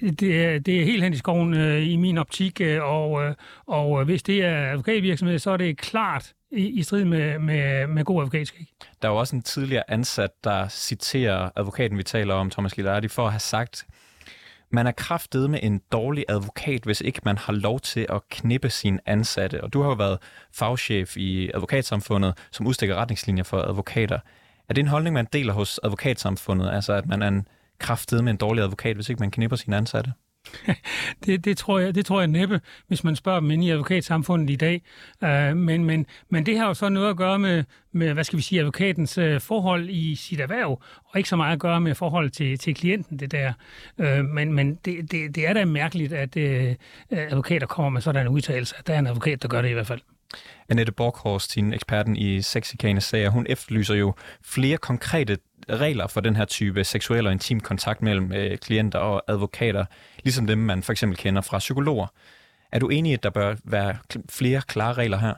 Det, 0.00 0.20
det, 0.20 0.44
er, 0.44 0.58
det 0.58 0.80
er 0.80 0.84
helt 0.84 1.02
hen 1.04 1.12
i 1.12 1.16
skoven 1.16 1.54
øh, 1.54 1.88
i 1.88 1.96
min 1.96 2.18
optik, 2.18 2.60
øh, 2.60 2.82
og, 2.82 3.24
øh, 3.24 3.34
og 3.66 4.00
øh, 4.00 4.04
hvis 4.04 4.22
det 4.22 4.44
er 4.44 4.70
advokatvirksomhed, 4.70 5.38
så 5.38 5.50
er 5.50 5.56
det 5.56 5.78
klart 5.78 6.32
i, 6.50 6.66
i 6.66 6.82
strid 6.82 7.04
med, 7.04 7.38
med, 7.38 7.86
med 7.86 8.04
god 8.04 8.22
advokatskik. 8.22 8.68
Der 9.02 9.08
er 9.08 9.12
jo 9.12 9.18
også 9.18 9.36
en 9.36 9.42
tidligere 9.42 9.90
ansat, 9.90 10.30
der 10.44 10.68
citerer 10.68 11.50
advokaten, 11.56 11.98
vi 11.98 12.02
taler 12.02 12.34
om, 12.34 12.50
Thomas 12.50 12.76
Lillardi, 12.76 13.08
for 13.08 13.26
at 13.26 13.32
have 13.32 13.40
sagt, 13.40 13.86
man 14.70 14.86
er 14.86 14.92
kraftet 14.92 15.50
med 15.50 15.58
en 15.62 15.80
dårlig 15.92 16.24
advokat, 16.28 16.84
hvis 16.84 17.00
ikke 17.00 17.20
man 17.24 17.38
har 17.38 17.52
lov 17.52 17.80
til 17.80 18.06
at 18.08 18.28
knippe 18.30 18.70
sine 18.70 18.98
ansatte. 19.06 19.64
Og 19.64 19.72
du 19.72 19.82
har 19.82 19.88
jo 19.88 19.94
været 19.94 20.18
fagchef 20.52 21.16
i 21.16 21.50
advokatsamfundet, 21.54 22.34
som 22.50 22.66
udstikker 22.66 22.96
retningslinjer 22.96 23.44
for 23.44 23.58
advokater. 23.58 24.18
Er 24.68 24.74
det 24.74 24.82
en 24.82 24.88
holdning, 24.88 25.14
man 25.14 25.26
deler 25.32 25.52
hos 25.52 25.80
advokatsamfundet, 25.82 26.70
altså 26.70 26.92
at 26.92 27.06
man 27.06 27.22
er 27.22 27.28
en 27.28 27.48
kraftet 27.78 28.24
med 28.24 28.30
en 28.30 28.36
dårlig 28.36 28.64
advokat, 28.64 28.96
hvis 28.96 29.08
ikke 29.08 29.20
man 29.20 29.30
knipper 29.30 29.56
sine 29.56 29.76
ansatte? 29.76 30.12
det, 31.26 31.44
det, 31.44 31.56
tror 31.56 31.78
jeg, 31.78 31.94
det 31.94 32.06
tror 32.06 32.20
jeg 32.20 32.28
næppe, 32.28 32.60
hvis 32.86 33.04
man 33.04 33.16
spørger 33.16 33.40
dem 33.40 33.50
inde 33.50 33.66
i 33.66 33.70
advokatsamfundet 33.70 34.50
i 34.50 34.56
dag. 34.56 34.82
Uh, 35.22 35.56
men, 35.56 35.84
men, 35.84 36.06
men 36.28 36.46
det 36.46 36.58
har 36.58 36.66
jo 36.66 36.74
så 36.74 36.88
noget 36.88 37.10
at 37.10 37.16
gøre 37.16 37.38
med, 37.38 37.64
med 37.92 38.12
hvad 38.12 38.24
skal 38.24 38.36
vi 38.36 38.42
sige, 38.42 38.60
advokatens 38.60 39.18
uh, 39.18 39.40
forhold 39.40 39.88
i 39.90 40.14
sit 40.14 40.40
erhverv, 40.40 40.82
og 41.04 41.18
ikke 41.18 41.28
så 41.28 41.36
meget 41.36 41.52
at 41.52 41.60
gøre 41.60 41.80
med 41.80 41.94
forhold 41.94 42.30
til, 42.30 42.58
til 42.58 42.74
klienten, 42.74 43.18
det 43.18 43.32
der. 43.32 43.52
Uh, 43.98 44.24
men 44.24 44.52
men 44.52 44.74
det, 44.74 45.10
det, 45.10 45.34
det 45.34 45.48
er 45.48 45.52
da 45.52 45.64
mærkeligt, 45.64 46.12
at 46.12 46.36
uh, 46.36 46.74
advokater 47.10 47.66
kommer 47.66 47.90
med 47.90 48.00
sådan 48.00 48.26
en 48.26 48.28
udtalelse. 48.28 48.74
Der 48.86 48.94
er 48.94 48.98
en 48.98 49.06
advokat, 49.06 49.42
der 49.42 49.48
gør 49.48 49.62
det 49.62 49.68
i 49.68 49.72
hvert 49.72 49.86
fald. 49.86 50.00
Annette 50.68 50.92
Borghorst, 50.92 51.54
din 51.54 51.72
eksperten 51.72 52.16
i 52.16 52.42
sexikane 52.42 53.00
sager, 53.00 53.30
hun 53.30 53.46
efterlyser 53.48 53.94
jo 53.94 54.14
flere 54.44 54.76
konkrete 54.76 55.38
regler 55.70 56.06
for 56.06 56.20
den 56.20 56.36
her 56.36 56.44
type 56.44 56.84
seksuel 56.84 57.26
og 57.26 57.32
intim 57.32 57.60
kontakt 57.60 58.02
mellem 58.02 58.32
øh, 58.32 58.58
klienter 58.58 58.98
og 58.98 59.22
advokater, 59.28 59.84
ligesom 60.24 60.46
dem, 60.46 60.58
man 60.58 60.82
for 60.82 60.92
eksempel 60.92 61.18
kender 61.18 61.42
fra 61.42 61.58
psykologer. 61.58 62.06
Er 62.72 62.78
du 62.78 62.88
enig 62.88 63.10
i, 63.10 63.14
at 63.14 63.22
der 63.22 63.30
bør 63.30 63.54
være 63.64 63.96
flere 64.28 64.62
klare 64.66 64.92
regler 64.92 65.18
her? 65.18 65.34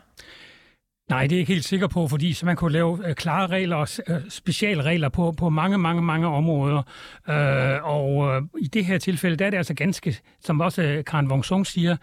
Nej, 1.10 1.22
det 1.22 1.32
er 1.32 1.36
jeg 1.36 1.40
ikke 1.40 1.52
helt 1.52 1.64
sikker 1.64 1.86
på, 1.86 2.08
fordi 2.08 2.32
så 2.32 2.46
man 2.46 2.56
kunne 2.56 2.72
lave 2.72 3.08
øh, 3.08 3.14
klare 3.14 3.46
regler 3.46 3.76
og 3.76 3.88
øh, 4.08 4.16
specialregler 4.28 5.08
på, 5.08 5.32
på 5.32 5.48
mange, 5.48 5.78
mange, 5.78 6.02
mange 6.02 6.26
områder. 6.26 6.82
Øh, 7.28 7.84
og 7.84 8.36
øh, 8.36 8.42
i 8.60 8.66
det 8.66 8.84
her 8.84 8.98
tilfælde, 8.98 9.36
der 9.36 9.46
er 9.46 9.50
det 9.50 9.56
altså 9.56 9.74
ganske, 9.74 10.16
som 10.40 10.60
også 10.60 10.82
øh, 10.82 11.04
Karen 11.04 11.30
Wong 11.30 11.66
siger, 11.66 11.96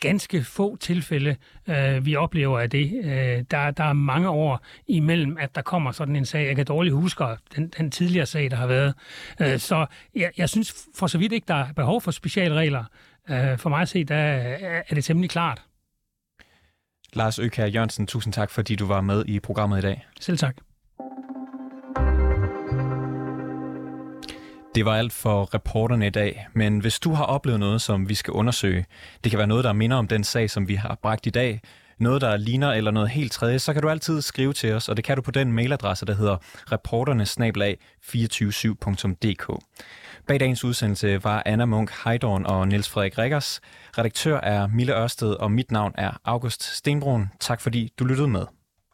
ganske 0.00 0.44
få 0.44 0.76
tilfælde, 0.76 1.36
øh, 1.68 2.06
vi 2.06 2.16
oplever 2.16 2.58
af 2.58 2.70
det. 2.70 2.92
Øh, 3.04 3.44
der, 3.50 3.70
der 3.70 3.84
er 3.84 3.92
mange 3.92 4.28
år 4.28 4.60
imellem, 4.86 5.36
at 5.40 5.54
der 5.54 5.62
kommer 5.62 5.92
sådan 5.92 6.16
en 6.16 6.24
sag. 6.24 6.46
Jeg 6.46 6.56
kan 6.56 6.66
dårligt 6.66 6.94
huske 6.94 7.24
den, 7.56 7.72
den 7.78 7.90
tidligere 7.90 8.26
sag, 8.26 8.50
der 8.50 8.56
har 8.56 8.66
været. 8.66 8.94
Øh, 9.40 9.58
så 9.58 9.86
jeg, 10.14 10.30
jeg 10.36 10.48
synes 10.48 10.74
for 10.98 11.06
så 11.06 11.18
vidt 11.18 11.32
ikke, 11.32 11.48
der 11.48 11.54
er 11.54 11.72
behov 11.72 12.00
for 12.00 12.10
specialregler. 12.10 12.84
Øh, 13.30 13.58
for 13.58 13.68
mig 13.68 13.80
at 13.80 13.88
se, 13.88 14.04
der 14.04 14.16
er 14.16 14.94
det 14.94 15.04
temmelig 15.04 15.30
klart. 15.30 15.67
Lars 17.12 17.38
Økær 17.38 17.66
Jørgensen, 17.66 18.06
tusind 18.06 18.32
tak, 18.32 18.50
fordi 18.50 18.76
du 18.76 18.86
var 18.86 19.00
med 19.00 19.24
i 19.26 19.40
programmet 19.40 19.78
i 19.78 19.82
dag. 19.82 20.06
Selv 20.20 20.38
tak. 20.38 20.56
Det 24.74 24.84
var 24.84 24.96
alt 24.96 25.12
for 25.12 25.54
reporterne 25.54 26.06
i 26.06 26.10
dag, 26.10 26.46
men 26.52 26.78
hvis 26.78 27.00
du 27.00 27.12
har 27.12 27.24
oplevet 27.24 27.60
noget, 27.60 27.80
som 27.80 28.08
vi 28.08 28.14
skal 28.14 28.32
undersøge, 28.32 28.86
det 29.24 29.30
kan 29.30 29.38
være 29.38 29.46
noget, 29.46 29.64
der 29.64 29.72
minder 29.72 29.96
om 29.96 30.08
den 30.08 30.24
sag, 30.24 30.50
som 30.50 30.68
vi 30.68 30.74
har 30.74 30.98
bragt 31.02 31.26
i 31.26 31.30
dag, 31.30 31.60
noget, 31.98 32.20
der 32.20 32.36
ligner 32.36 32.72
eller 32.72 32.90
noget 32.90 33.10
helt 33.10 33.32
tredje, 33.32 33.58
så 33.58 33.72
kan 33.72 33.82
du 33.82 33.88
altid 33.88 34.22
skrive 34.22 34.52
til 34.52 34.72
os, 34.72 34.88
og 34.88 34.96
det 34.96 35.04
kan 35.04 35.16
du 35.16 35.22
på 35.22 35.30
den 35.30 35.52
mailadresse, 35.52 36.06
der 36.06 36.14
hedder 36.14 36.36
reporternesnablag247.dk. 36.72 39.58
Bag 40.28 40.40
dagens 40.40 40.64
udsendelse 40.64 41.24
var 41.24 41.42
Anna 41.46 41.64
Munk 41.64 41.90
Heidorn 42.04 42.46
og 42.46 42.68
Niels 42.68 42.88
Frederik 42.88 43.18
Rikkers. 43.18 43.60
Redaktør 43.98 44.40
er 44.40 44.66
Mille 44.66 45.02
Ørsted, 45.02 45.30
og 45.30 45.52
mit 45.52 45.70
navn 45.70 45.92
er 45.94 46.10
August 46.24 46.62
Stenbrun. 46.62 47.30
Tak 47.40 47.60
fordi 47.60 47.92
du 47.98 48.04
lyttede 48.04 48.28
med. 48.28 48.57